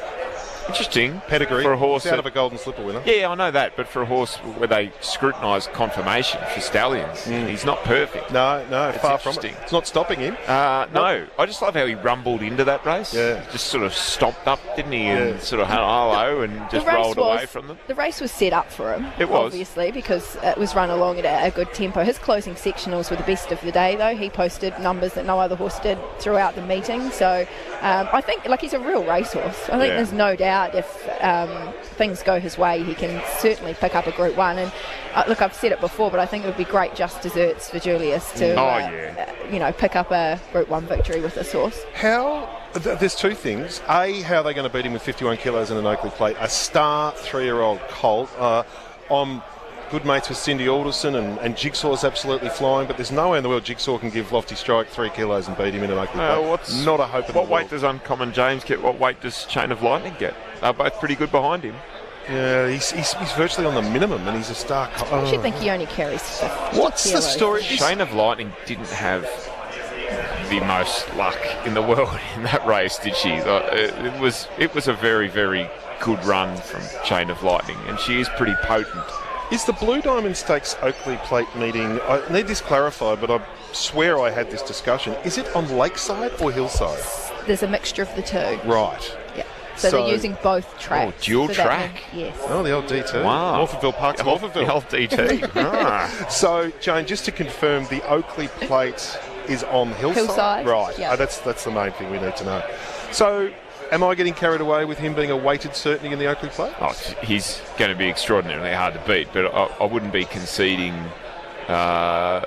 Interesting. 0.67 1.21
Pedigree. 1.27 1.63
For 1.63 1.73
a 1.73 1.77
horse 1.77 2.03
He's 2.03 2.11
out 2.11 2.15
that- 2.15 2.19
of 2.19 2.25
a 2.25 2.31
Golden 2.31 2.57
Slipper 2.57 2.83
winner. 2.83 3.01
Yeah, 3.05 3.29
I 3.29 3.35
know 3.35 3.51
that, 3.51 3.75
but 3.75 3.87
for 3.87 4.01
a 4.01 4.05
horse 4.05 4.35
where 4.37 4.67
they 4.67 4.91
scrutinise 5.01 5.67
confirmation 5.67 6.39
for 6.53 6.61
stallions, 6.61 7.25
he's 7.25 7.65
not 7.65 7.83
perfect. 7.83 8.31
No, 8.31 8.63
no, 8.69 8.89
It's 8.89 8.97
far 8.99 9.17
from 9.17 9.33
it. 9.37 9.45
It's 9.63 9.71
not 9.71 9.87
stopping 9.87 10.19
him. 10.19 10.37
Uh, 10.47 10.87
no, 10.93 11.25
I 11.37 11.45
just 11.45 11.61
love 11.61 11.73
how 11.75 11.85
he 11.85 11.95
rumbled 11.95 12.41
into 12.41 12.63
that 12.65 12.85
race. 12.85 13.13
Yeah. 13.13 13.43
Just 13.51 13.67
sort 13.67 13.83
of 13.83 13.93
stomped 13.93 14.47
up, 14.47 14.59
didn't 14.75 14.91
he? 14.91 15.03
And 15.05 15.35
Yeah. 15.35 15.39
sort 15.39 15.61
of 15.61 15.67
hello 15.67 16.41
and 16.41 16.57
just 16.71 16.85
the 16.85 16.91
race 16.91 16.95
rolled 16.95 17.17
was, 17.17 17.25
away 17.37 17.45
from 17.45 17.67
them. 17.67 17.79
The 17.87 17.95
race 17.95 18.21
was 18.21 18.31
set 18.31 18.53
up 18.53 18.71
for 18.71 18.93
him. 18.93 19.07
It 19.19 19.29
was. 19.29 19.43
obviously 19.53 19.91
because 19.91 20.37
it 20.43 20.57
was 20.57 20.75
run 20.75 20.89
along 20.89 21.19
at 21.19 21.25
a, 21.25 21.47
a 21.47 21.51
good 21.51 21.73
tempo. 21.73 22.03
His 22.03 22.17
closing 22.17 22.55
sectionals 22.55 23.09
were 23.11 23.17
the 23.17 23.23
best 23.23 23.51
of 23.51 23.59
the 23.61 23.71
day, 23.71 23.95
though. 23.95 24.15
He 24.15 24.29
posted 24.29 24.77
numbers 24.79 25.13
that 25.13 25.25
no 25.25 25.39
other 25.39 25.55
horse 25.55 25.79
did 25.79 25.97
throughout 26.19 26.55
the 26.55 26.61
meeting. 26.61 27.11
So 27.11 27.45
um, 27.81 28.07
I 28.13 28.21
think, 28.21 28.47
like, 28.47 28.61
he's 28.61 28.73
a 28.73 28.79
real 28.79 29.03
racehorse. 29.03 29.69
I 29.69 29.77
think 29.77 29.89
Yeah. 29.89 29.95
there's 29.97 30.13
no 30.13 30.35
doubt 30.35 30.52
if 30.73 31.09
um, 31.21 31.73
things 31.83 32.21
go 32.23 32.39
his 32.39 32.57
way, 32.57 32.83
he 32.83 32.93
can 32.95 33.21
certainly 33.39 33.73
pick 33.73 33.95
up 33.95 34.07
a 34.07 34.11
Group 34.11 34.35
One. 34.37 34.57
And 34.57 34.71
uh, 35.13 35.23
look, 35.27 35.41
I've 35.41 35.53
said 35.53 35.71
it 35.71 35.79
before, 35.81 36.09
but 36.11 36.19
I 36.19 36.25
think 36.25 36.43
it 36.43 36.47
would 36.47 36.57
be 36.57 36.63
great 36.63 36.95
just 36.95 37.21
desserts 37.21 37.69
for 37.69 37.79
Julius 37.79 38.31
to, 38.33 38.53
Oh, 38.55 38.65
uh, 38.67 38.77
yeah. 38.79 39.25
uh, 39.47 39.51
you 39.51 39.59
know, 39.59 39.71
pick 39.71 39.95
up 39.95 40.11
a 40.11 40.39
Group 40.51 40.69
One 40.69 40.85
victory 40.85 41.21
with 41.21 41.35
this 41.35 41.51
horse. 41.51 41.81
How? 41.93 42.47
th- 42.73 42.99
There's 42.99 43.15
two 43.15 43.35
things. 43.35 43.81
A, 43.89 44.21
how 44.21 44.37
are 44.37 44.43
they 44.43 44.53
going 44.53 44.67
to 44.69 44.73
beat 44.73 44.85
him 44.85 44.93
with 44.93 45.01
51 45.03 45.37
kilos 45.37 45.69
and 45.71 45.79
an 45.79 45.85
Oakleigh 45.85 46.11
plate? 46.11 46.37
A 46.39 46.49
star 46.49 47.11
three-year-old 47.13 47.79
colt. 47.89 48.29
Uh, 48.37 48.63
I'm 49.11 49.41
good 49.93 50.05
mates 50.05 50.27
with 50.27 50.39
Cindy 50.39 50.67
Alderson, 50.67 51.13
and, 51.13 51.37
and 51.37 51.55
Jigsaw's 51.55 52.03
absolutely 52.03 52.49
flying, 52.49 52.87
but 52.87 52.97
there's 52.97 53.11
no 53.11 53.29
way 53.29 53.37
in 53.37 53.43
the 53.43 53.49
world 53.49 53.63
Jigsaw 53.63 53.99
can 53.99 54.09
give 54.09 54.31
Lofty 54.31 54.55
Strike 54.55 54.87
three 54.87 55.11
kilos 55.11 55.47
and 55.47 55.55
beat 55.55 55.75
him 55.75 55.83
in 55.83 55.91
an 55.91 55.99
Oakleigh 55.99 56.39
Uh, 56.39 56.41
what's 56.41 56.83
Not 56.83 56.99
a 56.99 57.05
hope 57.05 57.29
in 57.29 57.35
What 57.35 57.45
the 57.45 57.49
world. 57.49 57.49
weight 57.51 57.69
does 57.69 57.83
Uncommon 57.83 58.33
James 58.33 58.63
get? 58.63 58.81
What 58.81 58.97
weight 58.97 59.21
does 59.21 59.45
Chain 59.45 59.71
of 59.71 59.83
Lightning 59.83 60.15
get? 60.17 60.33
They're 60.61 60.73
both 60.73 60.97
pretty 60.97 61.13
good 61.13 61.29
behind 61.29 61.61
him. 61.61 61.75
Yeah, 62.27 62.69
he's, 62.69 62.89
he's, 62.89 63.13
he's 63.13 63.31
virtually 63.33 63.67
on 63.67 63.75
the 63.75 63.83
minimum, 63.83 64.27
and 64.27 64.35
he's 64.35 64.49
a 64.49 64.55
star. 64.55 64.89
Co- 64.95 65.15
I 65.15 65.21
actually 65.21 65.37
oh. 65.37 65.41
think 65.43 65.55
he 65.57 65.69
only 65.69 65.85
carries. 65.85 66.23
50 66.39 66.79
What's 66.79 67.03
the 67.03 67.09
kilos. 67.11 67.31
story? 67.31 67.61
Chain 67.61 68.01
of 68.01 68.13
Lightning 68.13 68.51
didn't 68.65 68.89
have 68.89 69.29
the 70.49 70.59
most 70.61 71.13
luck 71.17 71.37
in 71.67 71.75
the 71.75 71.83
world 71.83 72.19
in 72.35 72.41
that 72.45 72.65
race, 72.65 72.97
did 72.97 73.15
she? 73.15 73.33
Uh, 73.33 73.59
It 73.75 73.93
it 74.05 74.19
was 74.19 74.47
it 74.57 74.73
was 74.73 74.87
a 74.87 74.93
very 74.93 75.27
very 75.27 75.69
good 76.01 76.23
run 76.25 76.57
from 76.57 76.81
Chain 77.05 77.29
of 77.29 77.43
Lightning, 77.43 77.77
and 77.87 77.99
she 77.99 78.19
is 78.19 78.27
pretty 78.29 78.55
potent. 78.63 79.05
Is 79.53 79.63
the 79.65 79.73
Blue 79.73 80.01
Diamond 80.01 80.35
Stakes 80.35 80.75
Oakleigh 80.81 81.17
Plate 81.25 81.53
meeting? 81.55 81.99
I 82.01 82.23
need 82.31 82.47
this 82.47 82.59
clarified, 82.59 83.21
but 83.21 83.29
I 83.29 83.39
swear 83.71 84.19
I 84.19 84.31
had 84.31 84.49
this 84.49 84.63
discussion. 84.63 85.13
Is 85.23 85.37
it 85.37 85.55
on 85.55 85.69
Lakeside 85.77 86.41
or 86.41 86.51
Hillside? 86.51 87.03
There's 87.45 87.61
a 87.61 87.67
mixture 87.67 88.01
of 88.01 88.15
the 88.15 88.23
two. 88.23 88.39
Right. 88.67 89.15
Yeah. 89.37 89.43
So, 89.75 89.89
So- 89.89 89.97
they're 89.97 90.11
using 90.13 90.35
both 90.41 90.79
tracks. 90.79 91.13
Oh, 91.15 91.21
dual 91.23 91.47
track. 91.49 91.91
one. 92.11 92.19
Yes. 92.21 92.37
Oh, 92.47 92.63
the 92.63 92.71
old 92.71 92.87
DT. 92.87 93.23
Wow. 93.23 93.63
Morphettville 93.63 93.95
Park's 93.95 94.21
The 94.23 94.27
old- 94.27 94.41
the 94.53 94.71
old 94.73 94.89
DT. 94.89 95.51
Ah. 95.55 96.25
So, 96.29 96.71
Jane, 96.81 97.05
just 97.05 97.25
to 97.25 97.31
confirm, 97.31 97.83
the 97.85 98.01
Oakleigh 98.11 98.49
Plate 98.67 99.19
is 99.47 99.63
on 99.65 99.89
Hillside. 99.93 100.15
Hillside, 100.25 100.65
Right. 100.65 100.97
yeah. 100.97 101.11
Oh, 101.13 101.15
that's 101.15 101.37
that's 101.39 101.63
the 101.63 101.71
main 101.71 101.91
thing 101.91 102.09
we 102.09 102.17
need 102.19 102.35
to 102.37 102.43
know. 102.45 102.63
So, 103.11 103.51
am 103.93 104.03
I 104.03 104.15
getting 104.15 104.33
carried 104.33 104.61
away 104.61 104.85
with 104.85 104.97
him 104.97 105.13
being 105.13 105.31
a 105.31 105.37
weighted 105.37 105.75
certainty 105.75 106.11
in 106.11 106.19
the 106.19 106.25
Oakleigh 106.25 106.49
Plate? 106.49 106.73
Oh, 106.81 106.93
he's 107.23 107.61
going 107.77 107.91
to 107.91 107.97
be 107.97 108.09
extraordinarily 108.09 108.73
hard 108.73 108.93
to 108.95 108.99
beat, 109.07 109.27
but 109.31 109.45
I, 109.45 109.65
I 109.79 109.85
wouldn't 109.85 110.11
be 110.11 110.25
conceding 110.25 110.93
uh, 111.67 112.41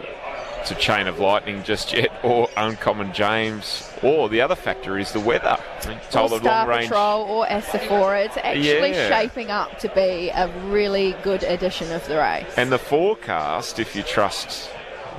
to 0.66 0.74
Chain 0.74 1.06
of 1.06 1.20
Lightning 1.20 1.62
just 1.62 1.92
yet, 1.92 2.10
or 2.24 2.48
Uncommon 2.56 3.12
James, 3.12 3.90
or 4.02 4.28
the 4.28 4.40
other 4.40 4.56
factor 4.56 4.98
is 4.98 5.12
the 5.12 5.20
weather. 5.20 5.56
I 5.82 5.88
mean, 5.88 5.98
Or 5.98 6.10
told 6.10 6.30
Star 6.40 6.66
long 6.66 6.68
range. 6.68 6.88
Patrol 6.88 7.22
or 7.22 7.46
Asafora. 7.46 8.26
It's 8.26 8.36
actually 8.36 8.90
Yeah. 8.90 9.08
shaping 9.08 9.50
up 9.50 9.78
to 9.78 9.88
be 9.90 10.30
a 10.30 10.48
really 10.66 11.14
good 11.22 11.44
edition 11.44 11.92
of 11.92 12.06
the 12.08 12.16
race. 12.16 12.46
And 12.56 12.72
the 12.72 12.78
forecast, 12.78 13.78
if 13.78 13.94
you 13.94 14.02
trust 14.02 14.68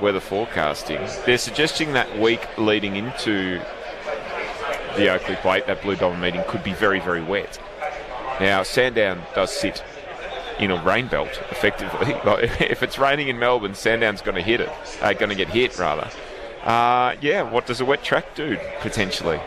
weather 0.02 0.20
forecasting, 0.20 1.00
they're 1.26 1.38
suggesting 1.38 1.94
that 1.94 2.18
week 2.18 2.46
leading 2.58 2.96
into 2.96 3.60
the 4.98 5.08
Oakleigh 5.08 5.36
Plate, 5.36 5.66
that 5.66 5.82
Blue 5.82 5.96
Diamond 5.96 6.20
meeting, 6.20 6.42
could 6.48 6.62
be 6.62 6.72
very, 6.72 7.00
very 7.00 7.22
wet. 7.22 7.58
Now, 8.40 8.62
Sandown 8.62 9.22
does 9.34 9.52
sit 9.52 9.82
in 10.58 10.70
a 10.70 10.82
rain 10.82 11.08
belt, 11.08 11.40
effectively. 11.50 12.14
If 12.60 12.82
it's 12.82 12.98
raining 12.98 13.28
in 13.28 13.38
Melbourne, 13.38 13.74
Sandown's 13.74 14.22
going 14.22 14.34
to 14.34 14.42
hit 14.42 14.60
it, 14.60 14.70
uh, 15.00 15.12
going 15.12 15.30
to 15.30 15.34
get 15.34 15.48
hit, 15.48 15.78
rather. 15.78 16.10
Uh, 16.64 17.16
yeah, 17.20 17.42
what 17.42 17.66
does 17.66 17.80
a 17.80 17.84
wet 17.84 18.02
track 18.02 18.34
do, 18.34 18.58
potentially, 18.80 19.40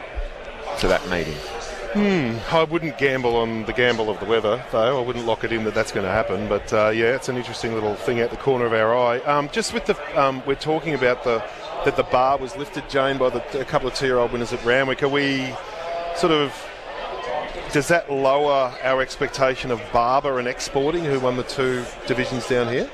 to 0.80 0.88
that 0.88 1.08
meeting? 1.10 1.38
Hmm. 1.93 2.38
I 2.56 2.64
wouldn't 2.64 2.97
gamble 2.97 3.36
on 3.36 3.66
the 3.66 3.74
gamble 3.74 4.10
of 4.10 4.18
the 4.22 4.26
weather, 4.26 4.64
though. 4.72 4.97
I 4.97 5.06
wouldn't 5.06 5.26
lock 5.26 5.43
it 5.43 5.52
in 5.52 5.66
that 5.66 5.74
that's 5.74 5.91
going 5.91 6.06
to 6.06 6.12
happen. 6.12 6.47
But 6.47 6.72
uh, 6.72 6.89
yeah, 6.89 7.16
it's 7.16 7.28
an 7.28 7.36
interesting 7.36 7.74
little 7.74 7.95
thing 7.95 8.22
out 8.22 8.30
the 8.30 8.38
corner 8.38 8.66
of 8.66 8.72
our 8.72 8.95
eye. 8.95 9.20
Um, 9.20 9.49
just 9.49 9.74
with 9.74 9.86
the, 9.88 9.97
um, 10.22 10.41
we're 10.45 10.56
talking 10.56 10.93
about 10.93 11.26
the 11.26 11.43
that 11.86 11.95
the 11.95 12.03
bar 12.03 12.38
was 12.38 12.55
lifted, 12.55 12.88
Jane, 12.89 13.17
by 13.17 13.29
the, 13.29 13.59
a 13.59 13.65
couple 13.65 13.88
of 13.88 13.95
two-year-old 13.95 14.32
winners 14.32 14.53
at 14.53 14.63
Randwick. 14.63 15.03
Are 15.03 15.09
we 15.09 15.53
sort 16.15 16.32
of? 16.32 16.53
Does 17.71 17.88
that 17.88 18.11
lower 18.11 18.73
our 18.84 19.01
expectation 19.01 19.71
of 19.71 19.82
Barber 19.93 20.39
and 20.39 20.47
Exporting, 20.47 21.05
who 21.05 21.19
won 21.19 21.38
the 21.38 21.43
two 21.43 21.86
divisions 22.05 22.47
down 22.47 22.67
here? 22.67 22.89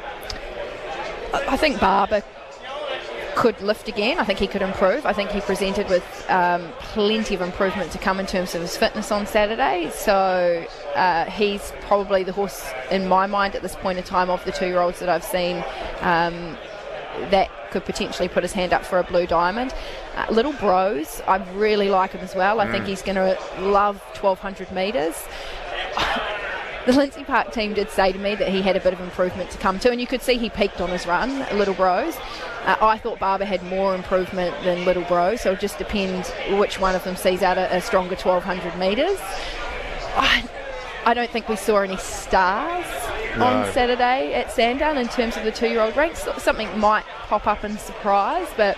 I 1.33 1.57
think 1.57 1.79
Barber 1.79 2.23
could 3.35 3.59
lift 3.61 3.87
again. 3.87 4.17
I 4.17 4.23
think 4.23 4.39
he 4.39 4.47
could 4.47 4.63
improve. 4.63 5.05
I 5.05 5.13
think 5.13 5.29
he 5.29 5.41
presented 5.41 5.87
with 5.89 6.03
um, 6.29 6.71
plenty 6.79 7.35
of 7.35 7.41
improvement 7.41 7.91
to 7.91 7.99
come 7.99 8.19
in 8.19 8.25
terms 8.25 8.55
of 8.55 8.61
his 8.61 8.75
fitness 8.75 9.11
on 9.11 9.27
Saturday. 9.27 9.91
So 9.93 10.65
uh, 10.95 11.25
he's 11.25 11.71
probably 11.81 12.23
the 12.23 12.31
horse, 12.31 12.67
in 12.89 13.07
my 13.07 13.27
mind, 13.27 13.55
at 13.55 13.61
this 13.61 13.75
point 13.75 13.99
in 13.99 14.03
time, 14.03 14.31
of 14.31 14.43
the 14.45 14.51
two 14.51 14.65
year 14.65 14.79
olds 14.79 14.99
that 14.99 15.09
I've 15.09 15.23
seen. 15.23 15.63
Um, 16.01 16.57
that 17.31 17.49
could 17.71 17.83
potentially 17.85 18.27
put 18.27 18.43
his 18.43 18.53
hand 18.53 18.73
up 18.73 18.85
for 18.85 18.99
a 18.99 19.03
blue 19.03 19.27
diamond. 19.27 19.73
Uh, 20.15 20.25
Little 20.31 20.53
Bros, 20.53 21.21
I 21.27 21.37
really 21.53 21.89
like 21.89 22.11
him 22.11 22.21
as 22.21 22.33
well. 22.35 22.59
I 22.59 22.71
think 22.71 22.85
Mm. 22.85 22.87
he's 22.87 23.01
going 23.01 23.15
to 23.15 23.37
love 23.59 23.97
1200 24.15 24.71
metres. 24.71 25.23
The 26.85 26.93
Lindsay 26.93 27.25
Park 27.25 27.51
team 27.51 27.73
did 27.73 27.89
say 27.89 28.13
to 28.13 28.17
me 28.17 28.33
that 28.35 28.47
he 28.47 28.61
had 28.61 28.77
a 28.77 28.79
bit 28.79 28.93
of 28.93 29.01
improvement 29.01 29.49
to 29.51 29.57
come 29.57 29.77
to, 29.79 29.91
and 29.91 29.99
you 29.99 30.07
could 30.07 30.21
see 30.21 30.37
he 30.37 30.49
peaked 30.49 30.79
on 30.79 30.89
his 30.89 31.05
run, 31.05 31.39
Little 31.57 31.73
Bros. 31.73 32.15
Uh, 32.65 32.77
I 32.79 32.97
thought 32.97 33.19
Barber 33.19 33.43
had 33.43 33.61
more 33.63 33.93
improvement 33.93 34.55
than 34.63 34.85
Little 34.85 35.03
Bros, 35.03 35.41
so 35.41 35.51
it 35.51 35.59
just 35.59 35.77
depends 35.77 36.31
which 36.51 36.79
one 36.79 36.95
of 36.95 37.03
them 37.03 37.17
sees 37.17 37.43
out 37.43 37.57
a, 37.57 37.75
a 37.75 37.81
stronger 37.81 38.15
1200 38.15 38.79
metres. 38.79 39.19
I, 40.15 40.47
I 41.05 41.13
don't 41.13 41.29
think 41.29 41.49
we 41.49 41.57
saw 41.57 41.79
any 41.81 41.97
stars 41.97 42.85
No. 43.37 43.45
on 43.45 43.71
Saturday 43.73 44.33
at 44.33 44.51
Sandown 44.51 44.97
in 44.97 45.07
terms 45.07 45.37
of 45.37 45.43
the 45.43 45.51
two 45.51 45.67
year 45.67 45.81
old 45.81 45.95
ranks. 45.95 46.25
Something 46.37 46.77
might 46.79 47.05
pop 47.27 47.47
up 47.47 47.63
and 47.63 47.79
surprise, 47.79 48.47
but 48.57 48.77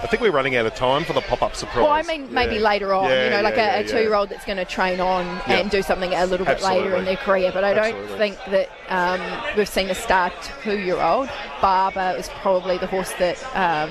I 0.00 0.06
think 0.06 0.22
we're 0.22 0.30
running 0.30 0.54
out 0.54 0.64
of 0.64 0.76
time 0.76 1.02
for 1.02 1.12
the 1.12 1.20
pop-up 1.22 1.56
surprise. 1.56 1.78
well, 1.82 1.90
I 1.90 2.02
mean, 2.02 2.32
maybe 2.32 2.54
Yeah. 2.56 2.60
later 2.68 2.94
on, 2.94 3.10
Yeah, 3.10 3.24
you 3.24 3.30
know, 3.30 3.40
like 3.42 3.56
yeah, 3.56 3.78
a, 3.78 3.84
two-year-old 3.84 4.28
that's 4.28 4.44
going 4.44 4.58
to 4.58 4.64
train 4.64 5.00
on 5.00 5.26
and 5.48 5.68
do 5.70 5.82
something 5.82 6.14
a 6.14 6.24
little 6.24 6.46
bit 6.46 6.62
later 6.62 6.94
in 6.94 7.04
their 7.04 7.16
career. 7.16 7.50
But 7.52 7.64
I 7.64 7.74
don't 7.74 7.96
Absolutely. 7.96 8.16
think 8.18 8.36
that 8.52 8.70
um, 8.88 9.20
we've 9.56 9.68
seen 9.68 9.90
a 9.90 9.96
star 9.96 10.30
two-year-old. 10.62 11.28
Barber 11.60 12.14
is 12.16 12.28
probably 12.42 12.78
the 12.78 12.86
horse 12.86 13.12
that 13.14 13.42
um, 13.56 13.90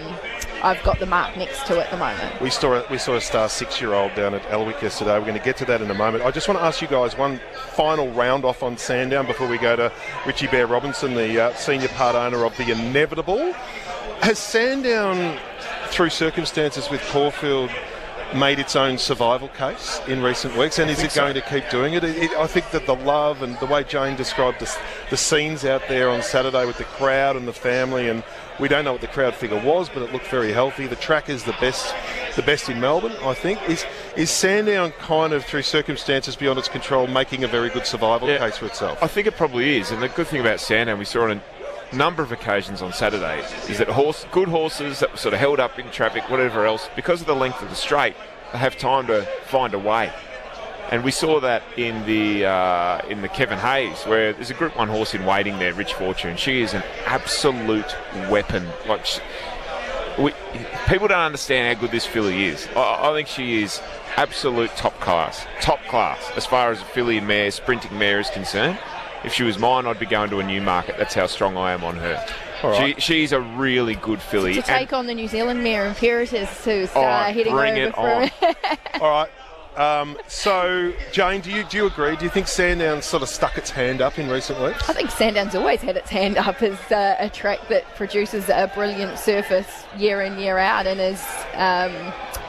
I've 0.64 0.82
got 0.84 1.00
the 1.00 1.06
mark 1.06 1.38
next 1.38 1.66
to 1.68 1.80
it 1.80 1.86
at 1.86 1.92
the 1.92 1.98
moment. 1.98 2.42
We 2.42 2.50
saw 2.50 2.74
a, 2.74 2.86
we 2.90 2.98
saw 2.98 3.16
a 3.16 3.22
star 3.22 3.48
six-year-old 3.50 4.16
down 4.16 4.34
at 4.34 4.42
Elwick 4.50 4.82
yesterday. 4.82 5.18
We're 5.18 5.26
going 5.26 5.38
to 5.38 5.44
get 5.44 5.58
to 5.58 5.66
that 5.66 5.82
in 5.82 5.92
a 5.92 5.94
moment. 5.94 6.24
I 6.24 6.32
just 6.32 6.48
want 6.48 6.60
to 6.60 6.66
ask 6.66 6.82
you 6.82 6.88
guys 6.88 7.18
one 7.18 7.40
final 7.74 8.10
round 8.12 8.44
off 8.44 8.64
on 8.64 8.78
Sandown 8.78 9.28
before 9.28 9.48
we 9.48 9.58
go 9.58 9.76
to 9.76 9.92
Richie 10.26 10.48
Bear 10.48 10.68
Robinson, 10.68 11.14
the 11.14 11.46
uh, 11.46 11.54
senior 11.56 11.90
part 11.90 12.16
owner 12.16 12.44
of 12.44 12.58
the 12.58 12.72
Inevitable. 12.72 13.54
Has 14.22 14.40
Sandown, 14.40 15.38
through 15.90 16.10
circumstances 16.10 16.90
with 16.90 17.02
Caulfield, 17.10 17.70
made 18.36 18.60
its 18.60 18.76
own 18.76 18.98
survival 18.98 19.48
case 19.50 20.02
in 20.08 20.22
recent 20.22 20.56
weeks, 20.58 20.80
and 20.80 20.90
is 20.92 21.02
it 21.02 21.14
going 21.14 21.34
to 21.34 21.42
keep 21.42 21.70
doing 21.70 21.94
it? 21.94 22.04
It- 22.04 22.18
it- 22.24 22.32
I 22.38 22.46
think 22.48 22.72
that 22.72 22.86
the 22.86 22.96
love 22.96 23.42
and 23.42 23.58
the 23.60 23.66
way 23.66 23.84
Jane 23.84 24.16
described 24.16 24.60
the, 24.60 24.78
the 25.10 25.18
scenes 25.18 25.64
out 25.64 25.82
there 25.88 26.10
on 26.10 26.22
Saturday 26.22 26.66
with 26.66 26.78
the 26.78 26.84
crowd 26.84 27.36
and 27.36 27.48
the 27.48 27.54
family, 27.54 28.10
and 28.10 28.24
we 28.60 28.68
don't 28.68 28.84
know 28.84 28.92
what 28.92 29.02
the 29.02 29.08
crowd 29.08 29.34
figure 29.36 29.60
was, 29.62 29.88
but 29.88 30.02
it 30.04 30.12
looked 30.12 30.28
very 30.28 30.52
healthy. 30.52 30.88
The 30.88 30.96
track 30.98 31.30
is 31.30 31.44
the 31.44 31.56
best, 31.62 31.94
the 32.36 32.42
best 32.42 32.70
in 32.70 32.80
Melbourne, 32.82 33.16
I 33.24 33.34
think. 33.34 33.60
Is 33.70 33.86
is 34.16 34.32
Sandown 34.32 34.92
kind 35.00 35.32
of 35.32 35.46
through 35.46 35.62
circumstances 35.62 36.36
beyond 36.36 36.58
its 36.58 36.68
control 36.68 37.06
making 37.08 37.44
a 37.44 37.48
very 37.48 37.70
good 37.70 37.86
survival 37.86 38.28
Yeah. 38.28 38.40
case 38.40 38.58
for 38.58 38.66
itself? 38.66 38.98
I 39.02 39.08
think 39.08 39.28
it 39.28 39.38
probably 39.38 39.78
is, 39.78 39.92
and 39.92 40.02
the 40.02 40.10
good 40.10 40.28
thing 40.28 40.42
about 40.42 40.60
Sandown, 40.60 40.98
we 41.00 41.06
saw 41.06 41.24
on 41.26 41.32
a 41.32 41.42
number 41.94 42.24
of 42.24 42.32
occasions 42.32 42.82
on 42.82 42.94
Saturday, 42.94 43.40
is 43.70 43.78
that 43.78 43.88
horse, 43.88 44.26
good 44.32 44.48
horses 44.48 45.00
that 45.00 45.12
were 45.12 45.18
sort 45.18 45.34
of 45.34 45.40
held 45.40 45.60
up 45.60 45.80
in 45.80 45.90
traffic, 45.92 46.30
whatever 46.30 46.66
else, 46.66 46.90
because 46.96 47.22
of 47.22 47.28
the 47.28 47.36
length 47.36 47.62
of 47.62 47.70
the 47.70 47.76
straight, 47.76 48.16
they 48.52 48.58
have 48.58 48.78
time 48.78 49.08
to 49.08 49.24
find 49.46 49.74
a 49.74 49.80
way. 49.80 50.12
And 50.90 51.04
we 51.04 51.12
saw 51.12 51.42
that 51.42 51.64
in 51.76 52.06
the 52.06 52.46
uh, 52.46 53.02
in 53.10 53.22
the 53.22 53.28
Kevin 53.28 53.58
Hayes, 53.58 54.04
where 54.06 54.32
there's 54.32 54.50
a 54.50 54.54
Group 54.54 54.78
One 54.78 54.88
horse 54.88 55.14
in 55.14 55.26
waiting 55.26 55.60
there, 55.60 55.74
Rich 55.74 55.96
Fortune. 55.96 56.38
She 56.38 56.62
is 56.62 56.74
an 56.74 56.84
absolute 57.06 57.94
weapon. 58.30 58.66
Like 58.88 59.06
she, 59.06 59.20
we, 60.18 60.32
people 60.88 61.10
don't 61.10 61.20
understand 61.20 61.76
how 61.76 61.82
good 61.82 61.92
this 61.92 62.06
filly 62.06 62.46
is. 62.46 62.70
I, 62.74 63.10
I 63.10 63.14
think 63.14 63.28
she 63.28 63.62
is 63.64 63.82
absolute 64.16 64.70
top 64.78 64.98
class, 65.02 65.46
top 65.60 65.84
class 65.90 66.32
as 66.38 66.46
far 66.46 66.72
as 66.72 66.82
a 66.82 66.86
filly 66.86 67.20
mare, 67.20 67.52
sprinting 67.52 67.98
mare 68.00 68.22
is 68.22 68.30
concerned. 68.30 68.80
If 69.24 69.34
she 69.34 69.44
was 69.44 69.58
mine, 69.58 69.86
I'd 69.86 70.00
be 70.00 70.06
going 70.06 70.30
to 70.30 70.40
a 70.40 70.44
new 70.44 70.62
market. 70.62 70.98
That's 70.98 71.14
how 71.14 71.28
strong 71.28 71.58
I 71.58 71.74
am 71.74 71.84
on 71.84 71.98
her. 71.98 72.26
All 72.64 72.72
right. 72.72 72.96
She, 73.02 73.02
she's 73.02 73.32
a 73.32 73.42
really 73.42 73.96
good 73.96 74.22
filly. 74.22 74.54
To 74.54 74.58
And- 74.60 74.66
take 74.66 74.94
on 74.94 75.08
the 75.08 75.14
New 75.14 75.28
Zealand 75.28 75.64
mare 75.64 75.90
Imperatus, 75.90 76.64
who's 76.64 76.96
uh, 76.96 77.26
heading 77.26 77.54
bring 77.54 77.78
over 77.94 78.24
it 78.24 78.34
from. 78.34 78.56
All 79.02 79.10
right. 79.10 79.30
Um, 79.78 80.18
so, 80.28 80.92
Jane, 81.12 81.42
do 81.42 81.52
you 81.52 81.64
do 81.64 81.78
you 81.78 81.86
agree? 81.86 82.16
Do 82.16 82.26
you 82.26 82.32
think 82.32 82.48
Sandown 82.48 83.04
sort 83.04 83.22
of 83.22 83.30
stuck 83.30 83.60
its 83.60 83.70
hand 83.70 84.02
up 84.02 84.18
in 84.18 84.28
recent 84.28 84.60
weeks? 84.60 84.90
I 84.90 84.94
think 84.94 85.12
Sandown's 85.12 85.54
always 85.54 85.82
had 85.82 85.96
its 85.96 86.10
hand 86.10 86.36
up 86.38 86.64
as 86.64 86.80
uh, 86.92 87.16
a 87.20 87.30
track 87.30 87.60
that 87.70 87.84
produces 87.96 88.50
a 88.50 88.72
brilliant 88.74 89.20
surface 89.20 89.68
year 89.96 90.22
in 90.24 90.40
year 90.40 90.58
out, 90.58 90.88
and 90.88 91.00
is 91.00 91.24
um, 91.54 91.94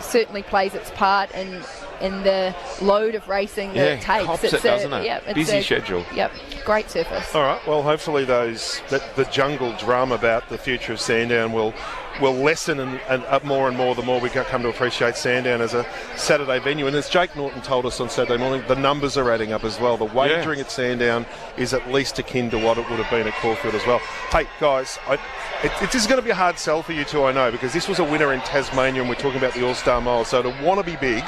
certainly 0.00 0.42
plays 0.42 0.74
its 0.74 0.90
part 0.92 1.30
in 1.32 1.62
in 2.00 2.22
the 2.22 2.54
load 2.80 3.14
of 3.14 3.28
racing 3.28 3.68
that 3.70 3.76
Yeah, 3.76 3.82
it 3.94 4.00
takes. 4.02 4.24
cops 4.24 4.44
it's 4.44 4.52
it, 4.54 4.60
a, 4.60 4.62
doesn't 4.62 4.92
it? 4.92 5.04
Yep, 5.04 5.22
it's 5.26 5.34
Busy 5.34 5.56
a- 5.58 5.62
schedule. 5.62 6.04
Yep, 6.14 6.32
great 6.64 6.90
surface. 6.90 7.34
All 7.34 7.42
right. 7.42 7.66
Well, 7.66 7.82
hopefully 7.82 8.24
those 8.24 8.80
that 8.90 9.16
the 9.16 9.24
jungle 9.26 9.72
drum 9.78 10.12
about 10.12 10.48
the 10.48 10.58
future 10.58 10.92
of 10.92 11.00
Sandown 11.00 11.52
will 11.52 11.74
will 12.20 12.34
lessen 12.34 12.80
and, 12.80 13.00
and 13.08 13.24
up 13.24 13.44
more 13.44 13.68
and 13.68 13.76
more 13.76 13.94
the 13.94 14.02
more 14.02 14.20
we 14.20 14.28
come 14.28 14.62
to 14.62 14.68
appreciate 14.68 15.16
Sandown 15.16 15.60
as 15.60 15.74
a 15.74 15.86
Saturday 16.16 16.58
venue. 16.58 16.86
And 16.86 16.96
as 16.96 17.08
Jake 17.08 17.34
Norton 17.36 17.62
told 17.62 17.86
us 17.86 18.00
on 18.00 18.10
Saturday 18.10 18.38
morning, 18.38 18.64
the 18.68 18.76
numbers 18.76 19.16
are 19.16 19.30
adding 19.30 19.52
up 19.52 19.64
as 19.64 19.78
well. 19.80 19.96
The 19.96 20.04
wagering 20.04 20.60
at 20.60 20.70
Sandown 20.70 21.26
is 21.56 21.74
at 21.74 21.90
least 21.90 22.18
akin 22.18 22.50
to 22.50 22.58
what 22.58 22.78
it 22.78 22.88
would 22.90 22.98
have 22.98 23.10
been 23.10 23.26
at 23.26 23.34
Caulfield 23.34 23.74
as 23.74 23.86
well. 23.86 23.98
Hey 24.30 24.46
guys, 24.60 24.98
I, 25.06 25.14
it, 25.62 25.72
it 25.82 25.94
is 25.94 26.06
going 26.06 26.18
to 26.18 26.24
be 26.24 26.30
a 26.30 26.34
hard 26.34 26.58
sell 26.58 26.82
for 26.82 26.92
you 26.92 27.04
two, 27.04 27.24
I 27.24 27.32
know, 27.32 27.50
because 27.50 27.72
this 27.72 27.88
was 27.88 27.98
a 27.98 28.04
winner 28.04 28.32
in 28.32 28.40
Tasmania, 28.40 29.00
and 29.00 29.08
we're 29.08 29.16
talking 29.16 29.38
about 29.38 29.54
the 29.54 29.66
All 29.66 29.74
Star 29.74 30.00
Mile. 30.00 30.24
So 30.24 30.42
to 30.42 30.48
want 30.62 30.80
to 30.80 30.86
be 30.86 30.96
big, 30.96 31.24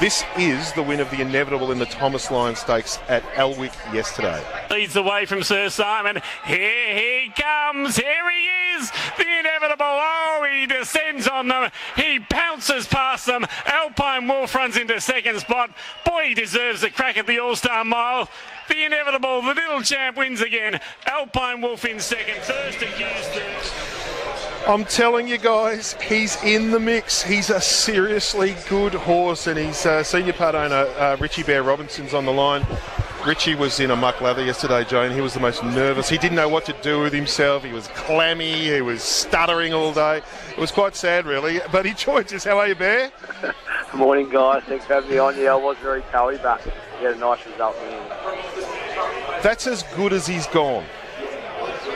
this 0.00 0.24
is 0.36 0.72
the 0.74 0.82
win 0.82 1.00
of 1.00 1.10
the 1.10 1.20
inevitable 1.20 1.72
in 1.72 1.78
the 1.78 1.86
Thomas 1.86 2.30
Lyon 2.30 2.54
Stakes 2.54 2.98
at 3.08 3.24
Elwick 3.34 3.72
yesterday. 3.92 4.42
Leads 4.70 4.94
the 4.94 5.02
way 5.02 5.26
from 5.26 5.42
Sir 5.42 5.68
Simon. 5.70 6.20
Here 6.44 6.94
he 6.94 7.32
comes. 7.34 7.96
Here 7.96 8.30
he 8.30 8.46
is. 8.76 8.92
The 9.16 9.38
inevitable. 9.40 9.86
Oh, 9.86 10.27
he 10.50 10.66
descends 10.66 11.28
on 11.28 11.48
them. 11.48 11.70
He 11.96 12.20
pounces 12.20 12.86
past 12.86 13.26
them. 13.26 13.46
Alpine 13.66 14.26
Wolf 14.26 14.54
runs 14.54 14.76
into 14.76 15.00
second 15.00 15.40
spot. 15.40 15.70
Boy, 16.04 16.28
he 16.28 16.34
deserves 16.34 16.82
a 16.82 16.90
crack 16.90 17.16
at 17.16 17.26
the 17.26 17.38
All 17.38 17.56
Star 17.56 17.84
Mile. 17.84 18.28
The 18.68 18.84
inevitable, 18.84 19.42
the 19.42 19.54
little 19.54 19.82
champ 19.82 20.16
wins 20.16 20.40
again. 20.40 20.80
Alpine 21.06 21.60
Wolf 21.60 21.84
in 21.84 22.00
second. 22.00 22.40
I'm 24.66 24.84
telling 24.84 25.28
you 25.28 25.38
guys, 25.38 25.94
he's 26.02 26.42
in 26.42 26.70
the 26.70 26.80
mix. 26.80 27.22
He's 27.22 27.48
a 27.48 27.60
seriously 27.60 28.54
good 28.68 28.92
horse, 28.92 29.46
and 29.46 29.58
he's 29.58 29.86
uh, 29.86 30.02
senior 30.02 30.34
part 30.34 30.54
owner 30.54 30.74
uh, 30.98 31.16
Richie 31.18 31.42
Bear 31.42 31.62
Robinson's 31.62 32.12
on 32.12 32.26
the 32.26 32.32
line. 32.32 32.66
Richie 33.26 33.56
was 33.56 33.80
in 33.80 33.90
a 33.90 33.96
muck 33.96 34.20
lather 34.20 34.44
yesterday, 34.44 34.84
Jane. 34.84 35.12
He 35.12 35.20
was 35.20 35.34
the 35.34 35.40
most 35.40 35.62
nervous. 35.64 36.08
He 36.08 36.18
didn't 36.18 36.36
know 36.36 36.48
what 36.48 36.64
to 36.66 36.72
do 36.82 37.00
with 37.00 37.12
himself. 37.12 37.64
He 37.64 37.72
was 37.72 37.88
clammy. 37.88 38.52
He 38.52 38.80
was 38.80 39.02
stuttering 39.02 39.74
all 39.74 39.92
day. 39.92 40.22
It 40.50 40.58
was 40.58 40.70
quite 40.70 40.94
sad, 40.94 41.26
really. 41.26 41.60
But 41.72 41.84
he 41.84 41.94
joins 41.94 42.32
us. 42.32 42.44
How 42.44 42.58
are 42.58 42.68
you, 42.68 42.74
Bear? 42.76 43.10
Morning, 43.94 44.30
guys. 44.30 44.62
Thanks 44.64 44.86
for 44.86 44.94
having 44.94 45.10
me 45.10 45.18
on. 45.18 45.36
Yeah, 45.36 45.52
I 45.52 45.56
was 45.56 45.76
very 45.82 46.02
toey, 46.12 46.38
but 46.38 46.64
we 46.98 47.06
had 47.06 47.16
a 47.16 47.18
nice 47.18 47.44
result 47.46 47.76
in 47.82 47.90
the 47.90 47.96
end. 47.96 49.42
That's 49.42 49.66
as 49.66 49.82
good 49.96 50.12
as 50.12 50.26
he's 50.26 50.46
gone. 50.46 50.84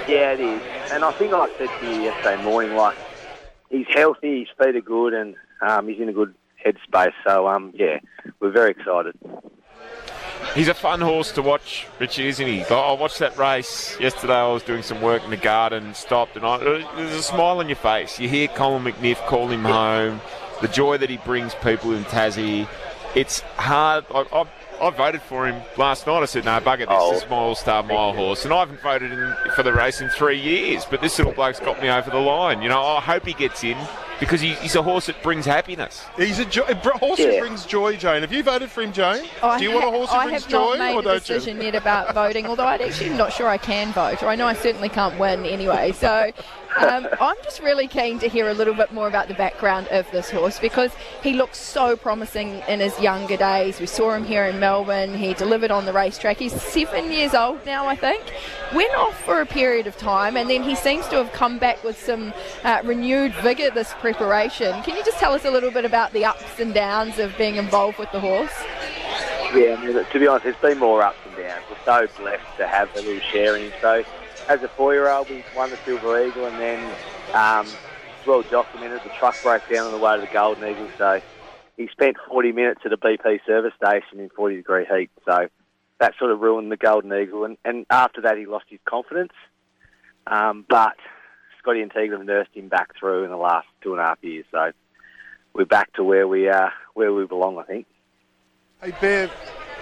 Yeah, 0.08 0.32
it 0.32 0.40
is. 0.40 0.62
And 0.90 1.04
I 1.04 1.12
think 1.12 1.32
like 1.32 1.52
I 1.52 1.58
said 1.58 1.80
to 1.80 1.86
you 1.86 2.02
yesterday 2.02 2.42
morning, 2.42 2.76
like, 2.76 2.96
he's 3.70 3.86
healthy, 3.88 4.40
his 4.40 4.48
feet 4.58 4.76
are 4.76 4.80
good, 4.80 5.14
and 5.14 5.36
um, 5.60 5.88
he's 5.88 6.00
in 6.00 6.08
a 6.08 6.12
good 6.12 6.34
headspace. 6.64 7.12
So, 7.24 7.46
um, 7.48 7.72
yeah, 7.74 8.00
we're 8.40 8.50
very 8.50 8.72
excited. 8.72 9.16
He's 10.54 10.68
a 10.68 10.74
fun 10.74 11.00
horse 11.00 11.32
to 11.32 11.42
watch, 11.42 11.86
Richie, 11.98 12.28
isn't 12.28 12.46
he? 12.46 12.62
I 12.64 12.92
watched 12.92 13.18
that 13.20 13.36
race 13.38 13.98
yesterday. 13.98 14.34
I 14.34 14.52
was 14.52 14.62
doing 14.62 14.82
some 14.82 15.00
work 15.00 15.24
in 15.24 15.30
the 15.30 15.36
garden, 15.36 15.94
stopped, 15.94 16.36
and 16.36 16.44
I, 16.44 16.58
there's 16.58 17.14
a 17.14 17.22
smile 17.22 17.58
on 17.58 17.68
your 17.68 17.76
face. 17.76 18.20
You 18.20 18.28
hear 18.28 18.48
Colin 18.48 18.84
McNiff 18.84 19.16
call 19.26 19.48
him 19.48 19.64
home, 19.64 20.20
the 20.60 20.68
joy 20.68 20.98
that 20.98 21.08
he 21.08 21.16
brings 21.16 21.54
people 21.56 21.92
in 21.92 22.04
Tassie. 22.04 22.68
It's 23.14 23.40
hard. 23.56 24.04
I, 24.14 24.24
I, 24.32 24.46
I 24.86 24.90
voted 24.90 25.22
for 25.22 25.46
him 25.46 25.62
last 25.76 26.06
night. 26.06 26.22
I 26.22 26.26
said, 26.26 26.44
no, 26.44 26.58
bugger 26.60 26.78
this. 26.78 26.88
Oh. 26.90 27.12
This 27.12 27.22
is 27.22 27.30
my 27.30 27.36
all-star 27.36 27.82
mile 27.82 28.12
horse. 28.12 28.44
And 28.44 28.52
I 28.52 28.60
haven't 28.60 28.80
voted 28.80 29.12
in, 29.12 29.34
for 29.54 29.62
the 29.62 29.72
race 29.72 30.00
in 30.00 30.08
three 30.10 30.40
years, 30.40 30.84
but 30.84 31.00
this 31.00 31.18
little 31.18 31.32
bloke's 31.32 31.60
got 31.60 31.80
me 31.80 31.88
over 31.88 32.10
the 32.10 32.18
line. 32.18 32.62
You 32.62 32.68
know, 32.68 32.82
I 32.82 33.00
hope 33.00 33.26
he 33.26 33.32
gets 33.32 33.62
in 33.64 33.76
because 34.22 34.40
he, 34.40 34.54
he's 34.54 34.76
a 34.76 34.82
horse 34.82 35.06
that 35.06 35.20
brings 35.20 35.44
happiness. 35.44 36.04
He's 36.16 36.38
a, 36.38 36.44
jo- 36.44 36.62
a 36.68 36.74
horse 36.76 37.18
who 37.18 37.24
Yeah. 37.28 37.40
brings 37.40 37.66
joy, 37.66 37.96
Jane. 37.96 38.20
Have 38.20 38.32
you 38.32 38.44
voted 38.44 38.70
for 38.70 38.82
him, 38.82 38.92
Jane? 38.92 39.24
I 39.42 39.58
Do 39.58 39.64
you 39.64 39.72
want 39.72 39.82
a 39.84 39.90
ha- 39.90 39.96
horse 39.96 40.10
who 40.10 40.16
I 40.16 40.24
brings 40.26 40.42
have 40.44 40.50
joy, 40.52 40.76
not 40.76 40.78
made 40.78 40.94
or 40.94 41.00
a 41.00 41.02
don't 41.02 41.18
decision 41.18 41.56
you? 41.56 41.64
yet 41.64 41.74
about 41.74 42.14
voting, 42.14 42.46
although 42.46 42.66
I'm 42.66 42.80
actually 42.80 43.10
not 43.10 43.32
sure 43.32 43.48
I 43.48 43.58
can 43.58 43.92
vote, 43.92 44.22
or 44.22 44.28
I 44.28 44.36
know 44.36 44.46
I 44.46 44.54
certainly 44.54 44.88
can't 44.88 45.18
win 45.18 45.44
anyway. 45.44 45.90
So 45.90 46.30
um, 46.78 47.08
I'm 47.20 47.36
just 47.42 47.60
really 47.60 47.88
keen 47.88 48.20
to 48.20 48.28
hear 48.28 48.48
a 48.48 48.54
little 48.54 48.74
bit 48.74 48.92
more 48.92 49.08
about 49.08 49.26
the 49.26 49.34
background 49.34 49.88
of 49.88 50.08
this 50.12 50.30
horse 50.30 50.60
because 50.60 50.92
he 51.20 51.32
looks 51.32 51.58
so 51.58 51.96
promising 51.96 52.62
in 52.68 52.78
his 52.78 52.98
younger 53.00 53.36
days. 53.36 53.80
We 53.80 53.86
saw 53.86 54.12
him 54.14 54.24
here 54.24 54.44
in 54.44 54.60
Melbourne. 54.60 55.14
He 55.14 55.34
delivered 55.34 55.72
on 55.72 55.84
the 55.84 55.92
racetrack. 55.92 56.38
He's 56.38 56.52
seven 56.62 57.10
years 57.10 57.34
old 57.34 57.66
now, 57.66 57.88
I 57.88 57.96
think. 57.96 58.22
Went 58.72 58.94
off 58.94 59.20
for 59.24 59.40
a 59.40 59.46
period 59.46 59.86
of 59.88 59.96
time, 59.98 60.36
and 60.36 60.48
then 60.48 60.62
he 60.62 60.74
seems 60.76 61.06
to 61.08 61.16
have 61.16 61.32
come 61.32 61.58
back 61.58 61.82
with 61.84 62.00
some 62.00 62.32
uh, 62.64 62.80
renewed 62.84 63.34
vigour 63.34 63.70
this 63.70 63.92
preparation. 64.12 64.82
Can 64.82 64.96
you 64.96 65.04
just 65.04 65.18
tell 65.18 65.32
us 65.32 65.44
a 65.44 65.50
little 65.50 65.70
bit 65.70 65.84
about 65.84 66.12
the 66.12 66.24
ups 66.24 66.60
and 66.60 66.74
downs 66.74 67.18
of 67.18 67.36
being 67.38 67.56
involved 67.56 67.98
with 67.98 68.10
the 68.12 68.20
horse? 68.20 68.52
Yeah, 69.54 69.76
I 69.78 69.84
mean, 69.84 70.04
to 70.04 70.18
be 70.18 70.26
honest, 70.26 70.46
it's 70.46 70.60
been 70.60 70.78
more 70.78 71.02
ups 71.02 71.18
and 71.26 71.36
downs. 71.36 71.64
We're 71.70 71.84
so 71.84 72.22
blessed 72.22 72.56
to 72.58 72.66
have 72.66 72.94
a 72.94 73.00
little 73.00 73.20
share 73.20 73.56
in. 73.56 73.72
So, 73.80 74.04
as 74.48 74.62
a 74.62 74.68
four-year-old, 74.68 75.30
we 75.30 75.44
won 75.56 75.70
the 75.70 75.76
Silver 75.78 76.26
Eagle, 76.26 76.46
and 76.46 76.58
then 76.58 76.94
um, 77.34 77.66
well 78.26 78.42
documented. 78.42 79.02
The 79.04 79.10
truck 79.18 79.36
broke 79.42 79.62
down 79.70 79.86
on 79.86 79.92
the 79.92 79.98
way 79.98 80.16
to 80.16 80.20
the 80.20 80.32
Golden 80.32 80.68
Eagle, 80.68 80.88
so 80.98 81.20
he 81.76 81.88
spent 81.88 82.16
40 82.28 82.52
minutes 82.52 82.80
at 82.84 82.92
a 82.92 82.96
BP 82.96 83.40
service 83.46 83.72
station 83.76 84.20
in 84.20 84.28
40 84.30 84.56
degree 84.56 84.84
heat. 84.84 85.10
So 85.24 85.48
that 86.00 86.14
sort 86.18 86.30
of 86.30 86.40
ruined 86.40 86.70
the 86.70 86.76
Golden 86.76 87.12
Eagle, 87.12 87.44
and, 87.44 87.56
and 87.64 87.86
after 87.90 88.20
that, 88.22 88.36
he 88.36 88.46
lost 88.46 88.66
his 88.68 88.80
confidence. 88.84 89.32
Um, 90.26 90.64
but 90.68 90.96
Scotty 91.62 91.80
and 91.80 91.92
Tegan 91.92 92.18
have 92.18 92.26
nursed 92.26 92.50
him 92.54 92.68
back 92.68 92.96
through 92.98 93.22
in 93.24 93.30
the 93.30 93.36
last 93.36 93.68
two 93.82 93.92
and 93.92 94.00
a 94.00 94.04
half 94.04 94.18
years. 94.22 94.44
So 94.50 94.72
we're 95.54 95.64
back 95.64 95.92
to 95.94 96.02
where 96.02 96.26
we 96.26 96.48
are, 96.48 96.72
where 96.94 97.12
we 97.12 97.24
belong, 97.24 97.56
I 97.58 97.62
think. 97.62 97.86
Hey, 98.82 98.92
Bear, 99.00 99.30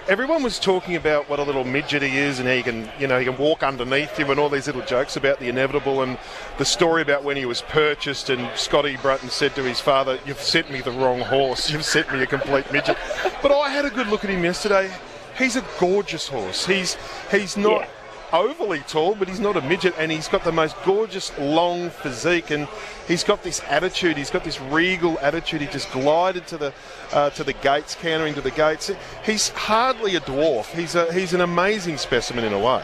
everyone 0.07 0.43
was 0.43 0.59
talking 0.59 0.95
about 0.95 1.27
what 1.27 1.39
a 1.39 1.43
little 1.43 1.63
midget 1.63 2.03
he 2.03 2.19
is 2.19 2.37
and 2.37 2.47
he 2.47 2.61
can, 2.61 2.87
you 2.99 3.07
know, 3.07 3.17
he 3.17 3.25
can 3.25 3.35
walk 3.35 3.63
underneath 3.63 4.15
him, 4.15 4.29
and 4.29 4.39
all 4.39 4.47
these 4.47 4.67
little 4.67 4.83
jokes 4.83 5.15
about 5.15 5.39
the 5.39 5.49
inevitable 5.49 6.03
and 6.03 6.19
the 6.59 6.65
story 6.65 7.01
about 7.01 7.23
when 7.23 7.35
he 7.35 7.45
was 7.45 7.63
purchased 7.63 8.29
and 8.29 8.47
Scotty 8.55 8.97
Brunton 8.97 9.31
said 9.31 9.55
to 9.55 9.63
his 9.63 9.79
father, 9.79 10.19
you've 10.27 10.39
sent 10.39 10.69
me 10.69 10.81
the 10.81 10.91
wrong 10.91 11.21
horse, 11.21 11.71
you've 11.71 11.85
sent 11.85 12.13
me 12.13 12.21
a 12.21 12.27
complete 12.27 12.71
midget. 12.71 12.97
But 13.41 13.51
I 13.51 13.69
had 13.69 13.85
a 13.85 13.89
good 13.89 14.05
look 14.05 14.23
at 14.23 14.29
him 14.29 14.43
yesterday. 14.43 14.91
He's 15.35 15.55
a 15.55 15.65
gorgeous 15.79 16.27
horse. 16.27 16.67
He's 16.67 16.95
he's 17.31 17.57
not 17.57 17.87
overly 18.33 18.79
tall, 18.79 19.15
but 19.15 19.27
he's 19.27 19.39
not 19.39 19.57
a 19.57 19.61
midget, 19.61 19.93
and 19.97 20.11
he's 20.11 20.27
got 20.27 20.43
the 20.43 20.51
most 20.51 20.75
gorgeous 20.83 21.37
long 21.37 21.89
physique, 21.89 22.51
and 22.51 22.67
he's 23.07 23.23
got 23.23 23.43
this 23.43 23.61
attitude. 23.67 24.17
He's 24.17 24.29
got 24.29 24.43
this 24.43 24.59
regal 24.59 25.19
attitude. 25.19 25.61
He 25.61 25.67
just 25.67 25.91
glided 25.91 26.47
to 26.47 26.57
the 26.57 26.73
uh, 27.13 27.29
to 27.31 27.43
the 27.43 27.53
gates, 27.53 27.95
countering 27.95 28.33
to 28.35 28.41
the 28.41 28.51
gates. 28.51 28.91
He's 29.23 29.49
hardly 29.49 30.15
a 30.15 30.21
dwarf. 30.21 30.65
He's 30.73 30.95
a 30.95 31.11
he's 31.13 31.33
an 31.33 31.41
amazing 31.41 31.97
specimen 31.97 32.43
in 32.43 32.53
a 32.53 32.59
way. 32.59 32.83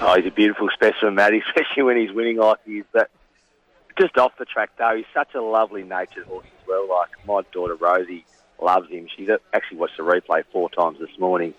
Oh, 0.00 0.14
he's 0.16 0.26
a 0.26 0.34
beautiful 0.34 0.68
specimen, 0.74 1.14
Matty, 1.14 1.42
especially 1.48 1.82
when 1.82 1.96
he's 1.96 2.12
winning 2.12 2.36
like 2.36 2.58
he 2.64 2.78
is. 2.78 2.86
But 2.92 3.10
just 3.98 4.16
off 4.18 4.32
the 4.38 4.44
track, 4.44 4.70
though, 4.78 4.94
he's 4.96 5.06
such 5.14 5.34
a 5.34 5.40
lovely 5.40 5.82
natured 5.82 6.26
horse 6.26 6.46
as 6.60 6.68
well. 6.68 6.88
Like 6.88 7.10
my 7.26 7.42
daughter 7.52 7.74
Rosie 7.74 8.24
loves 8.60 8.90
him. 8.90 9.06
She 9.14 9.28
actually 9.52 9.78
watched 9.78 9.96
the 9.96 10.02
replay 10.02 10.44
four 10.52 10.70
times 10.70 10.98
this 10.98 11.18
morning. 11.18 11.54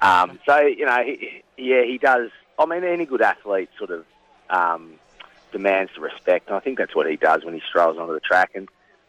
Um, 0.00 0.38
so 0.46 0.60
you 0.60 0.86
know, 0.86 1.02
he, 1.04 1.42
yeah, 1.58 1.84
he 1.84 1.98
does. 1.98 2.30
I 2.58 2.66
mean, 2.66 2.84
any 2.84 3.04
good 3.04 3.22
athlete 3.22 3.70
sort 3.78 3.90
of 3.90 4.04
um, 4.50 4.94
demands 5.52 5.92
the 5.94 6.00
respect, 6.00 6.48
and 6.48 6.56
I 6.56 6.60
think 6.60 6.78
that's 6.78 6.94
what 6.94 7.08
he 7.08 7.16
does 7.16 7.44
when 7.44 7.54
he 7.54 7.62
strolls 7.68 7.98
onto 7.98 8.14
the 8.14 8.20
track. 8.20 8.52
And 8.54 8.68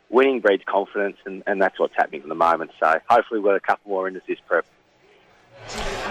winning 0.09 0.39
breeds 0.39 0.63
confidence, 0.65 1.17
and, 1.25 1.43
and 1.47 1.61
that's 1.61 1.79
what's 1.79 1.95
happening 1.95 2.21
at 2.21 2.27
the 2.27 2.35
moment. 2.35 2.71
So 2.79 2.99
hopefully, 3.07 3.39
we've 3.39 3.49
got 3.49 3.55
a 3.55 3.59
couple 3.59 3.91
more 3.91 4.07
into 4.07 4.21
this 4.27 4.39
prep. 4.45 4.65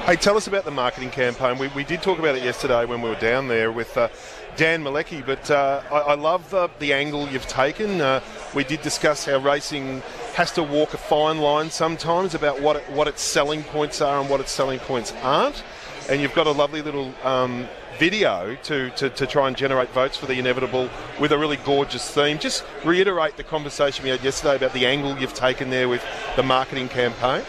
Hey, 0.05 0.17
tell 0.17 0.37
us 0.37 0.47
about 0.47 0.65
the 0.65 0.71
marketing 0.71 1.11
campaign. 1.11 1.59
We, 1.59 1.69
we 1.69 1.85
did 1.85 2.01
talk 2.03 2.19
about 2.19 2.37
it 2.37 2.43
yesterday 2.43 2.85
when 2.85 3.03
we 3.03 3.11
were 3.11 3.17
down 3.17 3.49
there 3.49 3.71
with 3.71 3.97
uh, 3.97 4.09
Dan 4.57 4.83
Malecki, 4.83 5.25
but 5.25 5.51
uh, 5.51 5.83
I, 5.91 5.99
I, 5.99 6.15
love 6.15 6.49
the, 6.51 6.71
the, 6.79 6.93
angle 6.93 7.29
you've 7.29 7.47
taken. 7.47 8.01
Uh, 8.01 8.21
we 8.55 8.65
did 8.65 8.81
discuss 8.83 9.27
how 9.27 9.39
racing 9.39 10.03
has 10.35 10.53
to 10.53 10.63
walk 10.63 10.95
a 10.95 10.97
fine 10.99 11.39
line 11.39 11.71
sometimes 11.71 12.35
about 12.35 12.61
what 12.61 12.77
it, 12.77 12.89
what 12.91 13.07
its 13.07 13.21
selling 13.21 13.63
points 13.65 14.01
are 14.01 14.21
and 14.21 14.31
what 14.31 14.41
its 14.41 14.51
selling 14.51 14.79
points 14.79 15.13
aren't. 15.23 15.63
And 16.09 16.23
you've 16.23 16.35
got 16.35 16.47
a 16.47 16.53
lovely 16.53 16.81
little 16.81 17.13
um, 17.23 17.69
video 17.99 18.57
to, 18.63 18.89
to, 18.91 19.11
to 19.11 19.27
try 19.27 19.47
and 19.47 19.55
generate 19.55 19.91
votes 19.91 20.17
for 20.17 20.25
the 20.25 20.39
inevitable 20.39 20.89
with 21.21 21.33
a 21.33 21.39
really 21.39 21.59
gorgeous 21.59 22.11
theme. 22.11 22.39
Just 22.39 22.65
reiterate 22.83 23.37
the 23.37 23.45
conversation 23.45 24.05
we 24.05 24.11
had 24.11 24.23
yesterday 24.23 24.57
about 24.57 24.73
the 24.73 24.87
angle 24.87 25.19
you've 25.19 25.35
taken 25.35 25.69
there 25.69 25.87
with 25.87 26.03
the 26.37 26.43
marketing 26.43 26.89
campaign. 26.89 27.45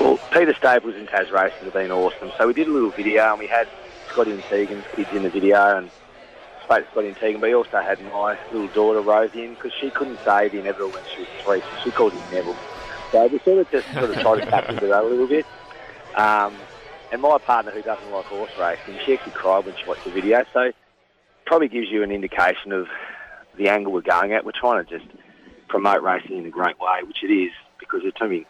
Well, 0.00 0.16
Peter 0.30 0.54
Staples 0.54 0.94
and 0.94 1.08
Tasracing 1.08 1.64
have 1.64 1.72
been 1.72 1.90
awesome. 1.90 2.30
So 2.38 2.46
we 2.46 2.52
did 2.52 2.68
a 2.68 2.70
little 2.70 2.90
video 2.90 3.30
and 3.30 3.40
we 3.40 3.48
had 3.48 3.66
Scotty 4.08 4.30
and 4.30 4.42
Tegan's 4.44 4.84
kids 4.94 5.10
in 5.12 5.24
the 5.24 5.30
video 5.30 5.76
and 5.76 5.90
spoke 6.62 6.84
to 6.84 6.90
Scotty 6.92 7.08
and 7.08 7.16
Tegan, 7.16 7.40
but 7.40 7.48
he 7.48 7.54
also 7.54 7.80
had 7.80 8.00
my 8.12 8.38
little 8.52 8.68
daughter 8.68 9.00
Rosie 9.00 9.44
in 9.44 9.54
because 9.54 9.72
she 9.72 9.90
couldn't 9.90 10.20
say 10.24 10.48
the 10.48 10.60
inevitable 10.60 10.90
when 10.90 11.02
she 11.12 11.22
was 11.22 11.28
three, 11.44 11.60
so 11.60 11.82
she 11.82 11.90
called 11.90 12.12
him 12.12 12.22
Neville. 12.30 12.56
So 13.10 13.26
we 13.26 13.40
sort 13.40 13.58
of 13.58 13.70
just 13.72 13.92
sort 13.92 14.10
of 14.10 14.20
tried 14.20 14.44
to 14.44 14.46
tap 14.46 14.68
into 14.68 14.86
that 14.86 15.02
a 15.02 15.06
little 15.06 15.26
bit. 15.26 15.46
Um, 16.14 16.54
and 17.12 17.20
my 17.20 17.38
partner, 17.38 17.70
who 17.70 17.82
doesn't 17.82 18.10
like 18.10 18.24
horse 18.24 18.50
racing, 18.58 18.98
she 19.04 19.12
actually 19.12 19.32
cried 19.32 19.66
when 19.66 19.76
she 19.76 19.84
watched 19.86 20.04
the 20.04 20.10
video. 20.10 20.44
So 20.52 20.72
probably 21.44 21.68
gives 21.68 21.88
you 21.90 22.02
an 22.02 22.10
indication 22.10 22.72
of 22.72 22.86
the 23.58 23.68
angle 23.68 23.92
we're 23.92 24.00
going 24.00 24.32
at. 24.32 24.46
We're 24.46 24.52
trying 24.58 24.84
to 24.84 24.98
just 24.98 25.10
promote 25.68 26.02
racing 26.02 26.38
in 26.38 26.46
a 26.46 26.50
great 26.50 26.80
way, 26.80 27.02
which 27.06 27.22
it 27.22 27.32
is, 27.32 27.52
because 27.78 28.00
there's 28.00 28.14
too 28.14 28.28
many 28.28 28.46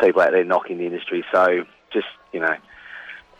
people 0.00 0.20
out 0.20 0.32
there 0.32 0.44
knocking 0.44 0.78
the 0.78 0.86
industry. 0.86 1.24
So 1.32 1.64
just, 1.92 2.08
you 2.32 2.40
know, 2.40 2.56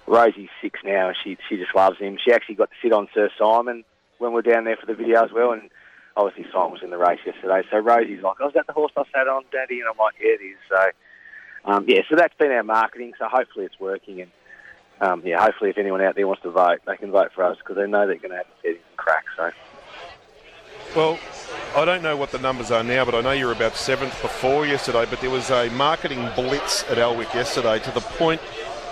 Rosie's 0.06 0.48
six 0.62 0.78
now. 0.84 1.10
She 1.24 1.36
she 1.48 1.56
just 1.56 1.74
loves 1.74 1.98
him. 1.98 2.16
She 2.24 2.32
actually 2.32 2.54
got 2.54 2.70
to 2.70 2.76
sit 2.80 2.92
on 2.92 3.08
Sir 3.12 3.30
Simon 3.36 3.84
when 4.18 4.32
we 4.32 4.38
are 4.38 4.42
down 4.42 4.64
there 4.64 4.76
for 4.76 4.86
the 4.86 4.94
video 4.94 5.24
as 5.24 5.32
well. 5.32 5.52
And 5.52 5.70
obviously 6.16 6.46
Simon 6.52 6.70
was 6.70 6.82
in 6.84 6.90
the 6.90 6.98
race 6.98 7.20
yesterday. 7.26 7.62
So 7.68 7.78
Rosie's 7.78 8.22
like, 8.22 8.36
oh, 8.40 8.48
is 8.48 8.54
that 8.54 8.68
the 8.68 8.72
horse 8.72 8.92
I 8.96 9.02
sat 9.12 9.26
on, 9.26 9.42
Daddy? 9.50 9.80
And 9.80 9.88
I'm 9.88 9.98
like, 9.98 10.14
yeah, 10.20 10.36
it 10.38 10.44
is. 10.44 10.58
So, 10.68 10.90
um, 11.64 11.84
yeah, 11.88 12.02
so 12.08 12.14
that's 12.16 12.34
been 12.38 12.52
our 12.52 12.62
marketing. 12.62 13.12
So 13.18 13.26
hopefully 13.28 13.64
it's 13.64 13.80
working. 13.80 14.20
And, 14.20 14.30
um, 15.02 15.20
yeah, 15.26 15.42
hopefully 15.42 15.70
if 15.70 15.78
anyone 15.78 16.00
out 16.00 16.14
there 16.14 16.26
wants 16.28 16.42
to 16.42 16.50
vote, 16.50 16.80
they 16.86 16.96
can 16.96 17.10
vote 17.10 17.32
for 17.34 17.42
us 17.42 17.58
because 17.58 17.76
they 17.76 17.88
know 17.88 18.06
they're 18.06 18.16
going 18.16 18.30
to 18.30 18.36
have 18.36 18.46
to 18.62 18.72
some 18.72 18.96
cracks. 18.96 19.26
So. 19.36 19.50
Well, 20.94 21.18
I 21.74 21.84
don't 21.84 22.02
know 22.02 22.16
what 22.16 22.30
the 22.30 22.38
numbers 22.38 22.70
are 22.70 22.84
now, 22.84 23.04
but 23.04 23.14
I 23.14 23.20
know 23.20 23.32
you 23.32 23.46
were 23.46 23.52
about 23.52 23.74
seventh 23.74 24.20
before 24.22 24.64
yesterday. 24.64 25.04
But 25.10 25.20
there 25.20 25.30
was 25.30 25.50
a 25.50 25.68
marketing 25.70 26.28
blitz 26.36 26.84
at 26.84 26.98
Elwick 26.98 27.34
yesterday 27.34 27.80
to 27.80 27.90
the 27.90 28.00
point, 28.00 28.40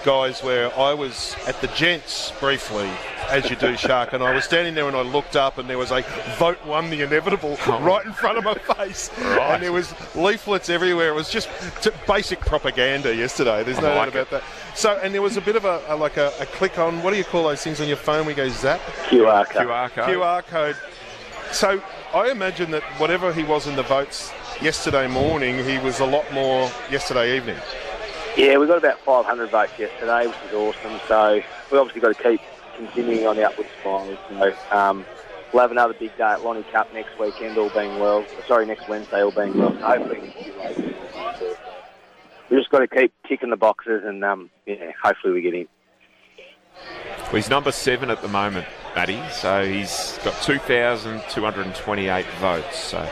guys, 0.05 0.43
where 0.43 0.77
I 0.79 0.95
was 0.95 1.37
at 1.47 1.61
the 1.61 1.67
gents 1.69 2.33
briefly, 2.41 2.91
as 3.29 3.49
you 3.49 3.57
do, 3.57 3.77
Shark, 3.77 4.13
and 4.13 4.23
I 4.23 4.35
was 4.35 4.45
standing 4.45 4.75
there 4.75 4.89
and 4.89 4.97
I 4.97 5.03
looked 5.03 5.37
up 5.37 5.59
and 5.59 5.69
there 5.69 5.79
was 5.79 5.91
a 5.91 6.03
vote 6.39 6.65
won 6.67 6.91
the 6.91 7.03
inevitable 7.03 7.57
oh. 7.67 7.81
right 7.81 8.05
in 8.05 8.13
front 8.13 8.39
of 8.39 8.45
my 8.45 8.55
face, 8.75 9.11
right. 9.19 9.55
and 9.55 9.63
there 9.63 9.73
was 9.73 9.95
leaflets 10.15 10.69
everywhere. 10.69 11.09
It 11.09 11.15
was 11.15 11.31
just 11.31 11.49
basic 12.07 12.41
propaganda 12.41 13.15
yesterday. 13.15 13.63
There's 13.63 13.81
no 13.81 13.95
like 13.95 13.97
doubt 13.97 14.09
about 14.09 14.31
that. 14.31 14.43
So, 14.75 14.99
and 15.03 15.15
there 15.15 15.23
was 15.23 15.37
a 15.37 15.41
bit 15.41 15.57
of 15.57 15.65
a, 15.65 15.83
a 15.89 15.97
like 15.97 16.17
a, 16.17 16.33
a, 16.41 16.47
click 16.47 16.79
on. 16.79 17.03
What 17.03 17.13
do 17.13 17.19
you 17.19 17.25
call 17.25 17.45
those 17.45 17.63
things 17.63 17.81
on 17.81 17.89
your 17.89 17.97
phone? 17.97 18.27
We 18.27 18.35
go 18.35 18.49
zap. 18.49 18.81
QR 19.09 19.49
code. 19.49 19.67
QR 19.67 19.91
code. 19.91 20.09
QR 20.09 20.47
code 20.47 20.77
so 21.53 21.83
I 22.15 22.31
imagine 22.31 22.71
that 22.71 22.83
whatever 22.99 23.33
he 23.33 23.43
was 23.43 23.67
in 23.67 23.77
the 23.77 23.83
votes 23.83 24.33
yesterday 24.63 25.07
morning, 25.07 25.65
he 25.65 25.79
was 25.79 26.01
a 26.01 26.07
lot 26.07 26.31
more 26.33 26.71
yesterday 26.91 27.37
evening. 27.37 27.59
Yeah, 28.37 28.59
we 28.59 28.67
got 28.67 28.79
about 28.79 28.99
500 29.01 29.51
votes 29.51 29.73
yesterday, 29.79 30.27
which 30.27 30.37
is 30.49 30.55
awesome. 30.55 31.01
So 31.09 31.43
we 31.71 31.79
obviously 31.79 32.01
got 32.01 32.17
to 32.17 32.23
keep 32.23 32.41
continuing 32.77 33.27
on 33.27 33.37
the 33.37 33.47
upward 33.47 33.67
spiral. 33.81 34.17
So 34.29 34.55
um, 34.71 35.05
we'll 35.53 35.63
have 35.63 35.71
another 35.71 35.95
big 35.95 36.17
day 36.17 36.25
at 36.25 36.45
Lonnie 36.45 36.65
Cup 36.73 36.93
next 36.95 37.19
weekend, 37.19 37.59
all 37.59 37.71
being 37.71 37.99
well. 37.99 38.25
Sorry, 38.47 38.67
next 38.67 38.89
Wednesday, 38.89 39.23
all 39.23 39.31
being 39.31 39.59
well. 39.59 39.75
Hopefully 39.75 40.33
we 42.51 42.57
just 42.57 42.71
got 42.71 42.81
to 42.81 42.89
keep 42.89 43.13
ticking 43.29 43.51
the 43.51 43.57
boxes, 43.57 44.03
and 44.05 44.25
um, 44.25 44.51
yeah, 44.67 44.93
hopefully 45.03 45.35
we 45.35 45.41
get 45.41 45.55
in. 45.55 45.69
Well, 47.25 47.37
he's 47.37 47.51
number 47.51 47.73
seven 47.73 48.11
at 48.11 48.23
the 48.23 48.29
moment. 48.29 48.67
Matty. 48.95 49.23
So 49.31 49.65
he's 49.65 50.19
got 50.25 50.41
2,228 50.43 52.27
votes. 52.41 52.79
So 52.79 53.09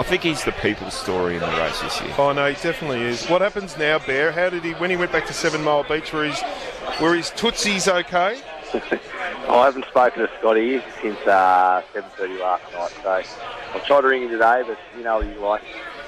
I 0.00 0.02
think 0.02 0.22
he's 0.22 0.42
the 0.44 0.52
people's 0.52 0.94
story 0.94 1.34
in 1.34 1.40
the 1.40 1.46
race 1.46 1.78
this 1.82 2.00
year. 2.00 2.14
Oh 2.16 2.32
no, 2.32 2.48
he 2.48 2.54
definitely 2.54 3.02
is. 3.02 3.26
What 3.26 3.42
happens 3.42 3.76
now, 3.76 3.98
Bear? 3.98 4.32
How 4.32 4.48
did 4.48 4.64
he 4.64 4.72
when 4.72 4.88
he 4.88 4.96
went 4.96 5.12
back 5.12 5.26
to 5.26 5.34
Seven 5.34 5.62
Mile 5.62 5.82
Beach, 5.82 6.10
where 6.14 6.24
he's 6.24 6.40
where 7.00 7.14
his 7.14 7.28
tootsie's 7.28 7.86
okay? 7.86 8.40
I 8.72 9.64
haven't 9.66 9.84
spoken 9.84 10.20
to 10.22 10.30
Scotty 10.38 10.82
since 11.02 11.18
uh, 11.26 11.82
7:30 11.92 12.40
last 12.40 12.72
night. 12.72 12.92
So 13.02 13.34
I've 13.74 13.84
tried 13.84 14.00
to 14.00 14.06
ring 14.06 14.22
him 14.22 14.30
today, 14.30 14.62
but 14.66 14.78
you 14.96 15.04
know 15.04 15.20
he's 15.20 15.36
like 15.36 15.60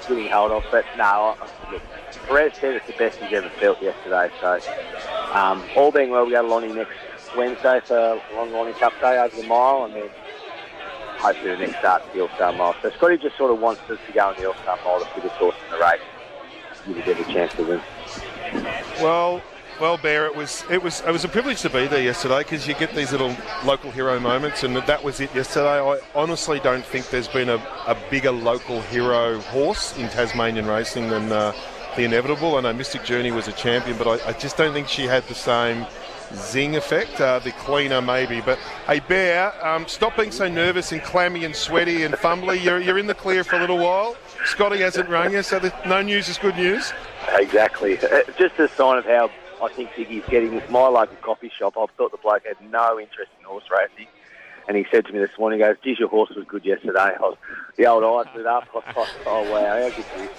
getting 0.07 0.25
held 0.25 0.51
off. 0.51 0.65
But 0.71 0.85
no, 0.97 1.37
look, 1.71 1.83
Perez 2.25 2.55
said 2.55 2.73
it's 2.73 2.87
the 2.87 2.93
best 2.93 3.19
he's 3.19 3.31
ever 3.31 3.49
felt 3.59 3.79
yesterday. 3.79 4.31
So 4.41 4.59
um, 5.33 5.63
all 5.75 5.91
being 5.91 6.09
well, 6.09 6.25
we 6.25 6.31
got 6.31 6.45
a 6.45 6.47
Lonnie 6.47 6.73
next 6.73 6.97
Wednesday 7.37 7.79
for 7.85 8.19
Long 8.33 8.51
Lonnie 8.53 8.73
Cup 8.73 8.99
Day 8.99 9.19
over 9.19 9.35
the 9.39 9.47
mile, 9.47 9.85
and 9.85 9.93
then 9.93 10.09
hopefully 11.23 11.51
the 11.51 11.57
next 11.57 11.79
start 11.79 12.03
the 12.13 12.21
All 12.21 12.29
Star 12.35 12.51
Mile. 12.51 12.75
So 12.81 12.89
Scotty 12.91 13.17
just 13.17 13.37
sort 13.37 13.51
of 13.51 13.59
wants 13.59 13.81
us 13.89 13.97
to 14.05 14.13
go 14.13 14.31
in 14.31 14.41
the 14.41 14.47
All 14.47 14.55
Star 14.61 14.77
Mile 14.83 14.99
to 14.99 15.05
put 15.05 15.23
the 15.23 15.29
horse 15.29 15.55
in 15.65 15.71
the 15.71 15.79
race, 15.79 16.01
give 16.85 17.19
of 17.19 17.27
a 17.29 17.33
chance 17.33 17.53
to 17.53 17.63
win. 17.63 17.81
Well, 19.01 19.41
well, 19.79 19.97
Bear, 19.97 20.25
it 20.25 20.35
was 20.35 20.65
it 20.69 20.83
was 20.83 21.01
it 21.01 21.11
was 21.11 21.23
a 21.23 21.29
privilege 21.29 21.61
to 21.61 21.69
be 21.69 21.87
there 21.87 22.03
yesterday 22.03 22.39
because 22.39 22.67
you 22.67 22.75
get 22.75 22.93
these 22.93 23.11
little 23.11 23.35
local 23.63 23.89
hero 23.89 24.19
moments, 24.19 24.63
and 24.63 24.75
that 24.75 25.03
was 25.03 25.19
it 25.19 25.33
yesterday. 25.33 25.79
I 25.79 25.99
honestly 26.13 26.59
don't 26.59 26.85
think 26.85 27.09
there's 27.09 27.29
been 27.29 27.49
a, 27.49 27.55
a 27.87 27.97
bigger 28.11 28.31
local 28.31 28.81
hero 28.81 29.39
horse 29.39 29.97
in 29.97 30.09
Tasmanian 30.09 30.67
racing 30.67 31.09
than 31.09 31.31
uh, 31.31 31.53
the 31.95 32.03
Inevitable. 32.03 32.57
I 32.57 32.61
know 32.61 32.73
Mystic 32.73 33.03
Journey 33.03 33.31
was 33.31 33.47
a 33.47 33.51
champion, 33.53 33.97
but 33.97 34.07
I, 34.07 34.29
I 34.29 34.33
just 34.33 34.57
don't 34.57 34.73
think 34.73 34.89
she 34.89 35.05
had 35.05 35.23
the 35.23 35.35
same 35.35 35.87
zing 36.35 36.75
effect. 36.75 37.19
Uh, 37.19 37.39
the 37.39 37.51
cleaner, 37.51 38.01
maybe. 38.01 38.41
But 38.41 38.57
hey, 38.87 38.99
Bear, 38.99 39.53
um, 39.65 39.87
stop 39.87 40.15
being 40.17 40.31
so 40.31 40.47
nervous 40.47 40.91
and 40.91 41.01
clammy 41.01 41.45
and 41.45 41.55
sweaty 41.55 42.03
and 42.03 42.13
fumbly. 42.13 42.63
You're, 42.63 42.79
you're 42.79 42.97
in 42.97 43.07
the 43.07 43.15
clear 43.15 43.43
for 43.43 43.55
a 43.57 43.59
little 43.59 43.77
while. 43.77 44.15
Scotty 44.45 44.79
hasn't 44.79 45.09
rung 45.09 45.31
you, 45.31 45.43
so 45.43 45.59
the, 45.59 45.73
no 45.85 46.01
news 46.01 46.27
is 46.29 46.37
good 46.37 46.55
news. 46.55 46.91
Exactly. 47.33 47.97
Uh, 47.99 48.21
just 48.37 48.59
a 48.59 48.67
sign 48.69 48.97
of 48.97 49.05
how 49.05 49.31
I 49.61 49.69
think 49.69 49.91
Ziggy's 49.91 50.27
getting 50.29 50.55
with 50.55 50.69
my 50.69 50.87
local 50.87 51.15
coffee 51.17 51.51
shop. 51.57 51.75
I 51.77 51.85
thought 51.97 52.11
the 52.11 52.17
bloke 52.17 52.45
had 52.45 52.57
no 52.69 52.99
interest 52.99 53.31
in 53.39 53.45
horse 53.45 53.63
racing. 53.71 54.07
And 54.67 54.77
he 54.77 54.85
said 54.91 55.05
to 55.05 55.13
me 55.13 55.19
this 55.19 55.37
morning, 55.37 55.59
he 55.59 55.65
goes, 55.65 55.75
geez, 55.83 55.99
your 55.99 56.09
horse 56.09 56.29
was 56.35 56.45
good 56.45 56.63
yesterday. 56.63 56.99
I 56.99 57.19
Was, 57.19 57.37
the 57.75 57.85
old 57.85 58.03
eyes 58.03 58.33
lit 58.35 58.45
up. 58.45 58.67
oh, 58.73 59.51
wow, 59.51 59.81
how 59.81 59.89
good 59.89 60.05
is 60.21 60.29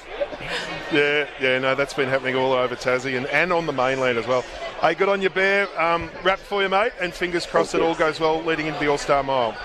Yeah, 0.93 1.29
yeah, 1.41 1.59
no, 1.59 1.75
that's 1.75 1.95
been 1.95 2.09
happening 2.09 2.35
all 2.35 2.53
over 2.53 2.75
Tassie 2.75 3.17
and, 3.17 3.27
and 3.27 3.53
on 3.53 3.67
the 3.67 3.73
mainland 3.73 4.17
as 4.19 4.27
well. 4.27 4.43
Hey, 4.81 4.95
good 4.95 5.09
on 5.09 5.21
you, 5.21 5.31
Bear. 5.31 5.69
Um, 5.81 6.11
wrap 6.23 6.39
for 6.39 6.63
you, 6.63 6.69
mate, 6.69 6.93
and 7.01 7.13
fingers 7.13 7.45
crossed 7.47 7.73
Thank 7.73 7.83
it 7.83 7.85
you. 7.85 7.89
all 7.91 7.97
goes 7.97 8.19
well 8.19 8.43
leading 8.43 8.67
into 8.67 8.81
the 8.81 8.89
All 8.89 8.99
Star 8.99 9.23
Mile. 9.23 9.57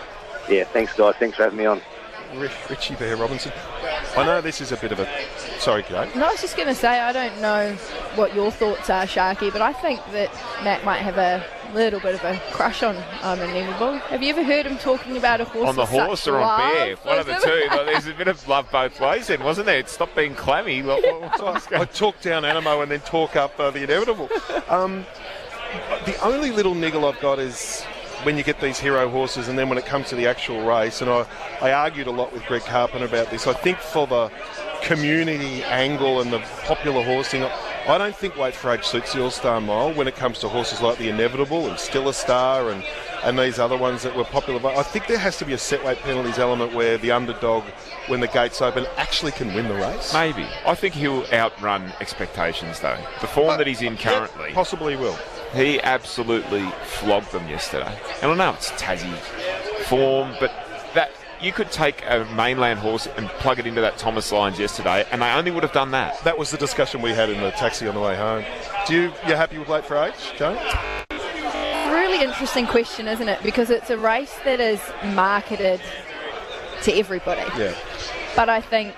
Yeah, 0.50 0.64
thanks, 0.66 0.94
guys. 0.94 1.16
Thanks 1.20 1.38
for 1.38 1.44
having 1.44 1.60
me 1.60 1.66
on. 1.66 1.82
Richie 2.36 2.96
Bear 2.96 3.16
Robinson. 3.16 3.52
I 4.16 4.26
know 4.26 4.42
this 4.42 4.62
is 4.62 4.72
a 4.72 4.78
bit 4.78 4.92
of 4.92 5.00
a. 5.00 5.08
Sorry, 5.60 5.84
Kate. 5.84 6.16
No, 6.16 6.28
I 6.28 6.32
was 6.32 6.42
just 6.42 6.56
going 6.56 6.68
to 6.68 6.76
say, 6.76 7.00
I 7.00 7.12
don't 7.12 7.40
know 7.42 7.74
what 8.16 8.34
your 8.36 8.52
thoughts 8.52 8.90
are, 8.90 9.04
Sharky, 9.06 9.52
but 9.52 9.62
I 9.62 9.74
think 9.74 10.00
that 10.12 10.32
Matt 10.64 10.84
might 10.84 11.00
have 11.00 11.18
a 11.18 11.46
little 11.74 12.00
bit 12.00 12.16
of 12.16 12.24
a 12.24 12.40
crush 12.52 12.84
on 12.84 12.96
um, 13.22 13.40
Inevitable. 13.40 13.98
Have 13.98 14.24
you 14.24 14.30
ever 14.30 14.44
heard 14.44 14.66
him 14.66 14.78
talking 14.78 15.18
about 15.18 15.42
a 15.42 15.46
horse? 15.46 15.70
On 15.70 15.76
the 15.76 15.86
horse 15.86 16.28
or 16.28 16.38
on 16.38 16.60
Bear? 16.60 16.96
One 17.04 17.20
of 17.20 17.26
the 17.26 17.36
two. 17.36 17.68
Well, 17.70 17.86
there's 17.86 18.08
a 18.08 18.14
bit 18.14 18.28
of 18.28 18.46
love 18.48 18.70
both 18.72 19.00
ways 19.00 19.28
then, 19.28 19.44
wasn't 19.44 19.68
there? 19.68 19.86
Stop 19.88 20.16
being 20.16 20.36
clammy. 20.36 20.82
I 20.82 21.88
talk 21.94 22.20
down 22.22 22.44
Anamoe 22.44 22.82
and 22.82 22.92
then 22.92 23.02
talk 23.02 23.36
up 23.36 23.60
uh, 23.60 23.72
the 23.72 23.84
Inevitable. 23.84 24.30
Um, 24.68 25.06
the 26.06 26.18
only 26.24 26.52
little 26.52 26.74
niggle 26.74 27.06
I've 27.06 27.20
got 27.20 27.40
is 27.40 27.86
when 28.24 28.38
you 28.38 28.44
get 28.44 28.60
these 28.60 28.80
hero 28.80 29.10
horses, 29.10 29.48
and 29.48 29.58
then 29.58 29.70
when 29.70 29.78
it 29.78 29.86
comes 29.86 30.10
to 30.10 30.16
the 30.16 30.28
actual 30.28 30.66
race, 30.66 31.02
and 31.02 31.10
I, 31.10 31.26
I 31.62 31.72
argued 31.72 32.08
a 32.08 32.12
lot 32.12 32.34
with 32.34 32.44
Greg 32.46 32.62
Carpenter 32.64 33.06
about 33.06 33.30
this. 33.32 33.48
I 33.48 33.54
think 33.54 33.78
for 33.78 34.08
the 34.08 34.32
community 34.82 35.64
angle 35.64 36.22
and 36.22 36.32
the 36.32 36.40
popular 36.64 37.04
horsing, 37.04 37.44
I 37.88 37.98
don't 37.98 38.16
think 38.16 38.38
Weight 38.38 38.54
for 38.54 38.72
Age 38.72 38.84
suits 38.84 39.14
the 39.14 39.24
All 39.24 39.32
Star 39.32 39.60
Mile 39.60 39.94
when 39.94 40.08
it 40.08 40.16
comes 40.16 40.40
to 40.40 40.48
horses 40.48 40.82
like 40.82 40.98
the 40.98 41.10
Inevitable 41.10 41.68
and 41.68 41.80
Still 41.80 42.10
a 42.10 42.14
Star 42.14 42.70
and, 42.70 42.84
and 43.24 43.40
these 43.40 43.58
other 43.58 43.78
ones 43.78 44.04
that 44.04 44.16
were 44.16 44.26
popular. 44.26 44.60
But 44.60 44.78
I 44.78 44.84
think 44.84 45.08
there 45.08 45.18
has 45.18 45.38
to 45.38 45.46
be 45.46 45.54
a 45.54 45.58
set 45.58 45.84
weight 45.84 45.98
penalties 46.00 46.38
element 46.38 46.74
where 46.74 46.98
the 46.98 47.12
underdog, 47.12 47.64
when 48.08 48.20
the 48.20 48.28
gates 48.28 48.62
open, 48.62 48.86
actually 48.98 49.32
can 49.32 49.54
win 49.54 49.68
the 49.68 49.76
race. 49.76 50.14
Maybe. 50.14 50.46
I 50.66 50.76
think 50.76 50.94
he'll 50.94 51.26
outrun 51.34 51.92
expectations, 52.00 52.80
though. 52.80 52.98
The 53.22 53.28
form 53.28 53.52
uh, 53.52 53.58
that 53.58 53.68
he's 53.68 53.82
in 53.82 53.98
currently. 53.98 54.52
possibly 54.52 54.96
will. 54.96 55.18
He 55.54 55.82
absolutely 55.82 56.64
flogged 56.84 57.32
them 57.32 57.48
yesterday. 57.50 57.98
And 58.22 58.32
I 58.32 58.36
know 58.36 58.54
it's 58.54 58.72
Tassie 58.72 59.18
form, 59.86 60.36
but 60.40 60.52
that 60.94 61.12
you 61.42 61.52
could 61.52 61.72
take 61.72 62.04
a 62.06 62.28
mainland 62.36 62.80
horse 62.80 63.08
and 63.18 63.28
plug 63.30 63.60
it 63.60 63.66
into 63.66 63.82
that 63.82 63.98
Thomas 63.98 64.32
Lyons 64.32 64.60
yesterday, 64.60 65.06
and 65.12 65.22
they 65.22 65.32
only 65.32 65.52
would 65.52 65.64
have 65.64 65.72
done 65.72 65.92
that. 65.92 66.22
That 66.24 66.38
was 66.38 66.52
the 66.52 66.58
discussion 66.58 67.02
we 67.02 67.12
had 67.12 67.30
in 67.30 67.42
the 67.42 67.52
taxi 67.52 67.88
on 67.88 67.96
the 67.96 68.02
way 68.02 68.16
home. 68.16 68.44
Do 68.88 68.94
you 68.94 69.14
you 69.28 69.36
happy 69.36 69.58
with 69.58 69.68
Weight 69.68 69.86
for 69.86 69.98
Age, 69.98 70.14
Joan? 70.38 70.58
Really 71.92 72.24
interesting 72.24 72.68
question, 72.68 73.08
isn't 73.08 73.28
it? 73.28 73.42
Because 73.42 73.70
it's 73.70 73.90
a 73.90 73.98
race 73.98 74.36
that 74.46 74.60
is 74.60 74.82
marketed 75.16 75.82
to 76.84 76.94
everybody. 76.94 77.42
Yeah. 77.58 77.74
But 78.36 78.50
I 78.50 78.62
think 78.62 78.94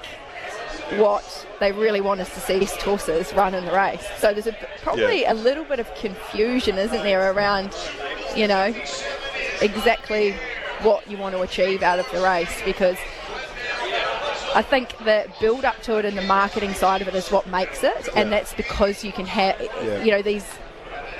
what 0.97 1.47
they 1.59 1.71
really 1.71 2.01
want 2.01 2.19
us 2.21 2.33
to 2.33 2.39
see 2.39 2.59
best 2.59 2.81
horses 2.81 3.33
run 3.33 3.53
in 3.53 3.65
the 3.65 3.71
race. 3.71 4.05
So 4.17 4.33
there's 4.33 4.47
a, 4.47 4.55
probably 4.81 5.25
a 5.25 5.33
little 5.33 5.63
bit 5.63 5.79
of 5.79 5.93
confusion, 5.95 6.77
isn't 6.77 7.03
there, 7.03 7.31
around, 7.31 7.75
you 8.35 8.47
know, 8.47 8.73
exactly 9.61 10.35
what 10.81 11.09
you 11.09 11.17
want 11.17 11.35
to 11.35 11.41
achieve 11.41 11.83
out 11.83 11.99
of 11.99 12.09
the 12.11 12.21
race 12.21 12.61
because 12.65 12.97
I 14.53 14.61
think 14.61 14.97
the 15.05 15.27
build 15.39 15.63
up 15.63 15.81
to 15.83 15.97
it 15.97 16.05
and 16.05 16.17
the 16.17 16.23
marketing 16.23 16.73
side 16.73 17.01
of 17.01 17.07
it 17.07 17.15
is 17.15 17.31
what 17.31 17.47
makes 17.47 17.83
it, 17.83 18.09
and 18.15 18.31
that's 18.31 18.53
because 18.53 19.03
you 19.03 19.11
can 19.13 19.25
have, 19.25 19.61
Yeah. 19.81 20.03
you 20.03 20.11
know, 20.11 20.21
these 20.21 20.45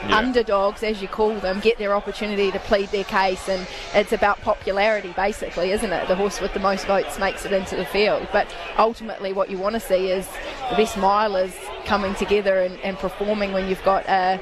Yeah. 0.08 0.18
underdogs, 0.18 0.84
as 0.84 1.02
you 1.02 1.08
call 1.08 1.36
them, 1.36 1.60
get 1.60 1.78
their 1.78 1.94
opportunity 1.94 2.52
to 2.52 2.60
plead 2.60 2.90
their 2.90 3.04
case, 3.04 3.48
and 3.48 3.68
it's 3.94 4.12
about 4.12 4.42
popularity, 4.42 5.14
basically, 5.16 5.72
isn't 5.72 5.92
it? 5.92 6.08
The 6.08 6.16
horse 6.16 6.42
with 6.42 6.54
the 6.54 6.60
most 6.60 6.88
votes 6.88 7.20
makes 7.20 7.46
it 7.46 7.52
into 7.54 7.76
the 7.76 7.86
field, 7.86 8.28
but 8.32 8.48
ultimately, 8.78 9.32
what 9.34 9.50
you 9.50 9.58
want 9.58 9.74
to 9.74 9.80
see 9.80 10.10
is 10.10 10.28
the 10.70 10.76
best 10.76 10.96
milers 10.96 11.54
coming 11.86 12.16
together 12.16 12.62
and, 12.62 12.80
and 12.82 12.98
performing 12.98 13.54
when 13.54 13.68
you've 13.68 13.84
got 13.84 14.06
a 14.08 14.40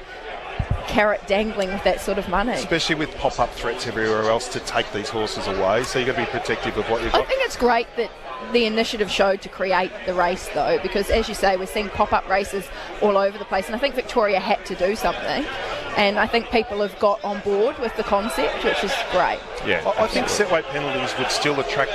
carrot 0.88 1.22
dangling 1.27 1.69
with 1.69 1.84
that 1.84 2.02
sort 2.02 2.18
of 2.18 2.27
money. 2.30 2.53
Especially 2.53 2.95
with 2.95 3.14
pop-up 3.15 3.52
threats 3.53 3.86
everywhere 3.86 4.23
else 4.23 4.48
to 4.49 4.60
take 4.61 4.91
these 4.91 5.10
horses 5.10 5.45
away, 5.48 5.84
so 5.84 5.99
you've 5.99 6.07
got 6.07 6.15
to 6.15 6.26
be 6.26 6.31
protective 6.40 6.77
of 6.77 6.90
what 6.90 7.03
you've 7.03 7.11
got. 7.11 7.22
I 7.22 7.26
think 7.26 7.44
it's 7.44 7.57
great 7.57 7.88
that 7.98 8.10
the 8.52 8.66
initiative 8.66 9.11
showed 9.11 9.41
to 9.41 9.49
create 9.49 9.91
the 10.06 10.14
race, 10.14 10.49
though, 10.53 10.80
because 10.82 11.10
as 11.10 11.28
you 11.28 11.36
say, 11.36 11.57
we're 11.57 11.66
seeing 11.66 11.90
pop 11.90 12.14
up 12.14 12.28
races 12.28 12.68
all 13.02 13.18
over 13.18 13.38
the 13.38 13.45
place, 13.45 13.68
and 13.68 13.76
I 13.76 13.80
think 13.80 13.95
Victoria 13.95 14.40
had 14.40 14.66
to 14.66 14.76
do 14.76 14.95
something. 14.95 15.45
And 15.98 16.18
I 16.18 16.28
think 16.28 16.49
people 16.49 16.80
have 16.82 16.98
got 16.99 17.24
on 17.24 17.41
board 17.41 17.78
with 17.80 17.95
the 17.98 18.03
concept, 18.03 18.64
which 18.64 18.84
is 18.84 18.94
great. 19.11 19.40
Yeah, 19.66 19.84
I, 19.86 20.03
I 20.03 20.07
think 20.07 20.30
set 20.30 20.52
weight 20.52 20.66
penalties 20.66 21.14
would 21.18 21.32
still 21.32 21.60
attract 21.60 21.91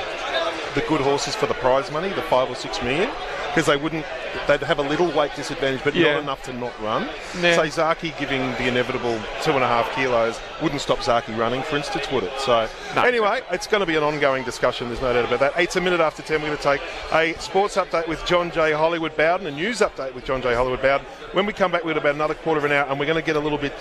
the 0.75 0.83
good 0.89 1.01
horses 1.01 1.35
for 1.35 1.47
the 1.47 1.55
prize 1.55 1.91
money, 1.91 2.09
the 2.11 2.23
five 2.23 2.51
or 2.51 2.55
six 2.55 2.83
million, 2.83 3.11
because 3.55 3.67
they 3.67 3.77
wouldn't. 3.77 4.05
They'd 4.49 4.61
have 4.63 4.79
a 4.79 4.83
little 4.83 5.11
weight 5.13 5.31
disadvantage, 5.37 5.83
but 5.85 5.95
Yeah. 5.95 6.15
not 6.15 6.23
enough 6.23 6.43
to 6.45 6.53
not 6.53 6.73
run. 6.83 7.07
Nah. 7.37 7.55
Say 7.55 7.69
Zaaki 7.69 8.19
giving 8.19 8.41
the 8.53 8.67
inevitable 8.67 9.19
two 9.43 9.53
and 9.53 9.63
a 9.63 9.67
half 9.67 9.95
kilos 9.95 10.39
wouldn't 10.61 10.81
stop 10.81 10.99
Zaaki 10.99 11.39
running, 11.39 11.63
for 11.63 11.77
instance, 11.77 12.11
would 12.11 12.25
it? 12.25 12.33
So 12.41 12.69
anyway, 12.97 13.41
it's 13.53 13.67
going 13.67 13.81
to 13.81 13.87
be 13.87 13.97
an 13.97 14.03
ongoing 14.03 14.43
discussion. 14.45 14.89
There's 14.89 15.01
no 15.01 15.13
doubt 15.13 15.27
about 15.27 15.41
that. 15.41 15.53
It's 15.63 15.77
a 15.77 15.81
minute 15.81 16.01
after 16.01 16.21
ten. 16.23 16.43
We're 16.43 16.49
going 16.49 16.59
to 16.59 16.63
take 16.63 16.81
a 17.13 17.41
sports 17.41 17.77
update 17.77 18.09
with 18.09 18.25
John 18.27 18.51
J. 18.51 18.73
Hollywood 18.73 19.17
Bowden, 19.17 19.47
a 19.47 19.51
news 19.51 19.79
update 19.81 20.15
with 20.15 20.25
John 20.25 20.43
J. 20.43 20.53
Hollywood 20.55 20.83
Bowden. 20.83 21.07
When 21.33 21.47
we 21.47 21.53
come 21.53 21.71
back, 21.71 21.85
we've 21.85 21.95
got 21.95 22.01
about 22.03 22.15
another 22.17 22.35
quarter 22.35 22.59
of 22.59 22.65
an 22.65 22.73
hour, 22.73 22.87
and 22.89 22.99
we're 22.99 23.07
going 23.07 23.21
to 23.21 23.25
get 23.27 23.37
a 23.37 23.41
little 23.41 23.59
bit 23.59 23.73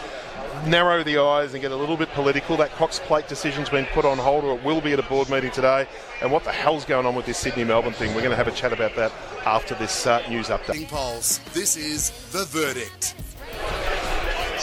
narrow 0.65 1.03
the 1.03 1.17
eyes 1.17 1.53
and 1.53 1.61
get 1.61 1.71
a 1.71 1.75
little 1.75 1.97
bit 1.97 2.09
political. 2.09 2.57
That 2.57 2.71
Cox 2.71 2.99
Plate 2.99 3.27
decision's 3.27 3.69
been 3.69 3.85
put 3.87 4.05
on 4.05 4.17
hold, 4.17 4.43
or 4.43 4.57
it 4.57 4.63
will 4.63 4.81
be 4.81 4.93
at 4.93 4.99
a 4.99 5.03
board 5.03 5.29
meeting 5.29 5.51
today. 5.51 5.87
And 6.21 6.31
what 6.31 6.43
the 6.43 6.51
hell's 6.51 6.85
going 6.85 7.05
on 7.05 7.15
with 7.15 7.25
this 7.25 7.37
Sydney 7.37 7.63
Melbourne 7.63 7.93
thing? 7.93 8.13
We're 8.15 8.21
going 8.21 8.31
to 8.31 8.37
have 8.37 8.47
a 8.47 8.51
chat 8.51 8.73
about 8.73 8.95
that 8.95 9.11
after 9.45 9.75
this 9.75 10.07
uh, 10.07 10.27
news 10.29 10.47
update. 10.47 10.87
Polls. 10.87 11.39
This 11.53 11.75
is 11.75 12.11
The 12.31 12.45
Verdict. 12.45 13.15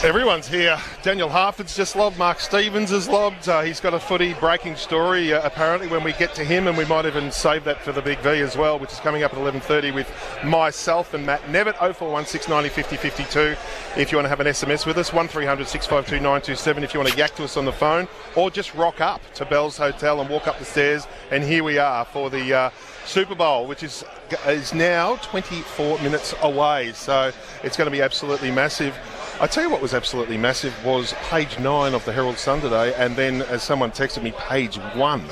Everyone's 0.03 0.47
here. 0.47 0.79
Daniel 1.03 1.29
Harford's 1.29 1.75
just 1.77 1.95
lobbed. 1.95 2.17
Mark 2.17 2.39
Stevens 2.39 2.89
has 2.89 3.07
lobbed. 3.07 3.47
Uh, 3.47 3.61
he's 3.61 3.79
got 3.79 3.93
a 3.93 3.99
footy 3.99 4.33
breaking 4.33 4.75
story. 4.75 5.31
Uh, 5.31 5.45
apparently, 5.45 5.87
when 5.87 6.03
we 6.03 6.11
get 6.13 6.33
to 6.33 6.43
him, 6.43 6.65
and 6.65 6.75
we 6.75 6.85
might 6.85 7.05
even 7.05 7.31
save 7.31 7.63
that 7.65 7.79
for 7.81 7.91
the 7.91 8.01
big 8.01 8.17
V 8.21 8.29
as 8.41 8.57
well, 8.57 8.79
which 8.79 8.91
is 8.91 8.99
coming 8.99 9.21
up 9.21 9.31
at 9.31 9.37
11:30 9.37 9.93
with 9.93 10.11
myself 10.43 11.13
and 11.13 11.23
Matt 11.23 11.43
Nevitt. 11.51 11.75
0416 11.75 12.49
90 12.49 12.69
50 12.69 12.97
52. 12.97 13.55
If 13.95 14.11
you 14.11 14.17
want 14.17 14.25
to 14.25 14.29
have 14.29 14.39
an 14.39 14.47
SMS 14.47 14.87
with 14.87 14.97
us, 14.97 15.13
1300 15.13 15.67
652 15.67 16.15
927. 16.15 16.83
If 16.83 16.95
you 16.95 16.99
want 16.99 17.11
to 17.11 17.17
yak 17.19 17.35
to 17.35 17.43
us 17.43 17.55
on 17.55 17.65
the 17.65 17.71
phone, 17.71 18.07
or 18.35 18.49
just 18.49 18.73
rock 18.73 19.01
up 19.01 19.21
to 19.35 19.45
Bell's 19.45 19.77
Hotel 19.77 20.19
and 20.19 20.27
walk 20.31 20.47
up 20.47 20.57
the 20.57 20.65
stairs, 20.65 21.05
and 21.29 21.43
here 21.43 21.63
we 21.63 21.77
are 21.77 22.05
for 22.05 22.31
the. 22.31 22.51
Uh, 22.51 22.69
Super 23.05 23.33
Bowl, 23.33 23.65
which 23.65 23.81
is 23.81 24.05
is 24.47 24.75
now 24.75 25.15
24 25.17 25.99
minutes 25.99 26.35
away, 26.43 26.93
so 26.93 27.31
it's 27.63 27.75
going 27.75 27.87
to 27.87 27.91
be 27.91 28.01
absolutely 28.01 28.51
massive. 28.51 28.95
I 29.39 29.47
tell 29.47 29.63
you 29.63 29.69
what 29.69 29.81
was 29.81 29.93
absolutely 29.93 30.37
massive 30.37 30.73
was 30.85 31.13
page 31.29 31.57
nine 31.57 31.93
of 31.93 32.05
the 32.05 32.11
Herald 32.11 32.37
Sun 32.37 32.61
today, 32.61 32.93
and 32.95 33.15
then 33.15 33.41
as 33.43 33.63
someone 33.63 33.91
texted 33.91 34.21
me, 34.21 34.33
page 34.37 34.75
one 34.93 35.23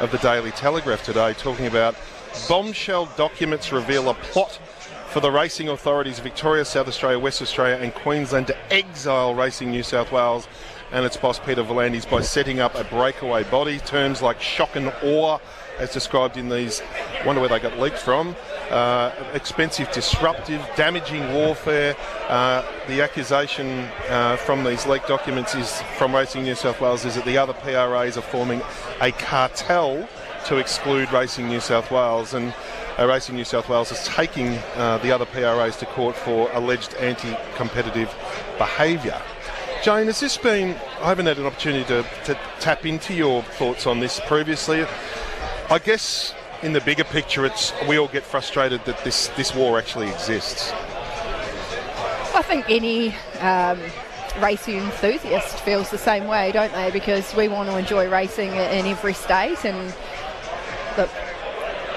of 0.00 0.10
the 0.10 0.18
Daily 0.18 0.50
Telegraph 0.52 1.02
today, 1.04 1.34
talking 1.34 1.66
about 1.66 1.94
bombshell 2.48 3.06
documents 3.16 3.70
reveal 3.70 4.08
a 4.08 4.14
plot 4.14 4.58
for 5.08 5.20
the 5.20 5.30
racing 5.30 5.68
authorities 5.68 6.18
of 6.18 6.24
Victoria, 6.24 6.64
South 6.64 6.88
Australia, 6.88 7.18
West 7.18 7.42
Australia, 7.42 7.76
and 7.82 7.94
Queensland 7.94 8.46
to 8.46 8.72
exile 8.72 9.34
Racing 9.34 9.70
New 9.70 9.82
South 9.82 10.10
Wales 10.10 10.48
and 10.92 11.04
its 11.04 11.16
boss 11.16 11.38
Peter 11.38 11.62
V'landys 11.62 12.08
by 12.08 12.20
setting 12.20 12.60
up 12.60 12.74
a 12.76 12.84
breakaway 12.84 13.44
body. 13.44 13.78
Terms 13.80 14.22
like 14.22 14.40
shock 14.40 14.76
and 14.76 14.92
awe, 15.02 15.38
as 15.78 15.92
described 15.92 16.36
in 16.36 16.48
these, 16.48 16.82
wonder 17.26 17.40
where 17.40 17.50
they 17.50 17.58
got 17.58 17.78
leaked 17.78 17.98
from. 17.98 18.34
Uh, 18.70 19.12
expensive, 19.34 19.90
disruptive, 19.90 20.64
damaging 20.76 21.32
warfare. 21.34 21.96
Uh, 22.28 22.64
the 22.86 23.02
accusation 23.02 23.66
uh, 24.08 24.36
from 24.36 24.62
these 24.62 24.86
leaked 24.86 25.08
documents 25.08 25.54
is 25.56 25.82
from 25.98 26.14
Racing 26.14 26.44
New 26.44 26.54
South 26.54 26.80
Wales 26.80 27.04
is 27.04 27.16
that 27.16 27.24
the 27.24 27.36
other 27.36 27.52
PRAs 27.52 28.16
are 28.16 28.22
forming 28.22 28.62
a 29.00 29.10
cartel 29.10 30.08
to 30.46 30.58
exclude 30.58 31.10
Racing 31.12 31.48
New 31.48 31.60
South 31.60 31.90
Wales 31.90 32.34
and. 32.34 32.54
Uh, 32.98 33.06
Racing 33.06 33.36
New 33.36 33.44
South 33.44 33.68
Wales 33.68 33.90
is 33.92 34.04
taking 34.04 34.58
uh, 34.74 34.98
the 34.98 35.10
other 35.10 35.24
PRAs 35.24 35.76
to 35.78 35.86
court 35.86 36.14
for 36.14 36.50
alleged 36.52 36.92
anti-competitive 36.94 38.14
behaviour. 38.58 39.18
Jane, 39.82 40.06
has 40.06 40.20
this 40.20 40.36
been? 40.36 40.76
I 41.00 41.08
haven't 41.08 41.24
had 41.24 41.38
an 41.38 41.46
opportunity 41.46 41.84
to, 41.84 42.04
to 42.24 42.38
tap 42.58 42.84
into 42.84 43.14
your 43.14 43.42
thoughts 43.42 43.86
on 43.86 44.00
this 44.00 44.20
previously. 44.26 44.84
I 45.70 45.78
guess 45.78 46.34
in 46.62 46.72
the 46.72 46.80
bigger 46.80 47.04
picture, 47.04 47.44
it's 47.46 47.72
we 47.88 47.98
all 47.98 48.08
get 48.08 48.24
frustrated 48.24 48.84
that 48.84 49.02
this 49.04 49.28
this 49.28 49.54
war 49.54 49.78
actually 49.78 50.08
exists. 50.08 50.72
I 52.32 52.42
think 52.42 52.66
any 52.68 53.14
um, 53.40 53.80
racing 54.40 54.76
enthusiast 54.76 55.60
feels 55.60 55.90
the 55.90 55.98
same 55.98 56.26
way, 56.26 56.52
don't 56.52 56.72
they? 56.72 56.90
Because 56.90 57.34
we 57.34 57.48
want 57.48 57.68
to 57.68 57.76
enjoy 57.76 58.08
racing 58.08 58.50
in 58.50 58.86
every 58.86 59.14
state, 59.14 59.64
and 59.64 59.94
look, 60.96 61.10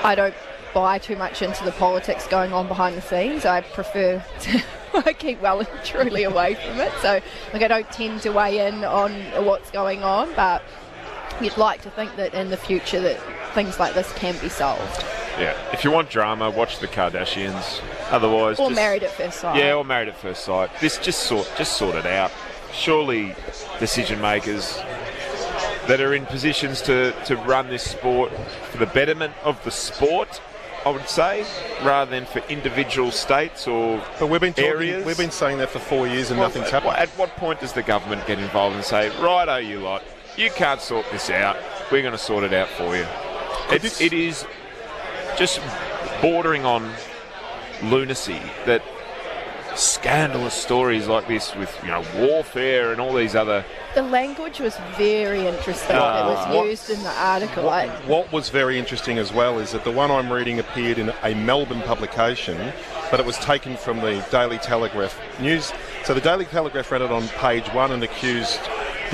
I 0.03 0.15
don't 0.15 0.35
buy 0.73 0.97
too 0.97 1.15
much 1.15 1.41
into 1.41 1.63
the 1.63 1.71
politics 1.73 2.27
going 2.27 2.51
on 2.51 2.67
behind 2.67 2.97
the 2.97 3.01
scenes. 3.01 3.45
I 3.45 3.61
prefer 3.61 4.23
to 4.41 4.63
I 4.93 5.13
keep 5.13 5.41
well 5.41 5.59
and 5.59 5.69
truly 5.83 6.23
away 6.23 6.55
from 6.55 6.79
it. 6.79 6.91
So, 7.01 7.19
like, 7.51 7.63
I 7.63 7.67
don't 7.67 7.91
tend 7.91 8.21
to 8.21 8.31
weigh 8.31 8.67
in 8.67 8.83
on 8.83 9.11
what's 9.45 9.71
going 9.71 10.03
on, 10.03 10.33
but 10.35 10.63
you'd 11.41 11.57
like 11.57 11.81
to 11.81 11.89
think 11.89 12.15
that 12.15 12.33
in 12.33 12.49
the 12.49 12.57
future 12.57 13.01
that 13.01 13.19
things 13.53 13.79
like 13.79 13.93
this 13.93 14.11
can 14.13 14.37
be 14.39 14.49
solved. 14.49 15.03
Yeah. 15.39 15.55
If 15.73 15.83
you 15.83 15.91
want 15.91 16.09
drama, 16.09 16.49
watch 16.49 16.79
the 16.79 16.87
Kardashians. 16.87 17.81
Otherwise, 18.11 18.59
Or 18.59 18.69
just- 18.69 18.75
married 18.75 19.03
at 19.03 19.11
first 19.11 19.39
sight. 19.39 19.57
Yeah, 19.57 19.73
or 19.73 19.83
married 19.85 20.07
at 20.09 20.17
first 20.17 20.43
sight. 20.45 20.69
This 20.79 20.97
just 20.97 21.21
sort 21.23 21.49
just 21.57 21.73
sort 21.77 21.95
it 21.95 22.05
out. 22.05 22.31
Surely, 22.73 23.35
decision 23.79 24.19
makers 24.21 24.79
that 25.87 25.99
are 26.01 26.13
in 26.13 26.25
positions 26.25 26.81
to, 26.81 27.11
to 27.25 27.35
run 27.37 27.67
this 27.69 27.83
sport 27.83 28.31
for 28.71 28.77
the 28.77 28.85
betterment 28.85 29.33
of 29.43 29.61
the 29.63 29.71
sport, 29.71 30.39
I 30.85 30.89
would 30.89 31.07
say, 31.09 31.45
rather 31.83 32.09
than 32.11 32.25
for 32.25 32.39
individual 32.49 33.11
states 33.11 33.67
or 33.67 34.01
But 34.19 34.27
we've 34.27 34.39
been 34.41 34.53
talking, 34.53 34.69
areas. 34.71 35.05
we've 35.05 35.17
been 35.17 35.29
saying 35.31 35.57
that 35.59 35.69
for 35.69 35.79
four 35.79 36.07
years 36.07 36.29
and 36.31 36.39
Well, 36.39 36.49
nothing's 36.49 36.67
at, 36.67 36.83
happened. 36.83 36.95
At 36.97 37.09
what 37.09 37.35
point 37.35 37.59
does 37.59 37.73
the 37.73 37.83
government 37.83 38.25
get 38.25 38.39
involved 38.39 38.75
and 38.75 38.83
say, 38.85 39.09
right, 39.19 39.47
oh, 39.49 39.57
you 39.57 39.79
lot, 39.79 40.03
you 40.37 40.49
can't 40.51 40.79
sort 40.81 41.05
this 41.11 41.29
out. 41.29 41.57
We're 41.91 42.01
going 42.01 42.13
to 42.13 42.17
sort 42.17 42.43
it 42.43 42.53
out 42.53 42.69
for 42.69 42.95
you. 42.95 43.05
It's, 43.69 43.99
it 44.01 44.13
is 44.13 44.45
just 45.37 45.59
bordering 46.21 46.65
on 46.65 46.91
lunacy 47.83 48.39
that 48.65 48.81
scandalous 49.75 50.53
stories 50.53 51.07
like 51.07 51.27
this 51.27 51.55
with 51.55 51.75
you 51.81 51.89
know 51.89 52.03
warfare 52.15 52.91
and 52.91 53.01
all 53.01 53.11
these 53.13 53.33
other. 53.35 53.65
The 53.95 54.03
language 54.03 54.59
was 54.59 54.77
very 54.97 55.47
interesting 55.47 55.95
Uh, 55.95 55.99
that 56.13 56.25
was 56.49 56.55
what- 56.55 56.67
used 56.67 56.89
in 56.91 57.01
the 57.01 57.09
article. 57.09 57.63
What, 57.63 57.89
what 58.05 58.31
was 58.31 58.49
very 58.49 58.77
interesting 58.77 59.17
as 59.17 59.33
well 59.33 59.57
is 59.59 59.71
that 59.71 59.83
the 59.83 59.91
one 59.91 60.11
I'm 60.11 60.31
reading 60.31 60.59
appeared 60.59 60.99
in 60.99 61.11
a 61.23 61.33
Melbourne 61.33 61.81
publication, 61.81 62.71
but 63.09 63.19
it 63.19 63.25
was 63.25 63.37
taken 63.39 63.75
from 63.75 63.99
the 63.99 64.23
Daily 64.29 64.59
Telegraph 64.59 65.19
news. 65.39 65.73
So 66.05 66.13
the 66.13 66.21
Daily 66.21 66.45
Telegraph 66.45 66.91
ran 66.91 67.01
it 67.01 67.11
on 67.11 67.27
page 67.39 67.67
one 67.69 67.91
and 67.91 68.03
accused 68.03 68.59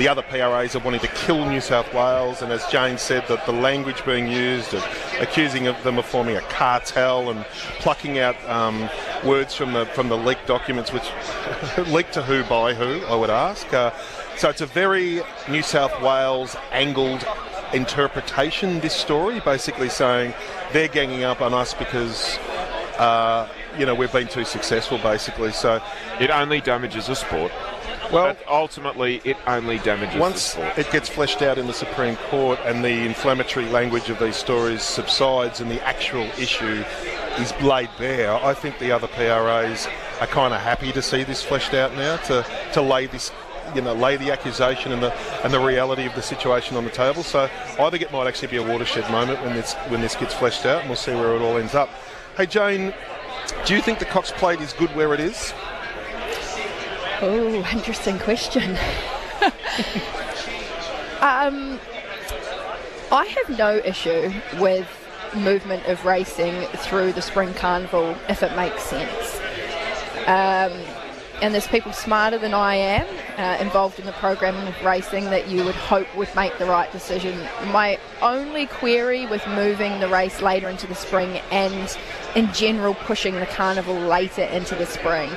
the 0.00 0.08
other 0.08 0.22
PRAs 0.22 0.74
are 0.74 0.78
wanting 0.78 1.00
to 1.00 1.08
kill 1.08 1.46
New 1.46 1.60
South 1.60 1.92
Wales, 1.92 2.40
and 2.40 2.50
as 2.50 2.66
Jane 2.68 2.96
said, 2.96 3.22
that 3.28 3.44
the 3.44 3.52
language 3.52 4.02
being 4.06 4.28
used, 4.28 4.72
of 4.72 4.82
accusing 5.20 5.66
of 5.66 5.80
them 5.82 5.98
of 5.98 6.06
forming 6.06 6.36
a 6.36 6.40
cartel 6.40 7.28
and 7.28 7.44
plucking 7.80 8.18
out 8.18 8.34
um, 8.48 8.88
words 9.26 9.54
from 9.54 9.74
the 9.74 9.84
from 9.84 10.08
the 10.08 10.16
leaked 10.16 10.46
documents, 10.46 10.90
which 10.90 11.04
leaked 11.88 12.14
to 12.14 12.22
who 12.22 12.42
by 12.44 12.72
who, 12.72 13.04
I 13.04 13.14
would 13.14 13.28
ask. 13.28 13.70
Uh, 13.74 13.92
so 14.38 14.48
it's 14.48 14.62
a 14.62 14.66
very 14.66 15.20
New 15.50 15.62
South 15.62 15.92
Wales 16.00 16.56
angled 16.72 17.26
interpretation. 17.74 18.80
This 18.80 18.94
story, 18.94 19.40
basically 19.40 19.90
saying 19.90 20.32
they're 20.72 20.88
ganging 20.88 21.24
up 21.24 21.42
on 21.42 21.52
us 21.52 21.74
because. 21.74 22.38
Uh, 22.98 23.48
you 23.78 23.86
know, 23.86 23.94
we've 23.94 24.12
been 24.12 24.28
too 24.28 24.44
successful, 24.44 24.98
basically. 24.98 25.52
So 25.52 25.80
it 26.18 26.28
only 26.28 26.60
damages 26.60 27.06
the 27.06 27.14
sport. 27.14 27.52
Well, 28.12 28.34
But 28.34 28.48
ultimately, 28.48 29.20
it 29.24 29.36
only 29.46 29.78
damages 29.78 30.18
once 30.18 30.56
it 30.76 30.90
gets 30.90 31.08
fleshed 31.08 31.42
out 31.42 31.58
in 31.58 31.66
the 31.66 31.72
Supreme 31.72 32.16
Court 32.28 32.58
and 32.64 32.84
the 32.84 33.06
inflammatory 33.06 33.66
language 33.66 34.10
of 34.10 34.18
these 34.18 34.34
stories 34.36 34.82
subsides 34.82 35.60
and 35.60 35.70
the 35.70 35.80
actual 35.86 36.24
issue 36.38 36.84
is 37.38 37.52
laid 37.62 37.88
bare, 37.98 38.34
I 38.34 38.52
think 38.52 38.78
the 38.78 38.90
other 38.90 39.06
PRAs 39.06 39.86
are 40.20 40.26
kind 40.26 40.52
of 40.52 40.60
happy 40.60 40.90
to 40.92 41.00
see 41.02 41.22
this 41.22 41.42
fleshed 41.42 41.72
out 41.72 41.94
now 41.94 42.16
to, 42.16 42.44
to 42.72 42.82
lay 42.82 43.06
this. 43.06 43.30
You 43.72 43.82
know, 43.82 43.94
lay 43.94 44.16
the 44.16 44.32
accusation 44.32 44.90
and 44.90 45.00
the 45.00 45.12
and 45.44 45.54
the 45.54 45.60
reality 45.60 46.04
of 46.04 46.12
the 46.16 46.22
situation 46.22 46.76
on 46.76 46.82
the 46.82 46.90
table. 46.90 47.22
So 47.22 47.48
I 47.78 47.90
think 47.90 48.02
it 48.02 48.10
might 48.10 48.26
actually 48.26 48.48
be 48.48 48.56
a 48.56 48.64
watershed 48.64 49.08
moment 49.12 49.40
when 49.42 49.54
this 49.54 49.74
when 49.86 50.00
this 50.00 50.16
gets 50.16 50.34
fleshed 50.34 50.66
out, 50.66 50.80
and 50.80 50.88
we'll 50.88 50.96
see 50.96 51.14
where 51.14 51.36
it 51.36 51.40
all 51.40 51.56
ends 51.56 51.76
up. 51.76 51.88
Hey 52.36 52.46
Jane, 52.46 52.92
do 53.66 53.76
you 53.76 53.80
think 53.80 54.00
the 54.00 54.06
Cox 54.06 54.32
Plate 54.32 54.60
is 54.60 54.72
good 54.72 54.90
where 54.96 55.14
it 55.14 55.20
is? 55.20 55.54
Oh, 57.22 57.68
interesting 57.72 58.18
question. 58.18 58.70
um, 61.20 61.78
I 63.12 63.26
have 63.26 63.58
no 63.58 63.76
issue 63.76 64.32
with 64.58 64.88
movement 65.36 65.86
of 65.86 66.04
racing 66.04 66.66
through 66.78 67.12
the 67.12 67.22
spring 67.22 67.54
carnival 67.54 68.16
if 68.28 68.42
it 68.42 68.54
makes 68.56 68.82
sense. 68.82 69.40
Um, 70.26 70.72
and 71.42 71.54
there's 71.54 71.66
people 71.66 71.92
smarter 71.92 72.36
than 72.38 72.52
I 72.52 72.74
am 72.74 73.06
uh, 73.38 73.62
involved 73.62 73.98
in 73.98 74.04
the 74.04 74.12
program 74.12 74.54
of 74.66 74.84
racing 74.84 75.24
that 75.24 75.48
you 75.48 75.64
would 75.64 75.74
hope 75.74 76.06
would 76.14 76.34
make 76.34 76.56
the 76.58 76.66
right 76.66 76.90
decision. 76.92 77.38
My 77.72 77.98
only 78.20 78.66
query 78.66 79.26
with 79.26 79.46
moving 79.48 80.00
the 80.00 80.08
race 80.08 80.42
later 80.42 80.68
into 80.68 80.86
the 80.86 80.94
spring 80.94 81.40
and 81.50 81.96
in 82.34 82.52
general 82.52 82.94
pushing 82.94 83.34
the 83.36 83.46
carnival 83.46 83.94
later 83.94 84.42
into 84.42 84.74
the 84.74 84.86
spring 84.86 85.30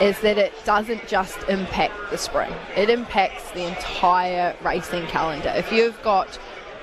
is 0.00 0.20
that 0.20 0.38
it 0.38 0.52
doesn't 0.64 1.06
just 1.08 1.38
impact 1.48 1.94
the 2.10 2.18
spring, 2.18 2.52
it 2.76 2.88
impacts 2.90 3.50
the 3.52 3.66
entire 3.66 4.54
racing 4.62 5.06
calendar. 5.06 5.52
If 5.56 5.72
you've 5.72 6.00
got 6.02 6.38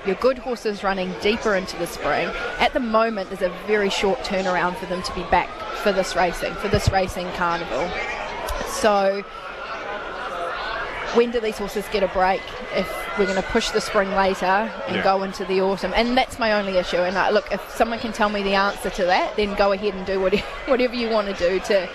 your 0.06 0.14
good 0.16 0.38
horses 0.38 0.84
running 0.84 1.12
deeper 1.20 1.56
into 1.56 1.76
the 1.78 1.86
spring. 1.86 2.28
At 2.60 2.72
the 2.72 2.78
moment, 2.80 3.28
there's 3.28 3.42
a 3.42 3.52
very 3.66 3.90
short 3.90 4.20
turnaround 4.20 4.76
for 4.76 4.86
them 4.86 5.02
to 5.02 5.14
be 5.14 5.22
back 5.24 5.48
for 5.82 5.90
this 5.90 6.14
racing, 6.14 6.54
for 6.54 6.68
this 6.68 6.88
racing 6.92 7.26
carnival. 7.32 7.90
So, 8.68 9.24
when 11.14 11.30
do 11.30 11.40
these 11.40 11.58
horses 11.58 11.84
get 11.92 12.02
a 12.02 12.08
break 12.08 12.42
if 12.74 12.88
we're 13.18 13.24
going 13.24 13.36
to 13.42 13.48
push 13.48 13.70
the 13.70 13.80
spring 13.80 14.10
later 14.12 14.44
and 14.86 14.96
Yeah. 14.96 15.02
go 15.02 15.22
into 15.22 15.44
the 15.44 15.60
autumn? 15.60 15.92
And 15.96 16.16
that's 16.16 16.38
my 16.38 16.52
only 16.52 16.76
issue. 16.76 16.98
And 16.98 17.16
uh, 17.16 17.30
look, 17.30 17.50
if 17.50 17.68
someone 17.74 17.98
can 17.98 18.12
tell 18.12 18.28
me 18.28 18.42
the 18.42 18.54
answer 18.54 18.90
to 18.90 19.04
that, 19.06 19.34
then 19.36 19.54
go 19.54 19.72
ahead 19.72 19.94
and 19.94 20.04
do 20.06 20.20
what, 20.20 20.34
whatever 20.66 20.94
you 20.94 21.08
want 21.08 21.26
to 21.28 21.48
do 21.48 21.58
to 21.60 21.88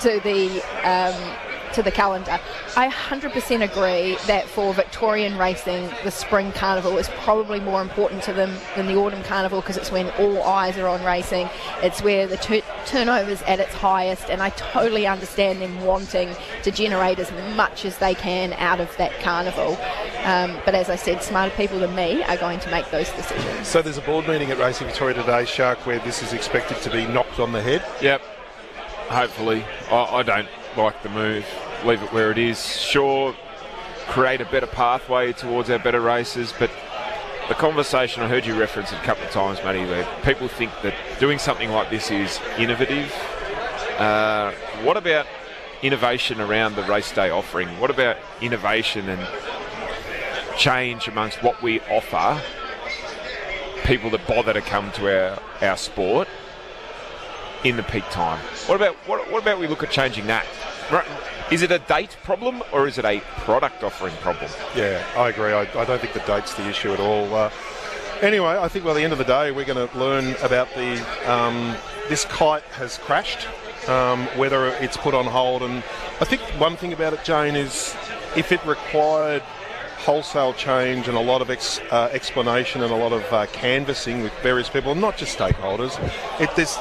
to 0.00 0.20
the 0.20 0.62
um, 0.82 1.36
to 1.76 1.82
the 1.82 1.90
calendar. 1.90 2.40
I 2.76 2.88
100% 2.88 3.62
agree 3.62 4.16
that 4.26 4.46
for 4.46 4.72
Victorian 4.74 5.36
racing, 5.38 5.90
the 6.04 6.10
spring 6.10 6.50
carnival 6.52 6.96
is 6.96 7.08
probably 7.20 7.60
more 7.60 7.82
important 7.82 8.22
to 8.24 8.32
them 8.32 8.54
than 8.76 8.86
the 8.86 8.96
autumn 8.96 9.22
carnival 9.22 9.60
because 9.60 9.76
it's 9.76 9.92
when 9.92 10.10
all 10.12 10.42
eyes 10.42 10.78
are 10.78 10.88
on 10.88 11.04
racing. 11.04 11.48
It's 11.82 12.02
where 12.02 12.26
the 12.26 12.38
turnover 12.86 13.30
is 13.30 13.42
at 13.42 13.60
its 13.60 13.74
highest, 13.74 14.30
and 14.30 14.42
I 14.42 14.50
totally 14.50 15.06
understand 15.06 15.60
them 15.60 15.84
wanting 15.84 16.34
to 16.62 16.70
generate 16.70 17.18
as 17.18 17.30
much 17.54 17.84
as 17.84 17.98
they 17.98 18.14
can 18.14 18.54
out 18.54 18.80
of 18.80 18.94
that 18.96 19.12
carnival. 19.20 19.78
Um, 20.24 20.58
but 20.64 20.74
as 20.74 20.88
I 20.88 20.96
said, 20.96 21.22
smarter 21.22 21.54
people 21.56 21.78
than 21.78 21.94
me 21.94 22.22
are 22.24 22.36
going 22.38 22.58
to 22.60 22.70
make 22.70 22.90
those 22.90 23.10
decisions. 23.12 23.68
So 23.68 23.82
there's 23.82 23.98
a 23.98 24.02
board 24.02 24.26
meeting 24.26 24.50
at 24.50 24.58
Racing 24.58 24.86
Victoria 24.86 25.14
today, 25.14 25.44
Shark, 25.44 25.84
where 25.86 25.98
this 26.00 26.22
is 26.22 26.32
expected 26.32 26.78
to 26.78 26.90
be 26.90 27.06
knocked 27.06 27.38
on 27.38 27.52
the 27.52 27.62
head. 27.62 27.84
Yep. 28.00 28.22
Hopefully. 29.08 29.64
I, 29.90 29.96
I 29.96 30.22
don't 30.22 30.48
like 30.76 31.02
the 31.02 31.08
move. 31.08 31.46
Leave 31.84 32.02
it 32.02 32.12
where 32.12 32.30
it 32.30 32.38
is. 32.38 32.64
Sure, 32.76 33.34
create 34.08 34.40
a 34.40 34.44
better 34.46 34.66
pathway 34.66 35.32
towards 35.32 35.70
our 35.70 35.78
better 35.78 36.00
races, 36.00 36.52
but 36.58 36.70
the 37.48 37.54
conversation 37.54 38.22
I 38.22 38.28
heard 38.28 38.44
you 38.44 38.58
reference 38.58 38.92
it 38.92 38.96
a 38.96 39.04
couple 39.04 39.24
of 39.24 39.30
times, 39.30 39.58
Matty, 39.62 39.84
where 39.84 40.04
people 40.24 40.48
think 40.48 40.72
that 40.82 40.94
doing 41.20 41.38
something 41.38 41.70
like 41.70 41.90
this 41.90 42.10
is 42.10 42.40
innovative. 42.58 43.12
Uh, 43.98 44.52
what 44.82 44.96
about 44.96 45.26
innovation 45.82 46.40
around 46.40 46.74
the 46.74 46.82
race 46.82 47.12
day 47.12 47.30
offering? 47.30 47.68
What 47.78 47.90
about 47.90 48.16
innovation 48.40 49.08
and 49.08 49.26
change 50.56 51.06
amongst 51.06 51.42
what 51.42 51.62
we 51.62 51.80
offer 51.82 52.40
people 53.84 54.10
that 54.10 54.26
bother 54.26 54.52
to 54.52 54.60
come 54.60 54.90
to 54.92 55.06
our, 55.06 55.40
our 55.62 55.76
sport 55.76 56.26
in 57.68 57.76
the 57.76 57.82
peak 57.82 58.04
time? 58.10 58.38
What 58.66 58.76
about 58.76 58.94
what, 59.06 59.30
what 59.30 59.42
about 59.42 59.58
we 59.58 59.66
look 59.66 59.82
at 59.82 59.90
changing 59.90 60.26
that? 60.26 60.46
Is 61.50 61.62
it 61.62 61.70
a 61.70 61.78
date 61.78 62.16
problem 62.22 62.62
or 62.72 62.86
is 62.86 62.98
it 62.98 63.04
a 63.04 63.20
product 63.38 63.82
offering 63.82 64.14
problem? 64.16 64.50
Yeah, 64.74 65.04
I 65.16 65.28
agree. 65.28 65.52
I, 65.52 65.62
I 65.62 65.84
don't 65.84 66.00
think 66.00 66.12
the 66.12 66.20
date's 66.20 66.54
the 66.54 66.68
issue 66.68 66.92
at 66.92 67.00
all. 67.00 67.34
Uh, 67.34 67.50
anyway, 68.20 68.56
I 68.58 68.68
think 68.68 68.84
by 68.84 68.94
the 68.94 69.02
end 69.02 69.12
of 69.12 69.18
the 69.18 69.24
day, 69.24 69.50
we're 69.50 69.64
going 69.64 69.88
to 69.88 69.98
learn 69.98 70.34
about 70.42 70.68
the 70.74 71.32
um, 71.32 71.76
this 72.08 72.24
kite 72.24 72.62
has 72.74 72.98
crashed, 72.98 73.46
um, 73.88 74.26
whether 74.36 74.66
it's 74.66 74.96
put 74.96 75.14
on 75.14 75.26
hold, 75.26 75.62
and 75.62 75.82
I 76.20 76.24
think 76.24 76.40
one 76.60 76.76
thing 76.76 76.92
about 76.92 77.12
it, 77.12 77.24
Jane, 77.24 77.56
is 77.56 77.96
if 78.36 78.52
it 78.52 78.64
required 78.64 79.42
wholesale 79.98 80.52
change 80.54 81.08
and 81.08 81.16
a 81.16 81.20
lot 81.20 81.42
of 81.42 81.50
ex, 81.50 81.80
uh, 81.90 82.08
explanation 82.12 82.82
and 82.82 82.92
a 82.92 82.96
lot 82.96 83.12
of 83.12 83.24
uh, 83.32 83.46
canvassing 83.46 84.22
with 84.22 84.32
various 84.34 84.68
people, 84.68 84.94
not 84.94 85.16
just 85.16 85.36
stakeholders. 85.36 85.98
It, 86.40 86.48
there's 86.54 86.78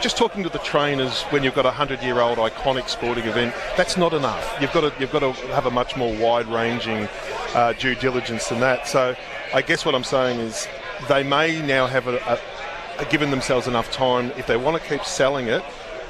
just 0.00 0.16
talking 0.16 0.42
to 0.42 0.48
the 0.48 0.58
trainers 0.58 1.22
when 1.24 1.42
you've 1.42 1.54
got 1.54 1.66
a 1.66 1.70
hundred-year-old 1.70 2.38
iconic 2.38 2.88
sporting 2.88 3.24
event. 3.24 3.54
That's 3.76 3.96
not 3.96 4.12
enough. 4.12 4.56
You've 4.60 4.72
got 4.72 4.80
to 4.82 4.92
you've 5.00 5.12
got 5.12 5.20
to 5.20 5.32
have 5.54 5.66
a 5.66 5.70
much 5.70 5.96
more 5.96 6.14
wide-ranging 6.16 7.08
uh, 7.54 7.72
due 7.74 7.94
diligence 7.94 8.48
than 8.48 8.60
that. 8.60 8.86
So, 8.88 9.14
I 9.52 9.62
guess 9.62 9.84
what 9.84 9.94
I'm 9.94 10.04
saying 10.04 10.40
is 10.40 10.66
they 11.08 11.22
may 11.22 11.60
now 11.60 11.86
have 11.86 12.06
a, 12.08 12.16
a, 12.18 13.02
a 13.02 13.04
given 13.06 13.30
themselves 13.30 13.66
enough 13.66 13.90
time 13.90 14.30
if 14.36 14.46
they 14.46 14.56
want 14.56 14.80
to 14.82 14.88
keep 14.88 15.04
selling 15.04 15.46
it 15.48 15.62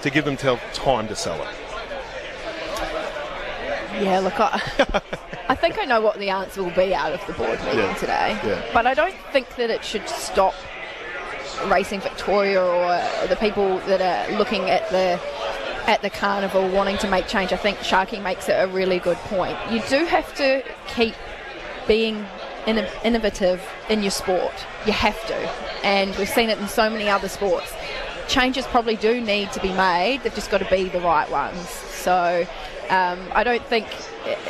to 0.02 0.10
give 0.10 0.24
themselves 0.24 0.62
time 0.72 1.08
to 1.08 1.16
sell 1.16 1.40
it. 1.42 1.48
Yeah, 4.02 4.18
look, 4.20 4.38
I, 4.40 4.60
I 5.48 5.54
think 5.54 5.78
I 5.78 5.84
know 5.84 6.00
what 6.00 6.18
the 6.18 6.28
answer 6.30 6.62
will 6.64 6.72
be 6.72 6.92
out 6.94 7.12
of 7.12 7.24
the 7.26 7.32
board 7.34 7.60
meeting 7.60 7.78
Yeah. 7.78 7.94
today. 7.94 8.40
Yeah. 8.44 8.64
But 8.72 8.86
I 8.88 8.94
don't 8.94 9.14
think 9.32 9.54
that 9.56 9.70
it 9.70 9.84
should 9.84 10.08
stop 10.08 10.54
Racing 11.66 12.00
Victoria 12.00 12.62
or 12.62 13.26
the 13.28 13.36
people 13.36 13.78
that 13.80 14.00
are 14.00 14.36
looking 14.36 14.70
at 14.70 14.88
the 14.90 15.20
at 15.86 16.00
the 16.02 16.10
carnival 16.10 16.66
wanting 16.68 16.96
to 16.98 17.08
make 17.08 17.26
change. 17.26 17.52
I 17.52 17.56
think 17.56 17.78
Sharky 17.78 18.22
makes 18.22 18.48
it 18.48 18.52
a 18.52 18.66
really 18.66 18.98
good 18.98 19.18
point. 19.18 19.56
You 19.70 19.82
do 19.88 20.04
have 20.06 20.34
to 20.36 20.62
keep 20.86 21.14
being 21.86 22.24
inno- 22.64 22.90
innovative 23.04 23.62
in 23.88 24.02
your 24.02 24.10
sport. 24.10 24.52
You 24.86 24.92
have 24.92 25.26
to, 25.26 25.36
and 25.84 26.14
we've 26.16 26.28
seen 26.28 26.48
it 26.48 26.58
in 26.58 26.68
so 26.68 26.88
many 26.88 27.08
other 27.08 27.28
sports. 27.28 27.72
Changes 28.28 28.66
probably 28.66 28.96
do 28.96 29.20
need 29.20 29.52
to 29.52 29.60
be 29.60 29.72
made. 29.74 30.22
They've 30.22 30.34
just 30.34 30.50
got 30.50 30.58
to 30.58 30.70
be 30.70 30.88
the 30.88 31.00
right 31.00 31.30
ones. 31.30 31.68
So 31.68 32.46
um, 32.88 33.20
I 33.32 33.44
don't 33.44 33.64
think. 33.66 33.86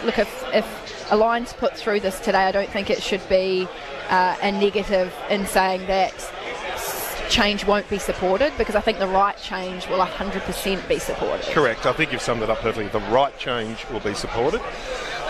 Look, 0.04 0.18
if, 0.18 0.44
if 0.52 1.10
a 1.10 1.16
line's 1.16 1.52
put 1.52 1.76
through 1.76 2.00
this 2.00 2.20
today, 2.20 2.44
I 2.44 2.52
don't 2.52 2.70
think 2.70 2.90
it 2.90 3.02
should 3.02 3.26
be 3.28 3.68
uh, 4.08 4.36
a 4.40 4.52
negative 4.52 5.12
in 5.28 5.46
saying 5.46 5.86
that 5.88 6.32
change 7.28 7.64
won't 7.66 7.88
be 7.88 7.98
supported 7.98 8.52
because 8.58 8.74
I 8.74 8.80
think 8.80 8.98
the 8.98 9.06
right 9.06 9.36
change 9.38 9.88
will 9.88 9.98
100% 9.98 10.88
be 10.88 10.98
supported. 10.98 11.46
Correct. 11.46 11.86
I 11.86 11.92
think 11.92 12.12
you've 12.12 12.22
summed 12.22 12.42
it 12.42 12.50
up 12.50 12.58
perfectly. 12.58 12.88
The 12.88 13.06
right 13.10 13.36
change 13.38 13.86
will 13.90 14.00
be 14.00 14.14
supported. 14.14 14.60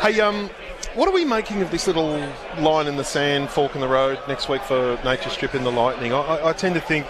Hey, 0.01 0.21
um, 0.21 0.51
what 0.95 1.09
are 1.09 1.13
we 1.13 1.25
making 1.25 1.63
of 1.63 1.71
this 1.71 1.87
little 1.87 2.19
line 2.59 2.87
in 2.87 2.97
the 2.97 3.05
sand, 3.05 3.51
fork 3.51 3.75
in 3.75 3.81
the 3.81 3.89
road 3.89 4.19
next 4.29 4.49
week 4.49 4.63
for 4.63 4.99
Nature 5.05 5.31
Strip 5.31 5.55
in 5.55 5.65
the 5.65 5.73
Lightning? 5.73 6.13
I, 6.13 6.49
I, 6.49 6.53
tend 6.53 6.75
to 6.75 6.81
think 6.81 7.07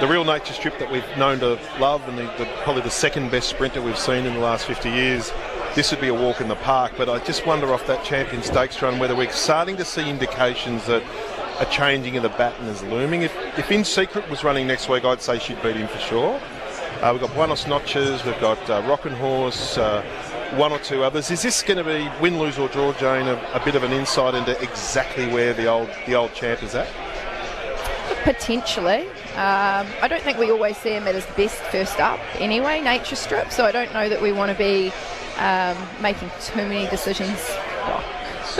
the 0.00 0.06
real 0.06 0.24
nature 0.24 0.54
strip 0.54 0.78
that 0.78 0.90
we've 0.90 1.04
known 1.16 1.40
to 1.40 1.58
love, 1.78 2.08
and 2.08 2.18
the, 2.18 2.22
the, 2.38 2.48
probably 2.62 2.82
the 2.82 2.90
second 2.90 3.30
best 3.30 3.48
sprinter 3.48 3.82
we've 3.82 3.98
seen 3.98 4.26
in 4.26 4.34
the 4.34 4.40
last 4.40 4.66
50 4.66 4.88
years. 4.90 5.32
This 5.74 5.90
would 5.90 6.00
be 6.00 6.08
a 6.08 6.14
walk 6.14 6.40
in 6.40 6.48
the 6.48 6.56
park, 6.56 6.92
but 6.96 7.08
I 7.08 7.18
just 7.18 7.46
wonder 7.46 7.72
off 7.72 7.86
that 7.86 8.04
Champion 8.04 8.42
Stakes 8.42 8.80
run 8.80 8.98
whether 8.98 9.14
we're 9.14 9.30
starting 9.30 9.76
to 9.76 9.84
see 9.84 10.08
indications 10.08 10.86
that 10.86 11.02
a 11.58 11.66
changing 11.66 12.16
of 12.16 12.22
the 12.22 12.28
baton 12.30 12.66
is 12.66 12.82
looming. 12.84 13.22
If, 13.22 13.36
if 13.58 13.70
In 13.70 13.84
Secret 13.84 14.28
was 14.30 14.44
running 14.44 14.66
next 14.66 14.88
week, 14.88 15.04
I'd 15.04 15.20
say 15.20 15.38
she'd 15.38 15.60
beat 15.62 15.76
him 15.76 15.88
for 15.88 15.98
sure. 15.98 16.40
Uh, 17.02 17.10
we've 17.12 17.20
got 17.20 17.32
Buenos 17.34 17.66
Noches, 17.66 18.24
we've 18.24 18.40
got 18.40 18.58
uh, 18.70 18.82
Rockin' 18.88 19.12
Horse, 19.12 19.78
uh, 19.78 20.02
one 20.56 20.72
or 20.72 20.78
two 20.78 21.04
others. 21.04 21.30
Is 21.30 21.42
this 21.42 21.62
going 21.62 21.78
to 21.78 21.84
be 21.84 22.08
win, 22.20 22.38
lose 22.38 22.58
or 22.58 22.68
draw, 22.68 22.92
Jane? 22.94 23.26
A, 23.28 23.34
a, 23.54 23.64
bit 23.64 23.74
of 23.74 23.84
an 23.84 23.92
insight 23.92 24.34
into 24.34 24.60
exactly 24.62 25.26
where 25.28 25.52
the 25.52 25.66
old 25.66 25.88
the 26.06 26.14
old 26.14 26.32
champ 26.34 26.62
is 26.62 26.74
at. 26.74 26.88
Potentially, 28.24 29.06
um, 29.36 29.86
I 30.02 30.08
don't 30.08 30.22
think 30.22 30.38
we 30.38 30.50
always 30.50 30.76
see 30.76 30.90
him 30.90 31.06
at 31.06 31.14
his 31.14 31.26
best 31.36 31.58
first 31.70 32.00
up. 32.00 32.18
Anyway, 32.40 32.80
nature 32.80 33.14
strip. 33.14 33.52
So 33.52 33.64
I 33.64 33.70
don't 33.70 33.92
know 33.92 34.08
that 34.08 34.20
we 34.20 34.32
want 34.32 34.50
to 34.50 34.58
be 34.58 34.92
um, 35.38 35.76
making 36.00 36.30
too 36.40 36.56
many 36.56 36.88
decisions. 36.88 37.38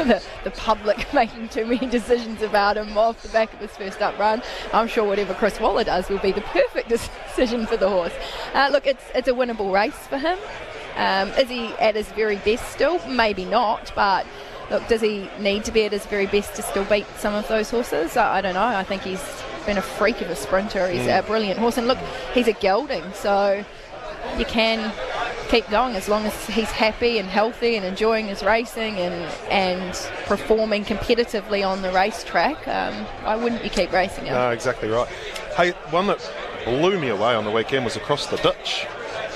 The, 0.05 0.23
the 0.45 0.51
public 0.51 1.13
making 1.15 1.49
too 1.49 1.67
many 1.67 1.87
decisions 1.87 2.43
about 2.43 2.77
him 2.77 2.97
off 2.97 3.23
the 3.23 3.29
back 3.29 3.53
of 3.53 3.61
his 3.61 3.71
first 3.73 4.01
up 4.01 4.19
run. 4.19 4.43
I'm 4.73 4.89
sure 4.89 5.05
whatever 5.05 5.35
Chris 5.35 5.61
Waller 5.61 5.85
does 5.85 6.09
will 6.09 6.19
be 6.19 6.33
the 6.33 6.41
perfect 6.59 6.89
decision 6.89 7.67
for 7.67 7.77
the 7.77 7.89
horse. 7.89 8.13
Uh, 8.55 8.69
look, 8.71 8.87
it's 8.87 9.05
it's 9.15 9.29
a 9.29 9.33
winnable 9.33 9.73
race 9.73 9.99
for 10.09 10.19
him. 10.19 10.39
Um, 10.97 11.29
is 11.31 11.49
he 11.49 11.67
at 11.75 11.95
his 11.95 12.09
very 12.13 12.37
best 12.37 12.71
still? 12.71 12.99
Maybe 13.09 13.45
not, 13.45 13.93
but 13.95 14.27
look, 14.71 14.87
does 14.89 15.01
he 15.01 15.29
need 15.39 15.65
to 15.65 15.73
be 15.73 15.85
at 15.85 15.93
his 15.93 16.07
very 16.07 16.27
best 16.27 16.55
to 16.57 16.63
still 16.63 16.85
beat 16.85 17.07
some 17.17 17.35
of 17.35 17.47
those 17.49 17.71
horses? 17.71 18.17
I, 18.17 18.39
I 18.39 18.41
don't 18.41 18.55
know. 18.55 18.63
I 18.63 18.85
think 18.85 19.03
he's 19.03 19.23
been 19.67 19.79
a 19.79 19.83
freak 19.83 20.21
of 20.21 20.31
a 20.31 20.37
sprinter. 20.37 20.89
He's 20.89 21.03
mm. 21.03 21.19
a 21.19 21.23
brilliant 21.23 21.59
horse, 21.59 21.77
and 21.77 21.87
look, 21.87 21.99
he's 22.35 22.49
a 22.49 22.53
gelding, 22.53 23.05
so 23.13 23.65
you 24.37 24.45
can 24.45 24.93
keep 25.49 25.69
going 25.71 25.97
as 25.97 26.09
long 26.09 26.25
as 26.27 26.47
he's 26.47 26.71
happy 26.71 27.19
and 27.19 27.29
healthy 27.29 27.77
and 27.77 27.85
enjoying 27.85 28.27
his 28.27 28.43
racing 28.43 28.97
and 28.97 29.15
and 29.51 29.95
performing 30.27 30.85
competitively 30.85 31.67
on 31.67 31.83
the 31.83 31.91
racetrack. 31.93 32.69
Um, 32.69 32.95
why 33.23 33.37
wouldn't 33.37 33.65
you 33.65 33.71
keep 33.71 33.93
racing 33.93 34.27
him? 34.27 34.35
No, 34.35 34.51
exactly 34.51 34.89
right. 34.89 35.09
Hey, 35.57 35.71
one 35.91 36.07
that 36.09 36.33
blew 36.65 36.99
me 36.99 37.09
away 37.09 37.35
on 37.35 37.45
the 37.45 37.51
weekend 37.51 37.85
was 37.85 37.97
across 37.97 38.27
the 38.27 38.37
ditch. 38.37 38.87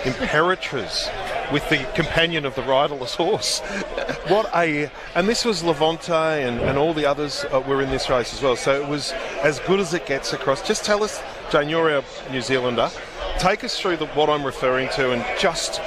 Imperatriz 0.02 1.10
with 1.52 1.68
the 1.68 1.78
companion 1.94 2.44
of 2.44 2.54
the 2.56 2.62
riderless 2.62 3.14
horse. 3.14 3.60
what 4.28 4.50
a 4.54 4.90
and 5.14 5.28
this 5.28 5.44
was 5.44 5.62
Levante 5.62 6.12
and, 6.12 6.60
and 6.60 6.76
all 6.76 6.92
the 6.92 7.06
others 7.06 7.44
uh, 7.52 7.60
were 7.60 7.80
in 7.82 7.90
this 7.90 8.10
race 8.10 8.34
as 8.34 8.42
well. 8.42 8.56
So 8.56 8.80
it 8.80 8.88
was 8.88 9.12
as 9.42 9.60
good 9.60 9.80
as 9.80 9.94
it 9.94 10.06
gets 10.06 10.32
across. 10.32 10.66
Just 10.66 10.84
tell 10.84 11.04
us, 11.04 11.22
Jane, 11.50 11.68
you're 11.68 11.90
a 11.90 12.04
New 12.30 12.40
Zealander. 12.40 12.90
Take 13.38 13.64
us 13.64 13.78
through 13.78 13.96
the, 13.96 14.06
what 14.08 14.28
I'm 14.28 14.44
referring 14.44 14.88
to 14.90 15.12
and 15.12 15.24
just 15.38 15.80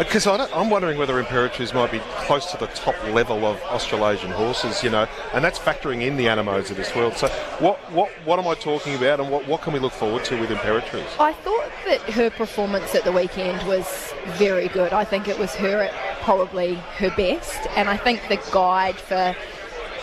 Uh, 0.00 0.04
because 0.04 0.26
I'm 0.26 0.70
wondering 0.70 0.96
whether 0.96 1.22
Imperatriz 1.22 1.74
might 1.74 1.92
be 1.92 1.98
close 2.24 2.50
to 2.52 2.56
the 2.56 2.68
top 2.68 2.96
level 3.08 3.44
of 3.44 3.60
Australasian 3.64 4.30
horses, 4.30 4.82
you 4.82 4.88
know, 4.88 5.06
and 5.34 5.44
that's 5.44 5.58
factoring 5.58 6.00
in 6.00 6.16
the 6.16 6.26
Anamoes 6.26 6.70
of 6.70 6.78
this 6.78 6.94
world. 6.96 7.18
So, 7.18 7.28
what 7.58 7.76
what 7.92 8.08
what 8.24 8.38
am 8.38 8.48
I 8.48 8.54
talking 8.54 8.94
about, 8.94 9.20
and 9.20 9.30
what, 9.30 9.46
what 9.46 9.60
can 9.60 9.74
we 9.74 9.78
look 9.78 9.92
forward 9.92 10.24
to 10.24 10.40
with 10.40 10.48
Imperatriz? 10.48 11.04
I 11.18 11.34
thought 11.34 11.70
that 11.84 12.00
her 12.14 12.30
performance 12.30 12.94
at 12.94 13.04
the 13.04 13.12
weekend 13.12 13.62
was 13.68 14.14
very 14.38 14.68
good. 14.68 14.94
I 14.94 15.04
think 15.04 15.28
it 15.28 15.38
was 15.38 15.54
her 15.56 15.82
at 15.82 16.22
probably 16.22 16.76
her 16.96 17.10
best, 17.10 17.68
and 17.76 17.86
I 17.90 17.98
think 17.98 18.26
the 18.28 18.40
guide 18.52 18.96
for 18.96 19.36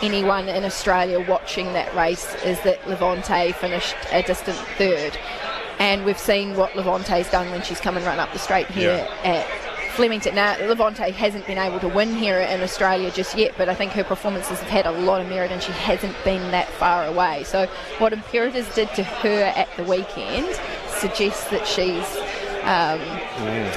anyone 0.03 0.47
in 0.47 0.63
Australia 0.63 1.25
watching 1.27 1.73
that 1.73 1.91
race 1.95 2.35
is 2.43 2.61
that 2.61 2.87
Levante 2.87 3.51
finished 3.53 3.95
a 4.11 4.21
distant 4.21 4.57
third. 4.77 5.17
And 5.79 6.05
we've 6.05 6.17
seen 6.17 6.55
what 6.55 6.75
Levante's 6.75 7.29
done 7.29 7.51
when 7.51 7.61
she's 7.61 7.79
come 7.79 7.97
and 7.97 8.05
run 8.05 8.19
up 8.19 8.33
the 8.33 8.39
straight 8.39 8.65
here 8.65 9.07
yeah. 9.23 9.29
at 9.29 9.66
Flemington. 9.97 10.35
Now, 10.35 10.55
Levante 10.59 11.09
hasn't 11.09 11.47
been 11.47 11.57
able 11.57 11.79
to 11.79 11.87
win 11.87 12.13
here 12.13 12.39
in 12.39 12.61
Australia 12.61 13.09
just 13.09 13.35
yet, 13.35 13.55
but 13.57 13.67
I 13.67 13.73
think 13.73 13.93
her 13.93 14.03
performances 14.03 14.59
have 14.59 14.69
had 14.69 14.85
a 14.85 14.91
lot 14.91 15.21
of 15.21 15.27
merit 15.27 15.51
and 15.51 15.59
she 15.61 15.71
hasn't 15.71 16.15
been 16.23 16.51
that 16.51 16.69
far 16.69 17.07
away. 17.07 17.43
So, 17.45 17.65
what 17.97 18.13
Imperatriz 18.13 18.71
did 18.75 18.89
to 18.89 19.01
her 19.01 19.45
at 19.55 19.67
the 19.75 19.83
weekend 19.83 20.47
suggests 20.99 21.49
that 21.49 21.65
she's 21.65 22.05
um, 22.61 23.01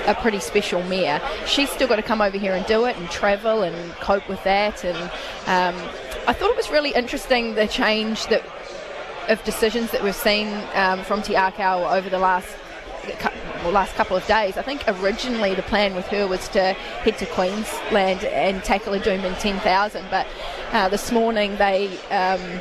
a 0.07 0.15
pretty 0.21 0.41
special 0.41 0.83
mare. 0.83 1.23
She's 1.47 1.71
still 1.71 1.89
got 1.89 1.97
to 1.97 2.03
come 2.03 2.21
over 2.21 2.37
here 2.37 2.53
and 2.53 2.67
do 2.67 2.85
it 2.85 2.99
and 2.99 3.09
travel 3.09 3.63
and 3.63 3.93
cope 3.95 4.29
with 4.29 4.45
that. 4.45 4.85
And 4.85 4.99
um, 5.47 5.91
I 6.27 6.35
thought 6.35 6.51
it 6.51 6.57
was 6.57 6.71
really 6.71 6.91
interesting 6.91 7.55
the 7.55 7.67
change 7.67 8.27
that 8.27 8.45
of 9.29 9.43
decisions 9.45 9.91
that 9.93 10.03
we've 10.03 10.15
seen 10.15 10.49
um, 10.75 11.03
from 11.05 11.23
Te 11.23 11.33
Akau 11.33 11.91
over 11.97 12.11
the 12.11 12.19
last 12.19 12.55
well, 13.63 13.73
last 13.73 13.95
couple 13.95 14.17
of 14.17 14.27
days. 14.27 14.57
I 14.57 14.63
think 14.63 14.83
originally 14.89 15.55
the 15.55 15.63
plan 15.63 15.95
with 15.95 16.07
her 16.09 16.27
was 16.27 16.49
to 16.51 16.73
head 16.73 17.19
to 17.19 17.27
Queensland 17.27 18.25
and 18.25 18.63
tackle 18.65 18.95
a 18.95 19.01
Doomben 19.01 19.39
10,000, 19.39 20.07
but 20.11 20.27
uh, 20.73 20.89
this 20.89 21.13
morning 21.13 21.57
they 21.57 21.89
um, 22.11 22.61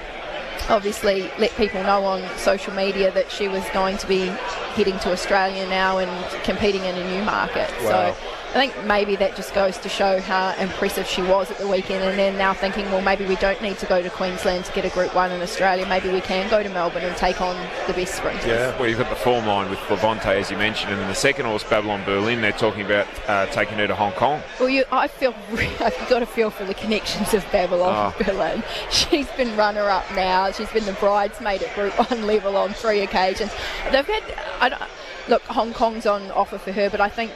obviously 0.69 1.29
let 1.39 1.51
people 1.51 1.81
know 1.83 2.03
on 2.03 2.27
social 2.37 2.73
media 2.73 3.11
that 3.11 3.31
she 3.31 3.47
was 3.47 3.63
going 3.73 3.97
to 3.97 4.07
be 4.07 4.27
heading 4.75 4.97
to 4.99 5.11
Australia 5.11 5.67
now 5.67 5.97
and 5.97 6.43
competing 6.43 6.83
in 6.83 6.95
a 6.95 7.11
new 7.11 7.23
market. 7.23 7.69
Wow. 7.81 8.13
So 8.13 8.17
I 8.49 8.53
think 8.53 8.83
maybe 8.85 9.15
that 9.17 9.35
just 9.35 9.53
goes 9.53 9.77
to 9.77 9.89
show 9.89 10.19
how 10.19 10.55
impressive 10.55 11.05
she 11.05 11.21
was 11.21 11.51
at 11.51 11.59
the 11.59 11.67
weekend, 11.67 12.03
and 12.03 12.17
then 12.17 12.35
now 12.35 12.55
thinking, 12.55 12.85
well, 12.85 13.01
maybe 13.01 13.23
we 13.25 13.35
don't 13.35 13.61
need 13.61 13.77
to 13.77 13.85
go 13.85 14.01
to 14.01 14.09
Queensland 14.09 14.65
to 14.65 14.73
get 14.73 14.85
a 14.85 14.89
Group 14.89 15.13
One 15.13 15.31
in 15.31 15.39
Australia. 15.41 15.85
Maybe 15.85 16.09
we 16.09 16.19
can 16.19 16.49
go 16.49 16.63
to 16.63 16.69
Melbourne 16.69 17.03
and 17.03 17.15
take 17.15 17.41
on 17.41 17.55
the 17.85 17.93
best 17.93 18.15
sprinters. 18.15 18.47
Yeah, 18.47 18.75
well, 18.79 18.89
you've 18.89 18.97
got 18.97 19.11
the 19.11 19.15
form 19.15 19.45
line 19.45 19.69
with 19.69 19.79
Levante, 19.87 20.29
as 20.29 20.49
you 20.49 20.57
mentioned, 20.57 20.91
and 20.91 20.99
then 20.99 21.07
the 21.07 21.13
second 21.13 21.45
horse, 21.45 21.63
Babylon 21.63 22.03
Berlin. 22.05 22.41
They're 22.41 22.51
talking 22.51 22.83
about 22.83 23.07
uh, 23.27 23.45
taking 23.47 23.77
her 23.77 23.85
to 23.85 23.95
Hong 23.95 24.13
Kong. 24.13 24.41
Well, 24.59 24.69
you, 24.69 24.83
I 24.91 25.07
feel 25.07 25.35
I've 25.79 26.09
got 26.09 26.23
a 26.23 26.25
feel 26.25 26.49
for 26.49 26.65
the 26.65 26.73
connections 26.73 27.35
of 27.35 27.49
Babylon 27.51 28.13
oh. 28.17 28.23
Berlin. 28.23 28.63
She's 28.89 29.29
been 29.33 29.55
runner-up 29.55 30.09
now. 30.15 30.51
She's 30.51 30.71
been 30.71 30.85
the 30.85 30.93
bridesmaid 30.93 31.61
at 31.61 31.75
Group 31.75 31.93
One 32.09 32.25
level 32.25 32.57
on 32.57 32.73
three 32.73 33.01
occasions. 33.01 33.51
They've 33.91 34.07
had. 34.07 34.23
I 34.59 34.87
look, 35.29 35.43
Hong 35.43 35.73
Kong's 35.73 36.05
on 36.05 36.31
offer 36.31 36.57
for 36.57 36.71
her, 36.71 36.89
but 36.89 36.99
I 36.99 37.09
think 37.09 37.31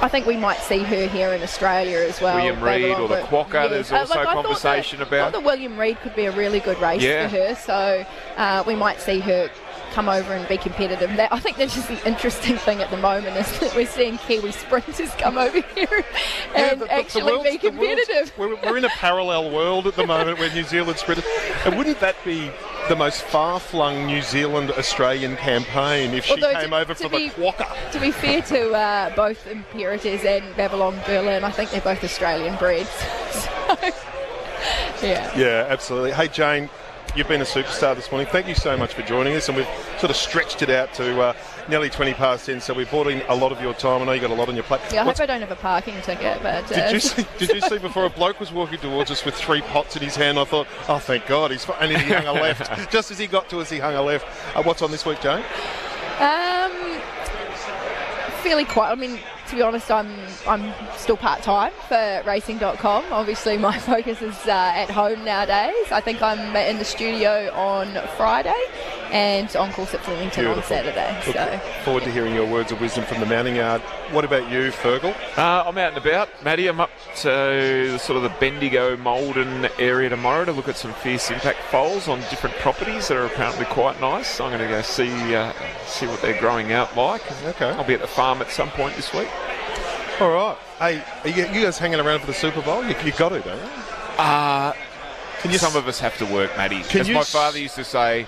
I 0.00 0.08
think 0.08 0.26
we 0.26 0.36
might 0.36 0.58
see 0.58 0.78
her 0.80 1.06
here 1.08 1.32
in 1.32 1.42
Australia 1.42 1.98
as 1.98 2.20
well. 2.20 2.36
William 2.36 2.62
Reid 2.62 2.98
or 2.98 3.08
the 3.08 3.22
Quokka, 3.22 3.54
yes. 3.54 3.70
there's 3.70 3.92
also 3.92 4.14
uh, 4.14 4.24
like 4.24 4.34
conversation 4.34 4.98
that, 5.00 5.08
about. 5.08 5.32
the 5.32 5.40
William 5.40 5.78
Reid 5.78 6.00
could 6.00 6.14
be 6.14 6.26
a 6.26 6.32
really 6.32 6.60
good 6.60 6.80
race 6.80 7.02
yeah. 7.02 7.28
for 7.28 7.36
her, 7.36 7.54
so 7.54 8.06
uh, 8.36 8.62
we 8.66 8.74
might 8.74 9.00
see 9.00 9.18
her 9.20 9.50
come 9.92 10.08
over 10.08 10.32
and 10.32 10.46
be 10.48 10.56
competitive. 10.56 11.14
That, 11.16 11.32
I 11.32 11.40
think 11.40 11.56
that's 11.56 11.74
just 11.74 11.88
the 11.88 12.06
interesting 12.06 12.56
thing 12.56 12.80
at 12.80 12.90
the 12.90 12.96
moment 12.96 13.36
is 13.36 13.58
that 13.60 13.74
we're 13.74 13.86
seeing 13.86 14.18
Kiwi 14.18 14.52
sprinters 14.52 15.10
come 15.16 15.38
over 15.38 15.60
here 15.60 15.88
and 16.54 16.54
yeah, 16.54 16.74
the, 16.74 16.92
actually 16.92 17.50
be 17.50 17.58
competitive. 17.58 18.32
We're, 18.38 18.54
we're, 18.56 18.76
in 18.76 18.84
a 18.84 18.90
parallel 18.90 19.50
world 19.50 19.86
at 19.86 19.96
the 19.96 20.06
moment 20.06 20.38
where 20.38 20.52
New 20.52 20.64
Zealand 20.64 20.98
sprinters. 20.98 21.24
And 21.64 21.76
wouldn't 21.76 22.00
that 22.00 22.16
be 22.24 22.50
the 22.88 22.96
most 22.96 23.22
far-flung 23.22 24.06
New 24.06 24.22
Zealand 24.22 24.70
Australian 24.72 25.36
campaign 25.36 26.14
if 26.14 26.24
she 26.24 26.32
Although 26.32 26.54
came 26.54 26.70
to, 26.70 26.76
over 26.76 26.94
to 26.94 27.08
for 27.08 27.16
be, 27.16 27.28
the 27.28 27.34
Quokka. 27.34 27.90
To 27.92 28.00
be 28.00 28.10
fair 28.10 28.42
to 28.42 28.72
uh, 28.72 29.14
both 29.14 29.44
Imperatriz 29.46 30.24
and 30.24 30.56
Babylon 30.56 30.98
Berlin, 31.06 31.44
I 31.44 31.50
think 31.50 31.70
they're 31.70 31.80
both 31.80 32.02
Australian 32.02 32.56
breeds. 32.56 32.90
So, 34.96 35.06
yeah. 35.06 35.38
Yeah, 35.38 35.66
absolutely. 35.68 36.10
Hey, 36.10 36.26
Jane, 36.26 36.68
you've 37.14 37.28
been 37.28 37.40
a 37.40 37.44
superstar 37.44 37.94
this 37.94 38.10
morning. 38.10 38.28
Thank 38.32 38.48
you 38.48 38.56
so 38.56 38.76
much 38.76 38.94
for 38.94 39.02
joining 39.02 39.36
us, 39.36 39.48
and 39.48 39.56
we've 39.56 39.68
sort 39.98 40.10
of 40.10 40.16
stretched 40.16 40.62
it 40.62 40.70
out 40.70 40.92
to 40.94 41.20
uh, 41.20 41.32
nearly 41.68 41.90
20 41.90 42.14
past 42.14 42.46
10, 42.46 42.60
so 42.60 42.74
we've 42.74 42.90
brought 42.90 43.08
in 43.08 43.22
a 43.28 43.34
lot 43.34 43.52
of 43.52 43.60
your 43.60 43.74
time. 43.74 44.02
I 44.02 44.04
know 44.06 44.12
you 44.12 44.20
got 44.20 44.30
a 44.30 44.34
lot 44.34 44.48
on 44.48 44.54
your 44.54 44.64
plate. 44.64 44.80
Yeah, 44.92 45.02
I 45.02 45.06
What's, 45.06 45.18
hope 45.18 45.28
I 45.28 45.32
don't 45.32 45.40
have 45.40 45.50
a 45.50 45.56
parking 45.56 46.00
ticket, 46.02 46.42
but... 46.42 46.64
Uh, 46.72 46.90
did, 46.90 46.92
you 46.92 47.00
see, 47.00 47.26
did 47.38 47.50
you 47.50 47.60
see 47.60 47.78
before 47.78 48.04
a 48.04 48.10
bloke 48.10 48.40
was 48.40 48.52
walking 48.52 48.78
towards 48.78 49.10
us 49.10 49.24
with 49.24 49.34
three 49.34 49.60
pots 49.60 49.96
in 49.96 50.02
his 50.02 50.16
hand, 50.16 50.38
I 50.38 50.44
thought, 50.44 50.66
oh, 50.88 50.98
thank 50.98 51.26
God, 51.26 51.50
he's... 51.50 51.66
And 51.80 51.90
he 51.90 52.12
hung 52.12 52.26
a 52.26 52.32
left. 52.32 52.90
Just 52.92 53.10
as 53.10 53.18
he 53.18 53.26
got 53.26 53.48
to 53.50 53.60
us, 53.60 53.70
he 53.70 53.78
hung 53.78 53.94
a 53.94 54.02
left. 54.02 54.26
Uh, 54.56 54.62
what's 54.62 54.82
on 54.82 54.90
this 54.90 55.04
week, 55.04 55.20
Jane? 55.20 55.44
Um, 56.20 57.00
fairly 58.42 58.64
quiet. 58.64 58.92
I 58.92 58.94
mean, 58.94 59.18
to 59.48 59.56
be 59.56 59.62
honest, 59.62 59.90
I'm 59.90 60.10
I'm 60.46 60.72
still 60.96 61.16
part 61.16 61.42
time 61.42 61.72
for 61.88 62.22
racing.com. 62.26 63.04
Obviously, 63.10 63.58
my 63.58 63.78
focus 63.92 64.22
is 64.22 64.36
uh, 64.46 64.50
at 64.74 64.90
home 64.90 65.24
nowadays. 65.24 65.90
I 65.90 66.00
think 66.00 66.22
I'm 66.22 66.54
in 66.56 66.78
the 66.78 66.84
studio 66.84 67.50
on 67.54 67.88
Friday 68.16 68.54
and 69.10 69.54
on 69.56 69.72
course 69.72 69.94
at 69.94 70.04
Flemington 70.04 70.44
Beautiful. 70.44 70.62
on 70.62 70.68
Saturday. 70.68 71.22
Look 71.26 71.34
so 71.34 71.60
forward 71.84 72.04
to 72.04 72.10
hearing 72.10 72.34
your 72.34 72.46
words 72.46 72.72
of 72.72 72.80
wisdom 72.80 73.04
from 73.04 73.20
the 73.20 73.26
mounting 73.26 73.56
yard. 73.56 73.80
What 74.12 74.24
about 74.24 74.50
you, 74.50 74.70
Fergal? 74.70 75.14
Uh, 75.36 75.64
I'm 75.66 75.78
out 75.78 75.94
and 75.94 75.98
about, 75.98 76.28
Matty. 76.44 76.66
I'm 76.66 76.80
up 76.80 76.90
to 77.16 77.98
sort 77.98 78.16
of 78.16 78.22
the 78.22 78.32
Bendigo 78.40 78.96
Maldon 78.96 79.68
area 79.78 80.08
tomorrow 80.08 80.44
to 80.44 80.52
look 80.52 80.68
at 80.68 80.76
some 80.76 80.92
fierce 80.94 81.30
impact 81.30 81.62
foals 81.70 82.08
on 82.08 82.20
different 82.20 82.56
properties 82.56 83.08
that 83.08 83.16
are 83.16 83.26
apparently 83.26 83.64
quite 83.66 84.00
nice. 84.00 84.40
I'm 84.40 84.50
going 84.50 84.60
to 84.60 84.68
go 84.68 84.82
see 84.82 85.34
uh, 85.34 85.52
see 85.86 86.06
what 86.06 86.20
they're 86.20 86.38
growing 86.40 86.72
out 86.72 86.96
like. 86.96 87.22
Okay. 87.42 87.70
I'll 87.70 87.84
be 87.84 87.94
at 87.94 88.00
the 88.00 88.06
farm 88.06 88.40
at 88.42 88.50
some 88.50 88.70
point 88.70 88.96
this 88.96 89.12
week. 89.12 89.28
All 90.20 90.30
right. 90.30 90.56
Hey, 90.78 91.04
are 91.24 91.28
you, 91.28 91.46
you 91.52 91.64
guys 91.64 91.78
hanging 91.78 92.00
around 92.00 92.20
for 92.20 92.26
the 92.26 92.34
Super 92.34 92.60
Bowl? 92.62 92.82
You, 92.84 92.94
you 93.04 93.12
got 93.12 93.28
to, 93.30 93.40
don't 93.40 93.56
you? 93.56 93.68
Uh, 94.18 94.72
can 95.40 95.52
you 95.52 95.58
some 95.58 95.68
s- 95.70 95.76
of 95.76 95.86
us 95.86 96.00
have 96.00 96.16
to 96.18 96.26
work, 96.26 96.56
Matty. 96.56 96.80
As 96.98 97.08
my 97.08 97.22
father 97.22 97.58
used 97.58 97.76
to 97.76 97.84
say, 97.84 98.26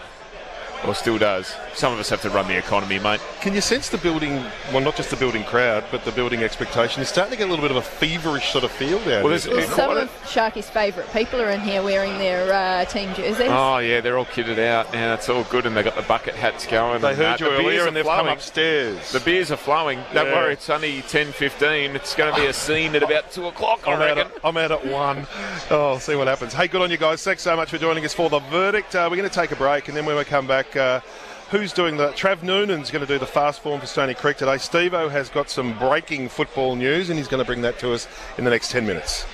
or 0.86 0.94
still 0.94 1.18
does. 1.18 1.52
Some 1.74 1.92
of 1.92 1.98
us 2.00 2.08
have 2.10 2.20
to 2.22 2.30
run 2.30 2.46
the 2.48 2.56
economy, 2.58 2.98
mate. 2.98 3.20
Can 3.40 3.54
you 3.54 3.60
sense 3.60 3.88
the 3.88 3.96
building, 3.98 4.44
well, 4.72 4.80
not 4.80 4.96
just 4.96 5.08
the 5.10 5.16
building 5.16 5.44
crowd, 5.44 5.84
but 5.90 6.04
the 6.04 6.12
building 6.12 6.42
expectation? 6.42 7.00
It's 7.00 7.10
starting 7.10 7.30
to 7.32 7.38
get 7.38 7.46
a 7.46 7.50
little 7.50 7.62
bit 7.62 7.70
of 7.70 7.76
a 7.76 7.82
feverish 7.82 8.50
sort 8.50 8.64
of 8.64 8.70
feel 8.72 8.98
down 8.98 9.22
Well, 9.24 9.36
here. 9.36 9.54
there's- 9.54 9.74
Some 9.74 9.96
of 9.96 10.10
Sharky's 10.24 10.68
favourite 10.68 11.10
people 11.12 11.40
are 11.40 11.48
in 11.50 11.60
here 11.60 11.82
wearing 11.82 12.18
their 12.18 12.52
uh, 12.52 12.84
team 12.86 13.14
jerseys. 13.14 13.48
Oh 13.48 13.78
yeah, 13.78 14.00
they're 14.00 14.18
all 14.18 14.24
kitted 14.26 14.58
out 14.58 14.92
now. 14.92 15.14
It's 15.14 15.28
all 15.28 15.44
good, 15.44 15.64
and 15.64 15.76
they've 15.76 15.84
got 15.84 15.96
the 15.96 16.02
bucket 16.02 16.34
hats 16.34 16.66
going. 16.66 17.00
They 17.00 17.08
and 17.10 17.16
heard 17.16 17.24
that. 17.38 17.40
you 17.40 17.46
The 17.46 17.52
earlier 17.54 17.68
beers 17.70 17.80
and 17.86 17.88
are 17.88 17.94
they've 17.94 18.04
come 18.04 18.18
flowing. 18.24 18.32
upstairs. 18.36 19.12
The 19.12 19.20
beers 19.20 19.50
are 19.52 19.56
flowing. 19.56 20.00
Don't 20.12 20.26
Yeah. 20.26 20.34
worry, 20.34 20.52
it's 20.54 20.68
only 20.68 21.02
10.15. 21.02 21.94
It's 21.94 22.14
going 22.14 22.34
to 22.34 22.40
be 22.40 22.46
a 22.46 22.52
scene 22.52 22.94
at 22.96 23.02
about 23.02 23.30
two 23.32 23.46
o'clock. 23.46 23.86
I 23.86 23.92
I'm 23.92 24.02
out, 24.02 24.18
at, 24.18 24.30
I'm 24.44 24.56
out 24.56 24.72
at 24.72 24.86
one. 24.86 25.26
Oh, 25.70 25.90
I'll 25.92 25.98
see 26.00 26.16
what 26.16 26.26
happens. 26.26 26.52
Hey, 26.52 26.66
good 26.68 26.82
on 26.82 26.90
you 26.90 26.96
guys. 26.96 27.22
Thanks 27.22 27.42
so 27.42 27.56
much 27.56 27.70
for 27.70 27.78
joining 27.78 28.04
us 28.04 28.12
for 28.12 28.28
the 28.28 28.40
verdict. 28.40 28.94
Uh, 28.94 29.06
we're 29.10 29.16
going 29.16 29.28
to 29.28 29.34
take 29.34 29.52
a 29.52 29.56
break, 29.56 29.88
and 29.88 29.96
then 29.96 30.04
when 30.04 30.16
we 30.16 30.24
come 30.24 30.46
back, 30.46 30.74
uh, 30.76 31.00
who's 31.50 31.72
doing 31.72 31.96
the? 31.96 32.08
Trav 32.08 32.42
Noonan's 32.42 32.90
going 32.90 33.04
to 33.04 33.12
do 33.12 33.18
the 33.18 33.26
fast 33.26 33.60
form 33.60 33.80
for 33.80 33.86
Stony 33.86 34.14
Creek 34.14 34.36
today. 34.36 34.56
Stevo 34.56 35.10
has 35.10 35.28
got 35.28 35.50
some 35.50 35.76
breaking 35.78 36.28
football 36.28 36.76
news, 36.76 37.10
and 37.10 37.18
he's 37.18 37.28
going 37.28 37.40
to 37.40 37.44
bring 37.44 37.62
that 37.62 37.78
to 37.80 37.92
us 37.92 38.06
in 38.38 38.44
the 38.44 38.50
next 38.50 38.70
10 38.70 38.86
minutes. 38.86 39.26